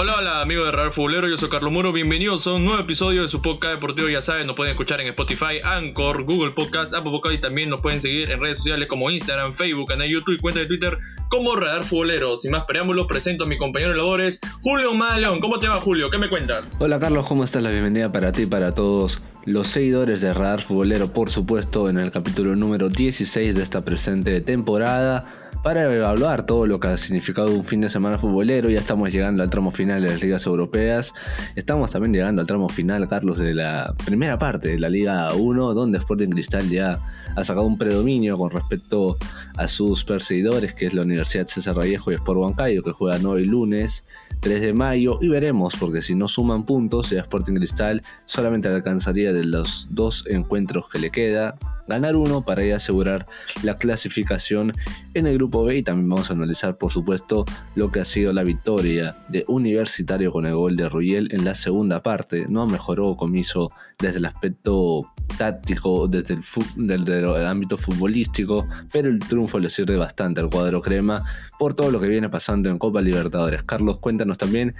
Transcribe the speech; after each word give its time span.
Hola, 0.00 0.14
hola 0.16 0.40
amigos 0.40 0.64
de 0.64 0.72
Radar 0.72 0.94
Futbolero, 0.94 1.28
yo 1.28 1.36
soy 1.36 1.50
Carlos 1.50 1.70
Muro, 1.70 1.92
bienvenidos 1.92 2.46
a 2.46 2.54
un 2.54 2.64
nuevo 2.64 2.80
episodio 2.80 3.20
de 3.20 3.28
su 3.28 3.42
podcast 3.42 3.74
deportivo, 3.74 4.08
ya 4.08 4.22
saben, 4.22 4.46
nos 4.46 4.56
pueden 4.56 4.70
escuchar 4.70 4.98
en 5.02 5.08
Spotify, 5.08 5.60
Anchor, 5.62 6.24
Google 6.24 6.52
Podcast, 6.52 6.94
Apple 6.94 7.12
Podcast 7.12 7.34
y 7.34 7.38
también 7.38 7.68
nos 7.68 7.82
pueden 7.82 8.00
seguir 8.00 8.30
en 8.30 8.40
redes 8.40 8.56
sociales 8.56 8.88
como 8.88 9.10
Instagram, 9.10 9.52
Facebook, 9.52 9.88
canal 9.88 10.08
YouTube 10.08 10.36
y 10.36 10.38
cuenta 10.38 10.60
de 10.60 10.64
Twitter 10.64 10.96
como 11.28 11.54
Radar 11.54 11.84
Futbolero. 11.84 12.34
Sin 12.38 12.50
más 12.50 12.64
preámbulos, 12.64 13.06
presento 13.08 13.44
a 13.44 13.46
mi 13.46 13.58
compañero 13.58 13.90
de 13.90 13.98
labores, 13.98 14.40
Julio 14.62 14.94
Maleón. 14.94 15.38
¿Cómo 15.38 15.58
te 15.58 15.68
va 15.68 15.74
Julio? 15.74 16.10
¿Qué 16.10 16.16
me 16.16 16.30
cuentas? 16.30 16.78
Hola 16.80 16.98
Carlos, 16.98 17.26
¿cómo 17.26 17.44
estás? 17.44 17.62
La 17.62 17.70
bienvenida 17.70 18.10
para 18.10 18.32
ti 18.32 18.46
para 18.46 18.74
todos 18.74 19.20
los 19.44 19.68
seguidores 19.68 20.20
de 20.20 20.34
Radar 20.34 20.60
Futbolero, 20.60 21.12
por 21.12 21.30
supuesto, 21.30 21.88
en 21.88 21.98
el 21.98 22.10
capítulo 22.10 22.54
número 22.56 22.88
16 22.88 23.54
de 23.54 23.62
esta 23.62 23.84
presente 23.84 24.40
temporada 24.40 25.24
para 25.62 25.92
evaluar 25.94 26.46
todo 26.46 26.66
lo 26.66 26.80
que 26.80 26.88
ha 26.88 26.96
significado 26.96 27.50
un 27.50 27.64
fin 27.64 27.80
de 27.80 27.90
semana 27.90 28.18
futbolero. 28.18 28.70
Ya 28.70 28.78
estamos 28.78 29.12
llegando 29.12 29.42
al 29.42 29.50
tramo 29.50 29.70
final 29.70 30.02
de 30.02 30.08
las 30.08 30.22
ligas 30.22 30.46
europeas. 30.46 31.12
Estamos 31.56 31.90
también 31.90 32.14
llegando 32.14 32.40
al 32.40 32.46
tramo 32.46 32.68
final, 32.68 33.06
Carlos, 33.08 33.38
de 33.38 33.54
la 33.54 33.94
primera 34.04 34.38
parte 34.38 34.68
de 34.68 34.78
la 34.78 34.88
Liga 34.88 35.32
1, 35.34 35.74
donde 35.74 35.98
Sporting 35.98 36.30
Cristal 36.30 36.68
ya 36.68 37.00
ha 37.36 37.44
sacado 37.44 37.66
un 37.66 37.76
predominio 37.76 38.38
con 38.38 38.50
respecto 38.50 39.18
a 39.56 39.68
sus 39.68 40.04
perseguidores, 40.04 40.74
que 40.74 40.86
es 40.86 40.94
la 40.94 41.02
Universidad 41.02 41.46
César 41.46 41.78
Vallejo 41.78 42.10
y 42.10 42.14
Sport 42.14 42.38
Huancayo, 42.38 42.82
que 42.82 42.92
juegan 42.92 43.24
hoy 43.26 43.44
lunes 43.44 44.04
3 44.40 44.60
de 44.60 44.72
mayo. 44.72 45.18
Y 45.20 45.28
veremos, 45.28 45.76
porque 45.78 46.02
si 46.02 46.14
no 46.14 46.28
suman 46.28 46.64
puntos, 46.64 47.10
ya 47.10 47.20
Sporting 47.20 47.54
Cristal 47.54 48.02
solamente 48.24 48.68
alcanzaría 48.68 49.32
de 49.32 49.44
los 49.44 49.86
dos 49.90 50.24
encuentros 50.28 50.88
que 50.88 50.98
le 50.98 51.10
queda 51.10 51.56
ganar 51.90 52.16
uno 52.16 52.42
para 52.42 52.64
ya 52.64 52.76
asegurar 52.76 53.26
la 53.62 53.76
clasificación 53.76 54.72
en 55.14 55.26
el 55.26 55.34
grupo 55.34 55.64
B 55.64 55.76
y 55.76 55.82
también 55.82 56.08
vamos 56.08 56.30
a 56.30 56.34
analizar 56.34 56.78
por 56.78 56.90
supuesto 56.90 57.44
lo 57.74 57.90
que 57.90 58.00
ha 58.00 58.04
sido 58.04 58.32
la 58.32 58.42
victoria 58.42 59.16
de 59.28 59.44
Universitario 59.48 60.32
con 60.32 60.46
el 60.46 60.54
gol 60.54 60.76
de 60.76 60.88
Ruyel 60.88 61.28
en 61.32 61.44
la 61.44 61.54
segunda 61.54 62.02
parte. 62.02 62.46
No 62.48 62.66
mejoró 62.66 63.16
Comiso 63.16 63.70
desde 63.98 64.18
el 64.18 64.24
aspecto 64.24 65.10
táctico, 65.36 66.08
desde 66.08 66.34
el, 67.18 67.46
ámbito 67.46 67.76
futbolístico, 67.76 68.68
pero 68.92 69.08
el 69.08 69.18
triunfo 69.18 69.58
le 69.58 69.70
sirve 69.70 69.96
bastante 69.96 70.40
al 70.40 70.50
cuadro 70.50 70.80
crema 70.80 71.22
por 71.58 71.74
todo 71.74 71.90
lo 71.90 72.00
que 72.00 72.08
viene 72.08 72.28
pasando 72.28 72.68
en 72.68 72.78
Copa 72.78 73.00
Libertadores. 73.00 73.62
Carlos, 73.62 73.98
cuéntanos 73.98 74.38
también 74.38 74.74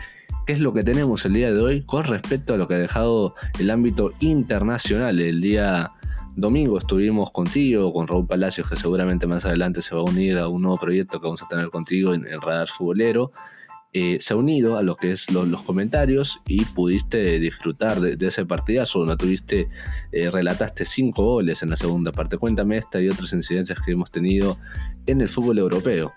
qué 0.46 0.52
es 0.52 0.60
lo 0.60 0.72
que 0.72 0.84
tenemos 0.84 1.24
el 1.24 1.34
día 1.34 1.52
de 1.52 1.60
hoy 1.60 1.82
con 1.82 2.04
respecto 2.04 2.54
a 2.54 2.56
lo 2.56 2.68
que 2.68 2.74
ha 2.74 2.78
dejado 2.78 3.34
el 3.58 3.70
ámbito 3.70 4.12
internacional 4.20 5.20
el 5.20 5.40
día 5.40 5.92
domingo 6.36 6.78
estuvimos 6.78 7.30
contigo, 7.30 7.92
con 7.92 8.06
Raúl 8.06 8.26
Palacios, 8.26 8.68
que 8.68 8.76
seguramente 8.76 9.26
más 9.26 9.44
adelante 9.44 9.82
se 9.82 9.94
va 9.94 10.00
a 10.00 10.04
unir 10.04 10.38
a 10.38 10.48
un 10.48 10.62
nuevo 10.62 10.78
proyecto 10.78 11.20
que 11.20 11.26
vamos 11.26 11.42
a 11.42 11.48
tener 11.48 11.68
contigo 11.70 12.14
en 12.14 12.26
el 12.26 12.40
Radar 12.40 12.68
Futbolero. 12.68 13.32
Eh, 13.92 14.18
se 14.20 14.34
ha 14.34 14.36
unido 14.36 14.76
a 14.76 14.82
lo 14.82 14.94
que 14.94 15.10
es 15.10 15.32
los 15.32 15.62
comentarios 15.62 16.40
y 16.46 16.64
pudiste 16.64 17.40
disfrutar 17.40 18.00
de, 18.00 18.26
ese 18.26 18.46
partidazo. 18.46 19.04
No 19.04 19.16
tuviste, 19.16 19.68
eh, 20.12 20.30
relataste 20.30 20.84
cinco 20.84 21.24
goles 21.24 21.62
en 21.62 21.70
la 21.70 21.76
segunda 21.76 22.12
parte. 22.12 22.38
Cuéntame 22.38 22.76
esta 22.76 23.00
y 23.00 23.08
otras 23.08 23.32
incidencias 23.32 23.80
que 23.80 23.92
hemos 23.92 24.10
tenido 24.10 24.58
en 25.06 25.20
el 25.20 25.28
fútbol 25.28 25.58
europeo. 25.58 26.12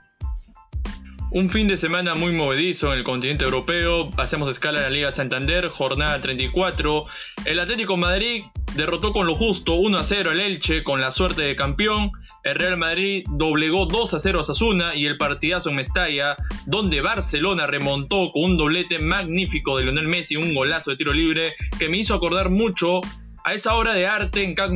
Un 1.36 1.50
fin 1.50 1.68
de 1.68 1.78
semana 1.78 2.14
muy 2.14 2.32
movedizo 2.32 2.94
en 2.94 3.00
el 3.00 3.04
continente 3.04 3.44
europeo. 3.44 4.12
Hacemos 4.18 4.48
escala 4.50 4.78
en 4.78 4.84
la 4.84 4.90
Liga 4.92 5.12
Santander, 5.12 5.68
jornada 5.68 6.22
34. 6.22 7.06
El 7.46 7.60
Atlético 7.60 7.98
Madrid 7.98 8.44
derrotó 8.76 9.14
con 9.14 9.26
lo 9.26 9.34
justo 9.34 9.74
1 9.74 9.98
a 9.98 10.04
0 10.04 10.30
al 10.30 10.40
Elche 10.40 10.84
con 10.84 11.02
la 11.02 11.10
suerte 11.10 11.42
de 11.42 11.56
campeón. 11.56 12.12
El 12.44 12.54
Real 12.54 12.78
Madrid 12.78 13.26
doblegó 13.32 13.88
2 13.88 14.14
a 14.14 14.20
0 14.20 14.42
a 14.42 14.44
Sasuna 14.44 14.94
y 14.94 15.08
el 15.08 15.18
partidazo 15.18 15.72
en 15.72 15.78
Mestalla, 15.78 16.36
donde 16.68 17.02
Barcelona 17.02 17.66
remontó 17.66 18.32
con 18.32 18.44
un 18.44 18.58
doblete 18.58 19.00
magnífico 19.00 19.76
de 19.76 19.86
Lionel 19.86 20.08
Messi, 20.08 20.36
un 20.36 20.54
golazo 20.54 20.92
de 20.92 20.98
tiro 20.98 21.14
libre 21.14 21.56
que 21.80 21.90
me 21.90 21.98
hizo 21.98 22.14
acordar 22.14 22.52
mucho 22.52 23.02
a 23.44 23.56
esa 23.56 23.74
obra 23.74 23.96
de 23.96 24.06
arte 24.06 24.44
en 24.44 24.54
Camp 24.54 24.76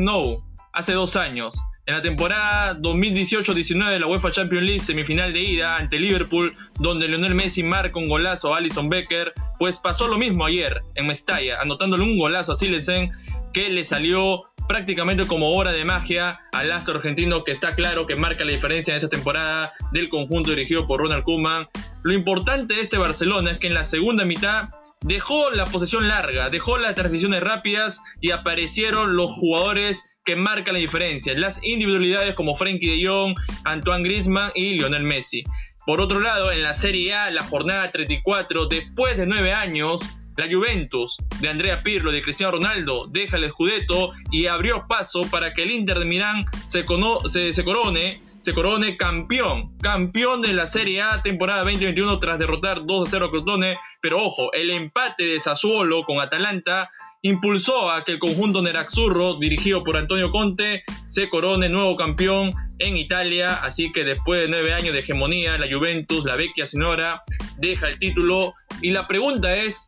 hace 0.73 0.93
dos 0.93 1.17
años. 1.17 1.55
En 1.87 1.95
la 1.95 2.01
temporada 2.01 2.77
2018-19 2.79 3.89
de 3.89 3.99
la 4.01 4.07
UEFA 4.07 4.29
Champions 4.29 4.65
League, 4.65 4.81
semifinal 4.81 5.31
de 5.31 5.39
ida 5.39 5.77
ante 5.77 5.97
Liverpool, 5.97 6.53
donde 6.79 7.07
Lionel 7.07 7.33
Messi 7.33 7.63
marca 7.63 7.97
un 7.97 8.09
golazo 8.09 8.53
a 8.53 8.57
Alison 8.57 8.89
Becker, 8.89 9.31
pues 9.57 9.77
pasó 9.77 10.09
lo 10.09 10.17
mismo 10.17 10.45
ayer 10.45 10.81
en 10.95 11.07
Mestalla, 11.07 11.61
anotándole 11.61 12.03
un 12.03 12.17
golazo 12.17 12.51
a 12.51 12.55
Silesen 12.55 13.11
que 13.53 13.69
le 13.69 13.85
salió 13.85 14.43
prácticamente 14.67 15.27
como 15.27 15.57
obra 15.57 15.71
de 15.71 15.85
magia 15.85 16.39
al 16.51 16.73
astro 16.73 16.97
argentino 16.97 17.45
que 17.45 17.53
está 17.53 17.73
claro 17.73 18.05
que 18.05 18.17
marca 18.17 18.43
la 18.43 18.51
diferencia 18.51 18.91
en 18.91 18.97
esta 18.97 19.07
temporada 19.07 19.71
del 19.93 20.09
conjunto 20.09 20.49
dirigido 20.49 20.87
por 20.87 20.99
Ronald 20.99 21.23
Koeman. 21.23 21.69
Lo 22.03 22.13
importante 22.13 22.75
de 22.75 22.81
este 22.81 22.97
Barcelona 22.97 23.51
es 23.51 23.59
que 23.59 23.67
en 23.67 23.73
la 23.73 23.85
segunda 23.85 24.25
mitad 24.25 24.71
dejó 25.01 25.51
la 25.51 25.65
posesión 25.65 26.09
larga, 26.09 26.49
dejó 26.49 26.77
las 26.77 26.95
transiciones 26.95 27.41
rápidas 27.41 28.01
y 28.19 28.31
aparecieron 28.31 29.15
los 29.15 29.31
jugadores 29.31 30.16
que 30.27 30.35
marcan 30.35 30.73
la 30.73 30.79
diferencia, 30.79 31.33
las 31.37 31.63
individualidades 31.63 32.35
como 32.35 32.57
Frenkie 32.57 32.99
de 32.99 33.07
Jong, 33.07 33.33
Antoine 33.63 34.03
Griezmann 34.03 34.51
y 34.55 34.73
Lionel 34.73 35.03
Messi. 35.03 35.41
Por 35.85 36.01
otro 36.01 36.19
lado, 36.19 36.51
en 36.51 36.61
la 36.61 36.73
Serie 36.73 37.13
A, 37.13 37.31
la 37.31 37.45
jornada 37.45 37.89
34, 37.89 38.65
después 38.65 39.15
de 39.15 39.25
nueve 39.25 39.53
años, 39.53 40.01
la 40.35 40.47
Juventus 40.51 41.15
de 41.39 41.47
Andrea 41.47 41.81
Pirlo 41.81 42.11
y 42.11 42.15
de 42.15 42.21
Cristiano 42.21 42.51
Ronaldo 42.51 43.07
deja 43.09 43.37
el 43.37 43.49
Scudetto 43.49 44.11
y 44.29 44.47
abrió 44.47 44.85
paso 44.89 45.21
para 45.31 45.53
que 45.53 45.63
el 45.63 45.71
Inter 45.71 45.97
de 45.97 46.05
Milán 46.05 46.45
se, 46.65 46.85
se, 47.53 47.63
corone 47.63 48.21
se 48.41 48.53
corone 48.53 48.97
campeón, 48.97 49.77
campeón 49.77 50.41
de 50.41 50.51
la 50.51 50.67
Serie 50.67 51.03
A 51.03 51.23
temporada 51.23 51.61
2021 51.61 52.19
tras 52.19 52.37
derrotar 52.37 52.85
2 52.85 53.07
a 53.07 53.11
0 53.11 53.25
a 53.25 53.31
Crotone, 53.31 53.77
pero 54.01 54.21
ojo, 54.21 54.51
el 54.51 54.71
empate 54.71 55.23
de 55.23 55.39
Sassuolo 55.39 56.03
con 56.03 56.19
Atalanta 56.19 56.91
impulsó 57.21 57.91
a 57.91 58.03
que 58.03 58.13
el 58.13 58.19
conjunto 58.19 58.61
Nerazzurro, 58.61 59.35
dirigido 59.35 59.83
por 59.83 59.97
Antonio 59.97 60.31
Conte, 60.31 60.83
se 61.07 61.29
corone 61.29 61.69
nuevo 61.69 61.95
campeón 61.95 62.53
en 62.79 62.97
Italia. 62.97 63.55
Así 63.55 63.91
que 63.91 64.03
después 64.03 64.41
de 64.41 64.47
nueve 64.47 64.73
años 64.73 64.93
de 64.93 64.99
hegemonía, 64.99 65.57
la 65.57 65.67
Juventus, 65.71 66.25
la 66.25 66.35
vecchia 66.35 66.65
Sinora, 66.65 67.21
deja 67.57 67.87
el 67.87 67.99
título. 67.99 68.53
Y 68.81 68.91
la 68.91 69.07
pregunta 69.07 69.55
es, 69.55 69.85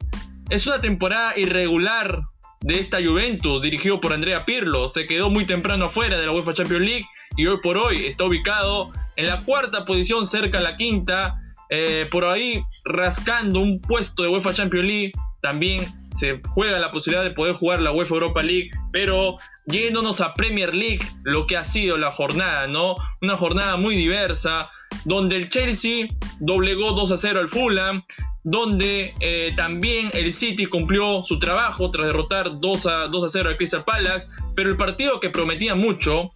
¿es 0.49 0.65
una 0.67 0.81
temporada 0.81 1.37
irregular 1.37 2.21
de 2.61 2.79
esta 2.79 3.01
Juventus, 3.01 3.61
dirigido 3.61 4.01
por 4.01 4.13
Andrea 4.13 4.45
Pirlo? 4.45 4.89
Se 4.89 5.07
quedó 5.07 5.29
muy 5.29 5.45
temprano 5.45 5.85
afuera 5.85 6.19
de 6.19 6.25
la 6.25 6.31
UEFA 6.31 6.53
Champions 6.53 6.85
League 6.85 7.05
y 7.37 7.45
hoy 7.45 7.59
por 7.61 7.77
hoy 7.77 8.05
está 8.05 8.25
ubicado 8.25 8.89
en 9.15 9.27
la 9.27 9.41
cuarta 9.43 9.85
posición, 9.85 10.25
cerca 10.25 10.57
a 10.57 10.61
la 10.61 10.75
quinta. 10.75 11.41
Eh, 11.71 12.07
por 12.09 12.25
ahí 12.25 12.63
rascando 12.83 13.59
un 13.59 13.79
puesto 13.79 14.23
de 14.23 14.29
UEFA 14.29 14.53
Champions 14.53 14.87
League. 14.87 15.11
También 15.41 15.85
se 16.19 16.41
juega 16.53 16.79
la 16.79 16.91
posibilidad 16.91 17.23
de 17.23 17.31
poder 17.33 17.55
jugar 17.55 17.79
la 17.79 17.93
UEFA 17.93 18.15
Europa 18.15 18.43
League, 18.43 18.71
pero 18.91 19.37
yéndonos 19.67 20.19
a 20.19 20.33
Premier 20.33 20.75
League, 20.75 21.05
lo 21.23 21.47
que 21.47 21.55
ha 21.55 21.63
sido 21.63 21.97
la 21.97 22.11
jornada, 22.11 22.67
¿no? 22.67 22.95
Una 23.21 23.37
jornada 23.37 23.77
muy 23.77 23.95
diversa, 23.95 24.69
donde 25.05 25.37
el 25.37 25.49
Chelsea 25.49 26.07
doblegó 26.39 26.91
2 26.91 27.11
a 27.13 27.17
0 27.17 27.39
al 27.39 27.47
Fulham, 27.47 28.03
donde 28.43 29.13
eh, 29.21 29.53
también 29.55 30.11
el 30.13 30.33
City 30.33 30.65
cumplió 30.65 31.23
su 31.23 31.39
trabajo 31.39 31.89
tras 31.89 32.07
derrotar 32.07 32.59
2 32.59 32.85
a, 32.85 33.07
2 33.07 33.23
a 33.23 33.29
0 33.29 33.49
al 33.49 33.57
Crystal 33.57 33.85
Palace, 33.85 34.27
pero 34.55 34.69
el 34.69 34.75
partido 34.75 35.21
que 35.21 35.29
prometía 35.29 35.75
mucho 35.75 36.31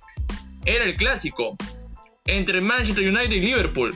era 0.66 0.86
el 0.86 0.96
clásico 0.96 1.58
entre 2.26 2.62
Manchester 2.62 3.06
United 3.06 3.36
y 3.36 3.42
Liverpool 3.42 3.94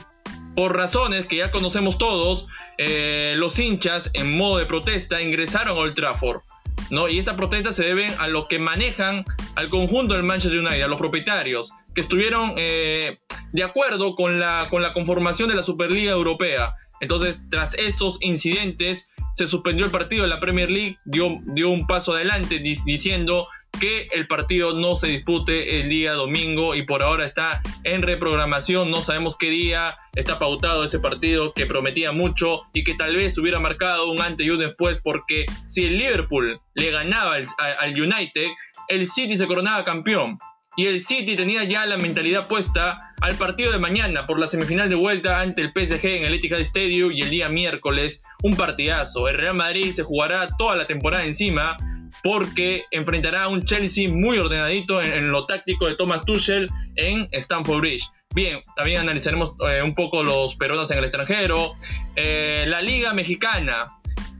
por 0.58 0.76
razones 0.76 1.26
que 1.26 1.36
ya 1.36 1.52
conocemos 1.52 1.98
todos, 1.98 2.48
eh, 2.78 3.34
los 3.36 3.60
hinchas 3.60 4.10
en 4.12 4.36
modo 4.36 4.58
de 4.58 4.66
protesta 4.66 5.22
ingresaron 5.22 5.68
a 5.68 5.80
Old 5.80 5.94
Trafford. 5.94 6.40
¿no? 6.90 7.08
Y 7.08 7.20
esta 7.20 7.36
protesta 7.36 7.70
se 7.70 7.84
debe 7.84 8.08
a 8.18 8.26
lo 8.26 8.48
que 8.48 8.58
manejan 8.58 9.24
al 9.54 9.68
conjunto 9.68 10.14
del 10.14 10.24
Manchester 10.24 10.58
United, 10.58 10.82
a 10.82 10.88
los 10.88 10.98
propietarios, 10.98 11.70
que 11.94 12.00
estuvieron 12.00 12.54
eh, 12.56 13.14
de 13.52 13.62
acuerdo 13.62 14.16
con 14.16 14.40
la, 14.40 14.66
con 14.68 14.82
la 14.82 14.92
conformación 14.94 15.48
de 15.48 15.54
la 15.54 15.62
Superliga 15.62 16.10
Europea. 16.10 16.74
Entonces, 16.98 17.38
tras 17.50 17.74
esos 17.74 18.18
incidentes, 18.20 19.10
se 19.34 19.46
suspendió 19.46 19.84
el 19.84 19.92
partido 19.92 20.22
de 20.22 20.28
la 20.28 20.40
Premier 20.40 20.72
League, 20.72 20.98
dio, 21.04 21.38
dio 21.54 21.70
un 21.70 21.86
paso 21.86 22.14
adelante 22.14 22.58
diciendo 22.58 23.46
que 23.78 24.08
el 24.12 24.26
partido 24.26 24.72
no 24.72 24.96
se 24.96 25.08
dispute 25.08 25.80
el 25.80 25.88
día 25.88 26.12
domingo 26.12 26.74
y 26.74 26.82
por 26.82 27.02
ahora 27.02 27.24
está 27.24 27.60
en 27.84 28.02
reprogramación. 28.02 28.90
No 28.90 29.02
sabemos 29.02 29.36
qué 29.36 29.50
día 29.50 29.94
está 30.14 30.38
pautado 30.38 30.84
ese 30.84 30.98
partido 30.98 31.52
que 31.52 31.66
prometía 31.66 32.12
mucho 32.12 32.62
y 32.72 32.84
que 32.84 32.94
tal 32.94 33.16
vez 33.16 33.38
hubiera 33.38 33.60
marcado 33.60 34.10
un 34.10 34.20
antes 34.20 34.46
y 34.46 34.50
un 34.50 34.58
después 34.58 35.00
porque 35.02 35.46
si 35.66 35.84
el 35.84 35.98
Liverpool 35.98 36.60
le 36.74 36.90
ganaba 36.90 37.34
al, 37.34 37.46
al 37.78 38.00
United, 38.00 38.48
el 38.88 39.06
City 39.06 39.36
se 39.36 39.46
coronaba 39.46 39.84
campeón. 39.84 40.38
Y 40.76 40.86
el 40.86 41.00
City 41.00 41.34
tenía 41.34 41.64
ya 41.64 41.86
la 41.86 41.96
mentalidad 41.96 42.46
puesta 42.46 42.98
al 43.20 43.34
partido 43.34 43.72
de 43.72 43.78
mañana 43.78 44.26
por 44.26 44.38
la 44.38 44.46
semifinal 44.46 44.88
de 44.88 44.94
vuelta 44.94 45.40
ante 45.40 45.60
el 45.60 45.72
PSG 45.72 46.06
en 46.06 46.24
el 46.24 46.34
Etihad 46.34 46.60
Stadium 46.60 47.10
y 47.12 47.22
el 47.22 47.30
día 47.30 47.48
miércoles 47.48 48.22
un 48.44 48.54
partidazo. 48.56 49.26
El 49.26 49.38
Real 49.38 49.56
Madrid 49.56 49.90
se 49.92 50.04
jugará 50.04 50.46
toda 50.56 50.76
la 50.76 50.86
temporada 50.86 51.24
encima 51.24 51.76
porque 52.22 52.84
enfrentará 52.90 53.44
a 53.44 53.48
un 53.48 53.64
Chelsea 53.64 54.08
muy 54.08 54.38
ordenadito 54.38 55.02
en, 55.02 55.30
lo 55.30 55.46
táctico 55.46 55.86
de 55.86 55.94
Thomas 55.94 56.24
Tuchel 56.24 56.68
en 56.96 57.28
Stamford 57.32 57.80
Bridge. 57.80 58.04
Bien, 58.34 58.60
también 58.76 59.00
analizaremos 59.00 59.54
eh, 59.68 59.82
un 59.82 59.94
poco 59.94 60.22
los 60.22 60.54
peruanos 60.56 60.90
en 60.90 60.98
el 60.98 61.04
extranjero. 61.04 61.74
Eh, 62.16 62.64
la 62.68 62.82
Liga 62.82 63.12
Mexicana. 63.14 63.86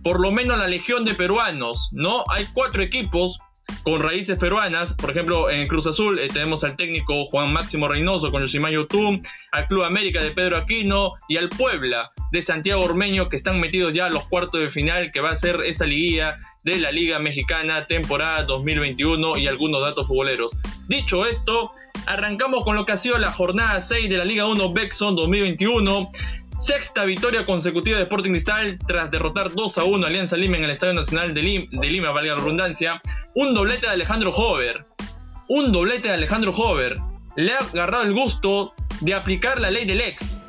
por 0.02 0.20
lo 0.20 0.30
menos 0.30 0.56
la 0.56 0.68
legión 0.68 1.04
de 1.04 1.14
peruanos, 1.14 1.90
¿no? 1.92 2.24
Hay 2.28 2.46
cuatro 2.54 2.82
equipos 2.82 3.40
con 3.82 4.02
raíces 4.02 4.38
peruanas. 4.38 4.94
Por 4.94 5.10
ejemplo, 5.10 5.50
en 5.50 5.66
Cruz 5.66 5.86
Azul 5.86 6.18
eh, 6.18 6.28
tenemos 6.32 6.64
al 6.64 6.76
técnico 6.76 7.24
Juan 7.24 7.52
Máximo 7.52 7.88
Reynoso 7.88 8.30
con 8.30 8.42
Yosimayo 8.42 8.86
Tum, 8.86 9.22
al 9.52 9.66
Club 9.66 9.84
América 9.84 10.22
de 10.22 10.30
Pedro 10.30 10.56
Aquino 10.56 11.14
y 11.28 11.36
al 11.36 11.48
Puebla 11.48 12.10
de 12.32 12.42
Santiago 12.42 12.82
Ormeño 12.82 13.28
que 13.28 13.36
están 13.36 13.60
metidos 13.60 13.94
ya 13.94 14.06
a 14.06 14.10
los 14.10 14.26
cuartos 14.28 14.60
de 14.60 14.68
final 14.68 15.10
que 15.12 15.20
va 15.20 15.30
a 15.30 15.36
ser 15.36 15.60
esta 15.64 15.86
liguilla 15.86 16.36
de 16.64 16.78
la 16.78 16.92
Liga 16.92 17.18
Mexicana 17.18 17.86
temporada 17.86 18.42
2021 18.44 19.38
y 19.38 19.46
algunos 19.46 19.80
datos 19.80 20.06
futboleros. 20.06 20.58
Dicho 20.88 21.24
esto, 21.24 21.72
arrancamos 22.06 22.64
con 22.64 22.76
lo 22.76 22.84
que 22.84 22.92
ha 22.92 22.96
sido 22.96 23.18
la 23.18 23.32
jornada 23.32 23.80
6 23.80 24.10
de 24.10 24.16
la 24.18 24.24
Liga 24.24 24.46
1 24.46 24.72
Bexon 24.72 25.16
2021. 25.16 26.10
Sexta 26.58 27.04
victoria 27.04 27.46
consecutiva 27.46 27.98
de 27.98 28.02
Sporting 28.02 28.32
Cristal 28.32 28.80
tras 28.84 29.12
derrotar 29.12 29.52
2 29.52 29.78
a 29.78 29.84
1 29.84 30.04
a 30.04 30.08
Alianza 30.08 30.36
Lima 30.36 30.56
en 30.56 30.64
el 30.64 30.70
Estadio 30.70 30.92
Nacional 30.92 31.32
de 31.32 31.40
Lima, 31.40 31.66
de 31.70 31.88
Lima 31.88 32.10
valga 32.10 32.34
la 32.34 32.40
redundancia. 32.40 33.00
Un 33.36 33.54
doblete 33.54 33.86
de 33.86 33.92
Alejandro 33.92 34.30
Hover. 34.30 34.84
Un 35.46 35.70
doblete 35.70 36.08
de 36.08 36.14
Alejandro 36.14 36.50
Hover. 36.50 36.96
Le 37.36 37.52
ha 37.52 37.58
agarrado 37.58 38.02
el 38.02 38.12
gusto 38.12 38.74
de 39.00 39.14
aplicar 39.14 39.60
la 39.60 39.70
ley 39.70 39.84
del 39.84 40.00
ex. 40.00 40.42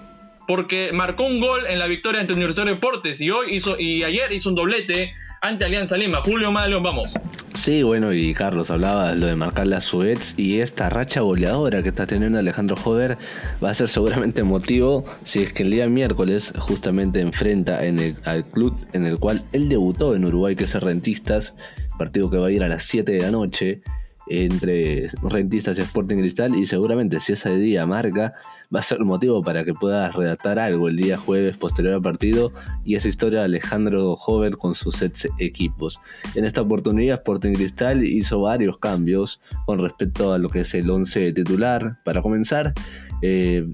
Porque 0.47 0.89
marcó 0.93 1.25
un 1.25 1.39
gol 1.39 1.67
en 1.67 1.77
la 1.77 1.85
victoria 1.85 2.21
ante 2.21 2.33
Universitario 2.33 2.71
de 2.71 2.75
Deportes 2.77 3.21
y 3.21 3.29
hoy 3.29 3.55
hizo 3.55 3.79
y 3.79 4.03
ayer 4.03 4.31
hizo 4.31 4.49
un 4.49 4.55
doblete 4.55 5.13
ante 5.41 5.65
Alianza 5.65 5.97
Lima. 5.97 6.21
Julio 6.21 6.51
Maleón, 6.51 6.83
vamos. 6.83 7.13
Sí, 7.53 7.83
bueno, 7.83 8.13
y 8.13 8.33
Carlos 8.33 8.71
hablaba 8.71 9.11
de 9.11 9.15
lo 9.17 9.27
de 9.27 9.35
marcar 9.35 9.67
la 9.67 9.81
Suez 9.81 10.35
y 10.37 10.59
esta 10.59 10.89
racha 10.89 11.21
goleadora 11.21 11.81
que 11.81 11.89
está 11.89 12.05
teniendo 12.05 12.39
Alejandro 12.39 12.75
Joder 12.75 13.17
va 13.63 13.71
a 13.71 13.73
ser 13.73 13.89
seguramente 13.89 14.43
motivo 14.43 15.03
si 15.23 15.43
es 15.43 15.53
que 15.53 15.63
el 15.63 15.71
día 15.71 15.87
miércoles 15.87 16.53
justamente 16.59 17.19
enfrenta 17.19 17.85
en 17.85 17.99
el, 17.99 18.15
al 18.25 18.45
club 18.45 18.77
en 18.93 19.05
el 19.05 19.19
cual 19.19 19.43
él 19.51 19.67
debutó 19.67 20.15
en 20.15 20.25
Uruguay, 20.25 20.55
que 20.55 20.65
es 20.65 20.73
Rentistas, 20.75 21.55
partido 21.97 22.29
que 22.29 22.37
va 22.37 22.47
a 22.47 22.51
ir 22.51 22.63
a 22.63 22.67
las 22.67 22.83
7 22.83 23.11
de 23.11 23.21
la 23.21 23.31
noche 23.31 23.81
entre 24.29 25.09
Rentistas 25.23 25.77
y 25.77 25.81
Sporting 25.81 26.17
Cristal 26.17 26.55
y 26.55 26.65
seguramente 26.65 27.19
si 27.19 27.33
ese 27.33 27.55
día 27.55 27.85
marca 27.85 28.33
va 28.73 28.79
a 28.79 28.83
ser 28.83 28.99
motivo 28.99 29.43
para 29.43 29.63
que 29.63 29.73
pueda 29.73 30.11
redactar 30.11 30.59
algo 30.59 30.87
el 30.87 30.97
día 30.97 31.17
jueves 31.17 31.57
posterior 31.57 31.95
al 31.95 32.01
partido 32.01 32.53
y 32.85 32.95
esa 32.95 33.07
historia 33.07 33.39
de 33.39 33.45
Alejandro 33.45 34.13
Hover 34.13 34.55
con 34.55 34.75
sus 34.75 35.01
equipos. 35.39 35.99
En 36.35 36.45
esta 36.45 36.61
oportunidad 36.61 37.19
Sporting 37.19 37.53
Cristal 37.53 38.03
hizo 38.03 38.41
varios 38.41 38.77
cambios 38.77 39.41
con 39.65 39.79
respecto 39.79 40.33
a 40.33 40.37
lo 40.37 40.49
que 40.49 40.61
es 40.61 40.73
el 40.73 40.89
11 40.89 41.33
titular. 41.33 41.97
Para 42.03 42.21
comenzar, 42.21 42.73
eh, 43.21 43.65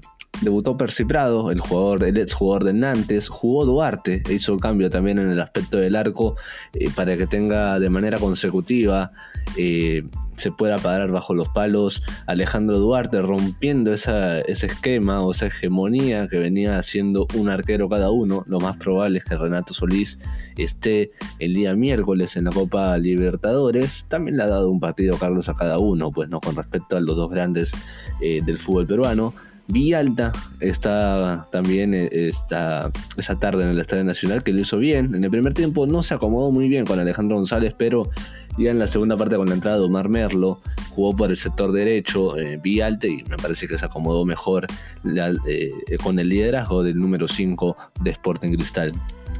debutó 0.42 0.76
Percy 0.76 1.04
Prado, 1.04 1.50
el 1.50 1.60
jugador, 1.60 2.04
el 2.04 2.16
ex 2.16 2.34
jugador 2.34 2.64
de 2.64 2.72
Nantes, 2.72 3.28
jugó 3.28 3.64
Duarte, 3.64 4.22
e 4.28 4.34
hizo 4.34 4.52
el 4.52 4.60
cambio 4.60 4.90
también 4.90 5.18
en 5.18 5.30
el 5.30 5.40
aspecto 5.40 5.78
del 5.78 5.96
arco 5.96 6.36
eh, 6.74 6.90
para 6.94 7.16
que 7.16 7.26
tenga 7.26 7.78
de 7.78 7.90
manera 7.90 8.18
consecutiva 8.18 9.12
eh, 9.56 10.04
se 10.36 10.52
pueda 10.52 10.76
parar 10.78 11.10
bajo 11.10 11.34
los 11.34 11.48
palos 11.48 12.02
Alejandro 12.26 12.78
Duarte, 12.78 13.20
rompiendo 13.22 13.92
ese 13.92 14.42
esquema 14.46 15.22
o 15.22 15.32
esa 15.32 15.46
hegemonía 15.46 16.26
que 16.28 16.38
venía 16.38 16.78
haciendo 16.78 17.26
un 17.34 17.48
arquero 17.48 17.88
cada 17.88 18.10
uno. 18.10 18.44
Lo 18.46 18.60
más 18.60 18.76
probable 18.76 19.18
es 19.18 19.24
que 19.24 19.36
Renato 19.36 19.74
Solís 19.74 20.18
esté 20.56 21.10
el 21.38 21.54
día 21.54 21.74
miércoles 21.74 22.36
en 22.36 22.44
la 22.44 22.50
Copa 22.50 22.96
Libertadores. 22.98 24.06
También 24.08 24.36
le 24.36 24.42
ha 24.42 24.48
dado 24.48 24.70
un 24.70 24.80
partido 24.80 25.16
Carlos 25.16 25.48
a 25.48 25.54
cada 25.54 25.78
uno, 25.78 26.10
pues 26.10 26.28
no 26.28 26.40
con 26.40 26.56
respecto 26.56 26.96
a 26.96 27.00
los 27.00 27.16
dos 27.16 27.30
grandes 27.30 27.72
eh, 28.20 28.40
del 28.44 28.58
fútbol 28.58 28.86
peruano. 28.86 29.34
Villalta 29.68 30.30
está 30.60 31.48
también 31.50 31.92
eh, 31.92 32.08
esta, 32.12 32.90
esa 33.16 33.38
tarde 33.38 33.64
en 33.64 33.70
el 33.70 33.80
Estadio 33.80 34.04
Nacional 34.04 34.44
que 34.44 34.52
lo 34.52 34.60
hizo 34.60 34.78
bien. 34.78 35.14
En 35.14 35.24
el 35.24 35.30
primer 35.30 35.54
tiempo 35.54 35.86
no 35.86 36.02
se 36.02 36.14
acomodó 36.14 36.52
muy 36.52 36.68
bien 36.68 36.84
con 36.84 37.00
Alejandro 37.00 37.36
González, 37.36 37.74
pero 37.76 38.08
ya 38.58 38.70
en 38.70 38.78
la 38.78 38.86
segunda 38.86 39.16
parte 39.16 39.36
con 39.36 39.48
la 39.48 39.54
entrada 39.54 39.78
de 39.78 39.84
Omar 39.84 40.08
Merlo 40.08 40.60
jugó 40.90 41.14
por 41.14 41.30
el 41.30 41.36
sector 41.36 41.72
derecho 41.72 42.38
eh, 42.38 42.58
Villalta 42.62 43.06
y 43.06 43.22
me 43.28 43.36
parece 43.36 43.68
que 43.68 43.76
se 43.76 43.84
acomodó 43.84 44.24
mejor 44.24 44.66
eh, 45.04 45.70
con 46.02 46.18
el 46.18 46.28
liderazgo 46.28 46.82
del 46.82 46.96
número 46.96 47.28
5 47.28 47.76
de 48.00 48.10
Sporting 48.10 48.52
Cristal. 48.54 48.92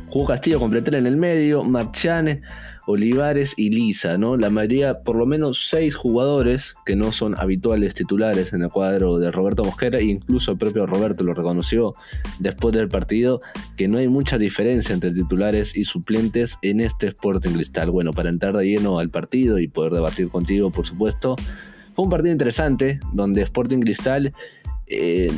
Jugó 0.09 0.27
Castillo 0.27 0.61
con 0.61 0.77
en 0.77 1.07
el 1.07 1.17
medio, 1.17 1.65
Marchane 1.65 2.43
Olivares 2.87 3.55
y 3.57 3.71
Lisa, 3.71 4.17
¿no? 4.17 4.37
La 4.37 4.49
mayoría, 4.49 4.95
por 4.95 5.17
lo 5.17 5.27
menos 5.27 5.69
seis 5.69 5.97
jugadores 5.97 6.77
que 6.87 6.95
no 6.95 7.11
son 7.11 7.35
habituales 7.39 7.95
titulares 7.95 8.53
en 8.53 8.63
el 8.63 8.71
cuadro 8.71 9.19
de 9.19 9.33
Roberto 9.33 9.65
Mosquera, 9.65 9.99
e 9.99 10.05
incluso 10.05 10.53
el 10.53 10.59
propio 10.59 10.87
Roberto 10.87 11.25
lo 11.25 11.35
reconoció 11.35 11.95
después 12.39 12.75
del 12.75 12.89
partido, 12.89 13.41
que 13.77 13.89
no 13.89 13.99
hay 13.99 14.07
mucha 14.07 14.39
diferencia 14.39 14.95
entre 14.95 15.11
titulares 15.11 15.77
y 15.77 15.85
suplentes 15.85 16.59
en 16.63 16.81
este 16.81 17.09
Sporting 17.09 17.51
Cristal. 17.51 17.91
Bueno, 17.91 18.13
para 18.13 18.31
entrar 18.31 18.57
de 18.57 18.65
lleno 18.65 19.01
al 19.01 19.11
partido 19.11 19.59
y 19.59 19.67
poder 19.67 19.93
debatir 19.93 20.29
contigo, 20.29 20.71
por 20.71 20.87
supuesto, 20.87 21.35
fue 21.95 22.05
un 22.05 22.11
partido 22.11 22.33
interesante 22.33 23.01
donde 23.13 23.43
Sporting 23.43 23.81
Cristal, 23.81 24.33
eh, 24.87 25.33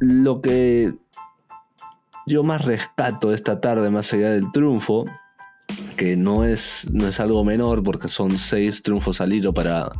lo 0.00 0.40
que 0.40 0.92
yo 2.26 2.42
más 2.42 2.64
rescato 2.64 3.32
esta 3.32 3.60
tarde, 3.60 3.90
más 3.90 4.12
allá 4.12 4.30
del 4.30 4.50
triunfo, 4.50 5.04
que 5.96 6.16
no 6.16 6.44
es, 6.44 6.86
no 6.90 7.06
es 7.06 7.20
algo 7.20 7.44
menor 7.44 7.82
porque 7.82 8.08
son 8.08 8.36
seis 8.38 8.82
triunfos 8.82 9.20
al 9.20 9.32
hilo 9.32 9.54
para 9.54 9.90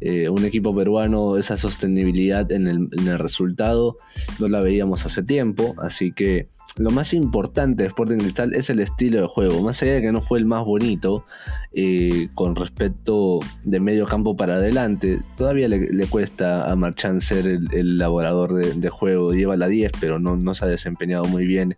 eh, 0.00 0.28
un 0.28 0.44
equipo 0.44 0.74
peruano, 0.74 1.36
esa 1.36 1.56
sostenibilidad 1.56 2.50
en 2.52 2.66
el, 2.66 2.88
en 2.92 3.08
el, 3.08 3.18
resultado 3.18 3.96
no 4.38 4.48
la 4.48 4.60
veíamos 4.60 5.06
hace 5.06 5.22
tiempo, 5.22 5.74
así 5.78 6.12
que 6.12 6.48
lo 6.76 6.90
más 6.90 7.12
importante 7.14 7.82
de 7.82 7.88
Sporting 7.88 8.18
Cristal 8.18 8.54
es 8.54 8.70
el 8.70 8.80
estilo 8.80 9.20
de 9.20 9.26
juego, 9.26 9.62
más 9.62 9.82
allá 9.82 9.94
de 9.94 10.02
que 10.02 10.12
no 10.12 10.20
fue 10.20 10.38
el 10.38 10.46
más 10.46 10.64
bonito 10.64 11.24
eh, 11.72 12.28
con 12.34 12.56
respecto 12.56 13.40
de 13.64 13.80
medio 13.80 14.06
campo 14.06 14.36
para 14.36 14.54
adelante, 14.54 15.20
todavía 15.36 15.68
le, 15.68 16.06
cuesta 16.06 16.70
a 16.70 16.76
Marchand 16.76 17.20
ser 17.20 17.46
el, 17.46 17.68
elaborador 17.72 18.54
de, 18.54 18.88
juego, 18.88 19.32
lleva 19.32 19.56
la 19.56 19.68
10 19.68 19.92
pero 20.00 20.18
no, 20.18 20.36
no 20.36 20.54
se 20.54 20.64
ha 20.64 20.68
desempeñado 20.68 21.24
muy 21.24 21.46
bien 21.46 21.76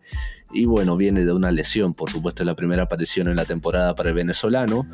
y 0.52 0.66
bueno, 0.66 0.96
viene 0.96 1.24
de 1.24 1.32
una 1.32 1.50
lesión, 1.50 1.94
por 1.94 2.10
supuesto 2.10 2.44
la 2.44 2.54
primera 2.54 2.84
aparición 2.84 3.28
en 3.28 3.36
la 3.36 3.44
temporada 3.44 3.94
para 3.94 4.10
el 4.10 4.14
venezolano. 4.14 4.86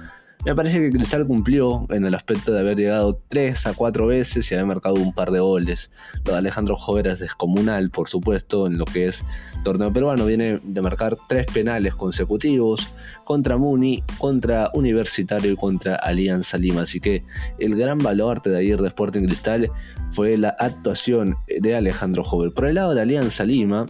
Me 0.45 0.55
parece 0.55 0.81
que 0.81 0.91
Cristal 0.91 1.27
cumplió 1.27 1.85
en 1.91 2.05
el 2.05 2.15
aspecto 2.15 2.53
de 2.53 2.61
haber 2.61 2.77
llegado 2.77 3.21
3 3.29 3.67
a 3.67 3.75
4 3.75 4.07
veces 4.07 4.51
y 4.51 4.55
haber 4.55 4.67
marcado 4.67 4.95
un 4.95 5.13
par 5.13 5.31
de 5.31 5.41
goles. 5.41 5.91
Lo 6.25 6.33
de 6.33 6.39
Alejandro 6.39 6.77
Jover 6.77 7.09
es 7.09 7.19
descomunal, 7.19 7.91
por 7.91 8.09
supuesto, 8.09 8.67
en 8.67 8.79
lo 8.79 8.85
que 8.85 9.07
es 9.07 9.25
torneo 9.65 9.93
peruano. 9.93 10.25
Viene 10.27 10.61
de 10.63 10.81
marcar 10.81 11.17
3 11.29 11.47
penales 11.53 11.95
consecutivos 11.97 12.89
contra 13.25 13.57
Muni, 13.57 14.03
contra 14.17 14.71
Universitario 14.75 15.53
y 15.53 15.57
contra 15.57 15.97
Alianza 15.97 16.57
Lima. 16.57 16.83
Así 16.83 17.01
que 17.01 17.25
el 17.59 17.77
gran 17.77 17.99
baluarte 17.99 18.49
de 18.49 18.59
ayer 18.59 18.81
de 18.81 18.89
Sporting 18.89 19.25
Cristal 19.25 19.71
fue 20.13 20.39
la 20.39 20.51
actuación 20.51 21.37
de 21.49 21.75
Alejandro 21.75 22.23
Jover. 22.23 22.53
Por 22.53 22.69
el 22.69 22.77
lado 22.77 22.95
de 22.95 23.03
Alianza 23.03 23.45
Lima, 23.45 23.87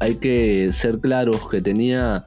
hay 0.00 0.16
que 0.16 0.70
ser 0.72 1.00
claros 1.00 1.48
que 1.48 1.60
tenía 1.60 2.26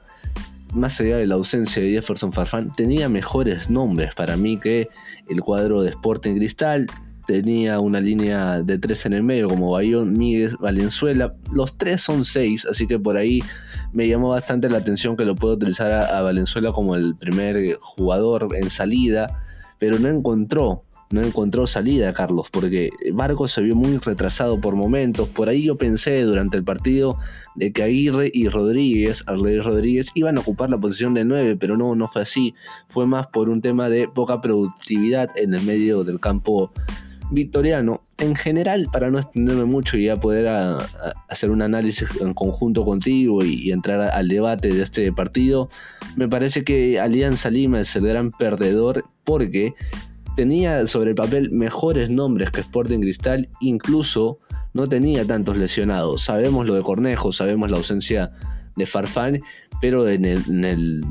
más 0.73 0.99
allá 1.01 1.17
de 1.17 1.27
la 1.27 1.35
ausencia 1.35 1.81
de 1.81 1.91
Jefferson 1.91 2.31
Farfán, 2.31 2.71
tenía 2.73 3.09
mejores 3.09 3.69
nombres 3.69 4.15
para 4.15 4.37
mí 4.37 4.57
que 4.57 4.89
el 5.29 5.41
cuadro 5.41 5.81
de 5.83 5.89
Sporting 5.89 6.35
Cristal. 6.35 6.87
Tenía 7.27 7.79
una 7.79 8.01
línea 8.01 8.61
de 8.61 8.79
tres 8.79 9.05
en 9.05 9.13
el 9.13 9.23
medio, 9.23 9.47
como 9.47 9.71
Bayón, 9.71 10.13
Miguel, 10.13 10.57
Valenzuela. 10.59 11.29
Los 11.53 11.77
tres 11.77 12.01
son 12.01 12.25
seis, 12.25 12.65
así 12.65 12.87
que 12.87 12.97
por 12.97 13.15
ahí 13.15 13.43
me 13.93 14.07
llamó 14.07 14.29
bastante 14.29 14.69
la 14.69 14.79
atención 14.79 15.15
que 15.15 15.23
lo 15.23 15.35
puedo 15.35 15.53
utilizar 15.53 15.93
a, 15.93 16.17
a 16.17 16.21
Valenzuela 16.23 16.71
como 16.71 16.95
el 16.95 17.15
primer 17.15 17.75
jugador 17.79 18.47
en 18.55 18.69
salida, 18.69 19.27
pero 19.77 19.99
no 19.99 20.09
encontró 20.09 20.83
no 21.11 21.21
encontró 21.21 21.67
salida, 21.67 22.13
Carlos, 22.13 22.47
porque 22.51 22.89
Vargas 23.13 23.51
se 23.51 23.61
vio 23.61 23.75
muy 23.75 23.97
retrasado 23.97 24.59
por 24.59 24.75
momentos. 24.75 25.27
Por 25.29 25.49
ahí 25.49 25.63
yo 25.63 25.77
pensé 25.77 26.21
durante 26.23 26.57
el 26.57 26.63
partido 26.63 27.17
de 27.55 27.71
que 27.71 27.83
Aguirre 27.83 28.31
y 28.33 28.47
Rodríguez, 28.47 29.23
Arley 29.27 29.59
Rodríguez, 29.59 30.11
iban 30.15 30.37
a 30.37 30.41
ocupar 30.41 30.69
la 30.69 30.77
posición 30.77 31.13
de 31.13 31.25
9, 31.25 31.57
pero 31.59 31.77
no, 31.77 31.95
no 31.95 32.07
fue 32.07 32.21
así. 32.21 32.55
Fue 32.87 33.05
más 33.05 33.27
por 33.27 33.49
un 33.49 33.61
tema 33.61 33.89
de 33.89 34.07
poca 34.07 34.41
productividad 34.41 35.29
en 35.35 35.53
el 35.53 35.61
medio 35.63 36.03
del 36.03 36.19
campo 36.19 36.71
victoriano. 37.31 38.01
En 38.17 38.35
general, 38.35 38.87
para 38.91 39.09
no 39.09 39.19
extenderme 39.19 39.65
mucho 39.65 39.97
y 39.97 40.05
ya 40.05 40.15
poder 40.15 40.47
hacer 41.27 41.49
un 41.49 41.61
análisis 41.61 42.09
en 42.19 42.33
conjunto 42.33 42.85
contigo 42.85 43.43
y, 43.43 43.55
y 43.55 43.71
entrar 43.71 44.01
al 44.01 44.27
debate 44.27 44.69
de 44.69 44.83
este 44.83 45.11
partido, 45.11 45.69
me 46.15 46.27
parece 46.27 46.63
que 46.63 46.99
Alianza 46.99 47.49
Lima 47.49 47.79
es 47.79 47.95
el 47.95 48.07
gran 48.07 48.31
perdedor 48.31 49.05
porque 49.23 49.73
tenía 50.41 50.87
sobre 50.87 51.11
el 51.11 51.15
papel 51.15 51.51
mejores 51.51 52.09
nombres 52.09 52.49
que 52.49 52.61
Sporting 52.61 53.01
Cristal, 53.01 53.47
incluso 53.59 54.39
no 54.73 54.89
tenía 54.89 55.23
tantos 55.23 55.55
lesionados. 55.55 56.23
Sabemos 56.23 56.65
lo 56.65 56.73
de 56.73 56.81
Cornejo, 56.81 57.31
sabemos 57.31 57.69
la 57.69 57.77
ausencia 57.77 58.31
de 58.75 58.87
Farfán, 58.87 59.39
pero 59.81 60.09
en 60.09 60.25
el, 60.25 61.03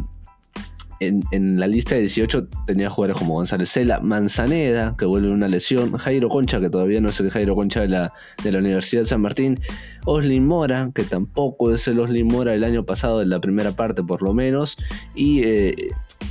en, 0.99 1.60
la 1.60 1.68
lista 1.68 1.94
de 1.94 2.00
18 2.00 2.49
tenía 2.66 2.90
jugadores 2.90 3.18
como 3.18 3.34
González 3.34 3.70
Cela, 3.70 4.00
Manzaneda, 4.00 4.96
que 4.99 5.04
vuelve 5.04 5.30
una 5.30 5.46
lesión, 5.46 5.96
Jairo 5.96 6.28
Concha, 6.28 6.58
que 6.58 6.68
todavía 6.68 7.00
no 7.00 7.10
es 7.10 7.20
el 7.20 7.30
Jairo 7.30 7.54
Concha 7.54 7.82
de 7.82 7.88
la, 7.88 8.12
de 8.42 8.50
la 8.50 8.58
Universidad 8.58 9.02
de 9.02 9.06
San 9.06 9.20
Martín, 9.20 9.60
Oslin 10.06 10.44
Mora, 10.44 10.90
que 10.92 11.04
tampoco 11.04 11.72
es 11.72 11.87
el 11.87 12.00
Oslin 12.00 12.26
Mora 12.26 12.50
del 12.50 12.64
año 12.64 12.82
pasado, 12.82 13.22
en 13.22 13.30
la 13.30 13.40
primera 13.40 13.70
parte 13.70 14.02
por 14.02 14.22
lo 14.22 14.34
menos, 14.34 14.76
y 15.14 15.44
eh, 15.44 15.75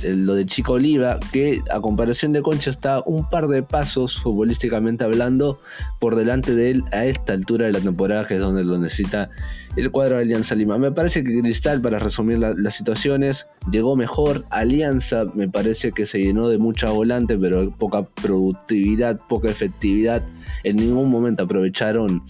lo 0.02 0.34
de 0.34 0.46
Chico 0.46 0.74
Oliva, 0.74 1.18
que 1.32 1.60
a 1.70 1.80
comparación 1.80 2.32
de 2.32 2.42
Concha 2.42 2.70
está 2.70 3.02
un 3.04 3.28
par 3.28 3.48
de 3.48 3.62
pasos 3.62 4.20
futbolísticamente 4.20 5.04
hablando 5.04 5.60
por 5.98 6.16
delante 6.16 6.54
de 6.54 6.70
él 6.70 6.84
a 6.92 7.04
esta 7.04 7.32
altura 7.32 7.66
de 7.66 7.72
la 7.72 7.80
temporada, 7.80 8.26
que 8.26 8.36
es 8.36 8.40
donde 8.40 8.64
lo 8.64 8.78
necesita 8.78 9.30
el 9.76 9.90
cuadro 9.90 10.16
de 10.16 10.22
Alianza 10.22 10.54
Lima. 10.54 10.78
Me 10.78 10.90
parece 10.90 11.22
que 11.22 11.40
Cristal, 11.40 11.80
para 11.80 11.98
resumir 11.98 12.38
las 12.38 12.74
situaciones, 12.74 13.46
llegó 13.70 13.96
mejor. 13.96 14.44
Alianza 14.50 15.24
me 15.34 15.48
parece 15.48 15.92
que 15.92 16.06
se 16.06 16.20
llenó 16.20 16.48
de 16.48 16.58
mucha 16.58 16.90
volante, 16.90 17.36
pero 17.38 17.70
poca 17.70 18.02
productividad, 18.02 19.20
poca 19.28 19.50
efectividad. 19.50 20.22
En 20.64 20.76
ningún 20.76 21.10
momento 21.10 21.44
aprovecharon 21.44 22.22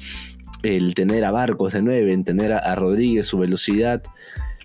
el 0.62 0.94
tener 0.94 1.24
a 1.24 1.30
Barcos 1.30 1.72
de 1.72 1.82
9, 1.82 2.12
en 2.12 2.24
tener 2.24 2.52
a, 2.52 2.74
Rodríguez, 2.74 3.26
su 3.26 3.38
velocidad. 3.38 4.02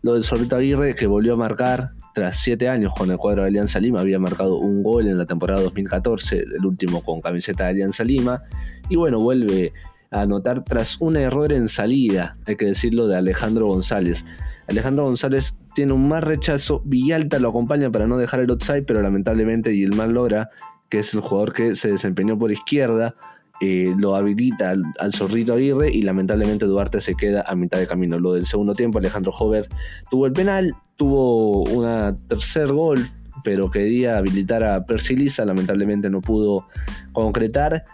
Lo 0.01 0.13
del 0.13 0.23
Sorrito 0.23 0.55
Aguirre, 0.55 0.95
que 0.95 1.07
volvió 1.07 1.33
a 1.33 1.37
marcar, 1.37 1.93
tras 2.15 2.37
siete 2.37 2.69
años 2.69 2.93
con 2.97 3.11
el 3.11 3.17
cuadro 3.17 3.41
de 3.41 3.49
Alianza 3.49 3.77
Lima, 3.77 3.99
había 3.99 4.17
marcado 4.19 4.57
un 4.57 4.81
gol 4.81 5.05
en 5.05 5.17
la 5.17 5.25
temporada 5.25 5.61
2014, 5.61 6.45
el 6.57 6.65
último 6.65 7.03
con 7.03 7.19
camiseta 7.19 7.65
de 7.65 7.71
Alianza 7.71 8.05
Lima, 8.05 8.41
y 8.87 8.95
bueno, 8.95 9.19
vuelve 9.19 9.73
a 10.11 10.21
anotar 10.21 10.63
tras 10.63 11.01
un 11.01 11.17
error 11.17 11.51
en 11.51 11.67
salida, 11.67 12.37
hay 12.45 12.55
que 12.55 12.67
decirlo, 12.67 13.07
de 13.07 13.17
Alejandro 13.17 13.67
González. 13.67 14.23
Alejandro 14.67 15.03
González 15.03 15.59
tiene 15.75 15.91
un 15.91 16.07
más 16.07 16.23
rechazo, 16.23 16.81
Villalta 16.85 17.37
lo 17.37 17.49
acompaña 17.49 17.91
para 17.91 18.07
no 18.07 18.17
dejar 18.17 18.39
el 18.39 18.49
outside, 18.49 18.83
pero 18.83 19.01
lamentablemente 19.01 19.73
Gilmán 19.73 20.13
Lora, 20.13 20.51
que 20.87 20.99
es 20.99 21.13
el 21.13 21.19
jugador 21.19 21.51
que 21.51 21.75
se 21.75 21.91
desempeñó 21.91 22.39
por 22.39 22.49
izquierda, 22.49 23.15
eh, 23.61 23.93
lo 23.97 24.15
habilita 24.15 24.71
al, 24.71 25.13
zorrito 25.13 25.53
Aguirre 25.53 25.89
y 25.89 26.01
lamentablemente 26.01 26.65
Duarte 26.65 26.99
se 26.99 27.15
queda 27.15 27.43
a 27.47 27.55
mitad 27.55 27.79
de 27.79 27.87
camino. 27.87 28.19
Lo 28.19 28.33
del 28.33 28.45
segundo 28.45 28.73
tiempo, 28.73 28.99
Alejandro 28.99 29.31
Hover 29.31 29.67
tuvo 30.09 30.25
el 30.25 30.33
penal, 30.33 30.75
tuvo 30.95 31.63
un 31.63 32.17
tercer 32.27 32.71
gol, 32.73 33.07
pero 33.43 33.71
quería 33.71 34.17
habilitar 34.17 34.63
a 34.63 34.85
Persilisa, 34.85 35.45
lamentablemente 35.45 36.09
no 36.09 36.21
pudo 36.21 36.67
concretar. 37.13 37.85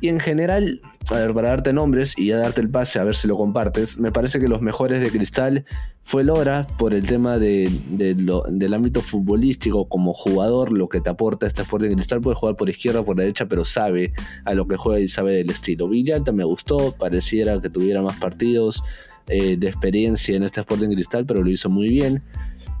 Y 0.00 0.08
en 0.08 0.18
general, 0.18 0.80
a 1.10 1.14
ver, 1.14 1.34
para 1.34 1.50
darte 1.50 1.72
nombres 1.72 2.18
y 2.18 2.32
a 2.32 2.38
darte 2.38 2.60
el 2.60 2.70
pase, 2.70 2.98
a 2.98 3.04
ver 3.04 3.14
si 3.14 3.28
lo 3.28 3.36
compartes, 3.36 3.98
me 3.98 4.10
parece 4.10 4.38
que 4.38 4.48
los 4.48 4.62
mejores 4.62 5.02
de 5.02 5.10
Cristal 5.10 5.66
fue 6.00 6.24
Lora 6.24 6.66
por 6.78 6.94
el 6.94 7.06
tema 7.06 7.38
de, 7.38 7.70
del 7.90 8.74
ámbito 8.74 9.02
futbolístico 9.02 9.88
como 9.88 10.14
jugador, 10.14 10.72
lo 10.72 10.88
que 10.88 11.00
te 11.00 11.10
aporta 11.10 11.46
este 11.46 11.62
Sporting 11.62 11.94
Cristal, 11.94 12.20
puede 12.22 12.36
jugar 12.36 12.54
por 12.56 12.70
izquierda 12.70 13.00
o 13.00 13.04
por 13.04 13.16
derecha, 13.16 13.46
pero 13.46 13.64
sabe 13.66 14.14
a 14.44 14.54
lo 14.54 14.66
que 14.66 14.76
juega 14.76 15.00
y 15.00 15.08
sabe 15.08 15.36
del 15.36 15.50
estilo. 15.50 15.88
Villalta 15.88 16.32
me 16.32 16.44
gustó, 16.44 16.92
pareciera 16.92 17.60
que 17.60 17.68
tuviera 17.68 18.00
más 18.00 18.18
partidos 18.18 18.82
eh, 19.28 19.56
de 19.58 19.68
experiencia 19.68 20.36
en 20.36 20.44
este 20.44 20.60
Sporting 20.60 20.88
Cristal, 20.88 21.26
pero 21.26 21.42
lo 21.42 21.50
hizo 21.50 21.68
muy 21.68 21.88
bien. 21.88 22.22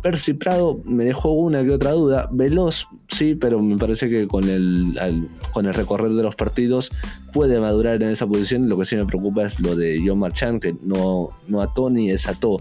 Percy 0.02 0.32
Prado 0.34 0.80
me 0.84 1.04
dejó 1.04 1.32
una 1.32 1.64
que 1.64 1.72
otra 1.72 1.92
duda. 1.92 2.28
Veloz, 2.32 2.86
sí, 3.08 3.34
pero 3.34 3.60
me 3.60 3.76
parece 3.76 4.08
que 4.08 4.26
con 4.26 4.48
el, 4.48 4.94
con 5.52 5.66
el 5.66 5.74
recorrer 5.74 6.12
de 6.12 6.22
los 6.22 6.34
partidos 6.36 6.90
puede 7.32 7.60
madurar 7.60 8.02
en 8.02 8.10
esa 8.10 8.26
posición. 8.26 8.68
Lo 8.68 8.78
que 8.78 8.84
sí 8.86 8.96
me 8.96 9.06
preocupa 9.06 9.44
es 9.44 9.60
lo 9.60 9.76
de 9.76 10.02
John 10.04 10.18
Marchand, 10.18 10.60
que 10.60 10.74
no, 10.82 11.30
no 11.48 11.60
ató 11.60 11.90
ni 11.90 12.08
desató 12.08 12.58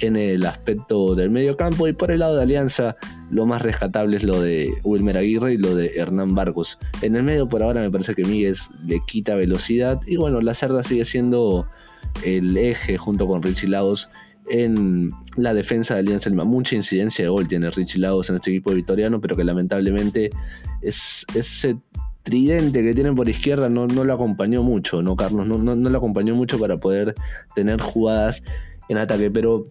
en 0.00 0.16
el 0.16 0.44
aspecto 0.46 1.14
del 1.14 1.30
medio 1.30 1.56
campo. 1.56 1.88
Y 1.88 1.92
por 1.92 2.10
el 2.10 2.20
lado 2.20 2.36
de 2.36 2.42
Alianza, 2.42 2.96
lo 3.30 3.46
más 3.46 3.62
rescatable 3.62 4.16
es 4.16 4.22
lo 4.22 4.40
de 4.40 4.72
Wilmer 4.84 5.18
Aguirre 5.18 5.54
y 5.54 5.58
lo 5.58 5.74
de 5.74 5.92
Hernán 5.96 6.34
Barcos. 6.34 6.78
En 7.02 7.16
el 7.16 7.22
medio, 7.22 7.46
por 7.46 7.62
ahora, 7.62 7.80
me 7.80 7.90
parece 7.90 8.14
que 8.14 8.24
Miguel 8.24 8.56
le 8.84 9.00
quita 9.06 9.34
velocidad. 9.34 10.00
Y 10.06 10.16
bueno, 10.16 10.40
la 10.40 10.54
cerda 10.54 10.82
sigue 10.82 11.04
siendo 11.04 11.66
el 12.24 12.56
eje 12.56 12.96
junto 12.96 13.26
con 13.26 13.42
Richie 13.42 13.68
Lagos 13.68 14.08
en 14.48 15.10
la 15.36 15.54
defensa 15.54 15.94
de 15.94 16.00
Alianza 16.00 16.30
Lima. 16.30 16.44
Mucha 16.44 16.76
incidencia 16.76 17.24
de 17.24 17.28
gol 17.28 17.48
tiene 17.48 17.70
Richie 17.70 18.00
Lagos 18.00 18.30
en 18.30 18.36
este 18.36 18.50
equipo 18.50 18.72
vitoriano, 18.72 19.20
pero 19.20 19.36
que 19.36 19.44
lamentablemente 19.44 20.30
es, 20.82 21.24
ese 21.34 21.76
tridente 22.22 22.82
que 22.82 22.94
tienen 22.94 23.14
por 23.14 23.28
izquierda 23.28 23.68
no, 23.68 23.86
no 23.86 24.04
lo 24.04 24.12
acompañó 24.12 24.62
mucho, 24.62 25.02
¿no, 25.02 25.14
Carlos? 25.14 25.46
No, 25.46 25.58
no, 25.58 25.76
no 25.76 25.90
lo 25.90 25.98
acompañó 25.98 26.34
mucho 26.34 26.58
para 26.58 26.78
poder 26.78 27.14
tener 27.54 27.80
jugadas 27.80 28.42
en 28.88 28.98
ataque, 28.98 29.30
pero 29.30 29.64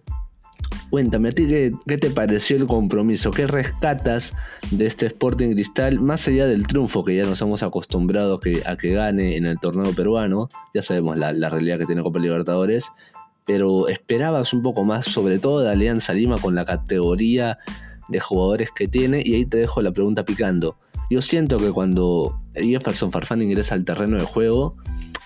Cuéntame, 0.90 1.30
¿a 1.30 1.32
ti 1.32 1.46
qué, 1.46 1.72
qué, 1.86 1.98
te 1.98 2.10
pareció 2.10 2.56
el 2.56 2.66
compromiso? 2.66 3.32
¿Qué 3.32 3.46
rescatas 3.46 4.34
de 4.70 4.86
este 4.86 5.06
Sporting 5.06 5.52
Cristal? 5.52 6.00
Más 6.00 6.28
allá 6.28 6.46
del 6.46 6.66
triunfo 6.66 7.04
que 7.04 7.16
ya 7.16 7.24
nos 7.24 7.40
hemos 7.42 7.62
acostumbrado 7.64 8.38
que, 8.38 8.62
a 8.64 8.76
que 8.76 8.92
gane 8.92 9.36
en 9.36 9.46
el 9.46 9.58
torneo 9.58 9.92
peruano, 9.94 10.48
ya 10.74 10.82
sabemos 10.82 11.18
la, 11.18 11.32
la 11.32 11.48
realidad 11.48 11.78
que 11.80 11.86
tiene 11.86 12.02
Copa 12.02 12.20
Libertadores, 12.20 12.92
pero 13.46 13.88
esperabas 13.88 14.52
un 14.52 14.62
poco 14.62 14.84
más, 14.84 15.04
sobre 15.06 15.38
todo 15.38 15.60
de 15.60 15.70
Alianza 15.70 16.12
Lima 16.12 16.36
con 16.38 16.54
la 16.54 16.64
categoría 16.64 17.58
de 18.08 18.20
jugadores 18.20 18.70
que 18.74 18.88
tiene, 18.88 19.22
y 19.24 19.34
ahí 19.34 19.46
te 19.46 19.58
dejo 19.58 19.80
la 19.82 19.92
pregunta 19.92 20.24
picando. 20.24 20.76
Yo 21.10 21.22
siento 21.22 21.56
que 21.56 21.70
cuando 21.70 22.40
Jefferson 22.54 23.12
Farfán 23.12 23.42
ingresa 23.42 23.74
al 23.74 23.84
terreno 23.84 24.16
de 24.18 24.24
juego, 24.24 24.76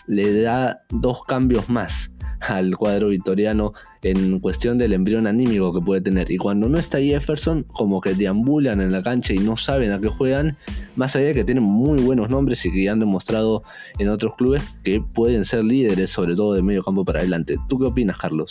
le 0.07 0.43
da 0.43 0.83
dos 0.91 1.25
cambios 1.25 1.69
más 1.69 2.13
al 2.41 2.77
cuadro 2.77 3.09
victoriano 3.09 3.73
en 4.03 4.41
cuestión 4.41 4.79
del 4.79 4.93
embrión 4.93 5.27
anímico 5.27 5.73
que 5.73 5.81
puede 5.81 6.01
tener. 6.01 6.31
Y 6.31 6.37
cuando 6.37 6.69
no 6.69 6.79
está 6.79 6.99
Jefferson, 6.99 7.65
como 7.65 8.01
que 8.01 8.15
deambulan 8.15 8.81
en 8.81 8.93
la 8.93 9.03
cancha 9.03 9.33
y 9.33 9.39
no 9.39 9.57
saben 9.57 9.93
a 9.93 10.01
qué 10.01 10.09
juegan, 10.09 10.57
más 10.97 11.17
allá 11.17 11.27
de 11.27 11.35
que 11.35 11.45
tienen 11.45 11.65
muy 11.65 12.01
buenos 12.03 12.31
nombres 12.31 12.65
y 12.65 12.73
que 12.73 12.89
han 12.89 12.99
demostrado 12.99 13.63
en 13.99 14.09
otros 14.09 14.35
clubes 14.35 14.63
que 14.83 15.01
pueden 15.01 15.45
ser 15.45 15.65
líderes, 15.65 16.11
sobre 16.11 16.35
todo 16.35 16.55
de 16.55 16.63
medio 16.63 16.83
campo 16.83 17.05
para 17.05 17.21
adelante. 17.21 17.57
¿Tú 17.69 17.79
qué 17.79 17.87
opinas, 17.87 18.19
Carlos? 18.19 18.51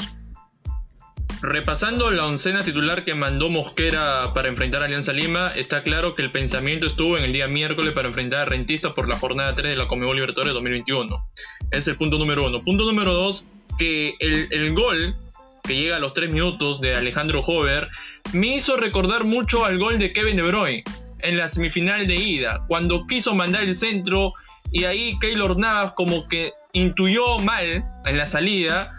Repasando 1.42 2.12
la 2.12 2.26
oncena 2.26 2.66
titular 2.66 3.06
que 3.06 3.16
mandó 3.16 3.50
Mosquera 3.50 4.34
para 4.34 4.50
enfrentar 4.50 4.82
a 4.82 4.86
Alianza 4.86 5.14
Lima, 5.14 5.54
está 5.56 5.84
claro 5.84 6.14
que 6.14 6.22
el 6.22 6.34
pensamiento 6.34 6.86
estuvo 6.86 7.18
en 7.18 7.24
el 7.24 7.32
día 7.32 7.48
miércoles 7.48 7.94
para 7.94 8.10
enfrentar 8.10 8.42
a 8.42 8.46
Rentista 8.46 8.94
por 8.94 9.08
la 9.08 9.18
jornada 9.18 9.56
3 9.56 9.72
de 9.72 9.78
la 9.78 9.88
Comebol 9.88 10.18
Libertadores 10.18 10.54
2021. 10.54 11.26
Es 11.72 11.88
el 11.88 11.96
punto 11.96 12.18
número 12.18 12.46
uno. 12.46 12.62
Punto 12.62 12.84
número 12.86 13.14
dos, 13.14 13.48
que 13.80 14.16
el, 14.20 14.74
gol 14.76 15.16
que 15.64 15.76
llega 15.76 15.96
a 15.96 16.00
los 16.00 16.14
3 16.14 16.32
minutos 16.32 16.82
de 16.82 16.96
Alejandro 16.96 17.40
Hover 17.40 17.88
me 18.34 18.58
hizo 18.58 18.78
recordar 18.78 19.24
mucho 19.24 19.66
al 19.66 19.80
gol 19.80 19.98
de 19.98 20.14
Kevin 20.14 20.36
De 20.36 20.44
Bruyne 20.44 20.84
en 21.20 21.38
la 21.38 21.48
semifinal 21.48 22.06
de 22.06 22.16
ida, 22.16 22.66
cuando 22.68 23.08
quiso 23.08 23.34
mandar 23.34 23.64
el 23.64 23.76
centro 23.76 24.34
y 24.72 24.84
ahí 24.84 25.18
Keylor 25.20 25.58
Navas 25.58 25.94
como 25.96 26.28
que 26.28 26.52
intuyó 26.74 27.40
mal 27.40 27.84
en 28.06 28.18
la 28.18 28.28
salida. 28.28 28.94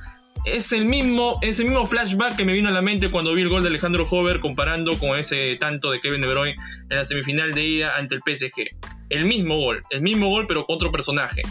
Es 0.46 0.72
el, 0.72 0.86
mismo, 0.86 1.38
es 1.42 1.60
el 1.60 1.66
mismo 1.66 1.86
flashback 1.86 2.34
que 2.36 2.46
me 2.46 2.54
vino 2.54 2.70
a 2.70 2.72
la 2.72 2.80
mente 2.80 3.10
cuando 3.10 3.34
vi 3.34 3.42
el 3.42 3.50
gol 3.50 3.62
de 3.62 3.68
Alejandro 3.68 4.06
Hover 4.10 4.40
comparando 4.40 4.98
con 4.98 5.18
ese 5.18 5.56
tanto 5.60 5.90
de 5.90 6.00
Kevin 6.00 6.22
De 6.22 6.28
Bruyne 6.28 6.54
en 6.88 6.96
la 6.96 7.04
semifinal 7.04 7.52
de 7.52 7.62
ida 7.62 7.96
ante 7.96 8.14
el 8.14 8.22
PSG. 8.24 8.68
El 9.10 9.26
mismo 9.26 9.56
gol, 9.56 9.82
el 9.90 10.00
mismo 10.00 10.30
gol 10.30 10.46
pero 10.46 10.64
con 10.64 10.76
otro 10.76 10.90
personaje. 10.90 11.42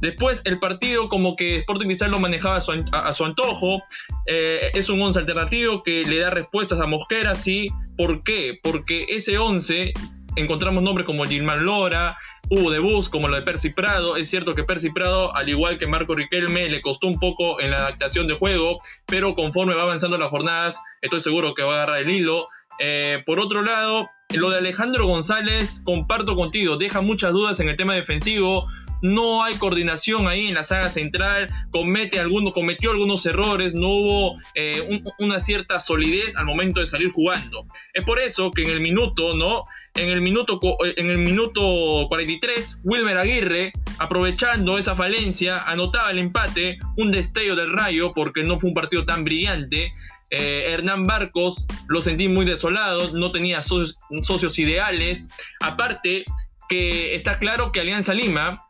Después 0.00 0.42
el 0.44 0.58
partido 0.58 1.08
como 1.08 1.36
que 1.36 1.58
Sporting 1.58 1.86
Cristal 1.86 2.10
lo 2.10 2.18
manejaba 2.18 2.56
a 2.56 3.12
su, 3.12 3.24
antojo. 3.24 3.82
Eh, 4.26 4.70
es 4.74 4.88
un 4.88 5.00
11 5.00 5.20
alternativo 5.20 5.82
que 5.82 6.04
le 6.04 6.18
da 6.18 6.30
respuestas 6.30 6.80
a 6.80 6.86
Mosquera, 6.86 7.34
sí. 7.34 7.68
¿Por 7.96 8.22
qué? 8.22 8.58
Porque 8.62 9.06
ese 9.08 9.38
11 9.38 9.92
encontramos 10.36 10.82
nombres 10.82 11.04
como 11.04 11.24
Gilman 11.24 11.64
Lora, 11.64 12.16
hubo 12.48 12.70
debuts 12.70 13.08
como 13.08 13.28
lo 13.28 13.36
de 13.36 13.42
Percy 13.42 13.70
Prado. 13.70 14.16
Es 14.16 14.30
cierto 14.30 14.54
que 14.54 14.64
Percy 14.64 14.90
Prado, 14.90 15.34
al 15.34 15.48
igual 15.48 15.78
que 15.78 15.86
Marco 15.86 16.14
Riquelme, 16.14 16.68
le 16.68 16.80
costó 16.80 17.06
un 17.06 17.18
poco 17.18 17.60
en 17.60 17.70
la 17.70 17.78
adaptación 17.78 18.26
de 18.26 18.34
juego, 18.34 18.78
pero 19.06 19.34
conforme 19.34 19.74
va 19.74 19.82
avanzando 19.82 20.18
las 20.18 20.30
jornadas, 20.30 20.80
estoy 21.02 21.20
seguro 21.20 21.54
que 21.54 21.62
va 21.62 21.72
a 21.72 21.76
agarrar 21.82 22.00
el 22.00 22.10
hilo. 22.10 22.48
Eh, 22.80 23.22
por 23.26 23.40
otro 23.40 23.62
lado, 23.62 24.08
lo 24.34 24.50
de 24.50 24.58
Alejandro 24.58 25.06
González, 25.06 25.82
comparto 25.84 26.36
contigo, 26.36 26.76
deja 26.76 27.00
muchas 27.00 27.32
dudas 27.32 27.58
en 27.60 27.68
el 27.68 27.76
tema 27.76 27.94
defensivo 27.94 28.66
no 29.02 29.42
hay 29.42 29.54
coordinación 29.56 30.28
ahí 30.28 30.46
en 30.46 30.54
la 30.54 30.64
saga 30.64 30.90
central, 30.90 31.48
comete 31.70 32.18
cometió 32.54 32.90
algunos 32.90 33.24
errores, 33.26 33.74
no 33.74 33.88
hubo 33.88 34.36
eh, 34.54 35.02
una 35.18 35.40
cierta 35.40 35.80
solidez 35.80 36.36
al 36.36 36.46
momento 36.46 36.80
de 36.80 36.86
salir 36.86 37.10
jugando. 37.12 37.66
Es 37.94 38.04
por 38.04 38.18
eso 38.18 38.50
que 38.50 38.64
en 38.64 38.70
el 38.70 38.80
minuto, 38.80 39.34
¿no? 39.34 39.62
En 39.94 40.10
el 40.10 40.20
minuto, 40.20 40.60
en 40.96 41.10
el 41.10 41.18
minuto 41.18 42.06
43, 42.08 42.80
Wilmer 42.84 43.18
Aguirre, 43.18 43.72
aprovechando 43.98 44.78
esa 44.78 44.94
falencia, 44.94 45.62
anotaba 45.62 46.10
el 46.10 46.18
empate, 46.18 46.78
un 46.96 47.10
destello 47.10 47.56
del 47.56 47.72
rayo, 47.72 48.12
porque 48.14 48.42
no 48.42 48.58
fue 48.58 48.68
un 48.68 48.74
partido 48.74 49.04
tan 49.04 49.24
brillante. 49.24 49.92
Eh, 50.30 50.66
Hernán 50.68 51.06
Barcos 51.06 51.66
lo 51.88 52.02
sentí 52.02 52.28
muy 52.28 52.44
desolado, 52.44 53.12
no 53.16 53.32
tenía 53.32 53.62
socios 53.62 54.58
ideales. 54.58 55.26
Aparte, 55.60 56.24
que 56.68 57.14
está 57.14 57.38
claro 57.38 57.72
que 57.72 57.80
Alianza 57.80 58.14
Lima 58.14 58.67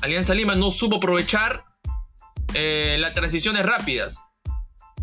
Alianza 0.00 0.34
Lima 0.34 0.54
no 0.54 0.70
supo 0.70 0.96
aprovechar 0.96 1.64
eh, 2.54 2.96
las 2.98 3.14
transiciones 3.14 3.64
rápidas. 3.64 4.28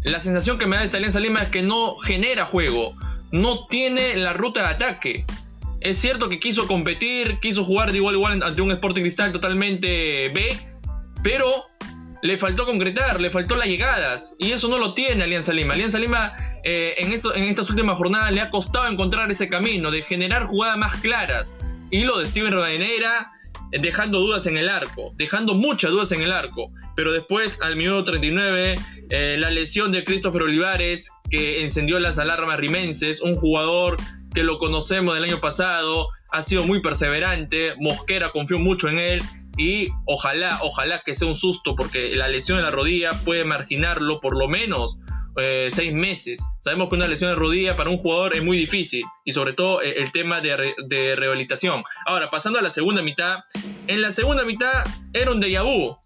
La 0.04 0.20
sensación 0.20 0.58
que 0.58 0.66
me 0.66 0.78
da 0.78 0.84
esta 0.84 0.98
Alianza 0.98 1.20
Lima 1.20 1.42
es 1.42 1.50
que 1.50 1.62
no 1.62 1.98
genera 1.98 2.46
juego. 2.46 2.96
no 3.32 3.66
tiene 3.68 4.16
la 4.18 4.34
ruta 4.34 4.62
de 4.62 4.68
ataque. 4.68 5.26
Es 5.80 5.98
cierto 5.98 6.30
que 6.30 6.40
quiso 6.40 6.68
competir, 6.68 7.40
quiso 7.40 7.64
jugar 7.64 7.92
de 7.92 7.98
igual 7.98 8.16
a 8.16 8.18
igual 8.18 8.44
ante 8.44 8.62
un 8.62 8.72
Sporting 8.72 9.02
Cristal 9.02 9.32
totalmente 9.32 10.30
B, 10.30 10.60
pero 11.24 11.66
le 12.22 12.38
faltó 12.38 12.66
concretar, 12.66 13.20
le 13.20 13.30
faltó 13.30 13.56
las 13.56 13.68
llegadas. 13.68 14.36
Y 14.38 14.52
eso 14.52 14.68
no 14.68 14.78
lo 14.78 14.94
tiene 14.94 15.24
Alianza 15.24 15.54
Lima. 15.54 15.74
Alianza 15.74 15.98
Lima 15.98 16.34
eh, 16.64 16.96
en, 16.98 17.12
en 17.12 17.50
estas 17.50 17.70
últimas 17.70 17.98
jornadas 17.98 18.32
le 18.32 18.42
ha 18.42 18.50
costado 18.50 18.88
encontrar 18.88 19.32
ese 19.32 19.48
camino 19.48 19.90
de 19.92 20.04
generar 20.04 20.46
jugadas 20.46 20.78
más 20.78 20.98
claras. 20.98 21.56
Y 21.90 22.04
lo 22.04 22.20
de 22.20 22.28
Steven 22.28 22.54
Rodanera 22.54 23.32
dejando 23.80 24.20
dudas 24.20 24.46
en 24.48 24.58
el 24.58 24.70
arco, 24.70 25.14
dejando 25.16 25.54
muchas 25.54 25.92
dudas 25.92 26.12
en 26.12 26.22
el 26.22 26.32
arco. 26.32 26.66
Pero 26.96 27.12
después, 27.12 27.60
al 27.62 27.76
minuto 27.76 28.04
39, 28.06 28.76
eh, 29.10 29.36
la 29.40 29.50
lesión 29.50 29.92
de 29.92 30.04
Christopher 30.04 30.44
Olivares, 30.44 31.12
que 31.30 31.62
encendió 31.62 32.00
las 32.00 32.20
alarmas 32.20 32.58
rimenses, 32.58 33.22
un 33.22 33.36
jugador 33.36 33.98
que 34.34 34.44
lo 34.44 34.58
conocemos 34.58 35.16
del 35.16 35.24
año 35.26 35.40
pasado, 35.40 36.08
ha 36.32 36.42
sido 36.42 36.64
muy 36.64 36.82
perseverante, 36.82 37.74
Mosquera 37.80 38.32
confió 38.32 38.60
mucho 38.60 38.88
en 38.88 39.00
él 39.00 39.22
y 39.58 39.90
ojalá, 40.06 40.60
ojalá 40.62 41.02
que 41.06 41.14
sea 41.14 41.28
un 41.28 41.36
susto 41.36 41.76
porque 41.76 42.16
la 42.16 42.30
lesión 42.30 42.58
de 42.58 42.64
la 42.64 42.72
rodilla 42.72 43.12
puede 43.26 43.44
marginarlo 43.44 44.22
por 44.22 44.38
lo 44.38 44.48
menos 44.48 45.00
eh, 45.38 45.70
seis 45.72 45.94
meses. 45.94 46.44
Sabemos 46.60 46.90
que 46.90 46.96
una 46.96 47.08
lesión 47.08 47.32
de 47.32 47.36
rodilla 47.36 47.76
para 47.76 47.90
un 47.90 47.98
jugador 47.98 48.36
es 48.36 48.44
muy 48.44 48.58
difícil 48.58 49.04
y 49.24 49.32
sobre 49.32 49.54
todo 49.54 49.82
eh, 49.82 49.96
el 49.98 50.12
tema 50.12 50.42
de, 50.42 50.74
de 50.88 51.16
rehabilitación. 51.16 51.84
Ahora, 52.06 52.30
pasando 52.30 52.60
a 52.60 52.62
la 52.62 52.70
segunda 52.70 53.02
mitad, 53.02 53.40
en 53.88 54.02
la 54.02 54.12
segunda 54.12 54.44
mitad 54.44 54.84
era 55.14 55.32
un 55.32 55.42
déjà 55.42 55.64
vu. 55.64 55.98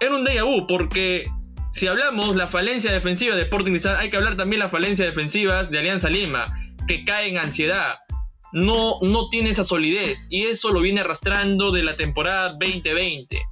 Era 0.00 0.14
un 0.14 0.24
déjà 0.24 0.44
vu 0.44 0.66
porque 0.66 1.26
si 1.72 1.86
hablamos 1.86 2.36
la 2.36 2.48
falencia 2.48 2.92
defensiva 2.92 3.34
de 3.36 3.42
Sporting 3.42 3.72
Cristal, 3.72 3.96
hay 3.96 4.10
que 4.10 4.16
hablar 4.16 4.36
también 4.36 4.60
las 4.60 4.70
falencias 4.70 5.08
defensivas 5.08 5.70
de 5.70 5.78
Alianza 5.78 6.08
Lima, 6.08 6.46
que 6.88 7.04
cae 7.04 7.28
en 7.28 7.38
ansiedad. 7.38 7.96
No, 8.52 8.98
no 9.02 9.28
tiene 9.28 9.50
esa 9.50 9.64
solidez 9.64 10.26
y 10.30 10.44
eso 10.44 10.70
lo 10.70 10.80
viene 10.80 11.00
arrastrando 11.00 11.72
de 11.72 11.82
la 11.82 11.96
temporada 11.96 12.50
2020 12.50 13.42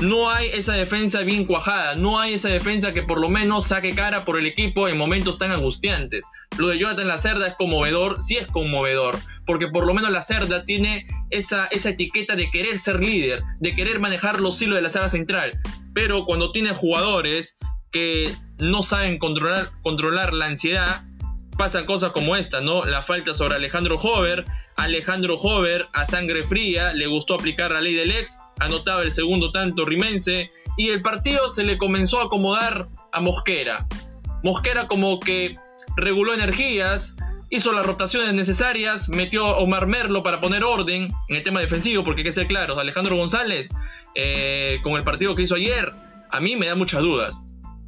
no 0.00 0.30
hay 0.30 0.48
esa 0.48 0.72
defensa 0.72 1.20
bien 1.20 1.44
cuajada, 1.44 1.94
no 1.94 2.18
hay 2.18 2.34
esa 2.34 2.48
defensa 2.48 2.92
que 2.92 3.02
por 3.02 3.20
lo 3.20 3.28
menos 3.28 3.66
saque 3.66 3.94
cara 3.94 4.24
por 4.24 4.38
el 4.38 4.46
equipo 4.46 4.88
en 4.88 4.96
momentos 4.96 5.38
tan 5.38 5.52
angustiantes. 5.52 6.26
Lo 6.58 6.68
de 6.68 6.78
Jonathan 6.78 7.08
Lacerda 7.08 7.46
es 7.46 7.54
conmovedor, 7.56 8.22
sí 8.22 8.36
es 8.36 8.46
conmovedor, 8.46 9.18
porque 9.46 9.68
por 9.68 9.86
lo 9.86 9.92
menos 9.92 10.10
Lacerda 10.10 10.64
tiene 10.64 11.06
esa, 11.28 11.66
esa 11.66 11.90
etiqueta 11.90 12.34
de 12.34 12.50
querer 12.50 12.78
ser 12.78 13.00
líder, 13.00 13.42
de 13.60 13.74
querer 13.74 14.00
manejar 14.00 14.40
los 14.40 14.60
hilos 14.62 14.76
de 14.76 14.82
la 14.82 14.90
saga 14.90 15.08
central, 15.08 15.58
pero 15.94 16.24
cuando 16.24 16.50
tiene 16.50 16.70
jugadores 16.70 17.58
que 17.92 18.32
no 18.58 18.82
saben 18.82 19.18
controlar, 19.18 19.68
controlar 19.82 20.32
la 20.32 20.46
ansiedad, 20.46 21.02
pasan 21.58 21.84
cosas 21.84 22.12
como 22.12 22.36
esta, 22.36 22.62
¿no? 22.62 22.84
La 22.86 23.02
falta 23.02 23.34
sobre 23.34 23.56
Alejandro 23.56 23.96
Hover. 23.96 24.46
Alejandro 24.76 25.34
Hover, 25.34 25.88
a 25.92 26.06
sangre 26.06 26.42
fría, 26.42 26.94
le 26.94 27.06
gustó 27.06 27.34
aplicar 27.34 27.70
la 27.72 27.82
ley 27.82 27.92
del 27.92 28.12
ex, 28.12 28.38
anotaba 28.60 29.02
el 29.02 29.12
segundo 29.12 29.50
tanto 29.50 29.84
rimense 29.84 30.50
y 30.76 30.90
el 30.90 31.02
partido 31.02 31.48
se 31.48 31.64
le 31.64 31.78
comenzó 31.78 32.20
a 32.20 32.24
acomodar 32.24 32.86
a 33.12 33.20
Mosquera. 33.20 33.86
Mosquera 34.42 34.86
como 34.86 35.20
que 35.20 35.56
reguló 35.96 36.32
energías, 36.32 37.16
hizo 37.50 37.72
las 37.72 37.84
rotaciones 37.84 38.32
necesarias, 38.32 39.08
metió 39.08 39.46
a 39.46 39.58
Omar 39.58 39.86
Merlo 39.86 40.22
para 40.22 40.40
poner 40.40 40.64
orden 40.64 41.12
en 41.28 41.36
el 41.36 41.42
tema 41.42 41.60
defensivo, 41.60 42.04
porque 42.04 42.20
hay 42.20 42.24
que 42.24 42.32
ser 42.32 42.46
claros, 42.46 42.78
Alejandro 42.78 43.16
González, 43.16 43.70
eh, 44.14 44.78
con 44.82 44.94
el 44.94 45.02
partido 45.02 45.34
que 45.34 45.42
hizo 45.42 45.56
ayer, 45.56 45.92
a 46.30 46.40
mí 46.40 46.56
me 46.56 46.66
da 46.66 46.74
muchas 46.74 47.02
dudas. 47.02 47.44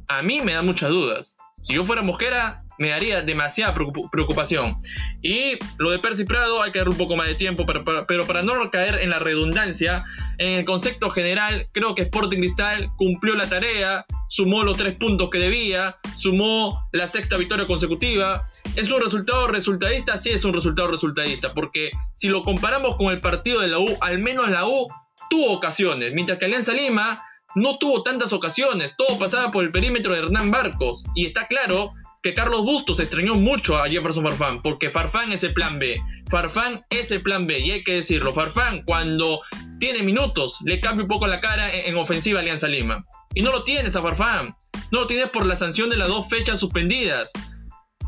A 0.09 0.21
mí 0.21 0.41
me 0.41 0.53
da 0.53 0.61
muchas 0.61 0.89
dudas. 0.89 1.37
Si 1.61 1.73
yo 1.73 1.85
fuera 1.85 2.01
Mosquera, 2.01 2.62
me 2.77 2.89
daría 2.89 3.21
demasiada 3.21 3.73
preocupación. 4.11 4.77
Y 5.21 5.57
lo 5.77 5.91
de 5.91 5.99
Percy 5.99 6.23
Prado 6.23 6.61
hay 6.61 6.71
que 6.71 6.79
darle 6.79 6.91
un 6.91 6.97
poco 6.97 7.15
más 7.15 7.27
de 7.27 7.35
tiempo, 7.35 7.65
pero 7.65 7.83
para, 7.83 8.05
pero 8.05 8.25
para 8.25 8.43
no 8.43 8.53
caer 8.71 8.99
en 8.99 9.09
la 9.09 9.19
redundancia, 9.19 10.03
en 10.37 10.59
el 10.59 10.65
concepto 10.65 11.09
general, 11.09 11.67
creo 11.71 11.95
que 11.95 12.03
Sporting 12.03 12.39
Cristal 12.39 12.89
cumplió 12.97 13.35
la 13.35 13.47
tarea, 13.47 14.05
sumó 14.29 14.63
los 14.63 14.77
tres 14.77 14.95
puntos 14.95 15.29
que 15.29 15.37
debía, 15.37 15.95
sumó 16.17 16.87
la 16.91 17.07
sexta 17.07 17.37
victoria 17.37 17.67
consecutiva. 17.67 18.47
¿Es 18.75 18.91
un 18.91 19.01
resultado 19.01 19.47
resultadista? 19.47 20.17
Sí, 20.17 20.31
es 20.31 20.43
un 20.45 20.53
resultado 20.53 20.87
resultadista, 20.89 21.53
porque 21.53 21.91
si 22.13 22.27
lo 22.27 22.43
comparamos 22.43 22.95
con 22.95 23.11
el 23.11 23.19
partido 23.19 23.61
de 23.61 23.67
la 23.67 23.79
U, 23.79 23.97
al 24.01 24.19
menos 24.19 24.49
la 24.49 24.67
U 24.67 24.87
tuvo 25.29 25.53
ocasiones, 25.53 26.13
mientras 26.13 26.39
que 26.39 26.45
Alianza 26.45 26.73
Lima 26.73 27.23
no 27.55 27.77
tuvo 27.77 28.01
tantas 28.01 28.33
ocasiones, 28.33 28.95
todo 28.97 29.19
pasaba 29.19 29.51
por 29.51 29.63
el 29.63 29.71
perímetro 29.71 30.13
de 30.13 30.19
Hernán 30.19 30.49
Barcos, 30.49 31.03
y 31.15 31.25
está 31.25 31.47
claro 31.47 31.93
que 32.23 32.33
Carlos 32.33 32.61
Bustos 32.61 33.01
extrañó 33.01 33.35
mucho 33.35 33.77
a 33.77 33.89
Jefferson 33.89 34.23
Farfán, 34.23 34.61
porque 34.61 34.89
Farfán 34.89 35.33
es 35.33 35.43
el 35.43 35.53
plan 35.53 35.77
B. 35.77 36.01
Farfán 36.31 36.81
es 36.89 37.11
el 37.11 37.21
plan 37.21 37.45
B, 37.45 37.59
y 37.59 37.71
hay 37.71 37.83
que 37.83 37.95
decirlo. 37.95 38.33
Farfán, 38.33 38.83
cuando 38.85 39.41
tiene 39.77 40.03
minutos, 40.03 40.59
le 40.63 40.79
cambia 40.79 41.03
un 41.03 41.09
poco 41.09 41.27
la 41.27 41.41
cara 41.41 41.69
en, 41.71 41.97
ofensiva 41.97 42.39
Alianza 42.39 42.69
Lima. 42.69 43.05
Y 43.35 43.41
no 43.41 43.51
lo 43.51 43.65
tienes 43.65 43.97
a 43.97 44.01
Farfán. 44.01 44.55
No 44.89 45.01
lo 45.01 45.07
tienes 45.07 45.29
por 45.31 45.45
la 45.45 45.57
sanción 45.57 45.89
de 45.89 45.97
las 45.97 46.07
dos 46.07 46.29
fechas 46.29 46.59
suspendidas 46.61 47.33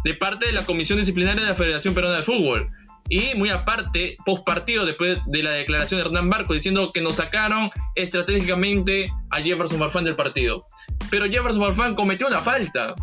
de 0.05 0.13
parte 0.13 0.45
de 0.45 0.53
la 0.53 0.65
Comisión 0.65 0.97
Disciplinaria 0.97 1.43
de 1.43 1.49
la 1.49 1.55
Federación 1.55 1.93
Peruana 1.93 2.17
de 2.17 2.23
Fútbol. 2.23 2.69
Y 3.09 3.35
muy 3.35 3.49
aparte, 3.49 4.15
post 4.25 4.45
partido, 4.45 4.85
después 4.85 5.19
de 5.25 5.43
la 5.43 5.51
declaración 5.51 5.99
de 5.99 6.05
Hernán 6.05 6.29
Barco 6.29 6.53
diciendo 6.53 6.91
que 6.93 7.01
nos 7.01 7.17
sacaron 7.17 7.69
estratégicamente 7.95 9.11
a 9.31 9.41
Jefferson 9.41 9.79
Farfán 9.79 10.05
del 10.05 10.15
partido. 10.15 10.65
Pero 11.09 11.25
Jefferson 11.25 11.61
Farfán 11.61 11.95
cometió 11.95 12.27
una 12.27 12.41
falta 12.41 12.95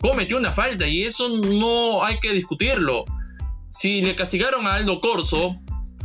cometió 0.00 0.36
una 0.36 0.52
falta 0.52 0.86
y 0.86 1.02
eso 1.02 1.28
no 1.28 2.04
hay 2.04 2.18
que 2.20 2.32
discutirlo. 2.32 3.04
Si 3.70 4.00
le 4.00 4.14
castigaron 4.14 4.66
a 4.66 4.74
Aldo 4.74 5.00
Corso 5.00 5.56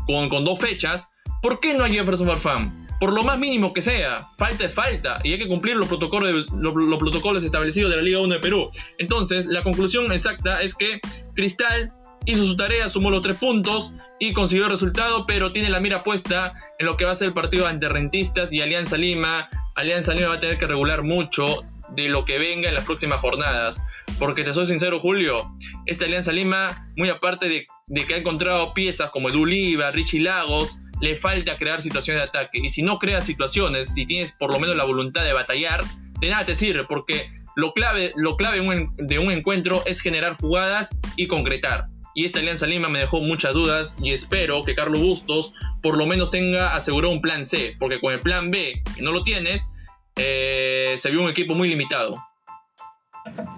con, 0.05 0.29
con 0.29 0.43
dos 0.43 0.59
fechas, 0.59 1.09
¿por 1.41 1.59
qué 1.59 1.73
no 1.73 1.83
a 1.83 1.89
Jefferson 1.89 2.27
Farfán? 2.27 2.81
Por 3.01 3.13
lo 3.13 3.23
más 3.23 3.39
mínimo 3.39 3.73
que 3.73 3.81
sea, 3.81 4.27
falta 4.37 4.65
es 4.65 4.73
falta 4.75 5.19
y 5.23 5.31
hay 5.31 5.39
que 5.39 5.47
cumplir 5.47 5.75
los 5.75 5.87
protocolos, 5.87 6.51
los, 6.51 6.99
protocolos 6.99 7.43
establecidos 7.43 7.89
de 7.89 7.97
la 7.97 8.03
Liga 8.03 8.19
1 8.19 8.35
de 8.35 8.39
Perú. 8.39 8.69
Entonces, 8.99 9.47
la 9.47 9.63
conclusión 9.63 10.11
exacta 10.11 10.61
es 10.61 10.75
que 10.75 10.99
Cristal 11.33 11.91
hizo 12.25 12.45
su 12.45 12.55
tarea, 12.55 12.89
sumó 12.89 13.09
los 13.09 13.23
tres 13.23 13.39
puntos 13.39 13.95
y 14.19 14.33
consiguió 14.33 14.65
el 14.65 14.71
resultado, 14.71 15.25
pero 15.25 15.51
tiene 15.51 15.71
la 15.71 15.79
mira 15.79 16.03
puesta 16.03 16.53
en 16.77 16.85
lo 16.85 16.95
que 16.95 17.05
va 17.05 17.13
a 17.13 17.15
ser 17.15 17.29
el 17.29 17.33
partido 17.33 17.65
ante 17.65 17.89
Rentistas 17.89 18.53
y 18.53 18.61
Alianza 18.61 18.97
Lima. 18.97 19.49
Alianza 19.73 20.13
Lima 20.13 20.27
va 20.27 20.35
a 20.35 20.39
tener 20.39 20.59
que 20.59 20.67
regular 20.67 21.01
mucho 21.01 21.63
de 21.95 22.07
lo 22.09 22.25
que 22.25 22.37
venga 22.37 22.69
en 22.69 22.75
las 22.75 22.85
próximas 22.85 23.19
jornadas. 23.19 23.81
Porque 24.19 24.43
te 24.43 24.53
soy 24.53 24.67
sincero, 24.67 24.99
Julio, 24.99 25.55
esta 25.85 26.05
Alianza 26.05 26.31
Lima, 26.31 26.89
muy 26.95 27.09
aparte 27.09 27.49
de, 27.49 27.65
que 28.05 28.13
ha 28.13 28.17
encontrado 28.17 28.73
piezas 28.73 29.09
como 29.11 29.29
Edu 29.29 29.43
Oliva, 29.43 29.91
Richie 29.91 30.21
Lagos, 30.21 30.79
le 31.01 31.17
falta 31.17 31.57
crear 31.57 31.81
situaciones 31.81 32.21
de 32.21 32.29
ataque. 32.29 32.59
Y 32.61 32.69
si 32.69 32.83
no 32.83 32.99
creas 32.99 33.25
situaciones, 33.25 33.93
si 33.93 34.05
tienes 34.05 34.31
por 34.33 34.53
lo 34.53 34.59
menos 34.59 34.75
la 34.75 34.83
voluntad 34.83 35.23
de 35.23 35.33
batallar, 35.33 35.83
de 36.19 36.29
nada 36.29 36.45
te 36.45 36.55
sirve, 36.55 36.83
porque 36.83 37.29
lo 37.55 37.73
clave, 37.73 38.11
lo 38.15 38.37
clave 38.37 38.89
de 38.97 39.19
un 39.19 39.31
encuentro 39.31 39.83
es 39.85 40.01
generar 40.01 40.37
jugadas 40.39 40.97
y 41.15 41.27
concretar. 41.27 41.87
Y 42.13 42.25
esta 42.25 42.39
Alianza 42.39 42.67
Lima 42.67 42.89
me 42.89 42.99
dejó 42.99 43.21
muchas 43.21 43.53
dudas 43.53 43.95
y 44.01 44.11
espero 44.11 44.63
que 44.63 44.75
Carlos 44.75 44.99
Bustos 44.99 45.53
por 45.81 45.97
lo 45.97 46.05
menos 46.05 46.29
tenga 46.29 46.75
asegurado 46.75 47.13
un 47.13 47.21
plan 47.21 47.45
C, 47.45 47.75
porque 47.79 47.99
con 47.99 48.13
el 48.13 48.19
plan 48.19 48.51
B, 48.51 48.83
que 48.95 49.01
no 49.01 49.11
lo 49.11 49.23
tienes, 49.23 49.69
eh, 50.15 50.95
se 50.97 51.09
vio 51.09 51.21
un 51.21 51.29
equipo 51.29 51.55
muy 51.55 51.69
limitado. 51.69 52.11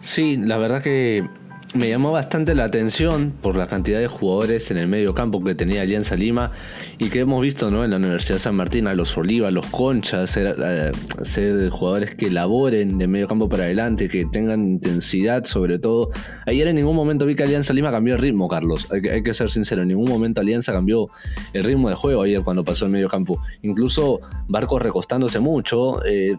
Sí, 0.01 0.37
la 0.37 0.57
verdad 0.57 0.83
que 0.83 1.27
me 1.73 1.89
llamó 1.89 2.11
bastante 2.11 2.53
la 2.53 2.65
atención 2.65 3.33
por 3.41 3.55
la 3.55 3.67
cantidad 3.67 3.99
de 3.99 4.07
jugadores 4.07 4.69
en 4.69 4.77
el 4.77 4.87
medio 4.87 5.15
campo 5.15 5.43
que 5.43 5.55
tenía 5.55 5.81
Alianza 5.81 6.15
Lima 6.15 6.51
y 6.99 7.09
que 7.09 7.21
hemos 7.21 7.41
visto 7.41 7.71
¿no? 7.71 7.83
en 7.83 7.91
la 7.91 7.97
Universidad 7.97 8.35
de 8.35 8.39
San 8.39 8.55
Martín, 8.55 8.85
a 8.85 8.93
los 8.93 9.17
Olivas, 9.17 9.51
los 9.51 9.65
Conchas, 9.67 10.29
ser, 10.29 11.69
jugadores 11.71 12.15
que 12.15 12.29
laboren 12.29 12.99
de 12.99 13.07
medio 13.07 13.27
campo 13.27 13.49
para 13.49 13.63
adelante, 13.63 14.07
que 14.07 14.25
tengan 14.25 14.63
intensidad 14.63 15.45
sobre 15.45 15.79
todo. 15.79 16.11
Ayer 16.45 16.67
en 16.67 16.75
ningún 16.75 16.95
momento 16.95 17.25
vi 17.25 17.35
que 17.35 17.43
Alianza 17.43 17.73
Lima 17.73 17.91
cambió 17.91 18.15
el 18.15 18.21
ritmo, 18.21 18.47
Carlos. 18.47 18.87
Hay 18.91 19.23
que, 19.23 19.33
ser 19.33 19.49
sincero, 19.49 19.81
en 19.81 19.87
ningún 19.87 20.09
momento 20.09 20.41
Alianza 20.41 20.71
cambió 20.73 21.05
el 21.53 21.63
ritmo 21.63 21.89
de 21.89 21.95
juego 21.95 22.21
ayer 22.21 22.41
cuando 22.43 22.63
pasó 22.63 22.85
el 22.85 22.91
medio 22.91 23.09
campo. 23.09 23.41
Incluso 23.63 24.21
Barcos 24.47 24.81
recostándose 24.81 25.39
mucho. 25.39 26.05
Eh, 26.05 26.37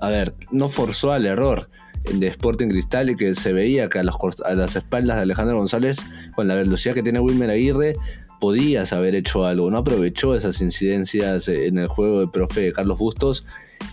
a 0.00 0.08
ver, 0.08 0.34
no 0.50 0.68
forzó 0.68 1.12
al 1.12 1.24
error 1.26 1.68
de 2.04 2.26
Sporting 2.28 2.68
Cristal 2.68 3.10
y 3.10 3.16
que 3.16 3.34
se 3.34 3.52
veía 3.52 3.88
que 3.88 3.98
a, 3.98 4.02
las 4.02 4.76
espaldas 4.76 5.16
de 5.16 5.22
Alejandro 5.22 5.58
González, 5.58 5.98
con 6.34 6.48
la 6.48 6.54
velocidad 6.54 6.94
que 6.94 7.02
tiene 7.02 7.20
Wilmer 7.20 7.50
Aguirre, 7.50 7.94
podías 8.40 8.92
haber 8.92 9.14
hecho 9.14 9.44
algo. 9.44 9.70
No 9.70 9.78
aprovechó 9.78 10.34
esas 10.34 10.60
incidencias 10.60 11.46
en 11.46 11.78
el 11.78 11.86
juego 11.86 12.20
de 12.20 12.26
profe 12.26 12.72
Carlos 12.72 12.98
Bustos. 12.98 13.44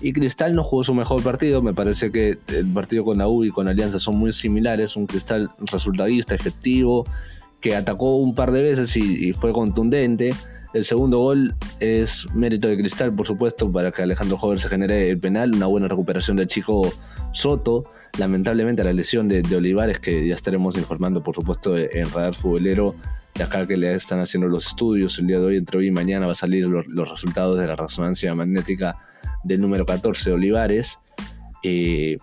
Y 0.02 0.13
Cristal 0.13 0.56
no 0.56 0.63
jugó 0.63 0.84
su 0.84 0.93
mejor 0.93 1.22
partido. 1.22 1.62
Me 1.62 1.74
parece 1.74 2.12
que 2.12 2.38
el 2.48 2.74
partido 2.74 3.04
con 3.04 3.20
la 3.20 3.28
U 3.28 3.43
y 3.43 3.50
con 3.50 3.67
Alianza 3.67 4.00
son 4.00 4.15
muy 4.15 4.34
similares. 4.34 4.96
Un 4.96 5.06
Cristal 5.06 5.52
resultadista, 5.72 6.34
efectivo, 6.34 7.06
que 7.62 7.76
atacó 7.76 8.15
un 8.17 8.34
par 8.34 8.52
de 8.52 8.63
veces 8.63 8.96
y, 8.96 9.34
fue 9.34 9.52
contundente. 9.52 10.34
El 10.74 10.84
segundo 10.84 11.20
gol 11.20 11.56
es 11.80 12.26
mérito 12.34 12.67
de 12.67 12.78
Cristal, 12.78 13.13
por 13.15 13.26
supuesto, 13.26 13.72
para 13.72 13.91
que 13.91 14.02
Alejandro 14.02 14.38
Jover 14.38 14.60
se 14.60 14.70
genere 14.70 15.10
el 15.10 15.20
penal. 15.20 15.56
Una 15.56 15.65
buena 15.67 15.88
recuperación 15.88 16.38
del 16.38 16.48
chico 16.48 16.91
Soto. 17.32 17.84
Lamentablemente 18.17 18.84
la 18.84 18.93
lesión 18.93 19.28
de, 19.28 19.43
Olivares, 19.56 20.00
que 20.00 20.28
ya 20.28 20.36
estaremos 20.36 20.78
informando, 20.78 21.24
por 21.24 21.36
supuesto, 21.36 21.78
en 21.78 22.10
Radar 22.12 22.36
Futbolero, 22.36 22.96
de 23.36 23.43
acá 23.43 23.67
que 23.67 23.78
le 23.78 23.93
están 23.93 24.20
haciendo 24.20 24.48
los 24.48 24.67
estudios. 24.67 25.17
El 25.20 25.28
día 25.28 25.39
de 25.39 25.46
hoy, 25.46 25.58
entre 25.58 25.78
hoy 25.80 25.88
y 25.88 25.91
mañana, 25.91 26.26
va 26.26 26.32
a 26.32 26.36
salir 26.36 26.65
los, 26.65 26.86
resultados 27.10 27.60
de 27.60 27.67
la 27.67 27.76
resonancia 27.76 28.34
magnética 28.34 28.98
del 29.43 29.62
número 29.62 29.86
14 29.86 30.32
de 30.32 30.36
Olivares. 30.36 31.00
Eh, 31.63 32.17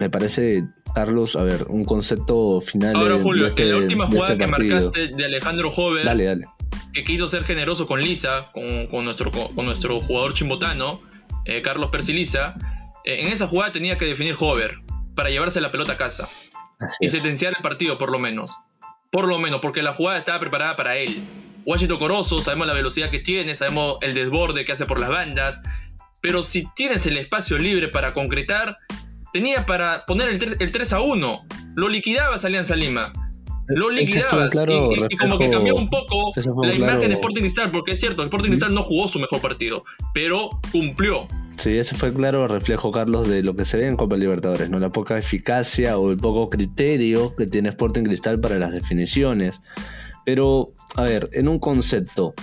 me 0.00 0.10
parece 0.10 0.64
Carlos, 0.94 1.36
a 1.36 1.42
ver, 1.42 1.66
un 1.68 1.84
concepto 1.84 2.60
final. 2.60 2.96
Ahora, 2.96 3.18
Julio, 3.22 3.46
este, 3.46 3.62
en 3.62 3.70
la 3.70 3.76
última 3.76 4.06
jugada 4.06 4.32
este 4.32 4.44
que 4.44 4.50
marcaste 4.50 5.06
de 5.08 5.24
Alejandro 5.24 5.70
Jover, 5.70 6.04
dale, 6.04 6.24
dale. 6.24 6.46
que 6.92 7.04
quiso 7.04 7.28
ser 7.28 7.44
generoso 7.44 7.86
con 7.86 8.00
Lisa, 8.00 8.50
con, 8.52 9.04
nuestro, 9.04 9.30
con 9.30 9.64
nuestro 9.64 10.00
jugador 10.00 10.34
chimbotano, 10.34 11.00
eh, 11.44 11.62
Carlos 11.62 11.90
Persiliza, 11.90 12.54
en 13.08 13.28
esa 13.28 13.46
jugada 13.46 13.72
tenía 13.72 13.96
que 13.96 14.04
definir 14.04 14.36
Hover 14.38 14.80
para 15.14 15.30
llevarse 15.30 15.60
la 15.60 15.70
pelota 15.70 15.94
a 15.94 15.96
casa 15.96 16.28
y 17.00 17.08
sentenciar 17.08 17.54
el 17.56 17.62
partido, 17.62 17.98
por 17.98 18.12
lo 18.12 18.18
menos. 18.18 18.54
Por 19.10 19.26
lo 19.26 19.38
menos, 19.38 19.60
porque 19.60 19.82
la 19.82 19.94
jugada 19.94 20.18
estaba 20.18 20.38
preparada 20.38 20.76
para 20.76 20.96
él. 20.96 21.18
Washington 21.64 21.98
Corozo, 21.98 22.42
sabemos 22.42 22.66
la 22.66 22.74
velocidad 22.74 23.10
que 23.10 23.18
tiene, 23.18 23.54
sabemos 23.54 23.96
el 24.02 24.14
desborde 24.14 24.64
que 24.66 24.72
hace 24.72 24.84
por 24.84 25.00
las 25.00 25.08
bandas, 25.08 25.62
pero 26.20 26.42
si 26.42 26.68
tienes 26.76 27.06
el 27.06 27.16
espacio 27.16 27.58
libre 27.58 27.88
para 27.88 28.12
concretar, 28.12 28.76
tenía 29.32 29.64
para 29.64 30.04
poner 30.04 30.28
el 30.28 30.72
3, 30.72 30.92
a 30.92 31.00
1. 31.00 31.46
Lo 31.76 31.88
liquidabas 31.88 32.44
Alianza 32.44 32.76
Lima. 32.76 33.12
Lo 33.68 33.90
liquidabas. 33.90 34.54
y, 35.10 35.16
como 35.16 35.38
que 35.38 35.50
cambió 35.50 35.74
un 35.74 35.88
poco 35.88 36.32
la 36.62 36.74
imagen 36.74 37.08
de 37.08 37.14
Sporting 37.14 37.40
Cristal, 37.40 37.70
porque 37.70 37.92
es 37.92 38.00
cierto, 38.00 38.22
Sporting 38.22 38.50
Cristal 38.50 38.74
no 38.74 38.82
jugó 38.82 39.08
su 39.08 39.18
mejor 39.18 39.40
partido, 39.40 39.84
pero 40.12 40.50
cumplió. 40.70 41.26
Sí, 41.58 41.76
ese 41.76 41.96
fue 41.96 42.14
claro 42.14 42.46
reflejo, 42.46 42.92
Carlos, 42.92 43.28
de 43.28 43.42
lo 43.42 43.56
que 43.56 43.64
se 43.64 43.78
ve 43.78 43.88
en 43.88 43.96
Copa 43.96 44.16
Libertadores, 44.16 44.70
¿no? 44.70 44.78
La 44.78 44.90
poca 44.90 45.18
eficacia 45.18 45.98
o 45.98 46.12
el 46.12 46.16
poco 46.16 46.48
criterio 46.48 47.34
que 47.34 47.46
tiene 47.46 47.70
Sporting 47.70 48.04
Cristal 48.04 48.38
para 48.38 48.60
las 48.60 48.72
definiciones. 48.72 49.60
Pero, 50.24 50.72
a 50.94 51.02
ver, 51.02 51.28
en 51.32 51.48
un 51.48 51.58
concepto, 51.58 52.34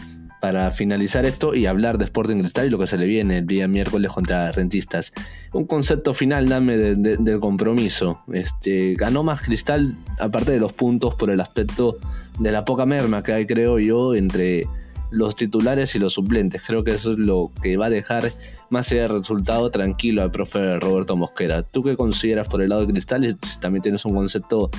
para 0.42 0.70
finalizar 0.72 1.26
esto 1.26 1.56
y 1.56 1.66
hablar 1.66 1.98
de 1.98 2.04
Sporting 2.04 2.38
Cristal 2.38 2.68
y 2.68 2.70
lo 2.70 2.78
que 2.78 2.88
se 2.88 2.98
le 2.98 3.06
viene 3.06 3.38
el 3.38 3.48
día 3.48 3.70
miércoles 3.70 4.12
contra 4.12 4.52
Rentistas. 4.52 5.14
Un 5.54 5.66
concepto 5.66 6.14
final, 6.14 6.48
dame, 6.50 6.78
del 6.78 7.40
compromiso. 7.40 8.20
Este, 8.34 8.96
ganó 8.96 9.24
más 9.24 9.42
Cristal, 9.42 9.98
aparte 10.20 10.52
de 10.52 10.60
los 10.60 10.74
puntos, 10.74 11.16
por 11.16 11.30
el 11.30 11.40
aspecto 11.40 11.98
de 12.38 12.52
la 12.52 12.66
poca 12.66 12.86
merma 12.86 13.24
que 13.24 13.32
hay, 13.32 13.46
creo 13.46 13.80
yo, 13.80 14.14
entre 14.14 14.66
los 15.12 15.36
titulares 15.36 15.96
y 15.96 16.00
los 16.00 16.14
suplentes. 16.14 16.64
Creo 16.66 16.84
que 16.84 16.92
eso 16.92 17.12
es 17.12 17.20
lo 17.20 17.52
que 17.62 17.78
va 17.78 17.88
a 17.88 17.90
dejar 17.90 18.32
más 18.70 18.92
allá 18.92 19.08
resultado 19.08 19.70
tranquilo 19.70 20.22
al 20.22 20.32
profe 20.32 20.80
Roberto 20.80 21.16
Mosquera. 21.16 21.64
¿Tú 21.64 21.84
qué 21.84 21.96
consideras 21.96 22.48
por 22.48 22.62
el 22.62 22.70
lado 22.70 22.86
de 22.86 22.94
Cristal? 22.94 23.38
Si 23.42 23.60
también 23.60 23.82
tienes 23.82 24.06
un 24.06 24.16
concepto 24.16 24.70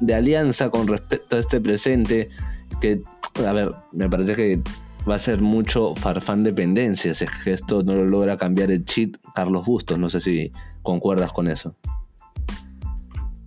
de 0.00 0.14
alianza 0.14 0.70
con 0.70 0.86
respecto 0.86 1.36
a 1.36 1.38
este 1.38 1.60
presente, 1.60 2.28
que, 2.80 3.00
a 3.46 3.52
ver, 3.52 3.72
me 3.92 4.08
parece 4.08 4.34
que 4.34 4.60
va 5.08 5.14
a 5.14 5.18
ser 5.18 5.40
mucho 5.40 5.94
farfán 5.94 6.42
dependencia 6.42 7.14
si 7.14 7.24
es 7.24 7.30
que 7.44 7.52
esto 7.52 7.82
no 7.82 7.94
lo 7.94 8.04
logra 8.04 8.36
cambiar 8.36 8.70
el 8.70 8.84
cheat 8.84 9.16
Carlos 9.34 9.64
Bustos. 9.64 9.98
No 9.98 10.08
sé 10.08 10.20
si 10.20 10.52
concuerdas 10.82 11.32
con 11.32 11.48
eso. 11.48 11.76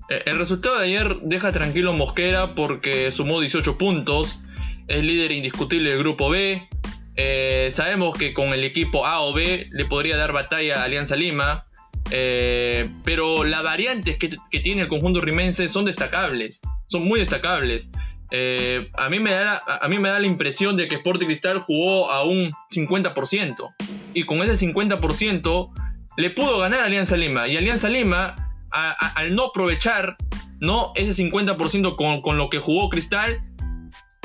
Eh, 0.10 0.24
el 0.26 0.40
resultado 0.40 0.80
de 0.80 0.86
ayer 0.86 1.20
deja 1.24 1.52
tranquilo 1.52 1.94
Mosquera 1.94 2.56
porque 2.56 3.12
sumó 3.12 3.40
18 3.40 3.78
puntos, 3.78 4.42
es 4.90 5.04
líder 5.04 5.32
indiscutible 5.32 5.92
del 5.92 6.00
grupo 6.00 6.30
B. 6.30 6.68
Eh, 7.16 7.70
sabemos 7.72 8.18
que 8.18 8.34
con 8.34 8.50
el 8.50 8.64
equipo 8.64 9.06
A 9.06 9.22
o 9.22 9.34
B 9.34 9.68
le 9.72 9.86
podría 9.86 10.18
dar 10.18 10.34
batalla 10.34 10.82
a 10.82 10.84
Alianza 10.86 11.16
Lima, 11.16 11.66
eh, 12.12 12.90
pero 13.04 13.44
las 13.44 13.64
variantes 13.64 14.18
que, 14.18 14.30
que, 14.50 14.60
tiene 14.60 14.82
el 14.82 14.88
conjunto 14.88 15.22
rimense 15.22 15.68
son 15.68 15.86
destacables, 15.86 16.62
son 16.88 17.08
muy 17.08 17.20
destacables. 17.20 17.92
Eh, 18.32 18.90
a, 18.94 19.10
mí 19.10 19.20
me 19.20 19.32
da 19.32 19.44
la, 19.44 19.64
a 19.82 19.88
mí 19.90 19.98
me 20.00 20.10
da 20.10 20.20
la 20.20 20.28
impresión 20.28 20.78
de 20.78 20.88
que 20.88 20.96
Sporting 20.96 21.28
Cristal 21.28 21.60
jugó 21.60 22.12
a 22.12 22.24
un 22.24 22.52
50%. 22.74 23.74
Y 24.14 24.24
con 24.24 24.42
ese 24.42 24.68
50% 24.68 25.72
le 26.18 26.30
pudo 26.30 26.60
ganar 26.60 26.82
a 26.82 26.86
Alianza 26.86 27.18
Lima. 27.18 27.48
Y 27.48 27.58
Alianza 27.58 27.90
Lima, 27.90 28.36
al 28.72 29.36
no 29.36 29.46
aprovechar 29.46 30.16
¿no? 30.60 30.92
ese 30.96 31.24
50% 31.24 31.96
con, 31.96 32.22
con, 32.22 32.38
lo 32.38 32.50
que 32.50 32.60
jugó 32.60 32.90
Cristal, 32.90 33.42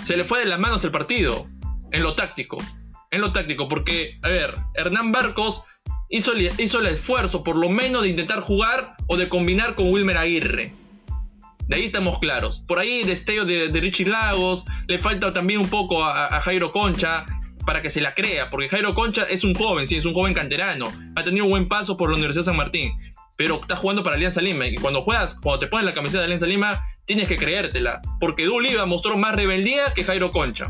se 0.04 0.16
le 0.16 0.24
fue 0.24 0.40
de 0.40 0.46
las 0.46 0.58
manos 0.58 0.84
el 0.84 0.90
partido. 0.90 1.46
En 1.90 2.02
lo 2.02 2.14
táctico. 2.14 2.58
En 3.10 3.20
lo 3.20 3.32
táctico. 3.32 3.68
Porque, 3.68 4.18
a 4.22 4.28
ver, 4.28 4.54
Hernán 4.74 5.12
Barcos 5.12 5.64
hizo, 6.08 6.32
hizo 6.36 6.80
el 6.80 6.86
esfuerzo 6.86 7.42
por 7.42 7.56
lo 7.56 7.68
menos 7.68 8.02
de 8.02 8.08
intentar 8.08 8.40
jugar 8.40 8.94
o 9.06 9.16
de 9.16 9.28
combinar 9.28 9.74
con 9.74 9.90
Wilmer 9.90 10.16
Aguirre 10.16 10.72
de 11.68 11.76
ahí 11.76 11.84
estamos 11.86 12.18
claros. 12.18 12.62
Por 12.66 12.78
ahí 12.78 13.04
destello 13.04 13.44
de, 13.44 13.68
Richie 13.68 14.06
Lagos. 14.06 14.64
Le 14.86 14.98
falta 14.98 15.32
también 15.32 15.60
un 15.60 15.68
poco 15.68 16.04
a, 16.04 16.40
Jairo 16.40 16.72
Concha 16.72 17.24
para 17.64 17.80
que 17.80 17.90
se 17.90 18.00
la 18.00 18.14
crea. 18.14 18.50
Porque 18.50 18.68
Jairo 18.68 18.94
Concha 18.94 19.24
es 19.24 19.44
un 19.44 19.54
joven, 19.54 19.86
sí, 19.86 19.96
es 19.96 20.04
un 20.04 20.14
joven 20.14 20.34
canterano. 20.34 20.92
Ha 21.16 21.24
tenido 21.24 21.44
un 21.44 21.50
buen 21.50 21.68
paso 21.68 21.96
por 21.96 22.10
la 22.10 22.16
Universidad 22.16 22.42
de 22.42 22.46
San 22.46 22.56
Martín. 22.56 22.92
Pero 23.36 23.56
está 23.56 23.76
jugando 23.76 24.02
para 24.02 24.16
Alianza 24.16 24.40
Lima. 24.40 24.66
Y 24.66 24.76
cuando 24.76 25.02
juegas, 25.02 25.34
cuando 25.34 25.60
te 25.60 25.66
pones 25.66 25.84
la 25.84 25.94
camiseta 25.94 26.20
de 26.20 26.24
Alianza 26.26 26.46
Lima, 26.46 26.82
tienes 27.04 27.28
que 27.28 27.36
creértela. 27.36 28.00
Porque 28.20 28.44
Duliva 28.44 28.86
mostró 28.86 29.16
más 29.16 29.34
rebeldía 29.34 29.92
que 29.94 30.04
Jairo 30.04 30.30
Concha. 30.30 30.66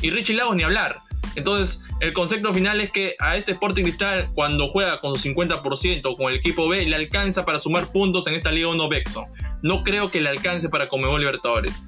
Y 0.00 0.10
Richie 0.10 0.34
Lagos 0.34 0.54
ni 0.56 0.62
hablar. 0.62 1.00
Entonces, 1.34 1.82
el 2.00 2.12
concepto 2.12 2.52
final 2.52 2.80
es 2.80 2.90
que 2.90 3.14
a 3.18 3.36
este 3.36 3.52
Sporting 3.52 3.82
Cristal, 3.82 4.30
cuando 4.34 4.68
juega 4.68 5.00
con 5.00 5.16
su 5.16 5.28
50% 5.28 6.16
con 6.16 6.32
el 6.32 6.38
equipo 6.38 6.68
B, 6.68 6.84
le 6.84 6.96
alcanza 6.96 7.44
para 7.44 7.58
sumar 7.58 7.90
puntos 7.92 8.26
en 8.26 8.34
esta 8.34 8.50
Liga 8.50 8.68
1 8.68 8.88
Bexo. 8.88 9.24
No 9.62 9.82
creo 9.82 10.10
que 10.10 10.20
le 10.20 10.28
alcance 10.28 10.68
para 10.68 10.88
Comebol 10.88 11.20
Libertadores. 11.20 11.84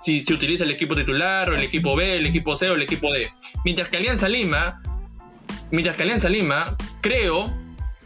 Si 0.00 0.24
se 0.24 0.32
utiliza 0.32 0.64
el 0.64 0.70
equipo 0.70 0.94
titular, 0.94 1.50
o 1.50 1.54
el 1.54 1.62
equipo 1.62 1.96
B, 1.96 2.16
el 2.16 2.26
equipo 2.26 2.56
C 2.56 2.70
o 2.70 2.74
el 2.74 2.82
equipo 2.82 3.12
D. 3.12 3.30
Mientras 3.64 3.88
que 3.88 3.96
Alianza 3.96 4.28
Lima, 4.28 4.80
mientras 5.70 5.96
que 5.96 6.02
Alianza 6.04 6.28
Lima, 6.28 6.76
creo 7.00 7.52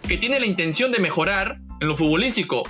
que 0.07 0.19
tiene 0.19 0.41
la 0.41 0.47
intención 0.47 0.93
de 0.93 0.99
mejorar 0.99 1.59
en 1.81 1.89
lo 1.89 1.97
futbolístico, 1.97 2.63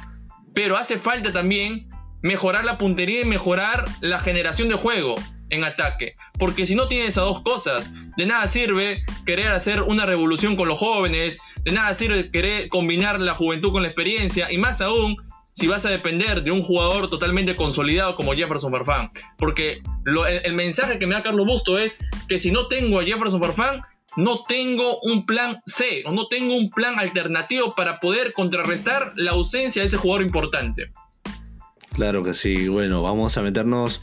pero 0.54 0.76
hace 0.76 0.98
falta 0.98 1.32
también 1.32 1.88
mejorar 2.22 2.64
la 2.64 2.78
puntería 2.78 3.22
y 3.22 3.24
mejorar 3.24 3.84
la 4.00 4.20
generación 4.20 4.68
de 4.68 4.76
juego 4.76 5.14
en 5.50 5.64
ataque. 5.64 6.14
Porque 6.38 6.66
si 6.66 6.74
no 6.74 6.88
tienes 6.88 7.10
esas 7.10 7.24
dos 7.24 7.42
cosas, 7.42 7.92
de 8.16 8.26
nada 8.26 8.48
sirve 8.48 9.04
querer 9.26 9.48
hacer 9.48 9.82
una 9.82 10.06
revolución 10.06 10.56
con 10.56 10.68
los 10.68 10.78
jóvenes, 10.78 11.38
de 11.64 11.72
nada 11.72 11.94
sirve 11.94 12.30
querer 12.30 12.68
combinar 12.68 13.20
la 13.20 13.34
juventud 13.34 13.72
con 13.72 13.82
la 13.82 13.88
experiencia, 13.88 14.50
y 14.50 14.58
más 14.58 14.80
aún 14.80 15.16
si 15.54 15.66
vas 15.66 15.84
a 15.84 15.90
depender 15.90 16.42
de 16.42 16.50
un 16.50 16.62
jugador 16.62 17.10
totalmente 17.10 17.56
consolidado 17.56 18.16
como 18.16 18.32
Jefferson 18.32 18.72
Farfán. 18.72 19.10
Porque 19.36 19.82
el, 20.06 20.54
mensaje 20.54 20.98
que 20.98 21.06
me 21.06 21.14
da 21.14 21.22
Carlos 21.22 21.46
Busto 21.46 21.78
es 21.78 21.98
que 22.28 22.38
si 22.38 22.50
no 22.50 22.68
tengo 22.68 23.00
a 23.00 23.04
Jefferson 23.04 23.40
Farfán, 23.40 23.82
no 24.16 24.44
tengo 24.46 24.98
un 25.00 25.26
plan 25.26 25.62
C 25.66 26.02
o 26.06 26.12
no 26.12 26.28
tengo 26.28 26.56
un 26.56 26.70
plan 26.70 26.98
alternativo 26.98 27.74
para 27.74 28.00
poder 28.00 28.32
contrarrestar 28.32 29.12
la 29.16 29.32
ausencia 29.32 29.82
de 29.82 29.88
ese 29.88 29.96
jugador 29.96 30.22
importante. 30.22 30.90
Claro 31.92 32.22
que 32.22 32.34
sí. 32.34 32.68
Bueno, 32.68 33.02
vamos 33.02 33.36
a 33.36 33.42
meternos 33.42 34.02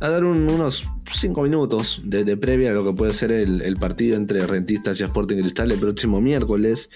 a 0.00 0.08
dar 0.08 0.24
unos 0.24 0.88
5 1.10 1.42
minutos 1.42 2.00
de, 2.04 2.36
previa 2.36 2.70
a 2.70 2.74
lo 2.74 2.84
que 2.84 2.92
puede 2.92 3.12
ser 3.12 3.32
el, 3.32 3.76
partido 3.76 4.16
entre 4.16 4.46
Rentistas 4.46 5.00
y 5.00 5.04
Sporting 5.04 5.36
Cristal 5.38 5.72
el 5.72 5.78
próximo 5.78 6.20
miércoles. 6.20 6.90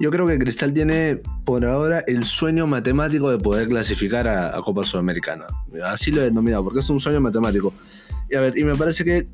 Yo 0.00 0.10
creo 0.10 0.26
que 0.26 0.38
Cristal 0.38 0.72
tiene 0.72 1.20
por 1.44 1.64
ahora 1.64 2.04
el 2.06 2.24
sueño 2.24 2.66
matemático 2.66 3.30
de 3.30 3.38
poder 3.38 3.68
clasificar 3.68 4.28
a, 4.28 4.60
Copa 4.62 4.84
Sudamericana. 4.84 5.46
Así 5.84 6.10
lo 6.10 6.22
he 6.22 6.24
denominado, 6.24 6.64
porque 6.64 6.80
es 6.80 6.90
un 6.90 7.00
sueño 7.00 7.20
matemático. 7.20 7.74
Y 8.30 8.36
a 8.36 8.40
ver, 8.40 8.56
y 8.56 8.64
me 8.64 8.74
parece 8.74 9.04
que 9.04 9.26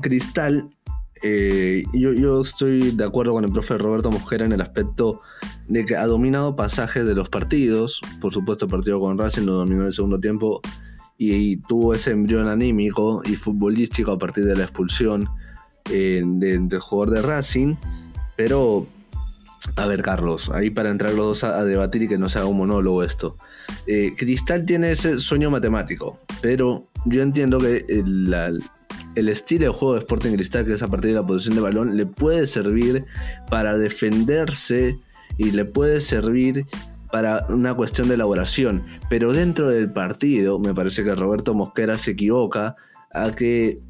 Cristal, 0.00 0.70
eh, 1.22 1.84
yo, 1.92 2.12
yo 2.12 2.40
estoy 2.40 2.92
de 2.92 3.04
acuerdo 3.04 3.32
con 3.32 3.44
el 3.44 3.52
profe 3.52 3.76
Roberto 3.76 4.10
Mosquera 4.10 4.46
en 4.46 4.52
el 4.52 4.60
aspecto 4.60 5.20
de 5.68 5.84
que 5.84 5.96
ha 5.96 6.06
dominado 6.06 6.56
pasajes 6.56 7.04
de 7.06 7.14
los 7.14 7.28
partidos. 7.28 8.00
Por 8.20 8.32
supuesto, 8.32 8.64
el 8.64 8.70
partido 8.70 9.00
con 9.00 9.18
Racing 9.18 9.42
lo 9.42 9.54
dominó 9.54 9.82
en 9.82 9.86
el 9.88 9.92
segundo 9.92 10.18
tiempo 10.18 10.60
y, 11.16 11.58
tuvo 11.58 11.94
ese 11.94 12.12
embrión 12.12 12.48
anímico 12.48 13.22
y 13.26 13.36
futbolístico 13.36 14.12
a 14.12 14.18
partir 14.18 14.46
de 14.46 14.56
la 14.56 14.62
expulsión 14.62 15.28
eh, 15.90 16.22
del 16.24 16.80
jugador 16.80 17.14
de 17.14 17.22
Racing. 17.22 17.76
Pero, 18.36 18.86
a 19.76 19.86
ver, 19.86 20.00
Carlos, 20.00 20.50
ahí 20.50 20.70
para 20.70 20.90
entrar 20.90 21.12
los 21.12 21.26
dos 21.26 21.44
a, 21.44 21.62
debatir 21.64 22.04
y 22.04 22.08
que 22.08 22.16
no 22.16 22.30
se 22.30 22.38
haga 22.38 22.48
un 22.48 22.56
monólogo 22.56 23.04
esto. 23.04 23.36
Eh, 23.86 24.14
Cristal 24.16 24.64
tiene 24.64 24.92
ese 24.92 25.20
sueño 25.20 25.50
matemático, 25.50 26.18
pero 26.40 26.88
yo 27.04 27.22
entiendo 27.22 27.58
que 27.58 27.84
el, 27.88 28.62
el 29.14 29.28
estilo 29.28 29.66
de 29.66 29.70
juego 29.70 29.94
de 29.94 30.00
Sporting 30.00 30.32
Cristal, 30.32 30.64
que 30.64 30.74
es 30.74 30.82
a 30.82 30.88
partir 30.88 31.10
de 31.10 31.16
la 31.16 31.26
posición 31.26 31.56
de 31.56 31.62
balón, 31.62 31.96
le 31.96 32.06
puede 32.06 32.46
servir 32.46 33.04
para 33.48 33.76
defenderse 33.76 34.98
y 35.36 35.50
le 35.50 35.64
puede 35.64 36.00
servir 36.00 36.66
para 37.10 37.46
una 37.48 37.74
cuestión 37.74 38.08
de 38.08 38.14
elaboración. 38.14 38.82
Pero 39.08 39.32
dentro 39.32 39.68
del 39.68 39.90
partido, 39.90 40.58
me 40.58 40.74
parece 40.74 41.02
que 41.02 41.14
Roberto 41.14 41.54
Mosquera 41.54 41.98
se 41.98 42.12
equivoca 42.12 42.76
a 43.12 43.32
que 43.34 43.80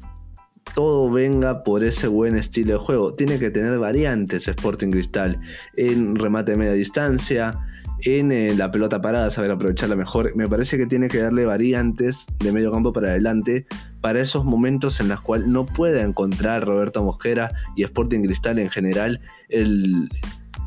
todo 0.75 1.11
venga 1.11 1.63
por 1.63 1.83
ese 1.83 2.07
buen 2.07 2.35
estilo 2.35 2.73
de 2.73 2.79
juego. 2.79 3.13
Tiene 3.13 3.39
que 3.39 3.51
tener 3.51 3.77
variantes 3.77 4.47
Sporting 4.47 4.91
Cristal 4.91 5.39
en 5.75 6.15
remate 6.15 6.51
de 6.53 6.57
media 6.57 6.73
distancia, 6.73 7.59
en 8.05 8.31
eh, 8.31 8.53
la 8.55 8.71
pelota 8.71 9.01
parada, 9.01 9.29
saber 9.29 9.51
aprovecharla 9.51 9.95
mejor. 9.95 10.35
Me 10.35 10.47
parece 10.47 10.77
que 10.77 10.85
tiene 10.85 11.07
que 11.07 11.19
darle 11.19 11.45
variantes 11.45 12.27
de 12.39 12.51
medio 12.51 12.71
campo 12.71 12.91
para 12.91 13.09
adelante 13.09 13.65
para 14.01 14.21
esos 14.21 14.45
momentos 14.45 14.99
en 14.99 15.09
los 15.09 15.21
cuales 15.21 15.47
no 15.47 15.65
pueda 15.65 16.01
encontrar 16.01 16.65
Roberto 16.65 17.03
Mosquera 17.03 17.51
y 17.75 17.83
Sporting 17.83 18.23
Cristal 18.23 18.59
en 18.59 18.69
general 18.69 19.21
el 19.49 20.09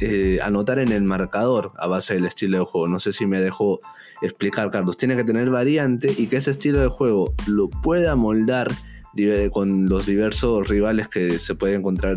eh, 0.00 0.38
anotar 0.42 0.78
en 0.78 0.92
el 0.92 1.02
marcador 1.04 1.72
a 1.78 1.86
base 1.86 2.14
del 2.14 2.26
estilo 2.26 2.58
de 2.58 2.64
juego. 2.64 2.88
No 2.88 2.98
sé 2.98 3.12
si 3.12 3.26
me 3.26 3.40
dejó 3.40 3.80
explicar, 4.22 4.70
Carlos. 4.70 4.96
Tiene 4.96 5.16
que 5.16 5.24
tener 5.24 5.50
variante 5.50 6.12
y 6.16 6.26
que 6.26 6.36
ese 6.36 6.52
estilo 6.52 6.80
de 6.80 6.88
juego 6.88 7.34
lo 7.46 7.68
pueda 7.68 8.16
moldar 8.16 8.70
con 9.50 9.88
los 9.88 10.06
diversos 10.06 10.68
rivales 10.68 11.08
que 11.08 11.38
se 11.38 11.54
pueden 11.54 11.80
encontrar 11.80 12.16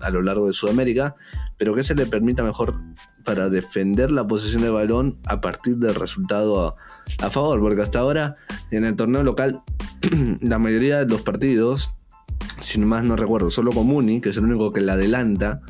a 0.00 0.10
lo 0.10 0.22
largo 0.22 0.46
de 0.46 0.52
Sudamérica, 0.52 1.16
pero 1.58 1.74
que 1.74 1.82
se 1.82 1.94
le 1.94 2.06
permita 2.06 2.42
mejor 2.42 2.80
para 3.24 3.48
defender 3.48 4.10
la 4.10 4.24
posición 4.24 4.62
de 4.62 4.70
balón 4.70 5.18
a 5.26 5.40
partir 5.40 5.76
del 5.76 5.94
resultado 5.94 6.76
a, 7.20 7.30
favor, 7.30 7.60
porque 7.60 7.82
hasta 7.82 7.98
ahora 7.98 8.36
en 8.70 8.84
el 8.84 8.96
torneo 8.96 9.22
local 9.22 9.62
la 10.40 10.58
mayoría 10.58 11.04
de 11.04 11.06
los 11.06 11.22
partidos, 11.22 11.92
si 12.60 12.80
más 12.80 13.04
no 13.04 13.16
recuerdo, 13.16 13.50
solo 13.50 13.72
con 13.72 13.86
Muni, 13.86 14.20
que 14.20 14.30
es 14.30 14.36
el 14.36 14.44
único 14.44 14.72
que 14.72 14.80
la 14.80 14.94
adelanta, 14.94 15.60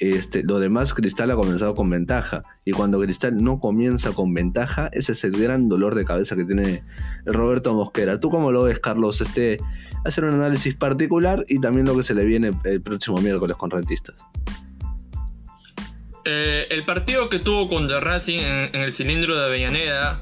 este, 0.00 0.42
lo 0.42 0.58
demás 0.58 0.94
Cristal 0.94 1.30
ha 1.30 1.36
comenzado 1.36 1.74
con 1.74 1.90
ventaja. 1.90 2.40
Y 2.64 2.72
cuando 2.72 2.98
Cristal 2.98 3.36
no 3.36 3.60
comienza 3.60 4.12
con 4.12 4.32
ventaja, 4.32 4.88
ese 4.92 5.12
es 5.12 5.24
el 5.24 5.32
gran 5.32 5.68
dolor 5.68 5.94
de 5.94 6.06
cabeza 6.06 6.36
que 6.36 6.44
tiene 6.44 6.82
Roberto 7.26 7.74
Mosquera. 7.74 8.18
¿Tú 8.18 8.30
cómo 8.30 8.50
lo 8.50 8.62
ves, 8.62 8.78
Carlos? 8.78 9.20
Este, 9.20 9.58
hacer 10.04 10.24
un 10.24 10.34
análisis 10.34 10.74
particular 10.74 11.44
y 11.48 11.60
también 11.60 11.86
lo 11.86 11.96
que 11.96 12.02
se 12.02 12.14
le 12.14 12.24
viene 12.24 12.50
el 12.64 12.80
próximo 12.80 13.18
miércoles 13.18 13.56
con 13.58 13.70
Rentistas. 13.70 14.24
Eh, 16.24 16.66
el 16.70 16.84
partido 16.84 17.28
que 17.28 17.38
tuvo 17.38 17.68
contra 17.68 18.00
Racing 18.00 18.38
en, 18.38 18.74
en 18.74 18.82
el 18.82 18.92
cilindro 18.92 19.36
de 19.36 19.46
Avellaneda, 19.46 20.20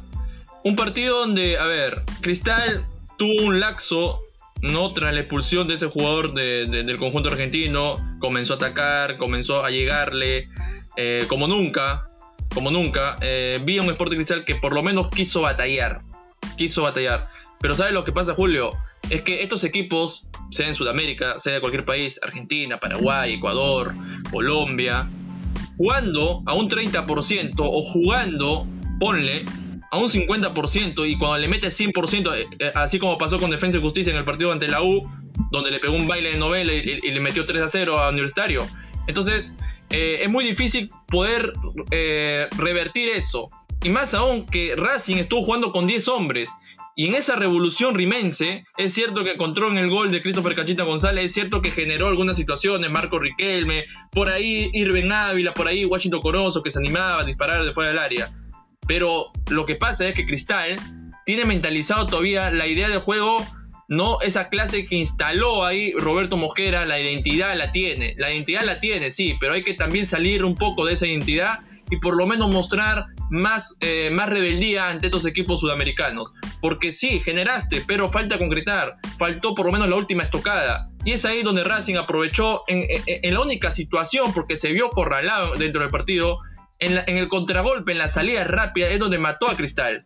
un 0.64 0.74
partido 0.74 1.20
donde, 1.20 1.56
a 1.56 1.66
ver, 1.66 2.02
Cristal 2.20 2.84
tuvo 3.16 3.46
un 3.46 3.60
laxo 3.60 4.20
no 4.62 4.92
tras 4.92 5.14
la 5.14 5.20
expulsión 5.20 5.68
de 5.68 5.74
ese 5.74 5.86
jugador 5.86 6.34
del 6.34 6.96
conjunto 6.98 7.28
argentino, 7.28 7.96
comenzó 8.18 8.54
a 8.54 8.56
atacar, 8.56 9.16
comenzó 9.16 9.64
a 9.64 9.70
llegarle, 9.70 10.48
eh, 10.96 11.24
como 11.28 11.46
nunca, 11.46 12.08
como 12.52 12.70
nunca, 12.70 13.16
eh, 13.20 13.60
vi 13.64 13.78
a 13.78 13.82
un 13.82 13.88
Sporting 13.90 14.16
Cristal 14.16 14.44
que 14.44 14.56
por 14.56 14.74
lo 14.74 14.82
menos 14.82 15.08
quiso 15.10 15.42
batallar, 15.42 16.02
quiso 16.56 16.82
batallar. 16.82 17.28
Pero 17.60 17.74
¿sabes 17.74 17.92
lo 17.92 18.04
que 18.04 18.12
pasa, 18.12 18.34
Julio? 18.34 18.72
Es 19.10 19.22
que 19.22 19.42
estos 19.42 19.64
equipos, 19.64 20.26
sea 20.50 20.68
en 20.68 20.74
Sudamérica, 20.74 21.38
sea 21.40 21.54
de 21.54 21.60
cualquier 21.60 21.84
país, 21.84 22.18
Argentina, 22.22 22.78
Paraguay, 22.78 23.34
Ecuador, 23.34 23.92
Colombia, 24.30 25.08
jugando 25.76 26.42
a 26.46 26.54
un 26.54 26.68
30% 26.68 27.54
o 27.58 27.82
jugando, 27.82 28.66
ponle, 28.98 29.44
a 29.90 29.98
un 29.98 30.08
50% 30.08 31.08
y 31.08 31.16
cuando 31.16 31.38
le 31.38 31.48
mete 31.48 31.68
100%, 31.68 32.34
eh, 32.34 32.46
eh, 32.58 32.72
así 32.74 32.98
como 32.98 33.16
pasó 33.18 33.38
con 33.38 33.50
Defensa 33.50 33.78
y 33.78 33.80
Justicia 33.80 34.10
en 34.10 34.18
el 34.18 34.24
partido 34.24 34.52
ante 34.52 34.68
la 34.68 34.82
U, 34.82 35.02
donde 35.50 35.70
le 35.70 35.78
pegó 35.78 35.96
un 35.96 36.06
baile 36.06 36.32
de 36.32 36.38
novela 36.38 36.72
y, 36.72 37.00
le 37.00 37.20
metió 37.20 37.46
3 37.46 37.62
a 37.62 37.68
0 37.68 37.98
a 37.98 38.10
Universitario. 38.10 38.66
Entonces, 39.06 39.54
eh, 39.90 40.20
es 40.22 40.28
muy 40.28 40.44
difícil 40.44 40.90
poder 41.06 41.52
revertir 42.58 43.08
eso. 43.08 43.50
Y 43.82 43.88
más 43.90 44.12
aún 44.12 44.44
que 44.44 44.74
Racing 44.76 45.16
estuvo 45.16 45.44
jugando 45.44 45.72
con 45.72 45.86
10 45.86 46.08
hombres. 46.08 46.48
Y 46.96 47.06
en 47.06 47.14
esa 47.14 47.36
revolución 47.36 47.94
rimense, 47.94 48.64
es 48.76 48.92
cierto 48.92 49.22
que 49.22 49.34
encontró 49.34 49.70
en 49.70 49.78
el 49.78 49.88
gol 49.88 50.10
de 50.10 50.20
Christopher 50.20 50.56
Cachita 50.56 50.82
González, 50.82 51.26
es 51.26 51.32
cierto 51.32 51.62
que 51.62 51.70
generó 51.70 52.08
algunas 52.08 52.36
situaciones, 52.36 52.90
Marco 52.90 53.20
Riquelme, 53.20 53.84
por 54.10 54.28
ahí 54.28 54.68
Irving 54.72 55.12
Ávila, 55.12 55.54
por 55.54 55.68
ahí 55.68 55.84
Washington 55.84 56.20
Corozo, 56.20 56.60
que 56.60 56.72
se 56.72 56.80
animaba 56.80 57.20
a 57.20 57.24
disparar 57.24 57.64
de 57.64 57.72
fuera 57.72 57.90
del 57.90 58.00
área. 58.00 58.32
Pero 58.88 59.30
lo 59.50 59.66
que 59.66 59.76
pasa 59.76 60.08
es 60.08 60.16
que 60.16 60.26
Cristal 60.26 60.76
tiene 61.24 61.44
mentalizado 61.44 62.06
todavía 62.06 62.50
la 62.50 62.66
idea 62.66 62.88
de 62.88 62.98
juego, 62.98 63.36
no 63.86 64.20
esa 64.20 64.48
clase 64.48 64.86
que 64.86 64.96
instaló 64.96 65.64
ahí 65.64 65.92
Roberto 65.92 66.36
Mosquera, 66.36 66.84
la 66.86 66.98
identidad 66.98 67.54
la 67.54 67.70
tiene, 67.70 68.14
la 68.18 68.32
identidad 68.32 68.62
la 68.64 68.80
tiene, 68.80 69.10
sí, 69.10 69.36
pero 69.38 69.52
hay 69.52 69.62
que 69.62 69.74
también 69.74 70.06
salir 70.06 70.44
un 70.44 70.56
poco 70.56 70.86
de 70.86 70.94
esa 70.94 71.06
identidad 71.06 71.60
y 71.90 71.98
por 71.98 72.16
lo 72.16 72.26
menos 72.26 72.50
mostrar 72.50 73.04
más, 73.30 73.76
eh, 73.80 74.10
más 74.10 74.28
rebeldía 74.28 74.88
ante 74.88 75.06
estos 75.06 75.26
equipos 75.26 75.60
sudamericanos. 75.60 76.34
Porque 76.60 76.92
sí, 76.92 77.20
generaste, 77.20 77.82
pero 77.86 78.08
falta 78.08 78.38
concretar, 78.38 78.96
faltó 79.18 79.54
por 79.54 79.66
lo 79.66 79.72
menos 79.72 79.88
la 79.88 79.96
última 79.96 80.22
estocada. 80.22 80.86
Y 81.04 81.12
es 81.12 81.24
ahí 81.24 81.42
donde 81.42 81.64
Racing 81.64 81.96
aprovechó 81.96 82.62
en, 82.66 82.84
en 83.06 83.34
la 83.34 83.40
única 83.40 83.70
situación, 83.70 84.32
porque 84.34 84.56
se 84.56 84.72
vio 84.72 84.90
corralado 84.90 85.54
dentro 85.54 85.82
del 85.82 85.90
partido, 85.90 86.38
en, 86.78 87.16
el 87.16 87.28
contragolpe, 87.28 87.92
en 87.92 87.98
la 87.98 88.08
salida 88.08 88.44
rápida, 88.44 88.88
es 88.88 88.98
donde 88.98 89.18
mató 89.18 89.48
a 89.50 89.56
Cristal. 89.56 90.04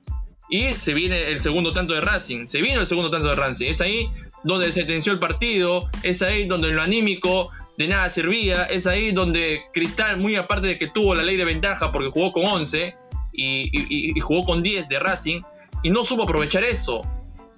Y 0.49 0.75
se 0.75 0.95
viene 0.95 1.31
el 1.31 1.39
segundo 1.39 1.73
tanto 1.73 1.95
de 1.95 2.01
Racing. 2.01 2.47
Se 2.47 2.61
vino 2.61 2.81
el 2.81 2.87
segundo 2.87 3.11
tanto 3.11 3.29
de 3.29 3.37
Racing. 3.37 3.69
Es 3.69 3.81
ahí 3.81 4.11
donde 4.45 4.73
se 4.73 4.85
tensió 4.85 5.13
el 5.13 5.19
partido. 5.19 5.89
Es 6.03 6.21
ahí 6.23 6.47
donde 6.47 6.69
lo 6.69 6.83
anímico 6.83 7.51
de 7.79 7.89
nada 7.89 8.11
servía. 8.11 8.65
Es 8.65 8.87
ahí 8.87 9.13
donde 9.13 9.63
Cristal, 9.73 10.19
muy 10.19 10.37
aparte 10.37 10.67
de 10.67 10.79
que 10.79 10.89
tuvo 10.89 11.15
la 11.15 11.23
ley 11.23 11.37
de 11.37 11.45
ventaja 11.45 11.91
porque 11.91 12.11
jugó 12.11 12.33
con 12.33 12.45
11 12.45 12.95
y, 13.33 14.15
y 14.15 14.21
jugó 14.21 14.45
con 14.45 14.63
10 14.63 14.91
de 14.91 14.99
Racing, 14.99 15.41
y 15.83 15.91
no 15.91 16.05
supo 16.05 16.25
aprovechar 16.25 16.65
eso. 16.65 17.01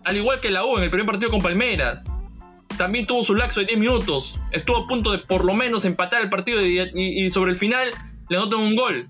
Al 0.05 0.17
igual 0.17 0.41
que 0.41 0.51
la 0.51 0.65
U 0.65 0.77
en 0.77 0.85
el 0.85 0.91
primer 0.91 1.07
partido 1.07 1.33
con 1.33 1.43
Palmeras. 1.43 2.07
También 2.79 3.07
tuvo 3.07 3.25
su 3.25 3.35
laxo 3.35 3.61
de 3.61 3.67
10 3.67 3.79
minutos. 3.79 4.39
Estuvo 4.53 4.77
a 4.77 4.87
punto 4.87 5.11
de 5.11 5.19
por 5.19 5.45
lo 5.45 5.55
menos 5.55 5.85
empatar 5.85 6.23
el 6.23 6.29
partido 6.29 6.61
y 6.65 7.29
sobre 7.31 7.51
el 7.51 7.57
final 7.57 7.91
le 8.29 8.37
anotan 8.37 8.61
un 8.61 8.77
gol. 8.77 9.07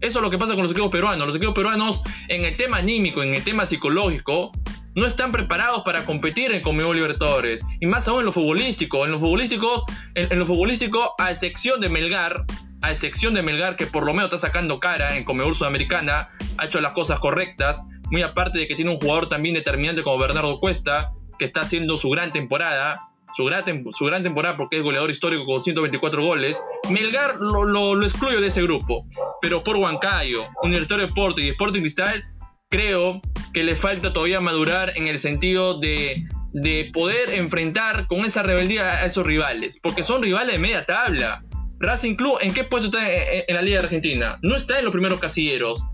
Eso 0.00 0.18
es 0.18 0.22
lo 0.22 0.30
que 0.30 0.38
pasa 0.38 0.54
con 0.54 0.62
los 0.62 0.72
equipos 0.72 0.90
peruanos. 0.90 1.26
Los 1.26 1.36
equipos 1.36 1.54
peruanos, 1.54 2.02
en 2.28 2.44
el 2.44 2.56
tema 2.56 2.78
anímico, 2.78 3.22
en 3.22 3.34
el 3.34 3.42
tema 3.42 3.64
psicológico, 3.64 4.52
no 4.94 5.06
están 5.06 5.32
preparados 5.32 5.82
para 5.84 6.04
competir 6.04 6.52
en 6.52 6.60
Conmebol 6.60 6.96
Libertadores. 6.96 7.64
Y 7.80 7.86
más 7.86 8.06
aún 8.08 8.20
en 8.20 8.26
lo 8.26 8.32
futbolístico. 8.32 9.04
En 9.04 9.12
los 9.12 9.20
futbolísticos, 9.20 9.84
en, 10.14 10.38
lo 10.38 10.46
futbolístico, 10.46 11.14
a 11.18 11.30
excepción 11.30 11.80
de 11.80 11.88
Melgar, 11.88 12.44
a 12.82 12.90
excepción 12.90 13.34
de 13.34 13.42
Melgar, 13.42 13.76
que 13.76 13.86
por 13.86 14.04
lo 14.04 14.12
menos 14.12 14.26
está 14.26 14.46
sacando 14.46 14.78
cara 14.78 15.16
en 15.16 15.24
Conmebol 15.24 15.54
Sudamericana, 15.54 16.28
ha 16.58 16.66
hecho 16.66 16.80
las 16.80 16.92
cosas 16.92 17.18
correctas. 17.18 17.82
Muy 18.10 18.22
aparte 18.22 18.58
de 18.58 18.68
que 18.68 18.74
tiene 18.74 18.90
un 18.90 18.98
jugador 18.98 19.28
también 19.28 19.54
determinante 19.54 20.02
como 20.02 20.18
Bernardo 20.18 20.60
Cuesta, 20.60 21.12
que 21.38 21.46
está 21.46 21.62
haciendo 21.62 21.96
su 21.98 22.10
gran 22.10 22.32
temporada 22.32 23.08
su 23.36 23.44
gran, 23.44 23.64
su 23.92 24.04
gran 24.06 24.22
temporada 24.22 24.56
porque 24.56 24.78
es 24.78 24.82
goleador 24.82 25.10
histórico 25.10 25.44
con 25.44 25.62
124 25.62 26.24
goles, 26.24 26.62
Melgar 26.88 27.36
lo, 27.36 27.64
lo, 27.64 28.02
excluyo 28.02 28.40
de 28.40 28.46
ese 28.46 28.62
grupo. 28.62 29.06
Pero 29.42 29.62
por 29.62 29.76
Huancayo, 29.76 30.44
Universitario 30.62 31.06
Deporte 31.06 31.42
y 31.42 31.50
Sporting 31.50 31.80
Cristal, 31.80 32.24
creo 32.70 33.20
que 33.52 33.62
le 33.62 33.76
falta 33.76 34.12
todavía 34.12 34.40
madurar 34.40 34.92
en 34.96 35.08
el 35.08 35.18
sentido 35.18 35.78
de, 35.78 36.24
de 36.54 36.90
poder 36.94 37.30
enfrentar 37.34 38.06
con 38.06 38.24
esa 38.24 38.42
rebeldía 38.42 39.02
a 39.02 39.04
esos 39.04 39.26
rivales, 39.26 39.78
porque 39.82 40.02
son 40.02 40.22
rivales 40.22 40.54
de 40.54 40.58
media 40.58 40.86
tabla. 40.86 41.44
Racing 41.78 42.14
Club, 42.14 42.38
¿en 42.40 42.54
qué 42.54 42.64
puesto 42.64 42.86
está 42.86 43.06
en, 43.12 43.54
la 43.54 43.60
Liga 43.60 43.80
de 43.80 43.84
Argentina? 43.84 44.38
No 44.40 44.56
está 44.56 44.78
en 44.78 44.84
los 44.86 44.92
primeros 44.92 45.20
casilleros. 45.20 45.84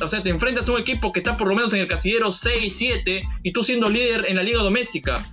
o 0.00 0.08
sea, 0.08 0.24
te 0.24 0.30
enfrentas 0.30 0.68
a 0.68 0.72
un 0.72 0.80
equipo 0.80 1.12
que 1.12 1.20
está 1.20 1.36
por 1.36 1.46
lo 1.46 1.54
menos 1.54 1.72
en 1.72 1.80
el 1.80 1.86
casillero 1.86 2.32
6, 2.32 2.74
7 2.76 3.22
y 3.44 3.52
tú 3.52 3.62
siendo 3.62 3.88
líder 3.88 4.24
en 4.28 4.34
la 4.34 4.42
liga 4.42 4.60
doméstica. 4.60 5.24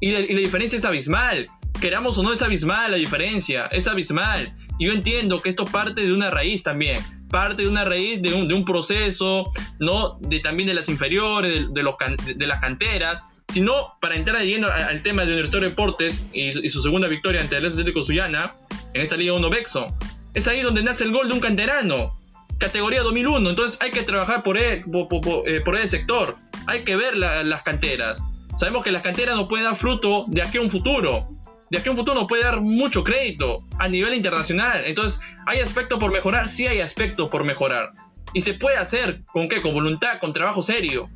Y 0.00 0.10
la, 0.10 0.20
diferencia 0.20 0.76
es 0.76 0.84
abismal. 0.84 1.48
Queramos 1.80 2.18
o 2.18 2.22
no 2.22 2.32
es 2.32 2.42
abismal 2.42 2.90
la 2.90 2.96
diferencia, 2.96 3.66
es 3.66 3.86
abismal. 3.86 4.54
Y 4.78 4.86
yo 4.86 4.92
entiendo 4.92 5.40
que 5.40 5.48
esto 5.48 5.64
parte 5.64 6.02
de 6.02 6.12
una 6.12 6.30
raíz 6.30 6.62
también, 6.62 7.00
parte 7.30 7.62
de 7.62 7.68
una 7.68 7.84
raíz 7.84 8.20
de 8.22 8.34
un, 8.34 8.48
de 8.48 8.54
un 8.54 8.64
proceso, 8.64 9.52
no 9.78 10.18
de 10.20 10.40
también 10.40 10.68
de 10.68 10.74
las 10.74 10.88
inferiores, 10.88 11.66
de, 11.72 11.82
los, 11.82 11.94
de 12.36 12.46
las 12.46 12.60
canteras, 12.60 13.22
sino 13.48 13.96
para 14.00 14.16
entrar 14.16 14.42
lleno 14.42 14.68
al, 14.68 15.02
tema 15.02 15.22
de 15.22 15.28
Universitario 15.28 15.68
Deportes 15.70 16.24
y, 16.32 16.48
y, 16.48 16.68
su 16.68 16.82
segunda 16.82 17.08
victoria 17.08 17.40
ante 17.40 17.56
el 17.56 17.66
Atlético 17.66 18.04
Suyana 18.04 18.54
en 18.94 19.02
esta 19.02 19.16
Liga 19.16 19.32
1 19.32 19.50
Bexo. 19.50 19.86
Es 20.34 20.46
ahí 20.46 20.62
donde 20.62 20.82
nace 20.82 21.04
el 21.04 21.12
gol 21.12 21.28
de 21.28 21.34
un 21.34 21.40
canterano, 21.40 22.18
categoría 22.58 23.02
2001. 23.02 23.50
Entonces 23.50 23.78
hay 23.80 23.90
que 23.90 24.02
trabajar 24.02 24.42
por, 24.42 24.58
e, 24.58 24.84
eh, 24.84 25.60
por, 25.64 25.76
ese 25.76 25.88
sector, 25.88 26.36
hay 26.66 26.84
que 26.84 26.96
ver 26.96 27.16
las 27.16 27.62
canteras. 27.62 28.22
Sabemos 28.58 28.82
que 28.82 28.90
las 28.90 29.02
canteras 29.02 29.36
nos 29.36 29.46
pueden 29.46 29.66
dar 29.66 29.76
fruto 29.76 30.24
de 30.26 30.42
aquí 30.42 30.58
a 30.58 30.60
un 30.60 30.68
futuro. 30.68 31.28
De 31.70 31.78
aquí 31.78 31.88
a 31.88 31.92
un 31.92 31.96
futuro 31.96 32.18
nos 32.18 32.28
puede 32.28 32.42
dar 32.42 32.60
mucho 32.60 33.04
crédito 33.04 33.62
a 33.78 33.86
nivel 33.86 34.14
internacional. 34.14 34.82
Entonces, 34.84 35.20
¿hay 35.46 35.60
aspectos 35.60 36.00
por 36.00 36.10
mejorar? 36.10 36.48
Sí 36.48 36.66
hay 36.66 36.80
aspectos 36.80 37.28
por 37.28 37.44
mejorar. 37.44 37.92
Y 38.34 38.40
se 38.40 38.54
puede 38.54 38.76
hacer 38.76 39.22
con 39.32 39.48
qué? 39.48 39.62
Con 39.62 39.74
voluntad, 39.74 40.18
con 40.20 40.32
trabajo 40.32 40.64
serio. 40.64 41.08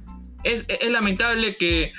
Es, 0.44 0.66
lamentable 0.88 1.56
que, 1.56 1.92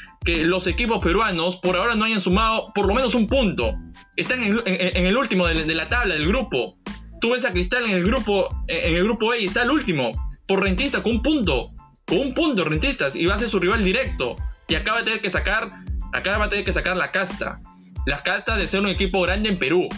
los 0.45 0.65
equipos 0.67 1.03
peruanos 1.03 1.58
por 1.58 1.75
ahora 1.75 1.95
no 1.95 2.06
hayan 2.06 2.21
sumado 2.21 2.71
por 2.73 2.88
lo 2.88 2.95
menos 2.95 3.13
un 3.13 3.27
punto. 3.27 3.75
Están 4.15 4.41
en, 4.43 5.06
el 5.06 5.17
último 5.17 5.45
de, 5.45 5.65
de, 5.65 5.75
la 5.75 5.89
tabla 5.89 6.13
del 6.13 6.25
grupo. 6.25 6.77
Tú 7.19 7.32
ves 7.32 7.43
a 7.43 7.51
Cristal 7.51 7.86
en 7.86 7.91
el 7.91 8.06
grupo, 8.06 8.47
en 8.69 8.95
el 8.95 9.03
grupo 9.03 9.34
E 9.34 9.41
y 9.41 9.45
está 9.45 9.63
el 9.63 9.71
último. 9.71 10.13
Por 10.47 10.62
rentista 10.62 11.03
con 11.03 11.17
un 11.17 11.21
punto. 11.21 11.71
Con 12.06 12.19
un 12.19 12.34
punto 12.34 12.63
rentistas 12.63 13.17
y 13.17 13.25
va 13.25 13.36
a 13.36 13.39
ser 13.39 13.49
su 13.49 13.60
rival 13.60 13.84
directo 13.84 14.38
y 14.67 14.76
acaba 14.76 14.99
de 14.99 15.06
tener 15.06 15.21
que 15.21 15.30
sacar 15.30 15.84
Acá 16.13 16.38
va 16.38 16.45
a 16.45 16.49
tener 16.49 16.63
que 16.63 16.71
sacar 16.71 16.95
la 16.95 17.12
casta. 17.12 17.60
Las 18.06 18.21
castas 18.21 18.58
de 18.58 18.67
ser 18.67 18.82
un 18.82 18.88
equipo 18.88 19.21
grande 19.21 19.49
en 19.49 19.58
Perú. 19.58 19.89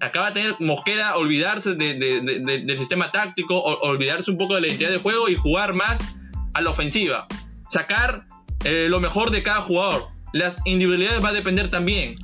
Acá 0.00 0.20
va 0.20 0.26
a 0.28 0.32
tener 0.32 0.56
Mosquera 0.58 1.16
olvidarse 1.16 1.74
del 1.76 2.76
sistema 2.76 3.12
táctico, 3.12 3.62
olvidarse 3.62 4.30
un 4.30 4.38
poco 4.38 4.56
de 4.56 4.62
la 4.62 4.66
identidad 4.66 4.90
de 4.90 4.98
juego 4.98 5.28
y 5.28 5.36
jugar 5.36 5.74
más 5.74 6.16
a 6.54 6.60
la 6.60 6.70
ofensiva. 6.70 7.28
Sacar 7.68 8.26
eh, 8.64 8.88
lo 8.90 8.98
mejor 8.98 9.30
de 9.30 9.44
cada 9.44 9.60
jugador. 9.60 10.08
Las 10.32 10.58
individualidades 10.64 11.24
va 11.24 11.28
a 11.28 11.32
depender 11.32 11.70
también. 11.70 12.16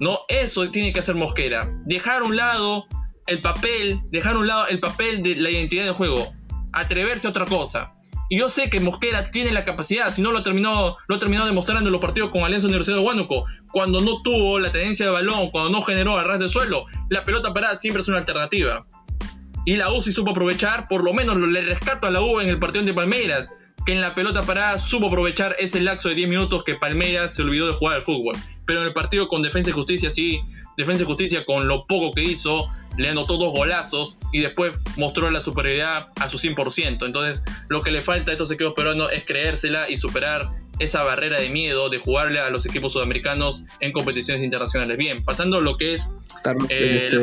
¿no? 0.00 0.20
Eso 0.28 0.68
tiene 0.70 0.92
que 0.92 0.98
hacer 0.98 1.14
Mosquera. 1.14 1.68
Dejar 1.84 2.22
a 2.22 2.24
un 2.24 2.36
lado 2.36 2.86
el 3.28 3.40
papel, 3.40 4.00
dejar 4.10 4.34
a 4.34 4.38
un 4.38 4.48
lado 4.48 4.66
el 4.66 4.80
papel 4.80 5.22
de 5.22 5.36
la 5.36 5.50
identidad 5.50 5.84
de 5.84 5.92
juego. 5.92 6.32
Atreverse 6.72 7.28
a 7.28 7.30
otra 7.30 7.44
cosa. 7.44 7.92
Y 8.32 8.38
yo 8.38 8.48
sé 8.48 8.70
que 8.70 8.80
Mosquera 8.80 9.30
tiene 9.30 9.52
la 9.52 9.66
capacidad, 9.66 10.10
si 10.10 10.22
no 10.22 10.32
lo 10.32 10.42
terminó, 10.42 10.96
lo 11.06 11.18
terminó 11.18 11.44
demostrando 11.44 11.90
en 11.90 11.92
los 11.92 12.00
partidos 12.00 12.30
con 12.30 12.44
Alianza 12.44 12.66
Universidad 12.66 12.96
de 12.96 13.02
Huánuco, 13.02 13.44
cuando 13.70 14.00
no 14.00 14.22
tuvo 14.22 14.58
la 14.58 14.72
tenencia 14.72 15.04
de 15.04 15.12
balón, 15.12 15.50
cuando 15.50 15.68
no 15.68 15.82
generó 15.82 16.16
a 16.16 16.24
ras 16.24 16.40
de 16.40 16.48
suelo, 16.48 16.86
la 17.10 17.24
pelota 17.24 17.52
parada 17.52 17.76
siempre 17.76 18.00
es 18.00 18.08
una 18.08 18.16
alternativa. 18.16 18.86
Y 19.66 19.76
la 19.76 19.92
U 19.92 20.00
sí 20.00 20.12
supo 20.12 20.30
aprovechar, 20.30 20.88
por 20.88 21.04
lo 21.04 21.12
menos 21.12 21.36
le 21.36 21.60
rescato 21.60 22.06
a 22.06 22.10
la 22.10 22.22
U 22.22 22.40
en 22.40 22.48
el 22.48 22.58
partido 22.58 22.82
de 22.86 22.94
Palmeiras, 22.94 23.50
que 23.84 23.92
en 23.92 24.00
la 24.00 24.14
pelota 24.14 24.40
parada 24.40 24.78
supo 24.78 25.08
aprovechar 25.08 25.54
ese 25.58 25.82
lapso 25.82 26.08
de 26.08 26.14
10 26.14 26.30
minutos 26.30 26.64
que 26.64 26.76
Palmeiras 26.76 27.34
se 27.34 27.42
olvidó 27.42 27.66
de 27.66 27.74
jugar 27.74 27.96
al 27.96 28.02
fútbol. 28.02 28.34
Pero 28.64 28.80
en 28.80 28.86
el 28.86 28.94
partido 28.94 29.28
con 29.28 29.42
Defensa 29.42 29.68
y 29.68 29.74
Justicia 29.74 30.10
sí, 30.10 30.40
Defensa 30.76 31.02
y 31.02 31.06
Justicia 31.06 31.44
con 31.44 31.68
lo 31.68 31.86
poco 31.86 32.12
que 32.12 32.22
hizo, 32.22 32.68
le 32.96 33.08
anotó 33.08 33.36
dos 33.36 33.52
golazos 33.52 34.18
y 34.32 34.40
después 34.40 34.76
mostró 34.96 35.30
la 35.30 35.40
superioridad 35.40 36.08
a 36.20 36.28
su 36.28 36.38
100%. 36.38 37.04
Entonces, 37.04 37.42
lo 37.68 37.82
que 37.82 37.90
le 37.90 38.02
falta 38.02 38.30
a 38.30 38.34
estos 38.34 38.50
equipos 38.50 38.74
peruanos 38.74 39.10
es 39.12 39.24
creérsela 39.24 39.88
y 39.88 39.96
superar 39.96 40.50
esa 40.78 41.02
barrera 41.02 41.40
de 41.40 41.48
miedo 41.48 41.88
de 41.90 41.98
jugarle 41.98 42.40
a 42.40 42.50
los 42.50 42.66
equipos 42.66 42.92
sudamericanos 42.92 43.64
en 43.80 43.92
competiciones 43.92 44.42
internacionales. 44.42 44.96
Bien, 44.96 45.22
pasando 45.24 45.60
lo 45.60 45.76
que 45.76 45.94
es 45.94 46.14
eh, 46.70 46.96
este, 46.96 47.18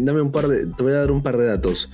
dame, 0.00 0.20
un 0.20 0.32
par 0.32 0.48
de, 0.48 0.66
te 0.66 0.82
voy 0.82 0.92
a 0.92 0.96
dar 0.96 1.10
un 1.10 1.22
par 1.22 1.36
de 1.36 1.46
datos. 1.46 1.90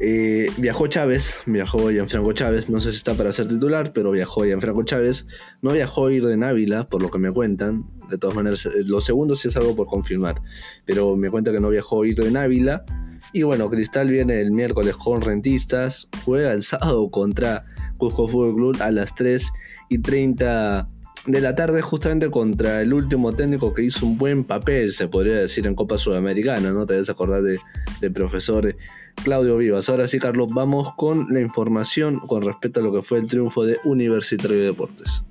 Eh, 0.00 0.50
viajó 0.58 0.86
Chávez, 0.86 1.42
viajó 1.46 1.90
Gianfranco 1.90 2.32
Chávez, 2.32 2.70
no 2.70 2.80
sé 2.80 2.92
si 2.92 2.98
está 2.98 3.14
para 3.14 3.32
ser 3.32 3.48
titular, 3.48 3.92
pero 3.92 4.12
viajó 4.12 4.44
Gianfranco 4.44 4.84
Chávez. 4.84 5.26
No 5.62 5.72
viajó 5.72 6.10
ir 6.10 6.24
de 6.24 6.44
Ávila, 6.44 6.84
por 6.84 7.02
lo 7.02 7.10
que 7.10 7.18
me 7.18 7.32
cuentan. 7.32 7.84
De 8.08 8.18
todas 8.18 8.36
maneras, 8.36 8.66
eh, 8.66 8.84
lo 8.86 9.00
segundo 9.00 9.34
sí 9.36 9.48
es 9.48 9.56
algo 9.56 9.74
por 9.74 9.86
confirmar. 9.86 10.36
Pero 10.84 11.16
me 11.16 11.30
cuenta 11.30 11.52
que 11.52 11.60
no 11.60 11.68
viajó 11.68 12.04
ir 12.04 12.16
de 12.16 12.38
Ávila. 12.38 12.84
Y 13.32 13.42
bueno, 13.42 13.68
Cristal 13.68 14.08
viene 14.08 14.40
el 14.40 14.52
miércoles 14.52 14.96
con 14.96 15.20
Rentistas. 15.20 16.08
Juega 16.24 16.52
el 16.52 16.62
sábado 16.62 17.10
contra 17.10 17.64
Cusco 17.98 18.28
Fútbol 18.28 18.54
Club 18.54 18.76
a 18.80 18.90
las 18.90 19.14
3 19.14 19.50
y 19.88 19.98
30 19.98 20.88
de 21.26 21.40
la 21.42 21.54
tarde 21.54 21.82
justamente 21.82 22.30
contra 22.30 22.80
el 22.80 22.94
último 22.94 23.32
técnico 23.34 23.74
que 23.74 23.82
hizo 23.82 24.06
un 24.06 24.16
buen 24.16 24.44
papel, 24.44 24.92
se 24.92 25.08
podría 25.08 25.34
decir, 25.34 25.66
en 25.66 25.74
Copa 25.74 25.98
Sudamericana, 25.98 26.70
¿no? 26.70 26.86
Te 26.86 26.94
debes 26.94 27.10
acordar 27.10 27.42
del 27.42 27.60
de 28.00 28.10
profesor 28.10 28.74
Claudio 29.22 29.56
Vivas. 29.56 29.88
Ahora 29.88 30.08
sí, 30.08 30.18
Carlos, 30.18 30.52
vamos 30.52 30.94
con 30.96 31.26
la 31.30 31.40
información 31.40 32.20
con 32.20 32.42
respecto 32.42 32.80
a 32.80 32.82
lo 32.82 32.92
que 32.92 33.02
fue 33.02 33.18
el 33.18 33.26
triunfo 33.26 33.64
de 33.64 33.78
Universitario 33.84 34.56
de 34.56 34.64
Deportes. 34.64 35.22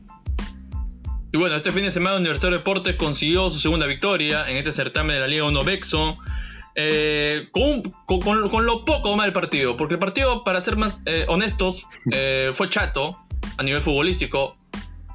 Y 1.33 1.37
bueno, 1.37 1.55
este 1.55 1.71
fin 1.71 1.83
de 1.83 1.91
semana 1.91 2.17
Universitario 2.17 2.57
de 2.57 2.59
Deportes 2.59 2.95
consiguió 2.95 3.49
su 3.49 3.59
segunda 3.59 3.85
victoria 3.85 4.49
en 4.49 4.57
este 4.57 4.71
certamen 4.71 5.15
de 5.15 5.19
la 5.19 5.27
Liga 5.27 5.45
1 5.45 5.63
Bexo. 5.63 6.17
Eh, 6.79 7.49
con, 7.51 7.81
lo 8.65 8.85
poco 8.85 9.15
más 9.15 9.25
del 9.25 9.33
partido, 9.33 9.75
porque 9.77 9.95
el 9.95 9.99
partido, 9.99 10.43
para 10.43 10.61
ser 10.61 10.75
más 10.75 10.99
eh, 11.07 11.25
honestos, 11.27 11.87
eh, 12.11 12.51
fue 12.53 12.69
chato 12.69 13.19
a 13.57 13.63
nivel 13.63 13.81
futbolístico, 13.81 14.55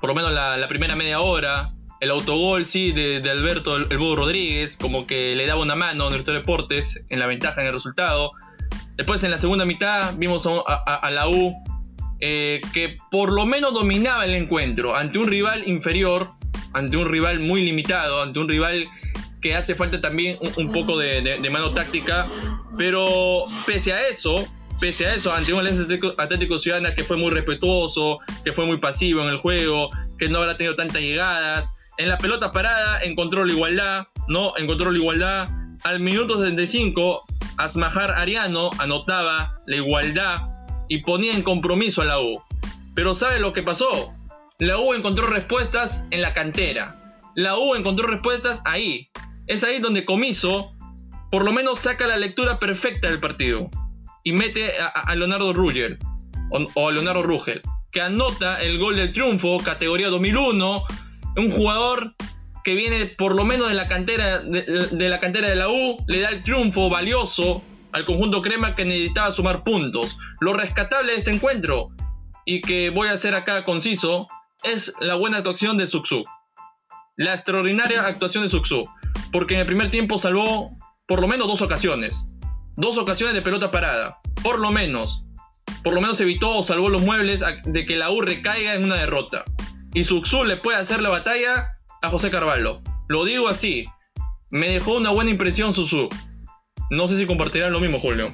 por 0.01 0.11
lo 0.11 0.15
menos 0.15 0.33
la, 0.33 0.67
primera 0.69 0.97
media 0.97 1.21
hora. 1.21 1.73
El 2.01 2.11
autogol, 2.11 2.67
sí, 2.67 2.91
de, 2.91 3.23
Alberto 3.31 3.77
el, 3.77 3.97
Búho 3.97 4.17
Rodríguez, 4.17 4.77
como 4.77 5.07
que 5.07 5.37
le 5.37 5.47
daba 5.47 5.63
una 5.63 5.77
mano 5.77 6.03
a 6.03 6.07
Universitario 6.09 6.41
de 6.41 6.43
Deportes 6.43 7.01
en 7.09 7.21
la 7.21 7.29
ventaja 7.29 7.61
en 7.61 7.69
el 7.69 7.73
resultado. 7.73 8.33
Después 8.97 9.23
en 9.25 9.31
la 9.31 9.39
segunda 9.39 9.65
mitad 9.65 10.15
vimos 10.17 10.47
a, 10.47 11.11
la 11.11 11.29
U 11.29 11.55
eh, 12.21 12.61
que 12.73 12.99
por 13.11 13.33
lo 13.33 13.47
menos 13.47 13.73
dominaba 13.73 14.25
el 14.25 14.35
encuentro 14.35 14.95
ante 14.95 15.19
un 15.19 15.27
rival 15.27 15.67
inferior, 15.67 16.29
ante 16.73 16.97
un 16.97 17.09
rival 17.09 17.41
muy 17.41 17.65
limitado, 17.65 18.23
ante 18.23 18.39
un 18.39 18.49
rival 18.49 18.87
que 19.41 19.57
hace 19.57 19.75
falta 19.75 20.01
también 20.01 20.39
un, 20.57 20.71
poco 20.71 20.97
de, 20.99 21.41
mano 21.51 21.73
táctica, 21.73 22.29
pero 22.79 23.47
pese 23.67 23.93
a 23.93 24.07
eso, 24.07 24.47
pese 24.81 25.07
a 25.07 25.15
eso, 25.15 25.33
ante 25.33 25.53
un 25.53 25.67
Atlético, 25.67 26.15
Atlético 26.17 26.59
Ciudadana 26.59 26.95
que 26.95 27.03
fue 27.03 27.17
muy 27.17 27.31
respetuoso, 27.31 28.21
que 28.45 28.53
fue 28.53 28.67
muy 28.67 28.79
pasivo 28.79 29.23
en 29.23 29.29
el 29.29 29.39
juego, 29.39 29.91
que 30.19 30.29
no 30.29 30.39
habrá 30.39 30.57
tenido 30.57 30.77
tantas 30.77 31.03
llegadas, 31.03 31.75
en 31.99 32.09
la 32.09 32.19
pelota 32.19 32.53
parada 32.53 33.01
encontró 33.03 33.45
la 33.45 33.53
igualdad, 33.53 34.09
¿no? 34.29 34.55
Encontró 34.57 34.91
la 34.91 34.99
igualdad. 34.99 35.49
Al 35.85 36.01
minuto 36.01 36.43
75 36.43 37.25
Asmajar 37.57 38.11
Ariano 38.13 38.71
anotaba 38.79 39.61
la 39.67 39.77
igualdad 39.77 40.49
y 40.89 40.99
ponía 40.99 41.35
en 41.35 41.43
compromiso 41.43 42.03
a 42.03 42.07
la 42.07 42.21
U. 42.21 42.43
Pero 42.95 43.15
¿sabe 43.15 43.41
lo 43.41 43.53
que 43.53 43.63
pasó? 43.63 44.13
La 44.59 44.79
U 44.79 44.95
encontró 44.95 45.27
respuestas 45.27 46.07
en 46.11 46.23
la 46.23 46.35
cantera. 46.35 46.97
La 47.35 47.57
U 47.57 47.75
encontró 47.75 48.07
respuestas 48.07 48.63
ahí. 48.65 49.09
Es 49.47 49.65
ahí 49.65 49.81
donde 49.81 50.05
Comiso 50.05 50.73
por 51.33 51.47
lo 51.47 51.53
menos 51.53 51.79
saca 51.79 52.07
la 52.07 52.19
lectura 52.19 52.59
perfecta 52.59 53.09
del 53.09 53.19
partido 53.19 53.71
y 54.23 54.33
mete 54.33 54.71
a, 54.95 55.15
Leonardo 55.15 55.55
Rugel 55.55 55.99
o, 56.51 56.89
a 56.89 56.93
Leonardo 56.93 57.23
Rugel, 57.23 57.63
que 57.91 58.03
anota 58.03 58.63
el 58.63 58.79
gol 58.79 58.97
del 58.97 59.15
triunfo, 59.15 59.59
categoría 59.65 60.11
2001, 60.11 60.85
un 61.39 61.51
jugador 61.51 62.15
que 62.65 62.75
viene 62.75 63.07
por 63.07 63.35
lo 63.35 63.45
menos 63.45 63.69
de 63.69 63.75
la 63.75 63.89
cantera 63.89 64.41
de, 64.41 65.09
la 65.09 65.21
cantera 65.21 65.49
de 65.49 65.57
la 65.57 65.69
U, 65.69 65.97
le 66.07 66.21
da 66.21 66.29
el 66.29 66.43
triunfo 66.43 66.89
valioso 66.89 67.63
al 67.93 68.05
conjunto 68.05 68.43
crema 68.43 68.75
que 68.75 68.85
necesitaba 68.85 69.33
sumar 69.33 69.65
puntos. 69.65 70.19
Lo 70.41 70.53
rescatable 70.53 71.13
de 71.13 71.19
este 71.19 71.31
encuentro, 71.31 71.91
y 72.45 72.61
que 72.61 72.91
voy 72.91 73.09
a 73.09 73.13
hacer 73.13 73.35
acá 73.35 73.65
conciso, 73.65 74.29
es 74.65 74.93
la 75.01 75.15
buena 75.15 75.39
actuación 75.39 75.77
de 75.77 75.87
Suxu. 75.87 76.25
La 77.17 77.35
extraordinaria 77.35 78.07
actuación 78.07 78.45
de 78.45 78.49
Suxu. 78.49 78.85
Porque 79.31 79.55
en 79.55 79.61
el 79.61 79.67
primer 79.67 79.91
tiempo 79.91 80.19
salvó 80.19 80.71
por 81.07 81.21
lo 81.21 81.29
menos 81.29 81.47
dos 81.47 81.63
ocasiones. 81.63 82.27
Dos 82.77 82.97
ocasiones 82.97 83.35
de 83.35 83.43
pelota 83.43 83.71
parada. 83.71 84.19
Por 84.43 84.59
lo 84.59 84.71
menos. 84.71 85.25
Por 85.85 85.95
lo 85.95 86.01
menos 86.01 86.21
evitó 86.21 86.57
o 86.57 86.63
salvó 86.63 86.89
los 86.89 87.03
muebles 87.03 87.45
de 87.65 87.87
que 87.87 87.97
la 87.97 88.11
U 88.11 88.21
recaiga 88.21 88.75
en 88.75 88.85
una 88.85 88.97
derrota. 88.97 89.45
Y 89.95 90.05
Suxu 90.05 90.45
le 90.45 90.57
puede 90.57 90.79
hacer 90.79 91.03
la 91.03 91.11
batalla 91.11 91.77
a 92.03 92.11
José 92.11 92.31
Carvalho. 92.31 92.81
Lo 93.09 93.25
digo 93.25 93.49
así. 93.49 93.87
Me 94.51 94.69
dejó 94.69 94.97
una 94.97 95.11
buena 95.11 95.31
impresión 95.31 95.73
Susu. 95.73 96.09
No 96.91 97.09
sé 97.09 97.17
si 97.17 97.27
compartirán 97.27 97.73
lo 97.73 97.81
mismo, 97.81 97.99
Julio. 97.99 98.33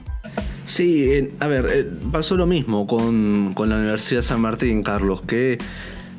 Sí, 0.64 1.04
eh, 1.12 1.32
a 1.40 1.46
ver, 1.46 1.66
eh, 1.70 1.86
pasó 2.10 2.36
lo 2.36 2.46
mismo 2.46 2.86
con, 2.86 3.54
la 3.56 3.76
Universidad 3.76 4.20
San 4.20 4.40
Martín, 4.40 4.82
Carlos, 4.82 5.22
que, 5.22 5.56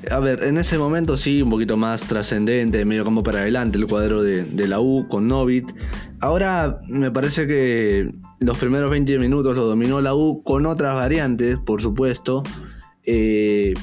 a 0.10 0.20
ver, 0.20 0.44
en 0.44 0.58
ese 0.58 0.78
momento 0.78 1.18
sí, 1.18 1.42
un 1.42 1.52
poquito 1.52 1.78
más 1.78 2.02
trascendente, 2.02 2.84
medio 2.86 3.04
como 3.04 3.22
para 3.22 3.40
adelante, 3.40 3.78
el 3.78 3.86
cuadro 3.86 4.24
de, 4.24 4.68
la 4.68 4.80
U 4.80 5.08
con 5.08 5.28
Novit. 5.28 5.72
Ahora 6.20 6.80
me 6.88 7.12
parece 7.12 7.46
que 7.46 8.12
los 8.40 8.58
primeros 8.58 8.90
20 8.90 9.20
minutos 9.20 9.56
lo 9.56 9.66
dominó 9.66 10.02
la 10.02 10.16
U 10.16 10.42
con 10.44 10.66
otras 10.66 10.96
variantes, 10.96 11.58
por 11.58 11.82
supuesto. 11.82 12.42
Eh, 13.04 13.74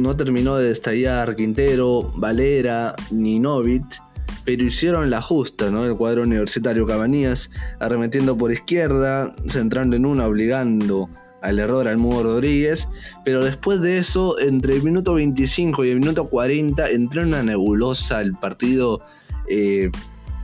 no 0.00 0.16
terminó 0.16 0.56
de 0.56 0.70
estallar 0.70 1.36
Quintero, 1.36 2.12
Valera 2.16 2.94
ni 3.10 3.38
Novit, 3.38 3.84
pero 4.44 4.64
hicieron 4.64 5.10
la 5.10 5.20
justa, 5.22 5.70
¿no? 5.70 5.84
El 5.84 5.96
cuadro 5.96 6.22
universitario 6.22 6.86
Cabanías 6.86 7.50
arremetiendo 7.78 8.36
por 8.36 8.50
izquierda, 8.50 9.34
centrando 9.46 9.96
en 9.96 10.06
una, 10.06 10.26
obligando 10.26 11.08
al 11.42 11.58
error 11.58 11.88
al 11.88 11.98
Mudo 11.98 12.22
Rodríguez, 12.22 12.88
pero 13.24 13.44
después 13.44 13.80
de 13.80 13.98
eso, 13.98 14.38
entre 14.38 14.76
el 14.76 14.82
minuto 14.82 15.14
25 15.14 15.84
y 15.84 15.90
el 15.90 16.00
minuto 16.00 16.28
40, 16.28 16.90
entró 16.90 17.22
en 17.22 17.28
una 17.28 17.42
nebulosa 17.42 18.20
el 18.20 18.32
partido. 18.32 19.00
Eh, 19.48 19.90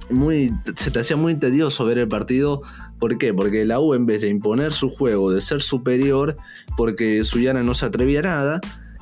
muy, 0.08 0.52
se 0.76 0.90
te 0.90 1.00
hacía 1.00 1.16
muy 1.16 1.34
tedioso 1.34 1.84
ver 1.84 1.98
el 1.98 2.08
partido. 2.08 2.62
¿Por 2.98 3.18
qué? 3.18 3.34
Porque 3.34 3.64
la 3.64 3.80
U, 3.80 3.94
en 3.94 4.06
vez 4.06 4.22
de 4.22 4.28
imponer 4.28 4.72
su 4.72 4.88
juego, 4.88 5.32
de 5.32 5.40
ser 5.40 5.60
superior, 5.60 6.36
porque 6.76 7.24
Suyana 7.24 7.62
no 7.62 7.74
se 7.74 7.86
atrevía 7.86 8.20
a 8.20 8.22
nada, 8.22 8.60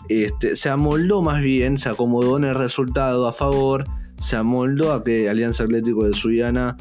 este, 0.08 0.56
se 0.56 0.68
amoldó 0.68 1.22
más 1.22 1.42
bien, 1.42 1.78
se 1.78 1.88
acomodó 1.88 2.36
en 2.36 2.44
el 2.44 2.54
resultado 2.54 3.26
a 3.26 3.32
favor, 3.32 3.84
se 4.16 4.36
amoldó 4.36 4.92
a 4.92 5.02
que 5.02 5.28
Alianza 5.28 5.64
Atlético 5.64 6.04
de 6.04 6.12
Suyana 6.12 6.76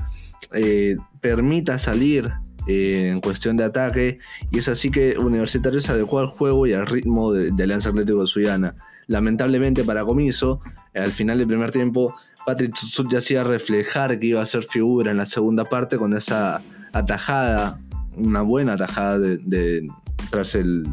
eh, 0.53 0.97
permita 1.21 1.77
salir 1.77 2.31
eh, 2.67 3.09
en 3.11 3.21
cuestión 3.21 3.57
de 3.57 3.63
ataque 3.63 4.19
y 4.51 4.59
es 4.59 4.67
así 4.67 4.91
que 4.91 5.17
Universitario 5.17 5.79
se 5.79 5.91
adecuó 5.91 6.19
al 6.19 6.27
juego 6.27 6.67
y 6.67 6.73
al 6.73 6.85
ritmo 6.85 7.33
de, 7.33 7.51
Alianza 7.63 7.89
Atlético 7.89 8.21
de 8.21 8.27
Suyana. 8.27 8.75
Lamentablemente 9.07 9.83
para 9.83 10.05
Comiso, 10.05 10.61
al 10.93 11.11
final 11.11 11.37
del 11.37 11.47
primer 11.47 11.71
tiempo, 11.71 12.13
Patrick 12.45 12.75
ya 13.09 13.17
hacía 13.17 13.43
reflejar 13.43 14.19
que 14.19 14.27
iba 14.27 14.41
a 14.41 14.45
ser 14.45 14.63
figura 14.63 15.11
en 15.11 15.17
la 15.17 15.25
segunda 15.25 15.65
parte 15.65 15.97
con 15.97 16.13
esa 16.13 16.61
atajada, 16.93 17.79
una 18.15 18.41
buena 18.41 18.73
atajada 18.73 19.19
de 19.19 19.87
tras 20.29 20.55
el, 20.55 20.85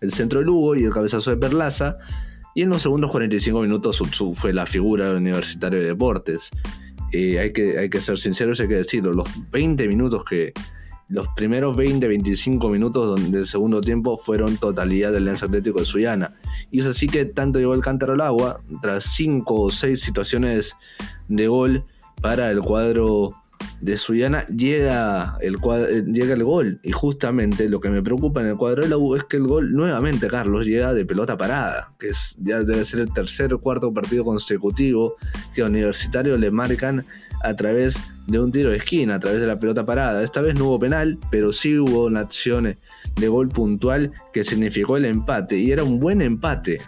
el 0.00 0.12
centro 0.12 0.40
de 0.40 0.46
Lugo 0.46 0.74
y 0.74 0.84
el 0.84 0.92
cabezazo 0.92 1.30
de 1.30 1.36
Perlaza. 1.36 1.94
Y 2.54 2.62
en 2.62 2.70
los 2.70 2.82
segundos 2.82 3.10
45 3.10 3.60
minutos 3.60 4.00
Utsu 4.00 4.34
fue 4.34 4.52
la 4.52 4.66
figura 4.66 5.08
del 5.08 5.16
Universitario 5.16 5.80
de 5.80 5.86
Deportes. 5.86 6.50
Eh, 7.12 7.38
hay, 7.38 7.52
que, 7.52 7.78
hay 7.78 7.90
que 7.90 8.00
ser 8.00 8.18
sinceros, 8.18 8.60
hay 8.60 8.68
que 8.68 8.76
decirlo. 8.76 9.12
Los 9.12 9.28
20 9.50 9.88
minutos 9.88 10.24
que. 10.24 10.52
Los 11.08 11.28
primeros 11.36 11.76
20-25 11.76 12.68
minutos 12.68 13.30
del 13.30 13.46
segundo 13.46 13.80
tiempo 13.80 14.16
fueron 14.16 14.56
totalidad 14.56 15.12
del 15.12 15.26
Lens 15.26 15.44
Atlético 15.44 15.78
de 15.78 15.84
Suyana. 15.84 16.34
Y 16.72 16.80
es 16.80 16.86
así 16.86 17.06
que 17.06 17.24
tanto 17.24 17.60
llegó 17.60 17.74
el 17.74 17.80
cántaro 17.80 18.14
al 18.14 18.22
agua, 18.22 18.60
tras 18.82 19.04
5 19.14 19.54
o 19.54 19.70
6 19.70 20.00
situaciones 20.00 20.74
de 21.28 21.46
gol 21.46 21.84
para 22.20 22.50
el 22.50 22.60
cuadro 22.60 23.36
de 23.80 23.96
Suyana 23.96 24.46
llega 24.48 25.36
el, 25.40 25.56
eh, 25.56 26.04
llega 26.06 26.34
el 26.34 26.44
gol. 26.44 26.80
Y 26.82 26.92
justamente 26.92 27.68
lo 27.68 27.80
que 27.80 27.90
me 27.90 28.02
preocupa 28.02 28.40
en 28.40 28.48
el 28.48 28.56
cuadro 28.56 28.82
de 28.82 28.88
la 28.88 28.96
U 28.96 29.14
es 29.14 29.24
que 29.24 29.36
el 29.36 29.46
gol 29.46 29.72
nuevamente, 29.72 30.28
Carlos, 30.28 30.66
llega 30.66 30.94
de 30.94 31.04
pelota 31.04 31.36
parada, 31.36 31.92
que 31.98 32.08
es, 32.08 32.36
ya 32.38 32.62
debe 32.62 32.84
ser 32.84 33.00
el 33.00 33.12
tercer 33.12 33.52
o 33.54 33.60
cuarto 33.60 33.92
partido 33.92 34.24
consecutivo 34.24 35.16
que 35.54 35.62
a 35.62 35.66
Universitario 35.66 36.36
le 36.38 36.50
marcan 36.50 37.04
a 37.42 37.54
través 37.54 38.00
de 38.26 38.40
un 38.40 38.50
tiro 38.50 38.70
de 38.70 38.76
esquina, 38.76 39.16
a 39.16 39.20
través 39.20 39.40
de 39.40 39.46
la 39.46 39.58
pelota 39.58 39.84
parada. 39.84 40.22
Esta 40.22 40.40
vez 40.40 40.58
no 40.58 40.66
hubo 40.66 40.80
penal, 40.80 41.18
pero 41.30 41.52
sí 41.52 41.78
hubo 41.78 42.06
una 42.06 42.20
acción 42.20 42.76
de 43.14 43.28
gol 43.28 43.48
puntual 43.48 44.12
que 44.32 44.44
significó 44.44 44.96
el 44.96 45.04
empate. 45.04 45.56
Y 45.58 45.70
era 45.70 45.84
un 45.84 46.00
buen 46.00 46.20
empate. 46.20 46.80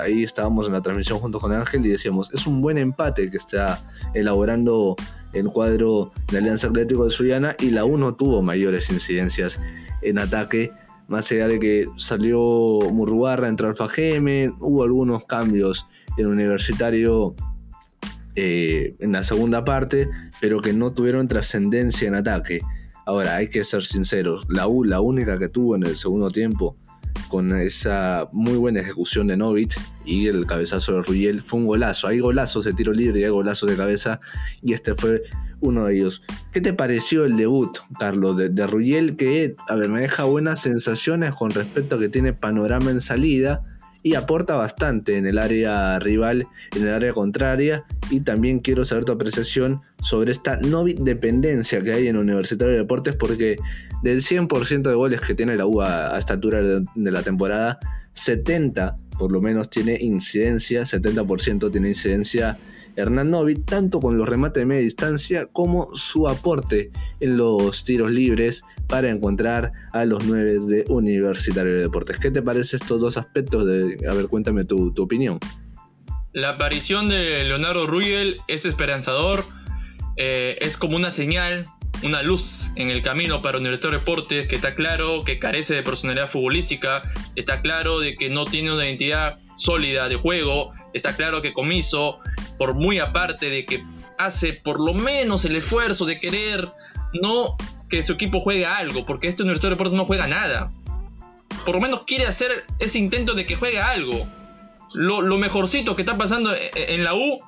Ahí 0.00 0.22
estábamos 0.22 0.66
en 0.66 0.72
la 0.72 0.82
transmisión 0.82 1.18
junto 1.18 1.40
con 1.40 1.52
Ángel 1.52 1.84
y 1.84 1.88
decíamos, 1.88 2.32
es 2.32 2.46
un 2.46 2.60
buen 2.60 2.78
empate 2.78 3.30
que 3.30 3.36
está 3.36 3.80
elaborando 4.14 4.96
el 5.34 5.48
cuadro 5.48 6.12
de 6.30 6.38
Alianza 6.38 6.68
Atlético 6.68 7.04
de 7.04 7.10
Suyana 7.10 7.56
y 7.58 7.70
la 7.70 7.84
1 7.84 8.14
tuvo 8.14 8.42
mayores 8.42 8.90
incidencias 8.90 9.60
en 10.02 10.18
ataque, 10.18 10.70
más 11.08 11.30
allá 11.32 11.48
de 11.48 11.58
que 11.58 11.86
salió 11.96 12.78
Murrugarra, 12.92 13.48
entró 13.48 13.68
Alfa 13.68 13.88
Geme, 13.88 14.52
hubo 14.60 14.82
algunos 14.82 15.24
cambios 15.24 15.86
en 16.16 16.26
Universitario 16.26 17.34
eh, 18.36 18.96
en 18.98 19.12
la 19.12 19.22
segunda 19.22 19.64
parte, 19.64 20.08
pero 20.40 20.60
que 20.60 20.72
no 20.72 20.92
tuvieron 20.92 21.28
trascendencia 21.28 22.08
en 22.08 22.14
ataque. 22.14 22.60
Ahora, 23.06 23.36
hay 23.36 23.48
que 23.48 23.62
ser 23.64 23.82
sinceros, 23.82 24.46
la 24.48 24.66
U, 24.66 24.82
la 24.82 25.00
única 25.00 25.38
que 25.38 25.48
tuvo 25.48 25.76
en 25.76 25.84
el 25.84 25.96
segundo 25.96 26.30
tiempo, 26.30 26.76
con 27.28 27.58
esa 27.58 28.28
muy 28.32 28.56
buena 28.56 28.80
ejecución 28.80 29.26
de 29.26 29.36
Novit 29.36 29.74
y 30.04 30.26
el 30.26 30.46
cabezazo 30.46 30.94
de 30.94 31.02
Ruyel 31.02 31.42
fue 31.42 31.60
un 31.60 31.66
golazo. 31.66 32.08
Hay 32.08 32.20
golazos 32.20 32.64
de 32.64 32.72
tiro 32.72 32.92
libre 32.92 33.20
y 33.20 33.24
hay 33.24 33.30
golazos 33.30 33.68
de 33.68 33.76
cabeza 33.76 34.20
y 34.62 34.72
este 34.72 34.94
fue 34.94 35.22
uno 35.60 35.86
de 35.86 35.96
ellos. 35.96 36.22
¿Qué 36.52 36.60
te 36.60 36.72
pareció 36.72 37.24
el 37.24 37.36
debut, 37.36 37.78
Carlos, 37.98 38.36
de, 38.36 38.50
de 38.50 38.66
Ruyel? 38.66 39.16
Que, 39.16 39.56
a 39.68 39.74
ver, 39.74 39.88
me 39.88 40.00
deja 40.00 40.24
buenas 40.24 40.60
sensaciones 40.60 41.34
con 41.34 41.50
respecto 41.50 41.96
a 41.96 41.98
que 41.98 42.08
tiene 42.08 42.32
panorama 42.32 42.90
en 42.90 43.00
salida 43.00 43.64
y 44.04 44.16
aporta 44.16 44.54
bastante 44.54 45.16
en 45.16 45.26
el 45.26 45.38
área 45.38 45.98
rival, 45.98 46.46
en 46.76 46.82
el 46.82 46.92
área 46.92 47.14
contraria. 47.14 47.84
Y 48.10 48.20
también 48.20 48.58
quiero 48.60 48.84
saber 48.84 49.06
tu 49.06 49.12
apreciación 49.12 49.80
sobre 50.02 50.30
esta 50.30 50.58
no 50.58 50.84
dependencia 50.84 51.80
que 51.80 51.92
hay 51.92 52.08
en 52.08 52.18
Universitario 52.18 52.74
de 52.74 52.80
Deportes, 52.80 53.16
porque 53.16 53.56
del 54.04 54.20
100% 54.20 54.82
de 54.82 54.94
goles 54.94 55.22
que 55.22 55.34
tiene 55.34 55.56
la 55.56 55.64
U 55.64 55.80
a, 55.80 56.18
esta 56.18 56.34
altura 56.34 56.60
de, 56.60 57.10
la 57.10 57.22
temporada, 57.22 57.78
70 58.12 58.96
por 59.18 59.32
lo 59.32 59.40
menos 59.40 59.70
tiene 59.70 59.96
incidencia, 59.98 60.82
70% 60.82 61.72
tiene 61.72 61.88
incidencia 61.88 62.58
Hernán 62.96 63.30
Novi, 63.30 63.54
tanto 63.54 64.00
con 64.00 64.18
los 64.18 64.28
remates 64.28 64.60
de 64.60 64.66
media 64.66 64.82
distancia 64.82 65.46
como 65.46 65.94
su 65.94 66.28
aporte 66.28 66.90
en 67.18 67.38
los 67.38 67.82
tiros 67.82 68.12
libres 68.12 68.62
para 68.88 69.08
encontrar 69.08 69.72
a 69.94 70.04
los 70.04 70.22
nueve 70.26 70.58
de 70.60 70.84
Universitario 70.88 71.72
de 71.72 71.80
Deportes. 71.80 72.18
¿Qué 72.18 72.30
te 72.30 72.42
parece 72.42 72.76
estos 72.76 73.00
dos 73.00 73.16
aspectos? 73.16 73.64
De, 73.64 74.06
a 74.06 74.14
ver, 74.14 74.26
cuéntame 74.26 74.66
tu, 74.66 74.92
opinión. 74.98 75.38
La 76.34 76.50
aparición 76.50 77.08
de 77.08 77.42
Leonardo 77.44 77.86
Ruyel 77.86 78.36
es 78.48 78.66
esperanzador, 78.66 79.46
eh, 80.16 80.58
es 80.60 80.76
como 80.76 80.94
una 80.94 81.10
señal, 81.10 81.66
una 82.02 82.22
luz 82.22 82.70
en 82.76 82.90
el 82.90 83.02
camino 83.02 83.42
para 83.42 83.58
Universitario 83.58 83.98
de 83.98 84.00
Deportes, 84.00 84.46
que 84.48 84.56
está 84.56 84.74
claro 84.74 85.24
que 85.24 85.38
carece 85.38 85.74
de 85.74 85.82
personalidad 85.82 86.28
futbolística, 86.28 87.02
está 87.36 87.60
claro 87.60 88.00
de 88.00 88.14
que 88.14 88.30
no 88.30 88.44
tiene 88.44 88.72
una 88.72 88.84
identidad 88.84 89.38
sólida 89.56 90.08
de 90.08 90.16
juego, 90.16 90.72
está 90.92 91.16
claro 91.16 91.42
que 91.42 91.52
Comiso 91.52 92.18
por 92.58 92.74
muy 92.74 92.98
aparte 92.98 93.50
de 93.50 93.64
que 93.64 93.82
hace 94.18 94.52
por 94.52 94.80
lo 94.80 94.94
menos 94.94 95.44
el 95.44 95.56
esfuerzo 95.56 96.06
de 96.06 96.20
querer 96.20 96.72
no 97.12 97.56
que 97.88 98.02
su 98.02 98.14
equipo 98.14 98.40
juegue 98.40 98.66
algo, 98.66 99.06
porque 99.06 99.28
este 99.28 99.42
Universitario 99.42 99.76
de 99.76 99.76
Deportes 99.76 99.96
no 99.96 100.04
juega 100.04 100.26
nada. 100.26 100.70
Por 101.64 101.76
lo 101.76 101.80
menos 101.80 102.02
quiere 102.06 102.26
hacer 102.26 102.64
ese 102.78 102.98
intento 102.98 103.34
de 103.34 103.46
que 103.46 103.56
juegue 103.56 103.80
algo. 103.80 104.26
Lo, 104.94 105.22
mejorcito 105.38 105.96
que 105.96 106.02
está 106.02 106.16
pasando 106.16 106.54
e, 106.54 106.70
e, 106.74 106.94
en 106.94 107.04
la 107.04 107.14
U 107.14 107.40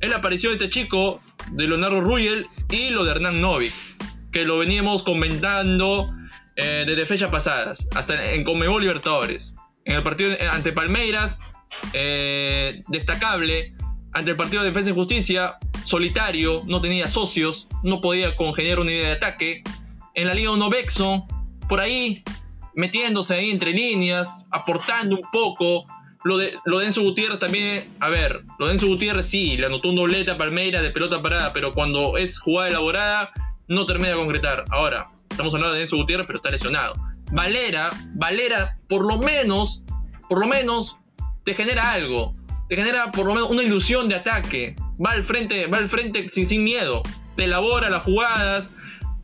es 0.00 0.10
la 0.10 0.16
aparición 0.16 0.56
de 0.56 0.64
este 0.64 0.80
chico, 0.80 1.20
de 1.52 1.68
Leonardo 1.68 2.00
Ruyel, 2.00 2.46
y 2.70 2.90
lo 2.90 3.04
de 3.04 3.12
Hernán 3.12 3.40
Novik, 3.40 3.72
que 4.32 4.44
lo 4.44 4.58
veníamos 4.58 5.02
comentando 5.02 6.10
eh, 6.56 6.84
desde 6.86 7.06
fechas 7.06 7.30
pasadas, 7.30 7.88
hasta 7.94 8.32
en 8.32 8.44
Conmebol 8.44 8.82
Libertadores. 8.82 9.54
En 9.84 9.96
el 9.96 10.02
partido 10.02 10.36
ante 10.52 10.72
Palmeiras, 10.72 11.40
eh, 11.92 12.80
destacable, 12.88 13.74
ante 14.12 14.32
el 14.32 14.36
partido 14.36 14.62
de 14.62 14.68
Defensa 14.68 14.90
y 14.90 14.94
Justicia, 14.94 15.56
solitario, 15.84 16.62
no 16.66 16.80
tenía 16.80 17.08
socios, 17.08 17.68
no 17.82 18.00
podía 18.00 18.34
congeniar 18.34 18.80
una 18.80 18.90
idea 18.90 19.08
de 19.08 19.14
ataque. 19.14 19.62
En 20.14 20.26
la 20.26 20.34
Liga 20.34 20.50
1 20.50 20.70
Bexo, 20.70 21.26
por 21.68 21.80
ahí, 21.80 22.22
metiéndose 22.74 23.34
ahí 23.34 23.50
entre 23.50 23.72
líneas, 23.72 24.48
aportando 24.50 25.16
un 25.16 25.30
poco. 25.32 25.86
Lo 26.22 26.36
de, 26.36 26.54
lo 26.64 26.78
de 26.78 26.86
Enzo 26.86 27.02
Gutiérrez 27.02 27.38
también, 27.38 27.88
a 27.98 28.08
ver, 28.08 28.42
lo 28.58 28.66
de 28.66 28.74
Enzo 28.74 28.86
Gutiérrez 28.86 29.26
sí, 29.26 29.56
le 29.56 29.66
anotó 29.66 29.88
un 29.88 29.96
doblete 29.96 30.30
a 30.30 30.38
Palmeira 30.38 30.82
de 30.82 30.90
pelota 30.90 31.22
parada, 31.22 31.52
pero 31.52 31.72
cuando 31.72 32.18
es 32.18 32.38
jugada 32.38 32.68
elaborada, 32.68 33.30
no 33.68 33.86
termina 33.86 34.10
de 34.10 34.16
concretar. 34.16 34.64
Ahora, 34.70 35.10
estamos 35.30 35.54
hablando 35.54 35.74
de 35.74 35.82
Enzo 35.82 35.96
Gutiérrez, 35.96 36.26
pero 36.26 36.36
está 36.36 36.50
lesionado. 36.50 36.94
Valera, 37.32 37.90
Valera, 38.14 38.74
por 38.88 39.06
lo 39.06 39.18
menos, 39.18 39.82
por 40.28 40.40
lo 40.40 40.46
menos, 40.46 40.98
te 41.44 41.54
genera 41.54 41.92
algo 41.92 42.34
te 42.70 42.76
genera 42.76 43.10
por 43.10 43.26
lo 43.26 43.34
menos 43.34 43.50
una 43.50 43.64
ilusión 43.64 44.08
de 44.08 44.14
ataque. 44.14 44.76
Va 45.04 45.10
al 45.10 45.24
frente, 45.24 45.66
va 45.66 45.78
al 45.78 45.88
frente 45.88 46.28
sin, 46.28 46.46
sin 46.46 46.62
miedo. 46.62 47.02
Te 47.34 47.44
elabora 47.44 47.90
las 47.90 48.04
jugadas. 48.04 48.72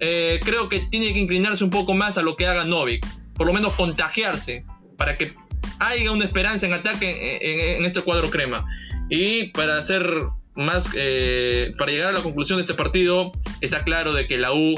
Eh, 0.01 0.41
creo 0.45 0.69
que 0.69 0.81
tiene 0.81 1.13
que 1.13 1.21
inclinarse 1.21 1.63
un 1.63 1.71
poco 1.71 1.95
más 1.95 2.19
a 2.19 2.23
lo 2.23 2.35
que 2.35 2.49
haga 2.49 2.65
Novik. 2.65 3.07
Por 3.35 3.47
lo 3.47 3.53
menos 3.53 3.75
contagiarse. 3.75 4.67
Para 4.99 5.17
que 5.17 5.33
haya 5.79 6.11
una 6.11 6.25
esperanza 6.25 6.67
en 6.67 6.73
ataque 6.73 7.77
en, 7.77 7.85
este 7.85 8.03
cuadro 8.03 8.31
crema. 8.31 8.65
Y 9.09 9.49
para 9.49 9.79
hacer 9.79 10.09
más. 10.55 10.91
Eh, 10.95 11.75
para 11.79 11.93
llegar 11.93 12.11
a 12.11 12.13
la 12.13 12.23
conclusión 12.23 12.59
de 12.59 12.63
este 12.63 12.75
partido. 12.75 13.33
Está 13.61 13.85
claro 13.85 14.13
de 14.13 14.27
que 14.27 14.39
la 14.39 14.53
U. 14.53 14.75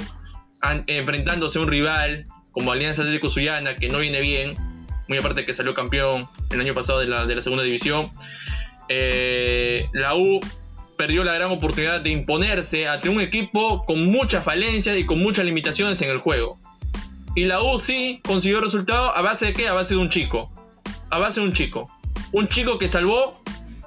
enfrentándose 0.87 1.59
a 1.59 1.63
un 1.63 1.69
rival 1.69 2.27
como 2.53 2.73
Alianza 2.73 3.03
Atlético 3.03 3.31
Suyana. 3.31 3.75
Que 3.77 3.89
no 3.89 3.99
viene 3.99 4.21
bien. 4.21 4.57
Muy 5.09 5.19
aparte 5.19 5.47
que 5.47 5.55
salió 5.55 5.75
campeón 5.75 6.29
el 6.51 6.61
año 6.61 6.75
pasado 6.75 7.01
de 7.01 7.07
la, 7.07 7.27
de 7.27 7.35
la 7.35 7.43
segunda 7.43 7.65
división. 7.65 8.11
Eh, 8.89 9.89
la 9.93 10.15
U 10.15 10.41
perdió 10.97 11.25
la 11.25 11.33
gran 11.33 11.51
oportunidad 11.51 12.01
de 12.01 12.11
imponerse 12.11 12.89
ante 12.89 13.09
un 13.09 13.21
equipo 13.21 13.85
con 13.85 14.11
muchas 14.11 14.45
falencias 14.45 14.97
y 14.99 15.07
con 15.07 15.21
muchas 15.21 15.47
limitaciones 15.47 16.03
en 16.03 16.11
el 16.11 16.19
juego. 16.19 16.59
Y 17.35 17.45
la 17.45 17.63
U 17.63 17.79
sí 17.79 18.21
consiguió 18.27 18.61
resultado 18.61 19.15
a 19.15 19.23
base 19.23 19.47
de 19.47 19.53
qué? 19.53 19.69
A 19.69 19.73
base 19.73 19.95
de 19.95 20.01
un 20.01 20.11
chico. 20.11 20.51
A 21.11 21.19
base 21.19 21.41
de 21.41 21.47
un 21.47 21.53
chico. 21.53 21.91
Un 22.33 22.49
chico 22.49 22.79
que 22.79 22.89
salvó 22.89 23.43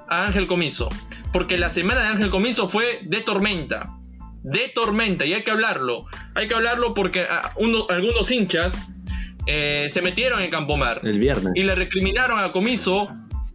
a 0.08 0.26
Ángel 0.26 0.46
Comiso. 0.46 0.88
Porque 1.32 1.56
la 1.56 1.70
semana 1.70 2.02
de 2.02 2.08
Ángel 2.08 2.30
Comiso 2.30 2.68
fue 2.68 3.00
de 3.04 3.20
tormenta. 3.20 3.98
De 4.42 4.70
tormenta. 4.74 5.24
Y 5.24 5.34
hay 5.34 5.42
que 5.42 5.50
hablarlo. 5.50 6.06
Hay 6.34 6.48
que 6.48 6.54
hablarlo 6.54 6.94
porque 6.94 7.26
algunos 7.26 8.30
hinchas 8.30 8.74
eh, 9.46 9.86
se 9.88 10.02
metieron 10.02 10.40
en 10.42 10.50
Campomar. 10.50 11.00
El 11.04 11.18
viernes. 11.18 11.52
Y 11.56 11.62
le 11.62 11.74
recriminaron 11.74 12.38
a 12.38 12.52
Comiso 12.52 13.08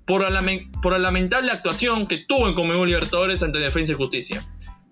por 0.06 0.30
la, 0.30 0.44
por 0.82 0.94
la 0.94 1.00
lamentable 1.00 1.52
actuación 1.52 2.08
que 2.08 2.20
tuvo 2.20 2.48
en 2.48 2.56
Conmebol 2.56 2.88
Libertadores 2.88 3.44
ante 3.44 3.60
Defensa 3.60 3.94
y 3.94 3.96
Justicia. 3.96 4.44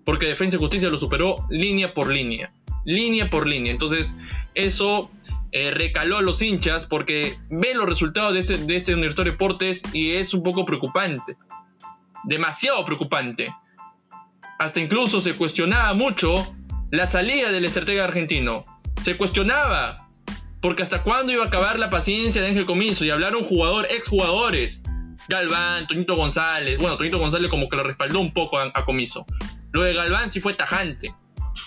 Porque 0.04 0.26
Defensa 0.26 0.56
y 0.56 0.60
Justicia 0.60 0.88
lo 0.88 0.98
superó 0.98 1.36
línea 1.50 1.92
por 1.92 2.08
línea. 2.08 2.52
Línea 2.84 3.28
por 3.28 3.46
línea. 3.46 3.72
Entonces, 3.72 4.16
eso 4.54 5.10
eh, 5.52 5.70
recaló 5.70 6.18
a 6.18 6.22
los 6.22 6.42
hinchas 6.42 6.86
porque 6.86 7.36
ve 7.50 7.74
los 7.74 7.88
resultados 7.88 8.34
de 8.34 8.40
este, 8.40 8.58
de 8.58 8.76
este 8.76 8.94
Universitario 8.94 9.32
Deportes 9.32 9.82
y 9.92 10.12
es 10.12 10.34
un 10.34 10.42
poco 10.42 10.64
preocupante. 10.64 11.36
Demasiado 12.24 12.84
preocupante. 12.84 13.50
Hasta 14.58 14.80
incluso 14.80 15.20
se 15.20 15.34
cuestionaba 15.34 15.94
mucho 15.94 16.56
la 16.90 17.06
salida 17.06 17.52
del 17.52 17.64
estratega 17.64 18.04
argentino. 18.04 18.64
Se 19.02 19.16
cuestionaba. 19.16 20.08
Porque 20.60 20.82
hasta 20.82 21.02
cuándo 21.02 21.32
iba 21.32 21.44
a 21.44 21.48
acabar 21.48 21.78
la 21.78 21.90
paciencia 21.90 22.42
de 22.42 22.48
Ángel 22.48 22.66
Comiso 22.66 23.04
y 23.04 23.10
hablar 23.10 23.36
un 23.36 23.44
jugador, 23.44 23.86
exjugadores, 23.90 24.82
Galván, 25.28 25.86
Toñito 25.86 26.16
González. 26.16 26.78
Bueno, 26.78 26.96
Toñito 26.96 27.18
González 27.18 27.50
como 27.50 27.68
que 27.68 27.76
lo 27.76 27.82
respaldó 27.82 28.20
un 28.20 28.32
poco 28.32 28.58
a, 28.58 28.72
Comiso. 28.84 29.26
Lo 29.72 29.82
de 29.82 29.92
Galván 29.92 30.30
sí 30.30 30.40
fue 30.40 30.54
tajante. 30.54 31.14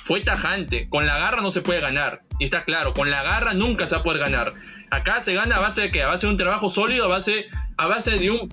Fue 0.03 0.21
tajante. 0.21 0.87
Con 0.89 1.05
la 1.05 1.17
garra 1.17 1.41
no 1.41 1.51
se 1.51 1.61
puede 1.61 1.79
ganar. 1.79 2.23
Y 2.39 2.45
está 2.45 2.63
claro, 2.63 2.93
con 2.93 3.11
la 3.11 3.21
garra 3.21 3.53
nunca 3.53 3.85
se 3.85 3.95
va 3.95 4.01
a 4.01 4.03
poder 4.03 4.19
ganar. 4.19 4.53
Acá 4.89 5.21
se 5.21 5.33
gana 5.33 5.57
a 5.57 5.59
base 5.59 5.81
de 5.81 5.91
qué? 5.91 6.01
A 6.01 6.07
base 6.07 6.25
de 6.25 6.31
un 6.31 6.37
trabajo 6.37 6.69
sólido, 6.69 7.05
a 7.05 7.07
base, 7.07 7.45
a 7.77 7.85
base 7.87 8.17
de 8.17 8.31
un 8.31 8.49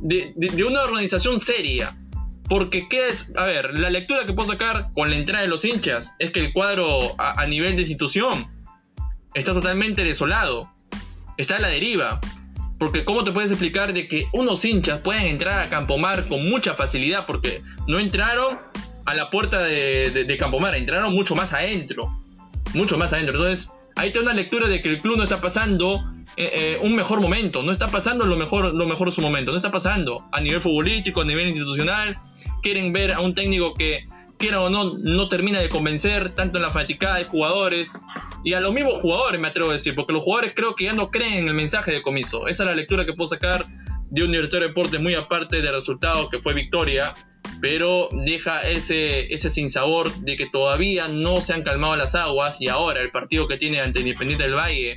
de, 0.00 0.32
de, 0.34 0.64
una 0.64 0.82
organización 0.82 1.40
seria. 1.40 1.96
Porque, 2.48 2.88
¿qué 2.88 3.08
es? 3.08 3.32
A 3.36 3.44
ver, 3.44 3.78
la 3.78 3.90
lectura 3.90 4.26
que 4.26 4.32
puedo 4.32 4.48
sacar 4.48 4.90
con 4.94 5.10
la 5.10 5.16
entrada 5.16 5.42
de 5.42 5.48
los 5.48 5.64
hinchas 5.64 6.14
es 6.18 6.32
que 6.32 6.40
el 6.40 6.52
cuadro 6.52 7.14
a, 7.18 7.46
nivel 7.46 7.76
de 7.76 7.82
institución 7.82 8.50
está 9.34 9.52
totalmente 9.52 10.02
desolado. 10.02 10.70
Está 11.36 11.56
a 11.56 11.60
la 11.60 11.68
deriva. 11.68 12.20
Porque 12.78 13.04
¿cómo 13.04 13.24
te 13.24 13.30
puedes 13.30 13.50
explicar 13.50 13.92
de 13.92 14.08
que 14.08 14.26
unos 14.32 14.64
hinchas 14.64 15.00
pueden 15.00 15.26
entrar 15.26 15.60
a 15.60 15.68
Campomar 15.68 16.26
con 16.28 16.48
mucha 16.48 16.74
facilidad? 16.74 17.26
Porque 17.26 17.60
no 17.86 17.98
entraron 17.98 18.58
a 19.04 19.14
la 19.14 19.30
puerta 19.30 19.62
de, 19.62 20.10
de, 20.10 20.36
Campomar, 20.36 20.74
entraron 20.74 21.12
mucho 21.12 21.36
más 21.36 21.52
adentro. 21.52 22.19
Mucho 22.74 22.98
más 22.98 23.12
adentro. 23.12 23.36
Entonces, 23.36 23.72
ahí 23.96 24.12
te 24.12 24.18
una 24.18 24.32
lectura 24.32 24.68
de 24.68 24.82
que 24.82 24.88
el 24.88 25.00
club 25.00 25.16
no 25.16 25.24
está 25.24 25.40
pasando 25.40 26.04
eh, 26.36 26.50
eh, 26.52 26.78
un 26.82 26.94
mejor 26.94 27.20
momento, 27.20 27.62
no 27.62 27.72
está 27.72 27.88
pasando 27.88 28.24
lo 28.24 28.36
mejor, 28.36 28.74
lo 28.74 28.86
mejor 28.86 29.12
su 29.12 29.20
momento, 29.20 29.50
no 29.50 29.56
está 29.56 29.70
pasando 29.70 30.26
a 30.32 30.40
nivel 30.40 30.60
futbolístico, 30.60 31.22
a 31.22 31.24
nivel 31.24 31.48
institucional. 31.48 32.18
Quieren 32.62 32.92
ver 32.92 33.12
a 33.12 33.20
un 33.20 33.34
técnico 33.34 33.74
que 33.74 34.06
quiera 34.38 34.62
o 34.62 34.70
no, 34.70 34.94
no 34.98 35.28
termina 35.28 35.60
de 35.60 35.68
convencer 35.68 36.30
tanto 36.30 36.56
en 36.56 36.62
la 36.62 36.70
fanaticada 36.70 37.16
de 37.16 37.24
jugadores 37.24 37.98
y 38.42 38.54
a 38.54 38.60
los 38.60 38.72
mismos 38.72 39.00
jugadores, 39.02 39.38
me 39.38 39.48
atrevo 39.48 39.68
a 39.68 39.74
decir, 39.74 39.94
porque 39.94 40.14
los 40.14 40.24
jugadores 40.24 40.54
creo 40.56 40.74
que 40.74 40.84
ya 40.84 40.94
no 40.94 41.10
creen 41.10 41.34
en 41.34 41.48
el 41.48 41.54
mensaje 41.54 41.92
de 41.92 42.00
comiso. 42.00 42.48
Esa 42.48 42.62
es 42.62 42.66
la 42.66 42.74
lectura 42.74 43.04
que 43.04 43.12
puedo 43.12 43.28
sacar 43.28 43.66
de 44.10 44.24
Universitario 44.24 44.66
de 44.66 44.68
Deportes, 44.68 45.00
muy 45.00 45.14
aparte 45.14 45.60
del 45.60 45.72
resultado 45.72 46.30
que 46.30 46.38
fue 46.38 46.54
victoria, 46.54 47.12
pero 47.60 48.08
deja 48.12 48.62
ese, 48.62 49.32
ese 49.32 49.50
sinsabor 49.50 50.12
de 50.20 50.36
que 50.36 50.46
todavía 50.46 51.08
no 51.08 51.40
se 51.40 51.52
han 51.52 51.62
calmado 51.62 51.96
las 51.96 52.14
aguas 52.14 52.60
y 52.60 52.68
ahora 52.68 53.00
el 53.00 53.10
partido 53.10 53.46
que 53.48 53.56
tiene 53.56 53.80
ante 53.80 54.00
Independiente 54.00 54.44
del 54.44 54.54
Valle 54.54 54.96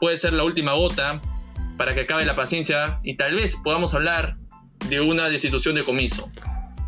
puede 0.00 0.16
ser 0.18 0.32
la 0.32 0.44
última 0.44 0.72
gota 0.72 1.20
para 1.76 1.94
que 1.94 2.02
acabe 2.02 2.24
la 2.24 2.36
paciencia 2.36 3.00
y 3.02 3.16
tal 3.16 3.34
vez 3.34 3.56
podamos 3.56 3.94
hablar 3.94 4.36
de 4.88 5.00
una 5.00 5.28
destitución 5.28 5.74
de 5.74 5.84
comiso. 5.84 6.28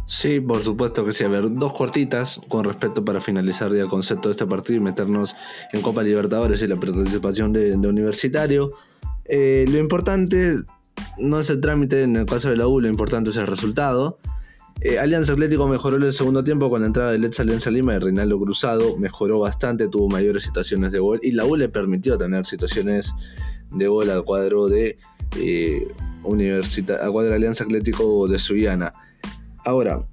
Sí, 0.06 0.40
por 0.40 0.62
supuesto 0.62 1.04
que 1.04 1.12
sí. 1.12 1.24
A 1.24 1.28
ver, 1.28 1.44
dos 1.54 1.72
cortitas 1.72 2.40
con 2.48 2.64
respecto 2.64 3.04
para 3.04 3.20
finalizar 3.20 3.72
ya 3.72 3.82
el 3.82 3.88
concepto 3.88 4.28
de 4.28 4.32
este 4.32 4.46
partido 4.46 4.78
y 4.78 4.80
meternos 4.80 5.34
en 5.72 5.80
Copa 5.80 6.02
Libertadores 6.02 6.60
y 6.62 6.68
la 6.68 6.76
participación 6.76 7.52
de, 7.52 7.74
Universitario. 7.74 8.72
Eh, 9.24 9.64
lo 9.68 9.78
importante 9.78 10.56
no 11.18 11.40
es 11.40 11.48
el 11.48 11.60
trámite 11.60 12.02
en 12.02 12.16
el 12.16 12.26
caso 12.26 12.50
de 12.50 12.56
la 12.56 12.66
U, 12.66 12.80
lo 12.80 12.88
importante 12.88 13.30
es 13.30 13.36
el 13.36 13.46
resultado. 13.46 14.18
Eh, 14.86 14.98
Alianza 14.98 15.32
Atlético 15.32 15.66
mejoró 15.66 15.96
en 15.96 16.02
el 16.02 16.12
segundo 16.12 16.44
tiempo 16.44 16.68
con 16.68 16.82
la 16.82 16.86
entrada 16.86 17.12
del 17.12 17.24
ex 17.24 17.40
Alianza 17.40 17.70
Lima 17.70 17.94
y 17.94 17.98
Reinaldo 17.98 18.38
Cruzado. 18.38 18.98
Mejoró 18.98 19.38
bastante, 19.38 19.88
tuvo 19.88 20.10
mayores 20.10 20.42
situaciones 20.42 20.92
de 20.92 20.98
gol 20.98 21.20
y 21.22 21.32
la 21.32 21.46
U 21.46 21.56
le 21.56 21.70
permitió 21.70 22.18
tener 22.18 22.44
situaciones 22.44 23.14
de 23.70 23.88
gol 23.88 24.10
al 24.10 24.24
cuadro 24.24 24.68
de 24.68 24.98
eh, 25.38 25.88
al 26.22 27.12
cuadro 27.12 27.30
de 27.30 27.34
Alianza 27.34 27.64
Atlético 27.64 28.28
de 28.28 28.38
Suiana. 28.38 28.92
Ahora, 29.64 30.06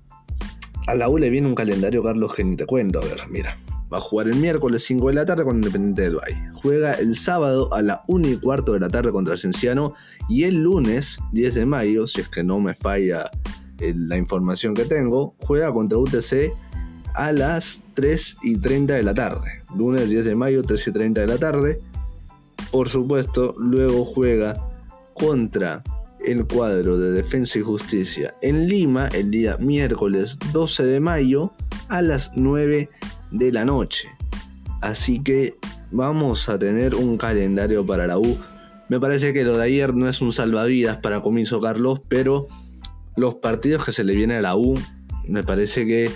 a 0.87 0.95
la 0.95 1.09
U 1.09 1.17
le 1.17 1.29
viene 1.29 1.47
un 1.47 1.55
calendario, 1.55 2.01
Carlos, 2.01 2.33
que 2.33 2.45
ni 2.45 2.55
te 2.55 2.65
cuento. 2.65 2.99
A 2.99 3.03
ver, 3.03 3.23
mira. 3.29 3.57
Va 3.93 3.97
a 3.97 4.01
jugar 4.01 4.29
el 4.29 4.37
miércoles 4.37 4.85
5 4.85 5.09
de 5.09 5.13
la 5.15 5.25
tarde 5.25 5.43
con 5.43 5.57
Independiente 5.57 6.03
del 6.03 6.15
Valle. 6.15 6.49
Juega 6.53 6.93
el 6.93 7.17
sábado 7.17 7.73
a 7.73 7.81
la 7.81 8.05
1 8.07 8.29
y 8.29 8.37
cuarto 8.37 8.71
de 8.71 8.79
la 8.79 8.87
tarde 8.87 9.11
contra 9.11 9.35
Cienciano. 9.35 9.95
Y 10.29 10.45
el 10.45 10.63
lunes 10.63 11.19
10 11.33 11.55
de 11.55 11.65
mayo, 11.65 12.07
si 12.07 12.21
es 12.21 12.29
que 12.29 12.41
no 12.41 12.61
me 12.61 12.73
falla 12.73 13.29
la 13.95 14.17
información 14.17 14.73
que 14.73 14.85
tengo, 14.85 15.35
juega 15.39 15.73
contra 15.73 15.97
UTC 15.97 16.53
a 17.13 17.31
las 17.31 17.83
3 17.93 18.37
y 18.43 18.57
30 18.57 18.93
de 18.93 19.03
la 19.03 19.13
tarde. 19.13 19.63
Lunes 19.75 20.09
10 20.09 20.25
de 20.25 20.35
mayo, 20.35 20.63
3 20.63 20.87
y 20.87 20.91
30 20.91 21.21
de 21.21 21.27
la 21.27 21.37
tarde. 21.37 21.79
Por 22.71 22.89
supuesto, 22.89 23.55
luego 23.57 24.05
juega 24.05 24.55
contra 25.13 25.83
el 26.25 26.45
cuadro 26.45 26.97
de 26.97 27.11
Defensa 27.11 27.59
y 27.59 27.61
Justicia 27.61 28.35
en 28.41 28.67
Lima 28.67 29.07
el 29.07 29.31
día 29.31 29.57
miércoles 29.57 30.37
12 30.53 30.83
de 30.83 30.99
mayo 30.99 31.51
a 31.89 32.01
las 32.01 32.31
9 32.35 32.89
de 33.31 33.51
la 33.51 33.65
noche. 33.65 34.07
Así 34.81 35.21
que 35.21 35.55
vamos 35.91 36.47
a 36.49 36.57
tener 36.57 36.95
un 36.95 37.17
calendario 37.17 37.85
para 37.85 38.07
la 38.07 38.17
U. 38.17 38.37
Me 38.89 38.99
parece 38.99 39.33
que 39.33 39.43
lo 39.43 39.57
de 39.57 39.63
ayer 39.63 39.95
no 39.95 40.07
es 40.07 40.21
un 40.21 40.33
salvavidas 40.33 40.97
para 40.97 41.21
Comiso 41.21 41.59
Carlos, 41.61 42.01
pero 42.07 42.47
los 43.17 43.35
partidos 43.35 43.85
que 43.85 43.91
se 43.91 44.03
le 44.03 44.15
vienen 44.15 44.37
a 44.37 44.41
la 44.41 44.55
U, 44.55 44.79
me 45.27 45.43
parece 45.43 45.85
que 45.85 46.11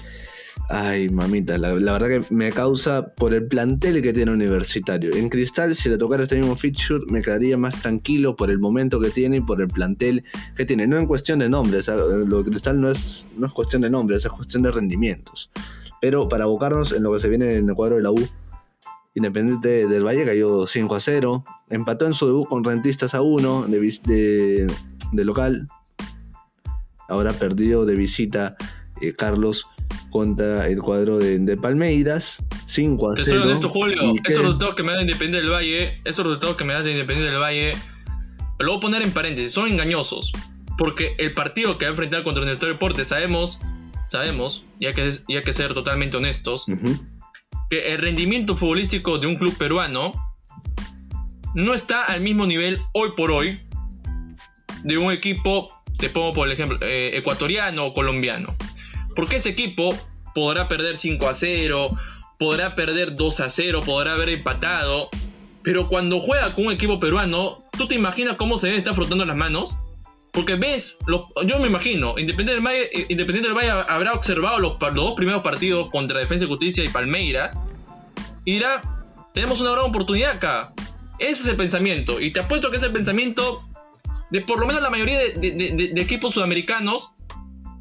Ay, 0.67 1.09
mamita, 1.09 1.59
la, 1.59 1.73
verdad 1.73 2.07
que 2.07 2.33
me 2.33 2.51
causa 2.51 3.13
por 3.13 3.35
el 3.35 3.45
plantel 3.45 4.01
que 4.01 4.13
tiene 4.13 4.31
Universitario. 4.31 5.13
En 5.13 5.29
Cristal, 5.29 5.75
si 5.75 5.89
le 5.89 5.97
tocara 5.97 6.23
este 6.23 6.37
mismo 6.37 6.55
feature, 6.55 7.05
me 7.07 7.21
quedaría 7.21 7.55
más 7.55 7.81
tranquilo 7.81 8.35
por 8.35 8.49
el 8.49 8.57
momento 8.57 8.99
que 8.99 9.11
tiene 9.11 9.37
y 9.37 9.41
por 9.41 9.61
el 9.61 9.67
plantel 9.67 10.23
que 10.55 10.65
tiene. 10.65 10.87
No 10.87 10.97
en 10.97 11.05
cuestión 11.05 11.37
de 11.37 11.49
nombres, 11.49 11.87
lo 11.87 12.41
de 12.41 12.49
Cristal 12.49 12.81
no 12.81 12.89
es, 12.89 13.27
no 13.37 13.45
es 13.45 13.53
cuestión 13.53 13.83
de 13.83 13.91
nombres, 13.91 14.25
es 14.25 14.31
cuestión 14.31 14.63
de 14.63 14.71
rendimientos. 14.71 15.51
Pero 16.01 16.27
para 16.27 16.45
abocarnos 16.45 16.91
en 16.93 17.03
lo 17.03 17.13
que 17.13 17.19
se 17.19 17.29
viene 17.29 17.57
en 17.57 17.69
el 17.69 17.75
cuadro 17.75 17.97
de 17.97 18.01
la 18.01 18.11
U, 18.11 18.27
Independiente 19.13 19.87
del 19.87 20.03
Valle 20.03 20.25
cayó 20.25 20.67
5 20.67 20.95
a 20.95 20.99
0, 20.99 21.45
empató 21.69 22.05
en 22.05 22.13
su 22.13 22.25
debut 22.25 22.47
con 22.47 22.65
Rentistas 22.65 23.15
a 23.15 23.21
1 23.21 23.67
de, 23.67 24.67
de, 25.13 25.25
local, 25.25 25.67
ahora 27.09 27.33
perdió 27.33 27.85
de 27.85 27.95
visita 27.95 28.55
eh, 29.01 29.13
Carlos 29.13 29.67
contra 30.09 30.67
el 30.67 30.81
cuadro 30.81 31.17
de, 31.17 31.57
Palmeiras, 31.57 32.37
5 32.65 33.11
a 33.11 33.15
0. 33.17 33.51
esto, 33.51 33.69
Julio, 33.69 34.15
esos 34.23 34.43
resultados 34.43 34.75
que 34.75 34.83
me 34.83 34.93
da 34.93 35.01
Independiente 35.01 35.41
del 35.41 35.51
Valle, 35.51 36.01
esos 36.05 36.25
resultados 36.25 36.55
que 36.55 36.63
me 36.63 36.73
da 36.73 36.81
de 36.81 36.91
Independiente 36.91 37.31
del 37.31 37.41
Valle, 37.41 37.73
lo 38.59 38.67
voy 38.67 38.77
a 38.77 38.81
poner 38.81 39.01
en 39.01 39.11
paréntesis, 39.11 39.51
son 39.51 39.67
engañosos. 39.67 40.31
Porque 40.77 41.15
el 41.17 41.33
partido 41.33 41.77
que 41.77 41.85
va 41.85 41.89
a 41.89 41.91
enfrentar 41.91 42.23
contra 42.23 42.49
el 42.49 42.59
Deportes, 42.59 43.09
sabemos, 43.09 43.59
sabemos, 44.09 44.63
y 44.79 44.87
hay 44.87 44.93
que, 44.93 45.13
y 45.27 45.37
hay 45.37 45.43
que 45.43 45.53
ser 45.53 45.73
totalmente 45.73 46.17
honestos, 46.17 46.65
que 47.69 47.93
el 47.93 47.99
rendimiento 47.99 48.55
futbolístico 48.55 49.17
de 49.17 49.27
un 49.27 49.35
club 49.35 49.57
peruano 49.57 50.11
no 51.53 51.73
está 51.73 52.03
al 52.03 52.21
mismo 52.21 52.45
nivel 52.45 52.81
hoy 52.93 53.11
por 53.15 53.31
hoy 53.31 53.61
de 54.83 54.97
un 54.97 55.11
equipo, 55.11 55.69
te 55.97 56.09
pongo 56.09 56.33
por 56.33 56.51
ejemplo, 56.51 56.77
eh, 56.81 57.11
ecuatoriano 57.13 57.85
o 57.85 57.93
colombiano. 57.93 58.55
Porque 59.15 59.37
ese 59.37 59.49
equipo 59.49 59.95
podrá 60.33 60.67
perder 60.67 60.97
5 60.97 61.27
a 61.27 61.33
0, 61.33 61.97
podrá 62.37 62.75
perder 62.75 63.15
2 63.15 63.39
a 63.39 63.49
0, 63.49 63.81
podrá 63.85 64.13
haber 64.13 64.29
empatado. 64.29 65.09
Pero 65.63 65.87
cuando 65.87 66.19
juega 66.19 66.53
con 66.53 66.67
un 66.67 66.73
equipo 66.73 66.99
peruano, 66.99 67.59
¿tú 67.71 67.87
te 67.87 67.95
imaginas 67.95 68.35
cómo 68.35 68.57
se 68.57 68.75
está 68.75 68.93
frotando 68.93 69.25
las 69.25 69.35
manos? 69.35 69.77
Porque 70.31 70.55
ves, 70.55 70.97
yo 71.45 71.59
me 71.59 71.67
imagino, 71.67 72.19
Independiente 72.19 72.55
del, 72.55 72.61
Valle, 72.61 72.89
Independiente 73.07 73.47
del 73.47 73.57
Valle 73.57 73.85
habrá 73.87 74.13
observado 74.13 74.59
los, 74.59 74.77
dos 74.93 75.13
primeros 75.13 75.41
partidos 75.41 75.89
contra 75.89 76.19
Defensa 76.19 76.43
y 76.43 76.47
Justicia 76.49 76.83
y 76.83 76.89
Palmeiras 76.89 77.57
y 78.43 78.53
dirá, 78.53 78.81
tenemos 79.33 79.59
una 79.61 79.71
gran 79.71 79.85
oportunidad 79.85 80.31
acá. 80.31 80.73
Ese 81.19 81.43
es 81.43 81.47
el 81.47 81.55
pensamiento. 81.55 82.21
Y 82.21 82.31
te 82.31 82.41
apuesto 82.41 82.69
que 82.69 82.77
es 82.77 82.83
el 82.83 82.91
pensamiento 82.91 83.63
de 84.31 84.41
por 84.41 84.59
lo 84.59 84.65
menos 84.65 84.81
la 84.81 84.89
mayoría 84.89 85.19
de 85.19 85.93
equipos 85.97 86.33
sudamericanos 86.33 87.13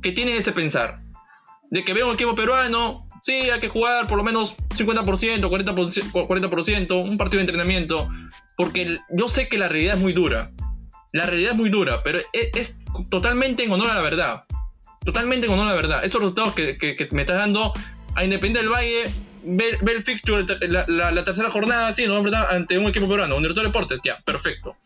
que 0.03 0.13
tienen 0.13 0.37
ese 0.37 0.53
pensar 0.53 1.05
de 1.71 1.85
que 1.85 1.93
veo 1.93 2.07
un 2.07 2.15
equipo 2.15 2.37
peruano, 2.37 3.05
sí, 3.21 3.33
hay 3.33 3.59
que 3.59 3.69
jugar 3.69 4.07
por 4.07 4.17
lo 4.17 4.23
menos 4.23 4.57
50%, 4.77 5.05
40%, 5.05 6.29
40% 6.29 7.03
un 7.03 7.17
partido 7.17 7.39
de 7.39 7.43
entrenamiento, 7.43 8.09
porque 8.57 8.99
yo 9.11 9.29
sé 9.29 9.49
que 9.49 9.59
la 9.59 9.69
realidad 9.69 9.97
es 9.97 10.01
muy 10.01 10.13
dura. 10.13 10.53
La 11.13 11.27
realidad 11.27 11.53
es 11.53 11.57
muy 11.57 11.71
dura, 11.71 12.03
pero 12.05 12.21
e, 12.21 12.51
es, 12.55 12.79
totalmente 13.11 13.65
en 13.65 13.73
honor 13.73 13.91
a 13.91 13.95
la 13.95 14.03
verdad. 14.03 14.45
Totalmente 15.05 15.47
en 15.47 15.53
honor 15.53 15.67
a 15.67 15.71
la 15.71 15.75
verdad. 15.75 16.05
Esos 16.05 16.21
resultados 16.21 16.55
que, 16.55 17.09
me 17.11 17.23
estás 17.23 17.39
dando 17.39 17.73
a 18.15 18.23
Independiente 18.23 18.61
del 18.61 18.69
Valle, 18.69 19.05
ver, 19.43 19.79
el 19.85 20.03
fixture, 20.05 20.45
la, 20.69 21.25
tercera 21.25 21.51
jornada, 21.51 21.93
sí, 21.93 22.07
no 22.07 22.23
ante 22.49 22.79
un 22.79 22.87
equipo 22.87 23.09
peruano, 23.09 23.35
un 23.35 23.43
director 23.43 23.65
de 23.65 23.69
deportes, 23.71 24.01
ya, 24.05 24.21
perfecto. 24.25 24.77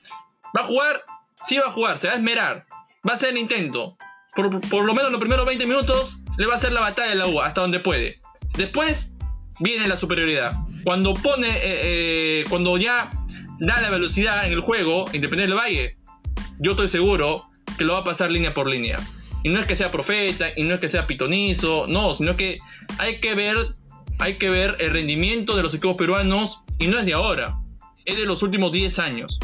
¿Va 0.57 0.63
a 0.63 0.65
jugar? 0.65 1.05
Sí 1.47 1.57
va 1.59 1.67
a 1.67 1.71
jugar, 1.71 1.99
se 1.99 2.09
va 2.09 2.15
a 2.15 2.17
esmerar. 2.17 2.67
Va 3.07 3.13
a 3.13 3.15
hacer 3.15 3.31
el 3.31 3.39
intento. 3.39 3.97
Por, 4.35 4.61
por 4.69 4.85
lo 4.85 4.95
menos 4.95 5.11
los 5.11 5.21
primeros 5.21 5.47
20 5.47 5.67
minutos 5.67 6.19
le 6.37 6.47
va 6.47 6.55
a 6.55 6.57
hacer 6.57 6.73
la 6.73 6.81
batalla 6.81 7.11
de 7.11 7.17
la 7.17 7.27
U 7.27 7.41
hasta 7.41 7.61
donde 7.61 7.81
puede. 7.81 8.21
Después 8.57 9.13
viene 9.61 9.89
la 9.89 9.97
superioridad. 9.97 10.53
Cuando 10.85 11.15
pone, 11.15 11.49
eh, 11.49 11.61
eh, 11.63 12.45
cuando 12.49 12.77
ya 12.79 13.11
da 13.59 13.81
la 13.81 13.91
velocidad 13.91 14.47
en 14.47 14.53
el 14.53 14.61
juego, 14.61 15.05
Independiente 15.13 15.55
del 15.55 15.57
Valle, 15.57 15.97
yo 16.59 16.73
estoy 16.73 16.89
seguro 16.89 17.49
que 17.77 17.85
lo 17.85 17.95
va 17.95 18.01
a 18.01 18.05
pasar 18.05 18.31
línea 18.31 18.55
por 18.55 18.69
línea. 18.69 18.97
Y 19.43 19.51
no 19.51 19.61
es 19.61 19.67
que 19.67 19.77
sea 19.77 19.91
profeta, 19.91 20.49
y 20.57 20.65
no 20.65 20.75
es 20.75 20.81
que 20.81 20.89
sea 20.89 21.07
pitonizo, 21.07 21.87
no, 21.87 22.15
sino 22.15 22.37
que 22.37 22.59
hay 22.99 23.21
que 23.21 23.35
ver, 23.35 23.75
hay 24.19 24.35
que 24.39 24.51
ver 24.51 24.77
el 24.81 24.91
rendimiento 24.91 25.57
de 25.57 25.63
los 25.63 25.75
equipos 25.75 25.97
peruanos, 25.97 26.63
y 26.79 26.89
no 26.89 26.99
es 26.99 27.07
de 27.07 27.13
ahora, 27.13 27.57
es 28.05 28.17
de 28.17 28.27
los 28.27 28.43
últimos 28.43 28.73
10 28.73 28.99
años. 28.99 29.39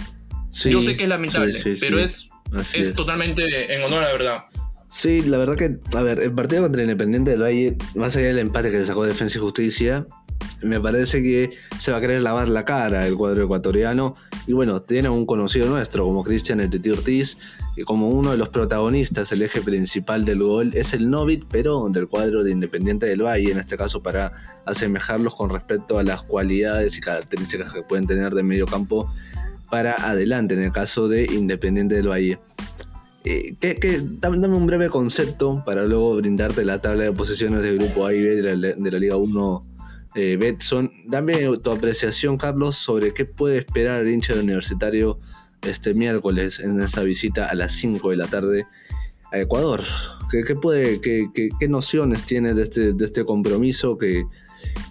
Yo 0.64 0.82
sé 0.82 0.96
que 0.96 1.04
es 1.04 1.08
lamentable, 1.08 1.54
pero 1.80 1.98
es, 1.98 2.30
es 2.74 2.92
totalmente 2.94 3.74
en 3.74 3.82
honor 3.82 4.04
a 4.04 4.06
la 4.06 4.12
verdad. 4.12 4.44
Sí, 4.90 5.22
la 5.22 5.38
verdad 5.38 5.56
que, 5.56 5.78
a 5.96 6.02
ver, 6.02 6.20
el 6.20 6.32
partido 6.32 6.62
contra 6.62 6.82
Independiente 6.82 7.32
del 7.32 7.42
Valle, 7.42 7.76
más 7.96 8.14
allá 8.14 8.28
del 8.28 8.38
empate 8.38 8.70
que 8.70 8.78
le 8.78 8.86
sacó 8.86 9.04
Defensa 9.04 9.38
y 9.38 9.40
Justicia, 9.40 10.06
me 10.62 10.80
parece 10.80 11.20
que 11.22 11.50
se 11.78 11.90
va 11.90 11.98
a 11.98 12.00
querer 12.00 12.22
lavar 12.22 12.48
la 12.48 12.64
cara 12.64 13.06
el 13.06 13.16
cuadro 13.16 13.44
ecuatoriano. 13.44 14.14
Y 14.46 14.52
bueno, 14.52 14.82
tiene 14.82 15.08
un 15.08 15.26
conocido 15.26 15.68
nuestro 15.68 16.04
como 16.04 16.22
Cristian 16.22 16.60
El 16.60 16.70
Ortiz, 16.92 17.38
y 17.76 17.82
como 17.82 18.08
uno 18.08 18.30
de 18.30 18.36
los 18.36 18.50
protagonistas, 18.50 19.32
el 19.32 19.42
eje 19.42 19.60
principal 19.60 20.24
del 20.24 20.42
gol 20.42 20.70
es 20.74 20.92
el 20.92 21.10
Novit, 21.10 21.44
pero 21.50 21.88
del 21.88 22.06
cuadro 22.06 22.44
de 22.44 22.52
Independiente 22.52 23.06
del 23.06 23.22
Valle, 23.22 23.50
en 23.50 23.58
este 23.58 23.76
caso 23.76 24.02
para 24.02 24.32
asemejarlos 24.64 25.34
con 25.34 25.50
respecto 25.50 25.98
a 25.98 26.04
las 26.04 26.22
cualidades 26.22 26.96
y 26.96 27.00
características 27.00 27.72
que 27.72 27.82
pueden 27.82 28.06
tener 28.06 28.32
de 28.32 28.42
medio 28.44 28.66
campo 28.66 29.12
para 29.74 30.08
adelante, 30.08 30.54
en 30.54 30.62
el 30.62 30.70
caso 30.70 31.08
de 31.08 31.24
Independiente 31.24 31.96
del 31.96 32.08
Valle. 32.08 32.38
Eh, 33.24 33.56
dame 34.20 34.46
un 34.46 34.66
breve 34.66 34.88
concepto 34.88 35.64
para 35.66 35.84
luego 35.84 36.14
brindarte 36.14 36.64
la 36.64 36.80
tabla 36.80 37.02
de 37.02 37.12
posiciones 37.12 37.60
del 37.60 37.78
grupo 37.78 38.06
A 38.06 38.14
y 38.14 38.22
B 38.22 38.40
de 38.40 38.56
la, 38.56 38.98
Liga 39.00 39.16
1 39.16 39.62
eh, 40.14 40.36
Betson. 40.38 40.92
Dame 41.08 41.50
tu 41.60 41.72
apreciación, 41.72 42.36
Carlos, 42.36 42.76
sobre 42.76 43.12
qué 43.14 43.24
puede 43.24 43.58
esperar 43.58 44.02
el 44.02 44.12
hincha 44.12 44.34
del 44.34 44.44
universitario 44.44 45.18
este 45.62 45.92
miércoles 45.92 46.60
en 46.60 46.80
esa 46.80 47.02
visita 47.02 47.46
a 47.46 47.56
las 47.56 47.72
5 47.72 48.10
de 48.10 48.16
la 48.16 48.28
tarde 48.28 48.68
a 49.32 49.40
Ecuador. 49.40 49.82
¿Qué, 50.30 51.28
qué, 51.58 51.68
nociones 51.68 52.22
tienes 52.26 52.54
de 52.54 52.62
este, 52.62 52.92
de 52.92 53.04
este 53.06 53.24
compromiso? 53.24 53.98
Que, 53.98 54.24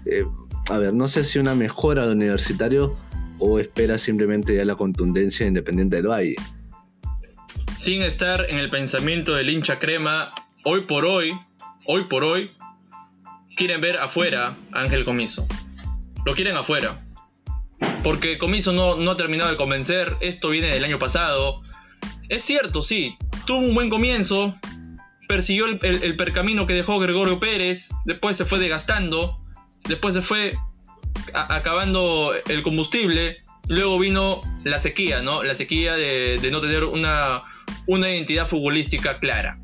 eh, 0.06 0.26
a 0.70 0.78
ver, 0.78 0.94
no 0.94 1.08
sé 1.08 1.24
si 1.24 1.40
una 1.40 1.56
mejora 1.56 2.06
de 2.06 2.12
universitario 2.12 2.94
o 3.40 3.60
espera 3.60 3.98
simplemente 3.98 4.56
ya 4.56 4.66
la 4.66 4.76
contundencia 4.76 5.46
independiente 5.46 5.98
del 5.98 6.08
Valle 6.08 6.36
sin 7.84 8.02
estar 8.02 8.50
en 8.50 8.60
el 8.60 8.70
pensamiento 8.70 9.36
del 9.36 9.50
hincha 9.50 9.78
crema, 9.78 10.30
hoy 10.64 10.86
por 10.86 11.04
hoy, 11.04 11.38
hoy 11.86 12.06
por 12.06 12.24
hoy, 12.24 12.52
quieren 13.58 13.82
ver 13.82 13.98
afuera 13.98 14.56
a 14.72 14.80
Ángel 14.80 15.04
Comiso. 15.04 15.46
Lo 16.26 16.34
quieren 16.34 16.56
afuera. 16.56 17.06
Porque 18.02 18.38
Comiso 18.38 18.72
no, 18.72 18.96
no 18.96 19.12
ha 19.12 19.18
terminado 19.18 19.52
de 19.52 19.58
convencer, 19.58 20.16
esto 20.22 20.50
viene 20.50 20.68
del 20.68 20.86
año 20.86 20.98
pasado. 20.98 21.62
Es 22.30 22.44
cierto, 22.44 22.82
sí, 22.82 23.18
tuvo 23.46 23.60
un 23.60 23.76
buen 23.76 23.90
comienzo, 23.90 24.56
persiguió 25.28 25.66
el, 25.66 26.16
percamino 26.16 26.66
que 26.66 26.74
dejó 26.74 27.00
Gregorio 27.00 27.38
Pérez, 27.38 27.90
después 28.06 28.38
se 28.38 28.46
fue 28.46 28.60
desgastando, 28.60 29.42
después 29.90 30.14
se 30.14 30.22
fue 30.22 30.56
acabando 31.34 32.34
el 32.48 32.64
combustible, 32.64 33.44
luego 33.68 34.00
vino 34.00 34.42
la 34.64 34.80
sequía, 34.80 35.22
¿no? 35.22 35.44
La 35.44 35.56
sequía 35.56 35.96
de 35.96 36.50
no 36.52 36.62
tener 36.62 36.84
una, 36.84 37.44
una 37.88 38.10
identidad 38.10 38.48
futbolística 38.48 39.20
clara. 39.20 39.60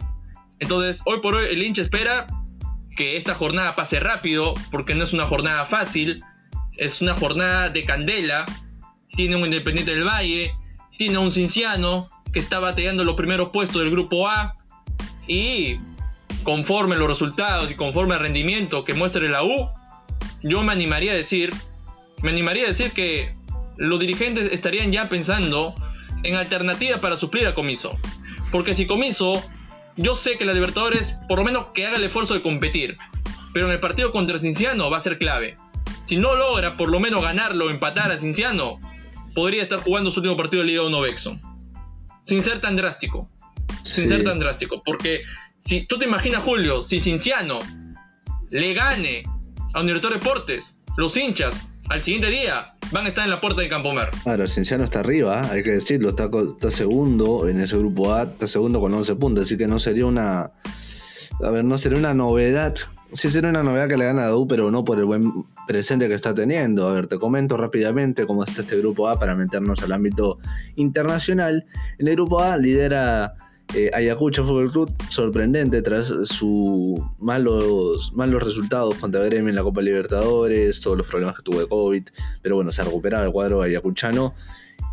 Entonces, 0.59 1.01
hoy 1.05 1.19
por 1.21 1.35
hoy 1.35 1.47
el 1.49 1.63
hincha 1.63 1.81
espera 1.81 2.27
que 2.95 3.15
esta 3.15 3.33
jornada 3.33 3.75
pase 3.75 3.99
rápido, 3.99 4.53
porque 4.71 4.93
no 4.93 5.05
es 5.05 5.13
una 5.13 5.25
jornada 5.25 5.65
fácil, 5.65 6.21
es 6.77 7.01
una 7.01 7.13
jornada 7.13 7.69
de 7.69 7.85
candela, 7.85 8.45
tiene 9.15 9.37
un 9.37 9.45
Independiente 9.45 9.95
del 9.95 10.03
Valle, 10.03 10.53
tiene 10.97 11.17
un 11.17 11.31
Cinciano 11.31 12.07
que 12.33 12.39
está 12.39 12.59
bateando 12.59 13.03
los 13.03 13.15
primeros 13.15 13.49
puestos 13.49 13.81
del 13.81 13.91
grupo 13.91 14.27
A, 14.27 14.57
y 15.27 15.79
conforme 16.43 16.95
los 16.95 17.07
resultados 17.07 17.71
y 17.71 17.75
conforme 17.75 18.15
el 18.15 18.21
rendimiento 18.21 18.83
que 18.83 18.93
muestre 18.93 19.29
la 19.29 19.43
U, 19.43 19.69
yo 20.43 20.63
me 20.63 20.73
animaría 20.73 21.11
a 21.11 21.15
decir, 21.15 21.53
me 22.21 22.31
animaría 22.31 22.65
a 22.65 22.67
decir 22.67 22.91
que 22.91 23.33
los 23.77 23.99
dirigentes 23.99 24.51
estarían 24.51 24.91
ya 24.91 25.09
pensando 25.09 25.73
en 26.23 26.35
alternativa 26.35 27.01
para 27.01 27.17
suplir 27.17 27.47
a 27.47 27.55
Comiso. 27.55 27.97
Porque 28.51 28.73
si 28.73 28.87
Comiso, 28.87 29.41
yo 29.95 30.15
sé 30.15 30.37
que 30.37 30.45
la 30.45 30.53
Libertadores, 30.53 31.17
por 31.27 31.39
lo 31.39 31.45
menos 31.45 31.69
que 31.69 31.85
haga 31.85 31.97
el 31.97 32.03
esfuerzo 32.03 32.33
de 32.33 32.41
competir, 32.41 32.97
pero 33.53 33.67
en 33.67 33.71
el 33.71 33.79
partido 33.79 34.11
contra 34.11 34.37
Cinciano 34.37 34.89
va 34.89 34.97
a 34.97 35.01
ser 35.01 35.17
clave. 35.17 35.55
Si 36.05 36.17
no 36.17 36.35
logra 36.35 36.77
por 36.77 36.89
lo 36.89 36.99
menos 36.99 37.21
ganarlo 37.21 37.67
o 37.67 37.69
empatar 37.69 38.11
a 38.11 38.17
Cinciano, 38.17 38.79
podría 39.35 39.63
estar 39.63 39.79
jugando 39.79 40.11
su 40.11 40.19
último 40.19 40.37
partido 40.37 40.63
de 40.63 40.69
Liga 40.69 40.83
1 40.83 41.01
Bexon. 41.01 41.41
Sin 42.23 42.43
ser 42.43 42.61
tan 42.61 42.75
drástico. 42.75 43.29
Sin 43.83 44.07
ser 44.07 44.23
tan 44.23 44.39
drástico. 44.39 44.81
Porque 44.83 45.23
si 45.59 45.85
tú 45.85 45.97
te 45.97 46.05
imaginas, 46.05 46.43
Julio, 46.43 46.81
si 46.81 46.99
Cinciano 46.99 47.59
le 48.49 48.73
gane 48.73 49.23
a 49.73 49.81
Universitario 49.81 50.19
Deportes, 50.19 50.75
los 50.97 51.15
hinchas, 51.17 51.67
al 51.89 52.01
siguiente 52.01 52.29
día 52.29 52.67
van 52.91 53.05
a 53.05 53.09
estar 53.09 53.23
en 53.23 53.29
la 53.29 53.41
puerta 53.41 53.61
de 53.61 53.69
Campomer. 53.69 54.09
Claro, 54.23 54.47
Cienciano 54.47 54.83
está 54.83 54.99
arriba, 54.99 55.41
hay 55.49 55.63
que 55.63 55.71
decirlo, 55.71 56.09
está, 56.09 56.29
está, 56.47 56.71
segundo 56.71 57.47
en 57.47 57.59
ese 57.59 57.77
grupo 57.77 58.13
A, 58.13 58.23
está 58.23 58.47
segundo 58.47 58.79
con 58.79 58.93
11 58.93 59.15
puntos, 59.15 59.45
así 59.45 59.57
que 59.57 59.67
no 59.67 59.79
sería 59.79 60.05
una. 60.05 60.51
A 61.41 61.49
ver, 61.51 61.63
no 61.63 61.77
sería 61.77 61.97
una 61.97 62.13
novedad. 62.13 62.75
Sí 63.13 63.31
sería 63.31 63.49
una 63.49 63.63
novedad 63.63 63.87
que 63.87 63.97
le 63.97 64.05
gana 64.05 64.27
a 64.27 64.35
U, 64.35 64.47
pero 64.47 64.69
no 64.69 64.85
por 64.85 64.99
el 64.99 65.05
buen 65.05 65.45
presente 65.67 66.07
que 66.07 66.13
está 66.13 66.33
teniendo. 66.33 66.87
A 66.87 66.93
ver, 66.93 67.07
te 67.07 67.17
comento 67.17 67.57
rápidamente 67.57 68.27
cómo 68.27 68.43
está 68.43 68.61
este 68.61 68.77
grupo 68.77 69.07
A 69.07 69.17
para 69.17 69.35
meternos 69.35 69.81
al 69.81 69.91
ámbito 69.93 70.37
internacional. 70.75 71.65
En 71.97 72.07
el 72.07 72.15
grupo 72.15 72.41
A 72.41 72.57
lidera 72.57 73.33
eh, 73.75 73.91
Ayacucho 73.93 74.43
Fútbol 74.43 74.71
Club, 74.71 74.95
sorprendente 75.09 75.81
tras 75.81 76.07
sus 76.07 76.99
malos, 77.19 78.11
malos 78.15 78.43
resultados 78.43 78.95
contra 78.95 79.23
Gremio 79.23 79.49
en 79.49 79.55
la 79.55 79.63
Copa 79.63 79.81
Libertadores, 79.81 80.79
todos 80.79 80.97
los 80.97 81.07
problemas 81.07 81.35
que 81.35 81.43
tuvo 81.43 81.59
de 81.59 81.67
COVID, 81.67 82.03
pero 82.41 82.55
bueno, 82.55 82.71
se 82.71 82.81
ha 82.81 82.85
recuperado 82.85 83.25
el 83.25 83.31
cuadro 83.31 83.61
ayacuchano, 83.61 84.33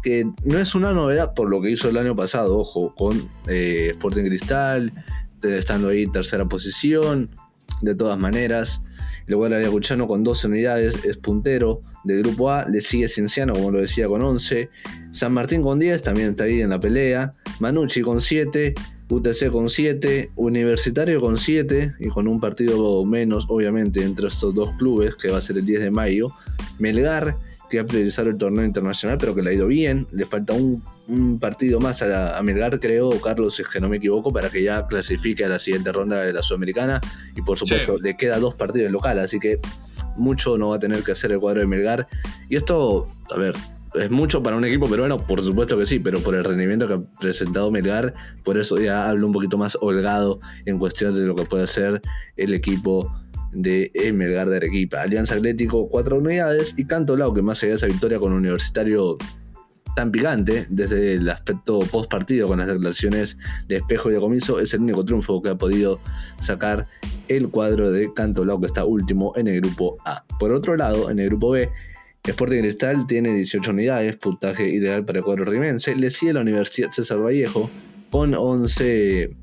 que 0.03 0.31
no 0.45 0.59
es 0.59 0.75
una 0.75 0.93
novedad 0.93 1.33
por 1.35 1.49
lo 1.51 1.63
que 1.63 1.71
hizo 1.71 1.89
el 1.89 1.97
año 1.97 2.15
pasado, 2.15 2.59
ojo, 2.59 2.95
con 2.95 3.31
eh, 3.49 3.89
Sporting 3.93 4.25
Cristal, 4.25 4.93
estando 5.43 5.89
ahí 5.89 6.07
tercera 6.07 6.45
posición, 6.45 7.31
de 7.81 7.95
todas 7.95 8.19
maneras. 8.19 8.83
El 9.27 9.37
cuadro 9.37 9.57
ayacuchano 9.57 10.07
con 10.07 10.23
12 10.23 10.49
unidades 10.49 11.05
es 11.05 11.17
puntero 11.17 11.83
del 12.07 12.23
grupo 12.23 12.51
A, 12.51 12.65
le 12.69 12.81
sigue 12.81 13.09
Cienciano, 13.09 13.53
como 13.53 13.71
lo 13.71 13.81
decía, 13.81 14.07
con 14.07 14.23
11. 14.23 14.71
San 15.11 15.33
Martín 15.33 15.63
con 15.63 15.79
10, 15.79 16.03
también 16.03 16.31
está 16.31 16.45
ahí 16.45 16.61
en 16.61 16.71
la 16.71 16.81
pelea. 16.81 17.33
Manucci 17.61 18.01
con 18.01 18.21
7. 18.21 18.75
UTC 19.09 19.51
con 19.51 19.69
7, 19.69 20.33
Universitario 20.35 21.21
con 21.21 21.39
7 21.39 21.95
y 22.01 22.09
con 22.09 22.27
un 22.27 22.41
partido 22.41 23.05
menos, 23.05 23.47
obviamente, 23.49 24.03
entre 24.03 24.29
estos 24.29 24.55
dos 24.55 24.73
clubes, 24.73 25.15
que 25.15 25.31
va 25.31 25.39
a 25.39 25.41
ser 25.41 25.59
el 25.59 25.65
10 25.65 25.81
de 25.81 25.91
mayo. 25.91 26.29
Melgar, 26.81 27.37
que 27.71 27.79
va 27.79 27.85
a 27.85 27.87
priorizar 27.87 28.27
el 28.27 28.37
torneo 28.37 28.65
internacional, 28.65 29.17
pero 29.19 29.35
que 29.35 29.43
le 29.43 29.51
ha 29.51 29.53
ido 29.53 29.69
bien. 29.69 30.09
Le 30.11 30.27
falta 30.27 30.55
un, 30.55 30.83
partido 31.39 31.79
más 31.79 32.03
a, 32.03 32.41
Melgar, 32.43 32.81
creo, 32.81 33.11
Carlos, 33.21 33.55
si 33.55 33.63
es 33.63 33.69
que 33.69 33.81
no 33.81 33.89
me 33.89 33.99
equivoco, 33.99 34.33
para 34.33 34.51
que 34.51 34.65
ya 34.65 34.89
clasifique 34.89 35.45
a 35.45 35.49
la 35.49 35.61
siguiente 35.61 35.93
ronda 35.93 36.23
de 36.23 36.33
la 36.33 36.43
Sudamericana. 36.43 37.01
Y 37.37 37.43
por 37.43 37.57
supuesto, 37.57 37.99
le 37.99 38.17
queda 38.17 38.41
dos 38.41 38.57
partidos 38.57 38.87
en 38.87 38.93
local, 38.93 39.21
así 39.21 39.39
que 39.39 39.61
mucho 40.19 40.59
no 40.59 40.71
va 40.71 40.77
a 40.77 40.79
tener 40.79 41.03
que 41.03 41.13
hacer 41.13 41.33
el 41.33 41.41
cuadro 41.41 41.61
de 41.61 41.67
Melgar. 41.67 42.07
Y 42.49 42.57
esto, 42.57 43.09
a 43.35 43.39
ver, 43.39 43.55
es 43.95 44.11
mucho 44.11 44.43
para 44.43 44.57
un 44.57 44.65
equipo 44.65 44.89
peruano, 44.89 45.19
por 45.19 45.43
supuesto 45.43 45.79
que 45.79 45.87
sí, 45.87 45.99
pero 45.99 46.21
por 46.21 46.35
el 46.35 46.45
rendimiento 46.45 46.87
que 46.87 46.95
ha 46.95 47.01
presentado 47.21 47.71
Melgar, 47.71 48.13
por 48.45 48.59
eso 48.59 48.77
ya 48.79 49.09
hablo 49.09 49.27
un 49.27 49.33
poquito 49.33 49.59
más 49.59 49.77
holgado 49.81 50.41
en 50.67 50.79
cuestión 50.79 51.15
de 51.15 51.27
lo 51.27 51.35
que 51.35 51.45
puede 51.45 51.65
hacer 51.65 52.01
el 52.37 52.53
equipo 52.55 53.13
de 53.53 53.91
Melgar 54.15 54.49
de 54.49 54.57
Arequipa. 54.57 55.03
Alianza 55.03 55.35
Atlético, 55.35 55.89
cuatro 55.89 56.19
unidades 56.19 56.75
y 56.77 56.85
Canto 56.85 57.17
Lau, 57.17 57.33
que 57.33 57.43
más 57.43 57.63
allá 57.63 57.71
de 57.71 57.77
esa 57.77 57.87
victoria 57.87 58.19
con 58.19 58.33
un 58.33 58.39
universitario 58.39 59.17
tan 59.97 60.13
picante 60.13 60.67
desde 60.69 61.15
el 61.15 61.29
aspecto 61.31 61.79
post 61.91 62.11
partido 62.11 62.47
con 62.47 62.59
las 62.59 62.69
declaraciones 62.69 63.39
de 63.67 63.77
espejo 63.77 64.11
y 64.11 64.13
de 64.13 64.21
comienzo, 64.21 64.61
es 64.61 64.75
el 64.75 64.83
único 64.83 65.03
triunfo 65.03 65.41
que 65.41 65.49
ha 65.49 65.55
podido 65.55 66.01
sacar 66.39 66.87
el 67.29 67.49
cuadro 67.49 67.91
de 67.91 68.13
Canto 68.13 68.45
Lau, 68.45 68.61
que 68.61 68.67
está 68.67 68.85
último 68.85 69.33
en 69.37 69.49
el 69.49 69.63
grupo 69.63 69.97
A. 70.05 70.23
Por 70.39 70.53
otro 70.53 70.77
lado, 70.77 71.11
en 71.11 71.19
el 71.19 71.29
grupo 71.29 71.51
B, 71.51 71.71
Sporting 72.25 72.61
Cristal 72.61 73.07
tiene 73.07 73.35
18 73.35 73.71
unidades, 73.71 74.17
puntaje 74.17 74.69
ideal 74.69 75.03
para 75.07 75.21
el 75.21 75.25
cuadro 75.25 75.47
rimense. 75.47 75.97
Le 75.97 76.11
sigue 76.11 76.35
la 76.35 76.41
Universidad 76.43 76.91
César 76.91 77.19
Vallejo 77.25 77.71
con 78.11 78.35
11 78.35 79.35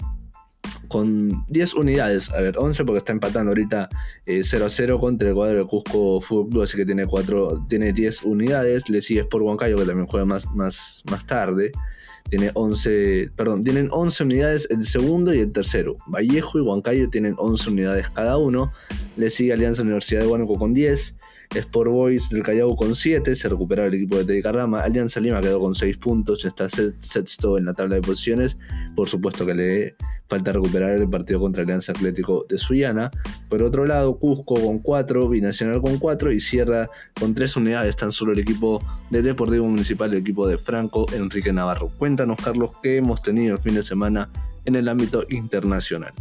con 0.87 1.43
10 1.47 1.73
unidades, 1.73 2.29
a 2.29 2.39
ver, 2.41 2.55
11 2.57 2.85
porque 2.85 2.99
está 2.99 3.13
empatando 3.13 3.49
ahorita 3.49 3.89
0 4.25 4.63
eh, 4.63 4.65
a 4.65 4.69
0 4.69 4.99
contra 4.99 5.29
el 5.29 5.33
cuadro 5.33 5.57
de 5.59 5.65
Cusco 5.65 6.21
Fútbol 6.21 6.49
Club, 6.49 6.61
así 6.63 6.77
que 6.77 6.85
tiene, 6.85 7.07
4, 7.07 7.65
tiene 7.67 7.93
10 7.93 8.23
unidades, 8.23 8.87
le 8.89 9.01
sigue 9.01 9.21
Sport 9.21 9.43
Huancayo 9.43 9.77
que 9.77 9.85
también 9.85 10.07
juega 10.07 10.25
más, 10.25 10.45
más, 10.53 11.03
más 11.09 11.25
tarde, 11.25 11.71
tiene 12.29 12.51
11, 12.53 13.31
perdón, 13.35 13.63
tienen 13.63 13.89
11 13.91 14.23
unidades 14.23 14.67
el 14.69 14.85
segundo 14.85 15.33
y 15.33 15.39
el 15.39 15.51
tercero, 15.51 15.95
Vallejo 16.07 16.59
y 16.59 16.61
Huancayo 16.61 17.09
tienen 17.09 17.35
11 17.37 17.71
unidades 17.71 18.09
cada 18.09 18.37
uno, 18.37 18.71
le 19.17 19.29
sigue 19.29 19.53
Alianza 19.53 19.81
Universidad 19.81 20.21
de 20.21 20.27
Huánuco 20.27 20.59
con 20.59 20.73
10, 20.73 21.15
Sport 21.55 21.91
Boys 21.91 22.29
del 22.29 22.43
Callao 22.43 22.75
con 22.75 22.95
7, 22.95 23.35
se 23.35 23.49
recupera 23.49 23.85
el 23.85 23.93
equipo 23.93 24.17
de 24.17 24.25
Teddy 24.25 24.41
Carrama. 24.41 24.81
Alianza 24.81 25.19
Lima 25.19 25.41
quedó 25.41 25.59
con 25.59 25.75
6 25.75 25.97
puntos, 25.97 26.45
está 26.45 26.67
sexto 26.69 27.57
en 27.57 27.65
la 27.65 27.73
tabla 27.73 27.95
de 27.95 28.01
posiciones. 28.01 28.57
Por 28.95 29.09
supuesto 29.09 29.45
que 29.45 29.53
le 29.53 29.95
falta 30.27 30.51
recuperar 30.51 30.91
el 30.91 31.09
partido 31.09 31.39
contra 31.39 31.63
Alianza 31.63 31.91
Atlético 31.91 32.45
de 32.49 32.57
Suiana. 32.57 33.11
Por 33.49 33.61
otro 33.61 33.85
lado, 33.85 34.17
Cusco 34.17 34.55
con 34.55 34.79
4, 34.79 35.29
Binacional 35.29 35.81
con 35.81 35.97
4 35.97 36.31
y 36.31 36.39
cierra 36.39 36.87
con 37.19 37.35
3 37.35 37.57
unidades 37.57 37.95
tan 37.95 38.11
solo 38.11 38.31
el 38.33 38.39
equipo 38.39 38.81
de 39.09 39.21
Deportivo 39.21 39.67
Municipal, 39.67 40.11
el 40.11 40.19
equipo 40.19 40.47
de 40.47 40.57
Franco 40.57 41.05
Enrique 41.13 41.53
Navarro. 41.53 41.89
Cuéntanos, 41.97 42.37
Carlos, 42.43 42.71
qué 42.81 42.97
hemos 42.97 43.21
tenido 43.21 43.55
el 43.55 43.61
fin 43.61 43.75
de 43.75 43.83
semana 43.83 44.29
en 44.65 44.75
el 44.75 44.87
ámbito 44.87 45.25
internacional. 45.29 46.13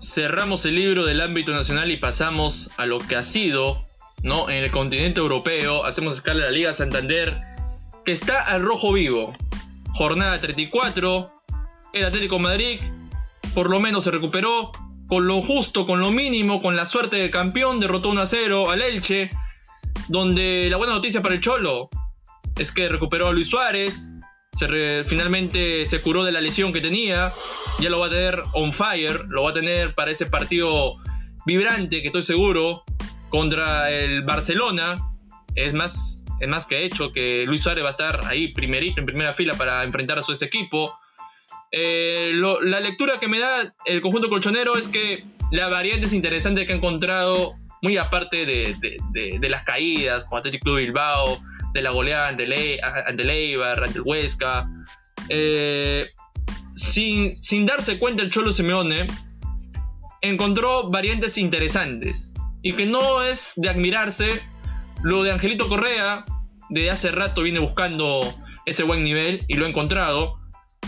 Cerramos 0.00 0.64
el 0.66 0.74
libro 0.74 1.04
del 1.04 1.20
ámbito 1.20 1.52
nacional 1.52 1.90
y 1.90 1.96
pasamos 1.96 2.70
a 2.76 2.86
lo 2.86 2.98
que 2.98 3.14
ha 3.14 3.22
sido 3.22 3.86
¿no? 4.22 4.48
En 4.48 4.64
el 4.64 4.70
continente 4.70 5.20
europeo, 5.20 5.84
hacemos 5.84 6.14
escala 6.14 6.40
en 6.40 6.46
la 6.46 6.50
Liga 6.50 6.74
Santander, 6.74 7.40
que 8.04 8.12
está 8.12 8.40
al 8.42 8.62
rojo 8.62 8.92
vivo. 8.92 9.32
Jornada 9.94 10.40
34, 10.40 11.30
el 11.92 12.04
Atlético 12.04 12.38
Madrid 12.38 12.80
por 13.54 13.68
lo 13.68 13.80
menos 13.80 14.04
se 14.04 14.10
recuperó 14.10 14.72
con 15.06 15.26
lo 15.26 15.42
justo, 15.42 15.86
con 15.86 16.00
lo 16.00 16.10
mínimo, 16.10 16.62
con 16.62 16.74
la 16.74 16.86
suerte 16.86 17.16
de 17.16 17.30
campeón, 17.30 17.80
derrotó 17.80 18.08
1 18.08 18.22
a 18.22 18.26
0 18.26 18.70
al 18.70 18.80
Elche, 18.80 19.30
donde 20.08 20.68
la 20.70 20.78
buena 20.78 20.94
noticia 20.94 21.20
para 21.20 21.34
el 21.34 21.40
Cholo 21.40 21.90
es 22.56 22.72
que 22.72 22.88
recuperó 22.88 23.28
a 23.28 23.32
Luis 23.32 23.48
Suárez, 23.48 24.10
finalmente 25.06 25.86
se 25.86 26.00
curó 26.00 26.24
de 26.24 26.32
la 26.32 26.40
lesión 26.40 26.72
que 26.72 26.80
tenía, 26.80 27.32
ya 27.80 27.90
lo 27.90 27.98
va 27.98 28.06
a 28.06 28.10
tener 28.10 28.42
on 28.54 28.72
fire, 28.72 29.26
lo 29.28 29.44
va 29.44 29.50
a 29.50 29.54
tener 29.54 29.94
para 29.94 30.10
ese 30.10 30.26
partido 30.26 30.96
vibrante 31.44 32.00
que 32.00 32.06
estoy 32.06 32.22
seguro 32.22 32.84
contra 33.32 33.90
el 33.90 34.22
Barcelona. 34.22 34.94
Es 35.56 35.72
más, 35.72 36.22
es 36.38 36.48
más 36.48 36.66
que 36.66 36.84
hecho 36.84 37.12
que 37.12 37.44
Luis 37.46 37.62
Suárez 37.62 37.82
va 37.82 37.88
a 37.88 37.90
estar 37.90 38.20
ahí 38.26 38.52
primerito, 38.52 39.00
en 39.00 39.06
primera 39.06 39.32
fila 39.32 39.54
para 39.54 39.82
enfrentar 39.82 40.18
a 40.18 40.22
su 40.22 40.32
ese 40.32 40.44
equipo. 40.44 40.94
Eh, 41.72 42.32
la 42.34 42.80
lectura 42.80 43.18
que 43.18 43.28
me 43.28 43.38
da 43.38 43.74
el 43.86 44.02
conjunto 44.02 44.28
colchonero 44.28 44.76
es 44.76 44.86
que 44.86 45.24
la 45.50 45.68
variante 45.68 46.06
es 46.06 46.12
interesante 46.12 46.66
que 46.66 46.74
ha 46.74 46.76
encontrado, 46.76 47.54
muy 47.80 47.96
aparte 47.96 48.44
de, 48.44 49.48
las 49.48 49.64
caídas 49.64 50.24
con 50.24 50.38
Athletic 50.38 50.62
Club 50.62 50.76
Bilbao, 50.76 51.40
de 51.72 51.80
la 51.80 51.90
goleada 51.90 52.28
ante, 52.28 52.46
Le 52.46 52.82
ante 52.82 53.22
el 53.22 53.62
ante 53.62 53.98
el 53.98 54.02
Huesca, 54.04 54.68
eh, 55.30 56.10
sin, 56.74 57.42
sin 57.42 57.64
darse 57.64 57.98
cuenta 57.98 58.22
el 58.22 58.30
Cholo 58.30 58.52
Simeone, 58.52 59.06
encontró 60.20 60.90
variantes 60.90 61.38
interesantes 61.38 62.34
y 62.62 62.72
que 62.74 62.86
no 62.86 63.22
es 63.22 63.52
de 63.56 63.68
admirarse. 63.68 64.40
Lo 65.02 65.22
de 65.22 65.32
Angelito 65.32 65.68
Correa, 65.68 66.24
de 66.70 66.90
hace 66.90 67.10
rato 67.10 67.42
viene 67.42 67.58
buscando 67.58 68.34
ese 68.66 68.84
buen 68.84 69.02
nivel 69.04 69.44
y 69.48 69.56
lo 69.56 69.66
ha 69.66 69.68
encontrado. 69.68 70.38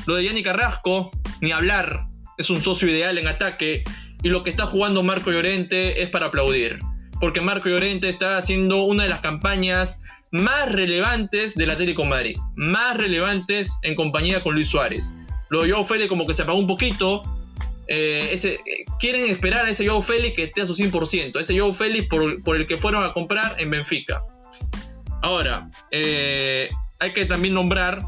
Lo 0.07 0.15
de 0.15 0.25
Yanni 0.25 0.43
Carrasco, 0.43 1.11
ni 1.41 1.53
hablar, 1.53 2.07
es 2.39 2.51
un 2.51 2.61
socio 2.61 2.89
ideal 2.89 3.19
en 3.19 3.29
ataque. 3.29 3.85
Y 4.23 4.29
lo 4.29 4.43
que 4.43 4.51
está 4.51 4.67
jugando 4.67 5.03
Marco 5.03 5.31
Llorente 5.31 6.03
es 6.03 6.11
para 6.11 6.27
aplaudir. 6.27 6.79
Porque 7.21 7.41
Marco 7.41 7.69
Llorente 7.69 8.09
está 8.09 8.39
haciendo 8.39 8.85
una 8.85 9.05
de 9.05 9.09
las 9.09 9.21
campañas 9.21 10.01
más 10.33 10.71
relevantes 10.73 11.55
del 11.55 11.71
Atlético 11.71 12.05
Madrid. 12.05 12.37
Más 12.57 12.97
relevantes 12.97 13.77
en 13.83 13.95
compañía 13.95 14.43
con 14.43 14.55
Luis 14.55 14.69
Suárez. 14.69 15.13
Lo 15.51 15.63
de 15.63 15.71
Joao 15.71 15.85
Félix 15.85 16.09
como 16.09 16.27
que 16.27 16.35
se 16.35 16.43
apagó 16.43 16.59
un 16.59 16.67
poquito. 16.67 17.23
Eh, 17.87 18.31
ese, 18.33 18.55
eh, 18.55 18.85
quieren 18.99 19.29
esperar 19.31 19.67
a 19.67 19.71
ese 19.71 19.87
Joao 19.87 20.01
Félix 20.01 20.37
que 20.37 20.45
esté 20.45 20.63
a 20.63 20.67
su 20.67 20.75
100%. 20.75 21.39
Ese 21.39 21.59
Joao 21.59 21.75
Félix 21.75 22.09
por, 22.09 22.57
el 22.57 22.67
que 22.67 22.77
fueron 22.77 23.05
a 23.05 23.13
comprar 23.13 23.57
en 23.59 23.71
Benfica. 23.71 24.23
Ahora, 25.23 25.71
eh, 25.91 26.69
hay 26.99 27.13
que 27.13 27.25
también 27.27 27.55
nombrar 27.55 28.01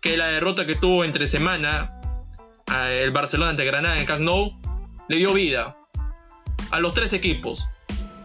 que 0.00 0.16
la 0.16 0.28
derrota 0.28 0.66
que 0.66 0.74
tuvo 0.74 1.04
entre 1.04 1.26
semana 1.28 1.88
el 2.90 3.12
Barcelona 3.12 3.50
ante 3.50 3.64
Granada 3.64 3.98
en 3.98 4.06
Camp 4.06 4.28
le 5.08 5.16
dio 5.16 5.32
vida 5.32 5.76
a 6.70 6.80
los 6.80 6.94
tres 6.94 7.12
equipos. 7.12 7.68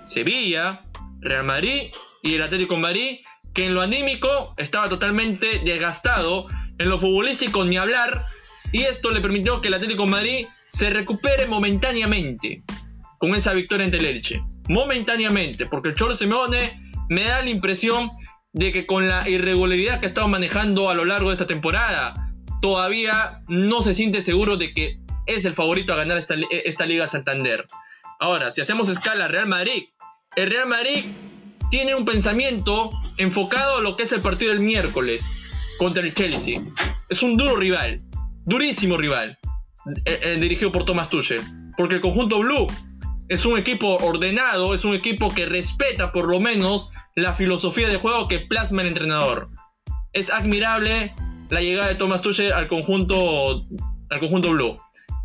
Sevilla, 0.03 0.79
Real 1.19 1.43
Madrid 1.43 1.91
y 2.23 2.35
el 2.35 2.41
Atlético 2.41 2.77
Madrid, 2.77 3.19
que 3.53 3.67
en 3.67 3.75
lo 3.75 3.81
anímico 3.81 4.53
estaba 4.57 4.89
totalmente 4.89 5.59
desgastado, 5.59 6.47
en 6.77 6.89
lo 6.89 6.97
futbolístico 6.97 7.63
ni 7.65 7.77
hablar, 7.77 8.25
y 8.71 8.83
esto 8.83 9.11
le 9.11 9.21
permitió 9.21 9.61
que 9.61 9.67
el 9.67 9.75
Atlético 9.75 10.07
Madrid 10.07 10.47
se 10.71 10.89
recupere 10.89 11.47
momentáneamente 11.47 12.63
con 13.17 13.35
esa 13.35 13.53
victoria 13.53 13.85
ante 13.85 13.97
el 13.97 14.05
Elche. 14.05 14.43
Momentáneamente, 14.67 15.65
porque 15.65 15.89
el 15.89 15.95
Cholo 15.95 16.15
Simeone 16.15 16.79
me 17.09 17.23
da 17.23 17.41
la 17.41 17.49
impresión 17.49 18.11
de 18.53 18.71
que 18.71 18.85
con 18.85 19.07
la 19.07 19.27
irregularidad 19.29 19.99
que 19.99 20.07
ha 20.07 20.09
estado 20.09 20.27
manejando 20.27 20.89
a 20.89 20.95
lo 20.95 21.05
largo 21.05 21.29
de 21.29 21.35
esta 21.35 21.45
temporada, 21.45 22.13
todavía 22.61 23.41
no 23.47 23.81
se 23.81 23.93
siente 23.93 24.21
seguro 24.21 24.57
de 24.57 24.73
que 24.73 24.97
es 25.25 25.45
el 25.45 25.53
favorito 25.53 25.93
a 25.93 25.97
ganar 25.97 26.17
esta, 26.17 26.35
esta 26.51 26.85
Liga 26.85 27.07
Santander. 27.07 27.65
Ahora, 28.19 28.51
si 28.51 28.61
hacemos 28.61 28.89
escala 28.89 29.27
Real 29.27 29.47
Madrid, 29.47 29.83
el 30.35 30.49
Real 30.49 30.67
Madrid 30.67 31.05
tiene 31.69 31.95
un 31.95 32.05
pensamiento 32.05 32.89
enfocado 33.17 33.77
a 33.77 33.81
lo 33.81 33.95
que 33.95 34.03
es 34.03 34.11
el 34.11 34.21
partido 34.21 34.51
del 34.51 34.61
miércoles 34.61 35.25
contra 35.77 36.03
el 36.03 36.13
Chelsea. 36.13 36.61
Es 37.09 37.23
un 37.23 37.37
duro 37.37 37.55
rival, 37.55 38.01
durísimo 38.45 38.97
rival, 38.97 39.37
eh, 40.05 40.19
eh, 40.23 40.37
dirigido 40.39 40.71
por 40.71 40.85
Thomas 40.85 41.09
Tuchel, 41.09 41.41
porque 41.77 41.95
el 41.95 42.01
conjunto 42.01 42.39
blue 42.39 42.67
es 43.29 43.45
un 43.45 43.57
equipo 43.57 43.97
ordenado, 43.97 44.73
es 44.73 44.83
un 44.85 44.93
equipo 44.93 45.33
que 45.33 45.45
respeta 45.45 46.11
por 46.11 46.29
lo 46.29 46.39
menos 46.39 46.91
la 47.15 47.33
filosofía 47.33 47.87
de 47.87 47.97
juego 47.97 48.27
que 48.27 48.39
plasma 48.39 48.81
el 48.81 48.89
entrenador. 48.89 49.49
Es 50.13 50.29
admirable 50.29 51.13
la 51.49 51.61
llegada 51.61 51.87
de 51.87 51.95
Thomas 51.95 52.21
Tuchel 52.21 52.51
al 52.51 52.67
conjunto, 52.67 53.63
al 54.09 54.19
conjunto 54.19 54.51
blue. 54.51 54.77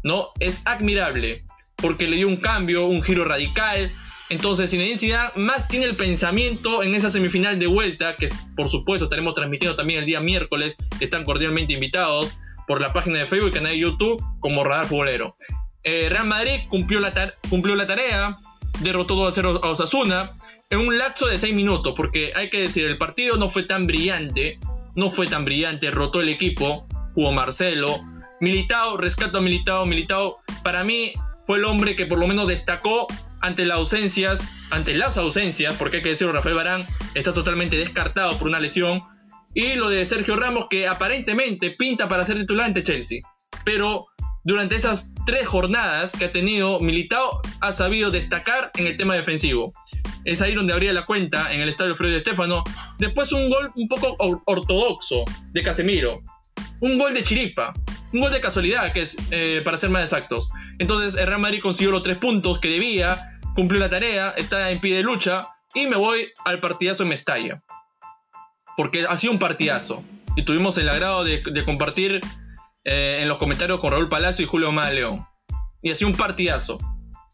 ¿no? 0.07 0.31
Es 0.39 0.63
admirable 0.65 1.45
porque 1.75 2.07
le 2.07 2.17
dio 2.17 2.29
un 2.29 2.37
cambio, 2.37 2.87
un 2.87 3.03
giro 3.03 3.25
radical. 3.25 3.91
Entonces, 4.29 4.71
Zinedine 4.71 4.99
Zidane 4.99 5.31
más 5.35 5.67
tiene 5.67 5.87
el 5.87 5.97
pensamiento 5.97 6.85
en 6.85 6.95
esa 6.95 7.11
semifinal 7.11 7.59
de 7.59 7.67
vuelta, 7.67 8.15
que 8.15 8.29
por 8.57 8.69
supuesto 8.69 9.07
estaremos 9.07 9.35
transmitiendo 9.35 9.77
también 9.77 10.01
el 10.01 10.07
día 10.07 10.21
miércoles. 10.21 10.77
Están 11.01 11.25
cordialmente 11.25 11.73
invitados 11.73 12.39
por 12.67 12.81
la 12.81 12.93
página 12.93 13.19
de 13.19 13.27
Facebook 13.27 13.49
y 13.49 13.53
canal 13.53 13.73
de 13.73 13.79
YouTube 13.79 14.23
como 14.41 14.65
Radar 14.65 14.87
Futbolero. 14.87 15.37
Eh, 15.85 16.09
Real 16.09 16.27
Madrid 16.27 16.61
cumplió 16.69 17.01
la, 17.01 17.13
cumplió 17.49 17.77
la 17.77 17.87
tarea, 17.87 18.37
derrotó 18.81 19.15
2 19.15 19.29
a 19.29 19.35
0 19.35 19.61
a 19.63 19.71
Osasuna 19.71 20.33
en 20.71 20.81
un 20.81 20.99
lapso 20.99 21.29
de 21.29 21.39
6 21.39 21.55
minutos, 21.55 21.95
porque 21.97 22.33
hay 22.35 22.51
que 22.51 22.61
decir, 22.61 22.85
el 22.87 22.99
partido 22.99 23.37
no 23.37 23.49
fue 23.49 23.63
tan 23.63 23.87
brillante, 23.87 24.59
no 24.97 25.11
fue 25.11 25.29
tan 25.29 25.45
brillante, 25.45 25.91
rotó 25.91 26.21
el 26.21 26.29
equipo, 26.29 26.87
jugó 27.15 27.33
Marcelo, 27.33 28.01
Militao, 28.41 28.97
rescato 28.97 29.39
a 29.39 29.41
Militao, 29.41 29.87
Militao 29.87 30.35
para 30.63 30.83
mí 30.85 31.13
fue 31.47 31.59
el 31.59 31.65
hombre 31.65 31.95
que 31.95 32.07
por 32.07 32.19
lo 32.19 32.27
menos 32.27 32.49
destacó 32.49 33.07
ante 33.41 33.65
las 33.65 33.79
ausencias, 33.79 34.49
ante 34.71 34.95
las 34.95 35.17
ausencias, 35.17 35.77
porque 35.79 35.99
hay 35.99 36.03
que 36.03 36.09
decirlo, 36.11 36.33
Rafael 36.33 36.57
Barán 36.57 36.87
está 37.15 37.33
totalmente 37.33 37.77
descartado 37.77 38.37
por 38.37 38.49
una 38.49 38.59
lesión, 38.59 39.03
y 39.57 39.75
lo 39.75 39.89
de 39.89 40.07
Sergio 40.07 40.37
Ramos 40.37 40.67
que 40.71 40.87
aparentemente 40.87 41.73
pinta 41.73 42.09
para 42.09 42.25
ser 42.25 42.37
titular 42.37 42.67
ante 42.67 42.85
Chelsea, 42.85 43.19
pero 43.65 44.07
durante 44.45 44.77
esas 44.77 45.11
tres 45.27 45.49
jornadas 45.49 46.13
que 46.13 46.27
ha 46.27 46.31
tenido, 46.31 46.79
Militao 46.79 47.41
ha 47.61 47.73
sabido 47.73 48.13
destacar 48.13 48.71
en 48.77 48.87
el 48.87 48.97
tema 48.97 49.17
defensivo 49.17 49.73
es 50.27 50.43
ahí 50.43 50.55
donde 50.55 50.73
abría 50.73 50.93
la 50.93 51.05
cuenta 51.05 51.53
en 51.55 51.61
el 51.61 51.69
estadio 51.69 51.95
Freddy 51.95 52.15
de 52.15 52.21
Stefano. 52.21 52.65
Después 52.99 53.33
un 53.33 53.49
gol 53.49 53.71
un 53.77 53.89
poco 53.89 54.17
ortodoxo 54.45 55.25
de 55.53 55.63
Casemiro. 55.63 56.21
Un 56.81 56.99
gol 56.99 57.15
de 57.15 57.23
chiripa. 57.23 57.73
Un 58.13 58.21
gol 58.21 58.33
de 58.33 58.41
casualidad, 58.41 58.93
que 58.93 59.03
es 59.03 59.17
eh, 59.31 59.63
para 59.65 59.79
ser 59.79 59.91
más 59.91 60.03
exactos. 60.03 60.51
Entonces 60.81 61.15
el 61.15 61.29
Real 61.29 61.41
Madrid 61.41 61.61
consiguió 61.63 61.93
los 61.93 62.03
tres 62.03 62.19
puntos 62.19 62.59
que 62.59 62.69
debía, 62.69 63.39
cumplió 63.55 63.79
la 63.79 63.89
tarea, 63.89 64.31
está 64.37 64.71
en 64.73 64.81
pie 64.81 64.97
de 64.97 65.03
lucha 65.03 65.47
y 65.75 65.87
me 65.87 65.97
voy 65.97 66.33
al 66.45 66.59
partidazo 66.59 67.05
en 67.05 67.11
Mestalla. 67.11 67.63
Porque 68.77 69.05
ha 69.09 69.17
sido 69.19 69.33
un 69.33 69.39
partidazo. 69.39 70.03
Y 70.37 70.45
tuvimos 70.45 70.77
el 70.79 70.89
agrado 70.89 71.25
de, 71.25 71.43
compartir 71.65 72.21
eh, 72.85 73.19
en 73.23 73.29
los 73.29 73.39
comentarios 73.39 73.81
con 73.81 73.93
Raúl 73.93 74.09
Palacio 74.09 74.45
y 74.45 74.49
Julio 74.49 74.73
León. 74.73 75.27
Y 75.83 75.91
ha 75.91 75.95
sido 75.95 76.11
un 76.11 76.17
partidazo 76.17 76.79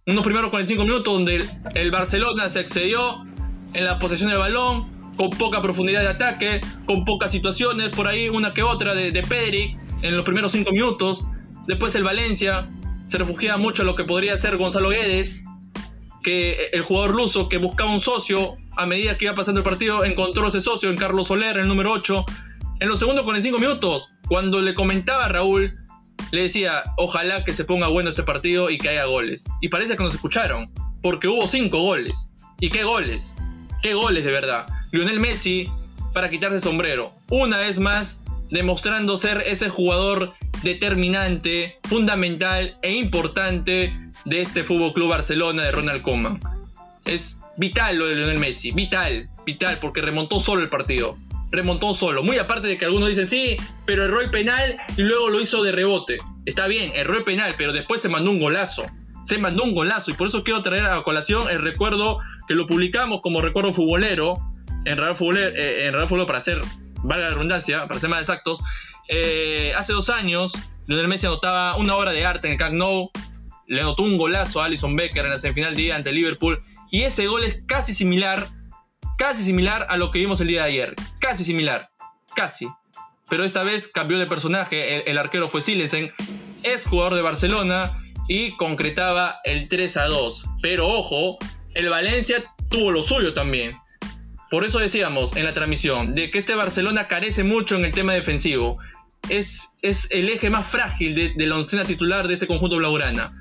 unos 0.06 0.24
primeros 0.24 0.50
45 0.50 0.84
minutos 0.84 1.14
donde 1.14 1.46
el, 1.74 1.90
Barcelona 1.90 2.50
se 2.50 2.60
excedió 2.60 3.24
en 3.72 3.84
la 3.84 3.98
posesión 3.98 4.30
del 4.30 4.38
balón, 4.38 4.90
con 5.16 5.30
poca 5.30 5.62
profundidad 5.62 6.00
de 6.02 6.08
ataque, 6.08 6.60
con 6.86 7.04
pocas 7.04 7.30
situaciones, 7.30 7.90
por 7.90 8.08
ahí 8.08 8.28
una 8.28 8.52
que 8.52 8.62
otra 8.62 8.94
de, 8.94 9.12
de 9.12 9.22
Pedri 9.22 9.76
en 10.02 10.16
los 10.16 10.24
primeros 10.24 10.52
5 10.52 10.72
minutos. 10.72 11.26
Después 11.66 11.94
el 11.94 12.02
Valencia 12.02 12.68
se 13.06 13.18
refugiaba 13.18 13.58
mucho 13.58 13.82
en 13.82 13.86
lo 13.86 13.94
que 13.94 14.04
podría 14.04 14.36
ser 14.36 14.56
Gonzalo 14.56 14.88
Guedes, 14.88 15.44
que 16.22 16.70
el 16.72 16.82
jugador 16.82 17.14
luso 17.14 17.48
que 17.48 17.58
buscaba 17.58 17.92
un 17.92 18.00
socio 18.00 18.56
a 18.76 18.86
medida 18.86 19.18
que 19.18 19.26
iba 19.26 19.34
pasando 19.34 19.60
el 19.60 19.64
partido 19.64 20.04
encontró 20.04 20.48
ese 20.48 20.60
socio 20.60 20.90
en 20.90 20.96
Carlos 20.96 21.28
Soler, 21.28 21.58
el 21.58 21.68
número 21.68 21.92
8. 21.92 22.24
En 22.80 22.88
los 22.88 22.98
segundos 22.98 23.24
45 23.24 23.58
minutos, 23.58 24.14
cuando 24.28 24.60
le 24.60 24.74
comentaba 24.74 25.26
a 25.26 25.28
Raúl 25.28 25.78
le 26.30 26.42
decía, 26.42 26.82
ojalá 26.96 27.44
que 27.44 27.52
se 27.52 27.64
ponga 27.64 27.88
bueno 27.88 28.08
este 28.08 28.22
partido 28.22 28.70
y 28.70 28.78
que 28.78 28.88
haya 28.88 29.04
goles. 29.04 29.44
Y 29.60 29.68
parece 29.68 29.96
que 29.96 30.02
nos 30.02 30.14
escucharon, 30.14 30.70
porque 31.02 31.28
hubo 31.28 31.46
cinco 31.46 31.80
goles. 31.80 32.30
¿Y 32.58 32.70
qué 32.70 32.84
goles? 32.84 33.36
¿Qué 33.82 33.94
goles 33.94 34.24
de 34.24 34.30
verdad? 34.30 34.66
Lionel 34.92 35.20
Messi 35.20 35.68
para 36.14 36.30
quitarse 36.30 36.56
el 36.56 36.62
sombrero. 36.62 37.12
Una 37.28 37.58
vez 37.58 37.80
más, 37.80 38.22
demostrando 38.50 39.16
ser 39.16 39.42
ese 39.46 39.68
jugador 39.68 40.32
determinante, 40.62 41.78
fundamental 41.84 42.78
e 42.82 42.92
importante 42.94 43.92
de 44.24 44.40
este 44.40 44.64
Fútbol 44.64 44.94
Club 44.94 45.10
Barcelona 45.10 45.64
de 45.64 45.72
Ronald 45.72 46.02
Koeman. 46.02 46.40
Es 47.04 47.41
vital 47.56 47.96
lo 47.96 48.06
de 48.06 48.16
Lionel 48.16 48.38
Messi, 48.38 48.72
vital, 48.72 49.28
vital, 49.44 49.78
porque 49.80 50.00
remontó 50.00 50.40
solo 50.40 50.62
el 50.62 50.68
partido 50.68 51.16
remontó 51.52 51.94
solo. 51.94 52.22
Muy 52.22 52.38
aparte 52.38 52.66
de 52.66 52.78
que 52.78 52.86
algunos 52.86 53.10
dicen, 53.10 53.26
sí, 53.26 53.56
pero 53.84 54.04
erró 54.04 54.20
el 54.20 54.30
penal 54.30 54.76
y 54.96 55.02
luego 55.02 55.28
lo 55.30 55.40
hizo 55.40 55.62
de 55.62 55.70
rebote. 55.70 56.16
Está 56.46 56.66
bien, 56.66 56.90
erró 56.94 57.16
el 57.16 57.24
penal, 57.24 57.54
pero 57.56 57.72
después 57.72 58.00
se 58.00 58.08
mandó 58.08 58.30
un 58.30 58.40
golazo. 58.40 58.86
Se 59.24 59.38
mandó 59.38 59.62
un 59.62 59.74
golazo 59.74 60.10
y 60.10 60.14
por 60.14 60.26
eso 60.26 60.42
quiero 60.42 60.62
traer 60.62 60.86
a 60.86 61.02
colación 61.04 61.48
el 61.48 61.62
recuerdo 61.62 62.18
que 62.48 62.54
lo 62.54 62.66
publicamos 62.66 63.20
como 63.20 63.40
recuerdo 63.40 63.72
futbolero, 63.72 64.36
en 64.84 64.98
Real 64.98 65.14
Futbolero, 65.14 65.54
eh, 65.54 65.86
en 65.86 65.92
Real 65.92 66.08
para 66.26 66.38
hacer, 66.38 66.60
valga 67.04 67.28
la 67.28 67.34
redundancia, 67.34 67.86
para 67.86 68.00
ser 68.00 68.10
más 68.10 68.20
exactos, 68.20 68.60
eh, 69.08 69.72
hace 69.76 69.92
dos 69.92 70.10
años, 70.10 70.54
Lionel 70.86 71.06
Messi 71.06 71.26
anotaba 71.26 71.76
una 71.76 71.94
obra 71.94 72.10
de 72.10 72.26
arte 72.26 72.48
en 72.48 72.54
el 72.54 72.58
Camp 72.58 72.74
Nou, 72.74 73.12
le 73.68 73.80
anotó 73.80 74.02
un 74.02 74.18
golazo 74.18 74.60
a 74.60 74.64
Alison 74.64 74.96
Becker 74.96 75.24
en 75.24 75.30
la 75.30 75.38
semifinal 75.38 75.76
día 75.76 75.94
ante 75.94 76.10
Liverpool, 76.10 76.60
y 76.92 77.02
ese 77.02 77.26
gol 77.26 77.42
es 77.42 77.62
casi 77.66 77.94
similar, 77.94 78.46
casi 79.16 79.42
similar 79.42 79.86
a 79.88 79.96
lo 79.96 80.10
que 80.10 80.18
vimos 80.18 80.40
el 80.42 80.48
día 80.48 80.62
de 80.62 80.68
ayer, 80.68 80.94
casi 81.18 81.42
similar, 81.42 81.88
casi. 82.36 82.68
Pero 83.30 83.44
esta 83.44 83.62
vez 83.62 83.88
cambió 83.88 84.18
de 84.18 84.26
personaje, 84.26 85.10
el, 85.10 85.16
arquero 85.16 85.48
fue 85.48 85.62
Silensen, 85.62 86.12
es 86.62 86.84
jugador 86.84 87.14
de 87.14 87.22
Barcelona 87.22 87.98
y 88.28 88.54
concretaba 88.58 89.40
el 89.44 89.68
3 89.68 89.96
a 89.96 90.04
2. 90.04 90.46
Pero 90.60 90.86
ojo, 90.86 91.38
el 91.72 91.88
Valencia 91.88 92.44
tuvo 92.68 92.90
lo 92.90 93.02
suyo 93.02 93.32
también. 93.32 93.72
Por 94.50 94.64
eso 94.66 94.78
decíamos 94.78 95.34
en 95.34 95.46
la 95.46 95.54
transmisión 95.54 96.14
de 96.14 96.28
que 96.28 96.38
este 96.38 96.54
Barcelona 96.54 97.08
carece 97.08 97.42
mucho 97.42 97.76
en 97.76 97.86
el 97.86 97.92
tema 97.92 98.12
defensivo. 98.12 98.76
Es, 99.30 99.74
es 99.80 100.08
el 100.10 100.28
eje 100.28 100.50
más 100.50 100.66
frágil 100.66 101.14
de, 101.14 101.46
la 101.46 101.56
oncena 101.56 101.84
titular 101.84 102.28
de 102.28 102.34
este 102.34 102.46
conjunto 102.46 102.76
blaugrana. 102.76 103.32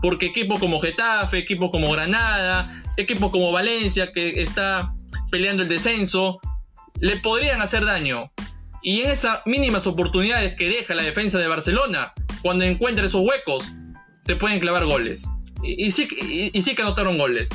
Porque 0.00 0.26
equipos 0.26 0.60
como 0.60 0.80
Getafe, 0.80 1.38
equipos 1.38 1.72
como 1.72 1.90
Granada, 1.90 2.81
equipos 2.96 3.30
como 3.30 3.52
Valencia, 3.52 4.12
que 4.12 4.42
está 4.42 4.94
peleando 5.30 5.62
el 5.62 5.68
descenso, 5.68 6.40
le 7.00 7.16
podrían 7.16 7.60
hacer 7.60 7.84
daño. 7.84 8.24
Y 8.82 9.02
en 9.02 9.10
esas 9.10 9.46
mínimas 9.46 9.86
oportunidades 9.86 10.54
que 10.56 10.68
deja 10.68 10.94
la 10.94 11.02
defensa 11.02 11.38
de 11.38 11.48
Barcelona, 11.48 12.12
cuando 12.42 12.64
encuentra 12.64 13.06
esos 13.06 13.22
huecos, 13.24 13.68
te 14.24 14.36
pueden 14.36 14.60
clavar 14.60 14.84
goles. 14.84 15.24
Y, 15.62 15.90
sí, 15.92 16.08
y, 16.52 16.60
sí, 16.60 16.74
que 16.74 16.82
anotaron 16.82 17.18
goles. 17.18 17.48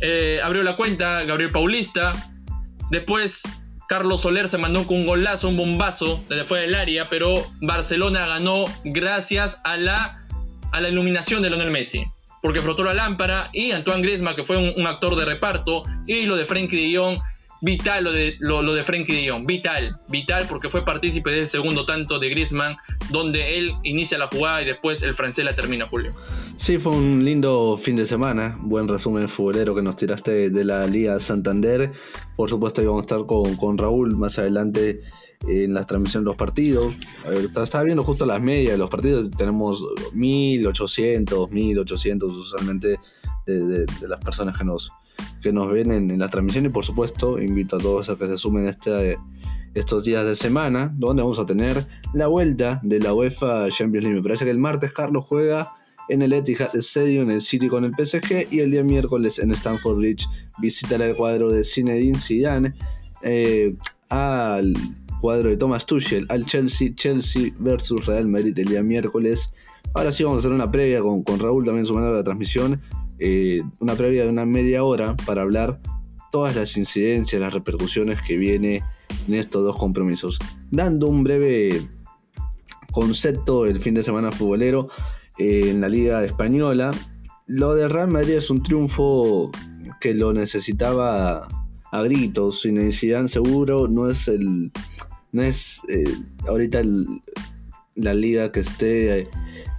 Eh, 0.00 0.38
abrió 0.42 0.62
la 0.62 0.76
cuenta 0.76 1.24
Gabriel 1.24 1.50
Paulista. 1.50 2.12
Después 2.90 3.42
Carlos 3.88 4.20
Soler 4.20 4.48
se 4.48 4.58
mandó 4.58 4.86
con 4.86 4.98
un 4.98 5.06
golazo, 5.06 5.48
un 5.48 5.56
bombazo 5.56 6.22
desde 6.28 6.44
fuera 6.44 6.62
del 6.62 6.74
área. 6.74 7.08
Pero 7.08 7.42
Barcelona 7.62 8.26
ganó 8.26 8.66
gracias 8.84 9.60
a 9.64 9.78
la, 9.78 10.26
a 10.72 10.80
la 10.82 10.88
iluminación 10.90 11.42
de 11.42 11.48
Lionel 11.48 11.70
Messi. 11.70 12.04
Porque 12.44 12.60
frotó 12.60 12.84
la 12.84 12.92
lámpara 12.92 13.48
y 13.54 13.70
Antoine 13.70 14.02
Griezmann, 14.02 14.36
que 14.36 14.44
fue 14.44 14.58
un, 14.58 14.86
actor 14.86 15.16
de 15.16 15.24
reparto, 15.24 15.82
y 16.06 16.26
lo 16.26 16.36
de 16.36 16.44
Frenkie 16.44 16.90
de 16.90 16.98
Jong 16.98 17.18
vital 17.62 18.04
lo 18.04 18.12
de, 18.12 18.36
lo, 18.40 18.60
lo 18.60 18.74
de 18.74 18.84
Frenkie 18.84 19.24
de 19.24 19.32
vital, 19.46 19.98
vital 20.10 20.44
porque 20.46 20.68
fue 20.68 20.84
partícipe 20.84 21.30
del 21.30 21.46
segundo 21.46 21.86
tanto 21.86 22.18
de 22.18 22.28
Griezmann, 22.28 22.76
donde 23.10 23.56
él 23.56 23.72
inicia 23.84 24.18
la 24.18 24.26
jugada 24.26 24.60
y 24.60 24.66
después 24.66 25.02
el 25.02 25.14
francés 25.14 25.46
la 25.46 25.54
termina, 25.54 25.86
Julio. 25.86 26.12
Sí, 26.56 26.76
fue 26.76 26.92
un 26.92 27.24
lindo 27.24 27.78
fin 27.78 27.96
de 27.96 28.04
semana, 28.04 28.54
buen 28.58 28.86
resumen 28.86 29.30
futbolero 29.30 29.74
que 29.74 29.80
nos 29.80 29.96
tiraste 29.96 30.50
de 30.50 30.64
la 30.66 30.86
Liga 30.86 31.18
Santander. 31.18 31.92
Por 32.36 32.50
supuesto 32.50 32.82
íbamos 32.82 33.04
a 33.04 33.06
estar 33.06 33.24
con, 33.24 33.56
con 33.56 33.78
Raúl 33.78 34.14
más 34.18 34.38
adelante 34.38 35.00
en 35.48 35.74
la 35.74 35.84
transmisión 35.84 36.24
de 36.24 36.28
los 36.28 36.36
partidos. 36.36 36.98
Estaba 37.62 37.84
viendo 37.84 38.02
justo 38.02 38.26
las 38.26 38.40
medias 38.40 38.72
de 38.72 38.78
los 38.78 38.90
partidos, 38.90 39.30
tenemos 39.30 39.84
1800, 40.12 41.50
1800 41.50 42.30
usualmente 42.30 42.98
de 43.46 44.08
las 44.08 44.20
personas 44.20 44.56
que 44.56 44.64
nos, 44.64 44.90
que 45.42 45.52
nos 45.52 45.70
ven 45.70 45.92
en, 45.92 46.18
la 46.18 46.28
transmisión 46.28 46.66
y 46.66 46.68
por 46.70 46.84
supuesto 46.84 47.40
invito 47.40 47.76
a 47.76 47.78
todos 47.78 48.08
a 48.10 48.16
que 48.16 48.26
se 48.26 48.38
sumen 48.38 48.66
este, 48.66 49.18
estos 49.74 50.04
días 50.04 50.26
de 50.26 50.36
semana 50.36 50.92
donde 50.96 51.22
vamos 51.22 51.38
a 51.38 51.46
tener 51.46 51.86
la 52.12 52.26
vuelta 52.26 52.80
de 52.82 53.00
la 53.00 53.12
UEFA 53.12 53.68
Champions 53.68 54.04
League. 54.04 54.20
Me 54.20 54.22
parece 54.22 54.44
que 54.44 54.50
el 54.50 54.58
martes 54.58 54.92
Carlos 54.92 55.24
juega 55.26 55.68
en 56.08 56.22
el 56.22 56.32
Etihad 56.32 56.74
Stadium 56.76 57.24
en 57.24 57.36
el 57.36 57.40
City 57.40 57.68
con 57.68 57.84
el 57.84 57.92
PSG 57.92 58.48
y 58.50 58.60
el 58.60 58.70
día 58.70 58.84
miércoles 58.84 59.38
en 59.38 59.50
Stamford 59.52 59.96
Bridge 59.96 60.26
visitará 60.58 61.06
el 61.06 61.16
cuadro 61.16 61.50
de 61.50 61.64
Zinedine 61.64 62.18
Zidane 62.18 62.74
eh, 63.22 63.74
al 64.08 64.74
cuadro 65.24 65.48
de 65.48 65.56
Thomas 65.56 65.86
Tuchel 65.86 66.26
al 66.28 66.44
Chelsea, 66.44 66.90
Chelsea 66.94 67.50
versus 67.58 68.04
Real 68.04 68.28
Madrid 68.28 68.58
el 68.58 68.66
día 68.66 68.82
miércoles. 68.82 69.50
Ahora 69.94 70.12
sí 70.12 70.22
vamos 70.22 70.36
a 70.36 70.40
hacer 70.40 70.52
una 70.52 70.70
previa 70.70 71.00
con, 71.00 71.22
con 71.22 71.38
Raúl 71.38 71.64
también 71.64 71.86
sumando 71.86 72.10
a 72.10 72.12
la 72.12 72.22
transmisión 72.22 72.82
eh, 73.18 73.62
una 73.80 73.94
previa 73.94 74.24
de 74.24 74.28
una 74.28 74.44
media 74.44 74.84
hora 74.84 75.16
para 75.24 75.40
hablar 75.40 75.80
todas 76.30 76.54
las 76.54 76.76
incidencias, 76.76 77.40
las 77.40 77.54
repercusiones 77.54 78.20
que 78.20 78.36
viene 78.36 78.82
en 79.26 79.32
estos 79.32 79.64
dos 79.64 79.78
compromisos. 79.78 80.38
Dando 80.70 81.06
un 81.06 81.24
breve 81.24 81.88
concepto 82.92 83.64
el 83.64 83.80
fin 83.80 83.94
de 83.94 84.02
semana 84.02 84.30
futbolero 84.30 84.88
eh, 85.38 85.70
en 85.70 85.80
la 85.80 85.88
Liga 85.88 86.22
Española. 86.22 86.90
Lo 87.46 87.74
de 87.74 87.88
Real 87.88 88.08
Madrid 88.08 88.34
es 88.34 88.50
un 88.50 88.62
triunfo 88.62 89.50
que 90.02 90.12
lo 90.12 90.34
necesitaba 90.34 91.48
a 91.94 92.02
gritos, 92.02 92.60
sin 92.60 92.74
necesidad 92.74 93.26
seguro, 93.28 93.88
no 93.88 94.10
es 94.10 94.28
el. 94.28 94.70
No 95.34 95.42
es 95.42 95.80
eh, 95.88 96.04
ahorita 96.46 96.80
la 97.96 98.14
liga 98.14 98.52
que 98.52 98.60
esté 98.60 99.18
eh, 99.22 99.28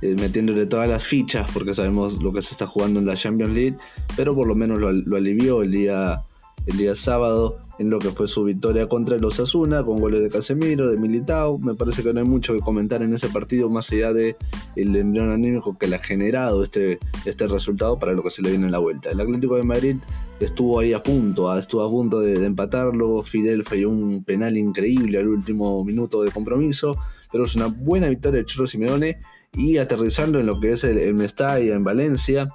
metiéndole 0.02 0.66
todas 0.66 0.90
las 0.90 1.02
fichas 1.06 1.50
porque 1.54 1.74
sabemos 1.74 2.22
lo 2.22 2.34
que 2.34 2.42
se 2.42 2.52
está 2.52 2.68
jugando 2.68 3.00
en 3.00 3.06
la 3.06 3.16
Champions 3.16 3.54
League, 3.54 3.78
pero 4.18 4.36
por 4.36 4.48
lo 4.48 4.56
menos 4.56 4.82
lo, 4.82 5.16
alivió 5.16 5.62
el 5.62 5.72
día, 5.72 6.24
el 6.66 6.76
día 6.76 6.94
sábado 6.94 7.58
en 7.80 7.90
lo 7.90 8.00
que 8.00 8.10
fue 8.10 8.28
su 8.28 8.44
victoria 8.44 8.90
contra 8.90 9.18
los 9.18 9.40
Asuna 9.40 9.82
con 9.82 10.02
goles 10.02 10.22
de 10.22 10.30
Casemiro, 10.30 10.90
de 10.90 10.98
Militao. 10.98 11.58
Me 11.60 11.74
parece 11.74 12.04
que 12.04 12.12
no 12.12 12.20
hay 12.20 12.28
mucho 12.28 12.54
que 12.54 12.60
comentar 12.60 13.02
en 13.02 13.14
ese 13.14 13.30
partido 13.30 13.70
más 13.70 13.90
allá 13.94 14.12
de 14.12 14.36
el 14.76 14.94
embrión 14.94 15.32
anímico 15.32 15.78
que 15.78 15.88
le 15.88 15.96
ha 15.96 16.00
generado 16.00 16.64
este, 16.64 17.00
este 17.24 17.48
resultado 17.48 17.98
para 17.98 18.12
lo 18.12 18.24
que 18.24 18.30
se 18.30 18.42
le 18.42 18.50
viene 18.50 18.66
en 18.66 18.74
la 18.74 18.80
vuelta. 18.80 19.10
El 19.10 19.22
Atlético 19.22 19.56
de 19.56 19.64
Madrid 19.64 19.96
estuvo 20.40 20.80
ahí 20.80 20.94
a 20.94 21.02
punto, 21.02 21.50
ah, 21.50 21.60
estuvo 21.60 21.84
a 21.84 21.90
punto 21.90 22.20
de, 22.20 22.46
empatarlo. 22.46 23.24
Fidel 23.24 23.64
falló 23.64 23.90
un 23.90 24.24
penal 24.24 24.58
increíble 24.58 25.18
al 25.20 25.28
último 25.28 25.84
minuto 25.84 26.24
de 26.24 26.32
compromiso, 26.32 26.98
pero 27.32 27.46
es 27.46 27.56
una 27.56 27.68
buena 27.68 28.08
victoria 28.08 28.40
de 28.40 28.46
Churro 28.46 28.68
Simeone 28.68 29.20
y 29.54 29.78
aterrizando 29.78 30.40
en 30.40 30.46
lo 30.46 30.60
que 30.60 30.74
es 30.74 30.84
el, 30.84 31.14
Mestalla 31.14 31.76
en 31.76 31.84
Valencia, 31.84 32.48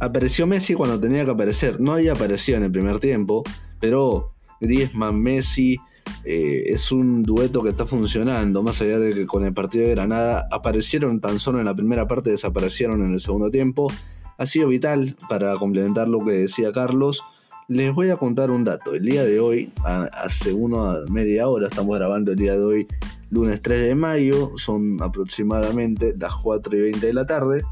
apareció 0.00 0.46
Messi 0.46 0.74
cuando 0.74 1.00
tenía 1.00 1.24
que 1.24 1.32
aparecer. 1.32 1.80
No 1.80 1.92
había 1.92 2.12
aparecido 2.12 2.58
en 2.58 2.64
el 2.64 2.72
primer 2.72 3.00
tiempo, 3.00 3.42
pero 3.80 4.34
Griezmann, 4.60 5.20
Messi 5.20 5.78
eh, 6.24 6.64
es 6.66 6.92
un 6.92 7.22
dueto 7.22 7.62
que 7.62 7.70
está 7.70 7.86
funcionando, 7.86 8.62
más 8.62 8.80
allá 8.80 8.98
de 8.98 9.14
que 9.14 9.26
con 9.26 9.44
el 9.44 9.52
partido 9.52 9.86
de 9.86 9.94
Granada 9.94 10.46
aparecieron 10.50 11.20
tan 11.20 11.38
solo 11.38 11.58
en 11.58 11.64
la 11.64 11.74
primera 11.74 12.06
parte, 12.06 12.30
desaparecieron 12.30 13.02
en 13.04 13.12
el 13.12 13.20
segundo 13.20 13.50
tiempo. 13.50 13.88
Ha 14.40 14.46
sido 14.46 14.68
vital 14.68 15.16
para 15.28 15.54
complementar 15.56 16.08
lo 16.08 16.24
que 16.24 16.32
decía 16.32 16.72
Carlos. 16.72 17.22
Les 17.68 17.92
voy 17.92 18.08
a 18.08 18.16
contar 18.16 18.50
un 18.50 18.64
dato. 18.64 18.94
El 18.94 19.04
día 19.04 19.22
de 19.22 19.38
hoy, 19.38 19.70
hace 19.84 20.54
uno 20.54 20.90
a 20.90 21.04
media 21.10 21.46
hora, 21.46 21.68
estamos 21.68 21.98
grabando 21.98 22.30
el 22.30 22.38
día 22.38 22.52
de 22.52 22.64
hoy, 22.64 22.86
lunes 23.28 23.60
3 23.60 23.88
de 23.88 23.94
mayo, 23.94 24.52
son 24.56 24.96
aproximadamente 25.02 26.14
las 26.18 26.32
4 26.36 26.74
y 26.74 26.80
20 26.80 27.06
de 27.06 27.12
la 27.12 27.26
tarde. 27.26 27.64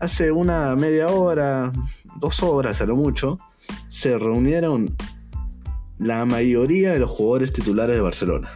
Hace 0.00 0.32
una 0.32 0.74
media 0.74 1.06
hora, 1.06 1.70
dos 2.18 2.42
horas 2.42 2.80
a 2.80 2.86
lo 2.86 2.96
mucho, 2.96 3.38
se 3.86 4.18
reunieron 4.18 4.96
la 5.98 6.24
mayoría 6.24 6.92
de 6.92 6.98
los 6.98 7.10
jugadores 7.10 7.52
titulares 7.52 7.94
de 7.94 8.02
Barcelona. 8.02 8.50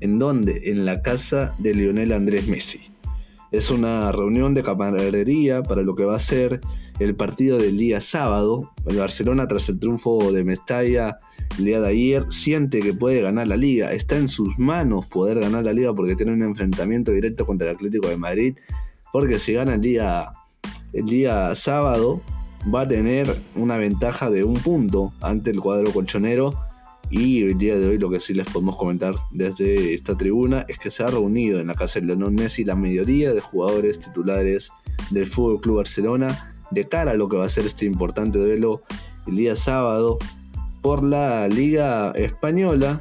¿En 0.00 0.18
dónde? 0.18 0.70
En 0.70 0.86
la 0.86 1.02
casa 1.02 1.54
de 1.58 1.74
Lionel 1.74 2.14
Andrés 2.14 2.48
Messi. 2.48 2.89
Es 3.52 3.70
una 3.70 4.12
reunión 4.12 4.54
de 4.54 4.62
camaradería 4.62 5.62
para 5.62 5.82
lo 5.82 5.96
que 5.96 6.04
va 6.04 6.14
a 6.14 6.20
ser 6.20 6.60
el 7.00 7.16
partido 7.16 7.58
del 7.58 7.76
día 7.76 8.00
sábado. 8.00 8.70
El 8.86 8.98
Barcelona, 8.98 9.48
tras 9.48 9.68
el 9.68 9.80
triunfo 9.80 10.32
de 10.32 10.44
Mestalla 10.44 11.18
el 11.58 11.64
día 11.64 11.80
de 11.80 11.88
ayer, 11.88 12.26
siente 12.30 12.78
que 12.78 12.94
puede 12.94 13.20
ganar 13.20 13.48
la 13.48 13.56
liga. 13.56 13.92
Está 13.92 14.16
en 14.16 14.28
sus 14.28 14.56
manos 14.56 15.06
poder 15.06 15.40
ganar 15.40 15.64
la 15.64 15.72
liga 15.72 15.92
porque 15.92 16.14
tiene 16.14 16.32
un 16.32 16.42
enfrentamiento 16.42 17.10
directo 17.10 17.44
contra 17.44 17.68
el 17.68 17.74
Atlético 17.74 18.08
de 18.08 18.16
Madrid. 18.16 18.56
Porque 19.12 19.40
si 19.40 19.54
gana 19.54 19.74
el 19.74 19.80
día, 19.80 20.30
el 20.92 21.06
día 21.06 21.52
sábado, 21.56 22.20
va 22.72 22.82
a 22.82 22.88
tener 22.88 23.34
una 23.56 23.78
ventaja 23.78 24.30
de 24.30 24.44
un 24.44 24.54
punto 24.54 25.12
ante 25.20 25.50
el 25.50 25.60
cuadro 25.60 25.92
colchonero 25.92 26.52
y 27.10 27.42
el 27.42 27.58
día 27.58 27.76
de 27.76 27.88
hoy 27.88 27.98
lo 27.98 28.08
que 28.08 28.20
sí 28.20 28.34
les 28.34 28.46
podemos 28.48 28.76
comentar 28.76 29.14
desde 29.32 29.94
esta 29.94 30.16
tribuna 30.16 30.64
es 30.68 30.78
que 30.78 30.90
se 30.90 31.02
ha 31.02 31.06
reunido 31.06 31.58
en 31.60 31.66
la 31.66 31.74
casa 31.74 31.98
de 32.00 32.06
Leonel 32.06 32.30
Messi 32.30 32.64
la 32.64 32.76
mayoría 32.76 33.32
de 33.32 33.40
jugadores 33.40 33.98
titulares 33.98 34.72
del 35.10 35.26
Fútbol 35.26 35.60
Club 35.60 35.76
Barcelona 35.78 36.54
de 36.70 36.88
cara 36.88 37.10
a 37.10 37.14
lo 37.14 37.28
que 37.28 37.36
va 37.36 37.46
a 37.46 37.48
ser 37.48 37.66
este 37.66 37.84
importante 37.84 38.38
duelo 38.38 38.82
el 39.26 39.36
día 39.36 39.56
sábado 39.56 40.18
por 40.82 41.02
la 41.02 41.48
Liga 41.48 42.12
Española, 42.12 43.00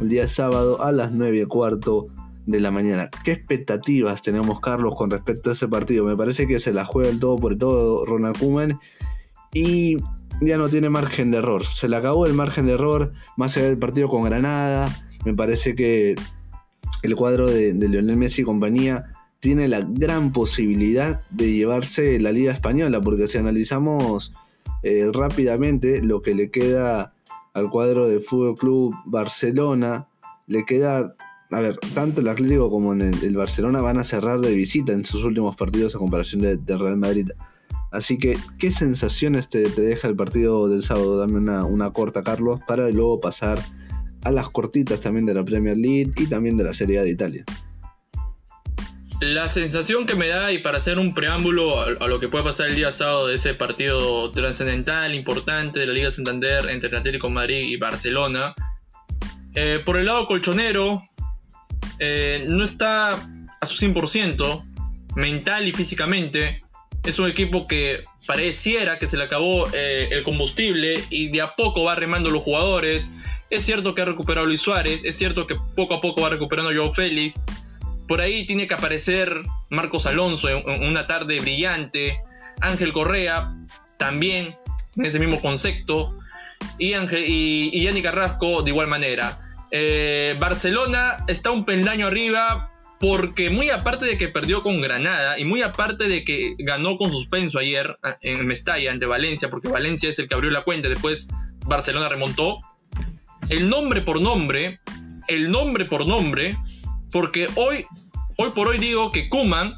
el 0.00 0.08
día 0.08 0.26
sábado 0.28 0.80
a 0.82 0.92
las 0.92 1.12
9 1.12 1.38
y 1.38 1.44
cuarto 1.44 2.06
de 2.46 2.60
la 2.60 2.70
mañana. 2.70 3.10
¿Qué 3.24 3.32
expectativas 3.32 4.22
tenemos, 4.22 4.60
Carlos, 4.60 4.94
con 4.96 5.10
respecto 5.10 5.50
a 5.50 5.52
ese 5.52 5.68
partido? 5.68 6.04
Me 6.04 6.16
parece 6.16 6.46
que 6.46 6.60
se 6.60 6.72
la 6.72 6.84
juega 6.84 7.10
el 7.10 7.20
todo 7.20 7.36
por 7.36 7.58
todo 7.58 8.04
Ronald 8.06 8.38
Koeman 8.38 8.80
y 9.52 9.98
ya 10.40 10.56
no 10.56 10.68
tiene 10.68 10.88
margen 10.88 11.30
de 11.30 11.38
error. 11.38 11.64
Se 11.64 11.88
le 11.88 11.96
acabó 11.96 12.26
el 12.26 12.34
margen 12.34 12.66
de 12.66 12.72
error 12.72 13.12
más 13.36 13.56
allá 13.56 13.66
del 13.66 13.78
partido 13.78 14.08
con 14.08 14.22
Granada. 14.22 14.88
Me 15.24 15.34
parece 15.34 15.74
que 15.74 16.14
el 17.02 17.14
cuadro 17.14 17.50
de, 17.50 17.72
Lionel 17.72 18.16
Messi 18.16 18.42
y 18.42 18.44
compañía 18.44 19.14
tiene 19.38 19.68
la 19.68 19.80
gran 19.80 20.32
posibilidad 20.32 21.22
de 21.30 21.52
llevarse 21.52 22.20
la 22.20 22.32
Liga 22.32 22.52
Española, 22.52 23.00
porque 23.00 23.26
si 23.26 23.38
analizamos 23.38 24.34
eh, 24.82 25.08
rápidamente 25.12 26.02
lo 26.02 26.20
que 26.20 26.34
le 26.34 26.50
queda 26.50 27.14
al 27.54 27.70
cuadro 27.70 28.08
de 28.08 28.20
Fútbol 28.20 28.54
Club 28.54 28.94
Barcelona, 29.06 30.08
le 30.46 30.64
queda, 30.64 31.14
a 31.50 31.60
ver, 31.60 31.78
tanto 31.94 32.20
el 32.20 32.28
Atlético 32.28 32.70
como 32.70 32.92
el, 32.92 33.36
Barcelona 33.36 33.80
van 33.80 33.98
a 33.98 34.04
cerrar 34.04 34.40
de 34.40 34.54
visita 34.54 34.92
en 34.92 35.04
sus 35.04 35.24
últimos 35.24 35.56
partidos 35.56 35.94
a 35.94 35.98
comparación 35.98 36.42
de, 36.42 36.76
Real 36.76 36.96
Madrid. 36.96 37.30
Así 37.90 38.18
que, 38.18 38.38
¿qué 38.58 38.70
sensaciones 38.70 39.48
te, 39.48 39.68
deja 39.68 40.08
el 40.08 40.16
partido 40.16 40.68
del 40.68 40.82
sábado? 40.82 41.18
Dame 41.18 41.38
una, 41.38 41.64
una 41.64 41.92
corta, 41.92 42.22
Carlos, 42.22 42.60
para 42.66 42.88
luego 42.90 43.20
pasar 43.20 43.58
a 44.22 44.30
las 44.30 44.48
cortitas 44.48 45.00
también 45.00 45.26
de 45.26 45.34
la 45.34 45.44
Premier 45.44 45.76
League 45.76 46.12
y 46.16 46.26
también 46.26 46.56
de 46.56 46.64
la 46.64 46.72
Serie 46.72 47.00
A 47.00 47.02
de 47.02 47.10
Italia. 47.10 47.44
La 49.20 49.50
sensación 49.50 50.06
que 50.06 50.14
me 50.14 50.28
da, 50.28 50.50
y 50.50 50.60
para 50.60 50.78
hacer 50.78 50.98
un 50.98 51.12
preámbulo 51.12 51.82
a, 51.82 52.08
lo 52.08 52.20
que 52.20 52.28
puede 52.28 52.42
pasar 52.42 52.68
el 52.68 52.76
día 52.76 52.90
sábado 52.90 53.26
de 53.26 53.34
ese 53.34 53.52
partido 53.52 54.32
trascendental, 54.32 55.14
importante 55.14 55.80
de 55.80 55.86
la 55.86 55.92
Liga 55.92 56.10
Santander 56.10 56.70
entre 56.70 56.88
el 56.88 56.96
Atlético 56.96 57.28
Madrid 57.28 57.60
y 57.68 57.76
Barcelona, 57.76 58.54
eh, 59.54 59.82
por 59.84 59.98
el 59.98 60.06
lado 60.06 60.26
colchonero, 60.26 61.02
eh, 61.98 62.46
no 62.48 62.64
está 62.64 63.12
a 63.60 63.66
su 63.66 63.76
100%, 63.76 64.64
mental 65.16 65.68
y 65.68 65.72
físicamente. 65.72 66.62
Es 67.04 67.18
un 67.18 67.28
equipo 67.28 67.66
que 67.66 68.02
pareciera 68.26 68.98
que 68.98 69.08
se 69.08 69.16
le 69.16 69.24
acabó 69.24 69.66
eh, 69.72 70.08
el 70.10 70.22
combustible 70.22 71.02
y 71.10 71.28
de 71.28 71.40
a 71.40 71.54
poco 71.54 71.84
va 71.84 71.94
remando 71.94 72.30
los 72.30 72.42
jugadores. 72.42 73.12
Es 73.48 73.64
cierto 73.64 73.94
que 73.94 74.02
ha 74.02 74.04
recuperado 74.04 74.46
Luis 74.46 74.60
Suárez, 74.60 75.04
es 75.04 75.16
cierto 75.16 75.46
que 75.46 75.56
poco 75.74 75.94
a 75.94 76.00
poco 76.00 76.20
va 76.20 76.28
recuperando 76.28 76.72
Joao 76.72 76.92
Félix, 76.92 77.42
por 78.06 78.20
ahí 78.20 78.44
tiene 78.44 78.66
que 78.66 78.74
aparecer 78.74 79.42
Marcos 79.68 80.04
Alonso 80.06 80.48
en, 80.48 80.82
una 80.82 81.06
tarde 81.06 81.38
brillante. 81.40 82.20
Ángel 82.60 82.92
Correa 82.92 83.54
también 83.98 84.56
en 84.96 85.06
ese 85.06 85.18
mismo 85.18 85.40
concepto. 85.40 86.16
Y, 86.76 86.94
Ángel, 86.94 87.24
y, 87.26 87.82
Yanni 87.82 88.02
Carrasco 88.02 88.62
de 88.62 88.70
igual 88.70 88.88
manera. 88.88 89.38
Eh, 89.70 90.36
Barcelona 90.40 91.18
está 91.28 91.52
un 91.52 91.64
peldaño 91.64 92.08
arriba 92.08 92.69
porque 93.00 93.50
muy 93.50 93.70
aparte 93.70 94.06
de 94.06 94.16
que 94.16 94.28
perdió 94.28 94.62
con 94.62 94.80
Granada 94.80 95.38
y 95.38 95.44
muy 95.44 95.62
aparte 95.62 96.06
de 96.06 96.22
que 96.22 96.54
ganó 96.58 96.96
con 96.96 97.10
suspenso 97.10 97.58
ayer 97.58 97.98
ah, 98.04 98.16
en 98.20 98.46
Mestalla 98.46 98.92
ante 98.92 99.06
Valencia, 99.06 99.50
porque 99.50 99.68
Valencia 99.68 100.10
es 100.10 100.18
el 100.20 100.28
que 100.28 100.34
abrió 100.34 100.50
la 100.50 100.62
cuenta, 100.62 100.88
después 100.88 101.26
Barcelona 101.66 102.08
remontó, 102.08 102.60
el 103.48 103.68
nombre 103.68 104.02
por 104.02 104.20
nombre, 104.20 104.78
el 105.26 105.50
nombre 105.50 105.86
por 105.86 106.06
nombre, 106.06 106.56
porque 107.10 107.48
hoy 107.56 107.86
Hoy 108.42 108.52
por 108.52 108.68
hoy 108.68 108.78
digo 108.78 109.12
que 109.12 109.28
Kuman 109.28 109.76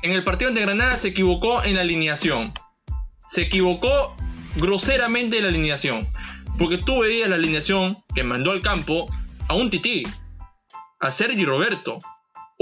en 0.00 0.12
el 0.12 0.24
partido 0.24 0.48
ante 0.48 0.62
Granada 0.62 0.96
se 0.96 1.08
equivocó 1.08 1.62
en 1.62 1.74
la 1.74 1.82
alineación. 1.82 2.54
Se 3.26 3.42
equivocó 3.42 4.16
groseramente 4.56 5.36
en 5.36 5.42
la 5.42 5.50
alineación. 5.50 6.08
Porque 6.58 6.78
tú 6.78 7.00
veías 7.00 7.28
la 7.28 7.34
alineación 7.34 8.02
que 8.14 8.24
mandó 8.24 8.52
al 8.52 8.62
campo 8.62 9.10
a 9.46 9.52
un 9.52 9.68
tití, 9.68 10.04
a 11.00 11.10
Sergi 11.10 11.44
Roberto. 11.44 11.98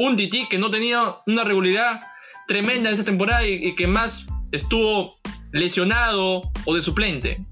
Un 0.03 0.16
tití 0.16 0.48
que 0.48 0.57
no 0.57 0.70
tenía 0.70 1.16
una 1.26 1.44
regularidad 1.44 2.01
tremenda 2.48 2.88
en 2.88 2.94
esta 2.94 3.05
temporada 3.05 3.46
y, 3.46 3.74
que 3.74 3.86
más 3.86 4.26
estuvo 4.51 5.20
lesionado 5.53 6.51
o 6.64 6.74
de 6.74 6.80
suplente. 6.80 7.44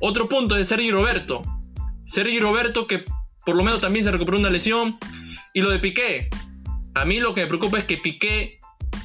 Otro 0.00 0.28
punto 0.28 0.56
de 0.56 0.64
Sergi 0.64 0.90
Roberto. 0.90 1.44
Sergi 2.04 2.40
Roberto 2.40 2.88
que 2.88 3.04
por 3.46 3.54
lo 3.54 3.62
menos 3.62 3.80
también 3.80 4.04
se 4.04 4.10
recuperó 4.10 4.38
una 4.38 4.50
lesión. 4.50 4.98
Y 5.52 5.60
lo 5.60 5.70
de 5.70 5.78
Piqué. 5.78 6.30
A 6.94 7.04
mí 7.04 7.20
lo 7.20 7.32
que 7.32 7.42
me 7.42 7.46
preocupa 7.46 7.78
es 7.78 7.84
que 7.84 7.98
Piqué 7.98 8.58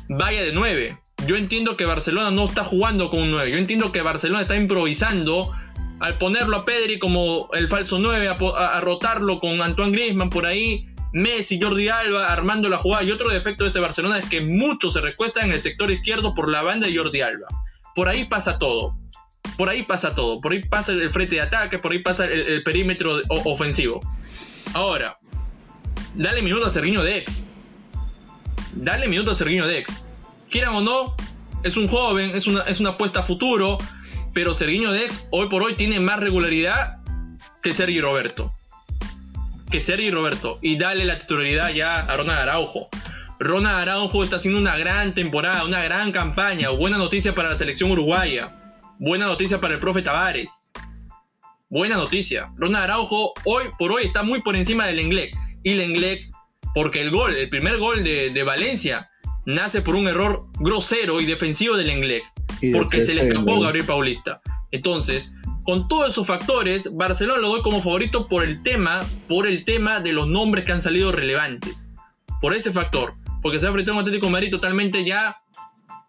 vaya 0.08 0.42
de 0.42 0.52
9. 0.52 0.98
Yo 1.28 1.36
entiendo 1.36 1.78
que 1.78 1.86
Barcelona 1.86 2.32
no 2.32 2.46
está 2.46 2.64
jugando 2.64 3.12
con 3.12 3.20
un 3.20 3.30
9. 3.30 3.52
Yo 3.52 3.58
entiendo 3.60 3.92
que 3.92 4.02
Barcelona 4.02 4.42
está 4.42 4.56
improvisando 4.56 5.52
al 6.00 6.18
ponerlo 6.18 6.58
a 6.58 6.66
Pedri 6.66 6.98
como 6.98 7.50
el 7.54 7.68
falso 7.68 8.00
9, 8.00 8.30
a, 8.58 8.82
rotarlo 8.82 9.40
con 9.40 9.62
Antoine 9.62 9.92
Griezmann 9.92 10.32
por 10.32 10.48
ahí, 10.48 10.86
Messi, 11.14 11.60
Jordi 11.62 11.90
Alba 11.90 12.28
armando 12.28 12.70
la 12.70 12.78
jugada. 12.78 13.04
Y 13.04 13.12
otro 13.12 13.30
defecto 13.30 13.64
de 13.64 13.70
este 13.70 13.80
Barcelona 13.80 14.20
es 14.20 14.28
que 14.28 14.42
muchos 14.42 14.94
se 14.94 15.02
recuestan 15.02 15.46
en 15.46 15.52
el 15.54 15.62
sector 15.62 15.92
izquierdo 15.92 16.34
por 16.34 16.50
la 16.50 16.62
banda 16.62 16.88
de 16.88 16.98
Jordi 16.98 17.22
Alba. 17.22 17.48
Por 17.96 18.08
ahí 18.08 18.26
pasa 18.26 18.60
todo. 18.60 18.96
Por 19.58 19.70
ahí 19.70 19.84
pasa 19.84 20.16
todo. 20.16 20.40
Por 20.42 20.52
ahí 20.52 20.64
pasa 20.64 20.92
el 20.92 21.10
frente 21.10 21.36
de 21.36 21.42
ataque, 21.42 21.80
por 21.80 21.92
ahí 21.92 22.00
pasa 22.00 22.26
el, 22.26 22.64
perímetro 22.64 23.22
ofensivo. 23.28 24.00
Ahora, 24.74 25.18
dale 26.16 26.42
minuto 26.42 26.66
a 26.66 26.70
Serginho 26.70 27.04
Dex 27.04 27.46
dale 28.74 29.08
minuto 29.08 29.32
a 29.32 29.36
Serginho 29.36 29.68
Dex. 29.68 30.04
Quieran 30.50 30.76
o 30.76 30.82
no, 30.82 31.16
es 31.64 31.78
un 31.78 31.88
joven, 31.88 32.36
es 32.36 32.48
una, 32.48 32.62
es 32.64 32.80
una 32.80 32.92
apuesta 32.92 33.22
a 33.22 33.24
futuro, 33.24 33.78
pero 34.34 34.54
Serginho 34.54 34.92
Dex 34.92 35.28
hoy 35.32 35.50
por 35.50 35.64
hoy 35.64 35.76
tiene 35.76 36.00
más 36.00 36.20
regularidad 36.20 37.00
que 37.62 37.74
Sergi 37.74 38.02
Roberto. 38.02 38.54
Que 39.72 39.82
Sergi 39.82 40.12
Roberto. 40.12 40.60
Y 40.62 40.78
dale 40.78 41.06
la 41.06 41.20
titularidad 41.20 41.72
ya 41.72 42.00
a 42.00 42.18
Ronald 42.18 42.40
Araujo. 42.40 42.90
Ronald 43.40 43.80
Araujo 43.80 44.24
está 44.24 44.36
haciendo 44.36 44.60
una 44.60 44.78
gran 44.78 45.14
temporada, 45.14 45.64
una 45.64 45.84
gran 45.84 46.12
campaña. 46.12 46.70
Buena 46.70 46.98
noticia 46.98 47.34
para 47.34 47.50
la 47.50 47.58
selección 47.58 47.92
uruguaya. 47.92 48.56
Buena 49.00 49.28
noticia 49.28 49.62
para 49.62 49.76
el 49.76 49.80
profe 49.80 50.02
Tavares. 50.02 50.62
Buena 51.70 51.96
noticia. 51.96 52.48
Ronald 52.58 52.86
Araujo 52.86 53.34
hoy 53.46 53.66
por 53.78 53.92
hoy 53.92 54.06
está 54.06 54.24
muy 54.24 54.42
por 54.42 54.56
encima 54.56 54.88
del 54.88 55.00
Inglés. 55.00 55.32
Y 55.64 55.72
el 55.74 55.82
Inglés 55.82 56.30
porque 56.74 57.02
el 57.02 57.12
gol, 57.12 57.36
el 57.36 57.50
primer 57.50 57.78
gol 57.78 58.04
de, 58.04 58.44
Valencia, 58.44 59.10
nace 59.46 59.82
por 59.82 59.96
un 59.96 60.08
error 60.08 60.48
grosero 60.60 61.20
y 61.22 61.26
defensivo 61.26 61.78
del 61.78 61.92
Inglés. 61.92 62.24
Porque 62.74 63.04
se 63.04 63.16
le 63.16 63.28
escapó 63.28 63.60
Gabriel 63.60 63.86
Paulista. 63.86 64.40
Entonces, 64.72 65.34
con 65.70 65.88
todos 65.88 66.14
esos 66.14 66.26
factores, 66.26 66.96
Barcelona 66.96 67.40
lo 67.40 67.50
doy 67.50 67.62
como 67.62 67.80
favorito 67.80 68.28
por 68.28 68.44
el 68.44 68.64
tema, 68.64 69.02
por 69.28 69.46
el 69.46 69.66
tema 69.66 70.00
de 70.00 70.14
los 70.14 70.28
nombres 70.28 70.66
que 70.66 70.72
han 70.72 70.82
salido 70.82 71.12
relevantes. 71.12 71.88
Por 72.42 72.56
ese 72.56 72.72
factor. 72.72 73.14
Porque 73.44 73.60
se 73.60 73.68
ha 73.68 73.70
enfrentado 73.70 73.96
a 73.96 74.02
un 74.02 74.08
Atlético 74.08 74.32
Madrid 74.32 74.50
totalmente 74.50 75.06
ya 75.06 75.44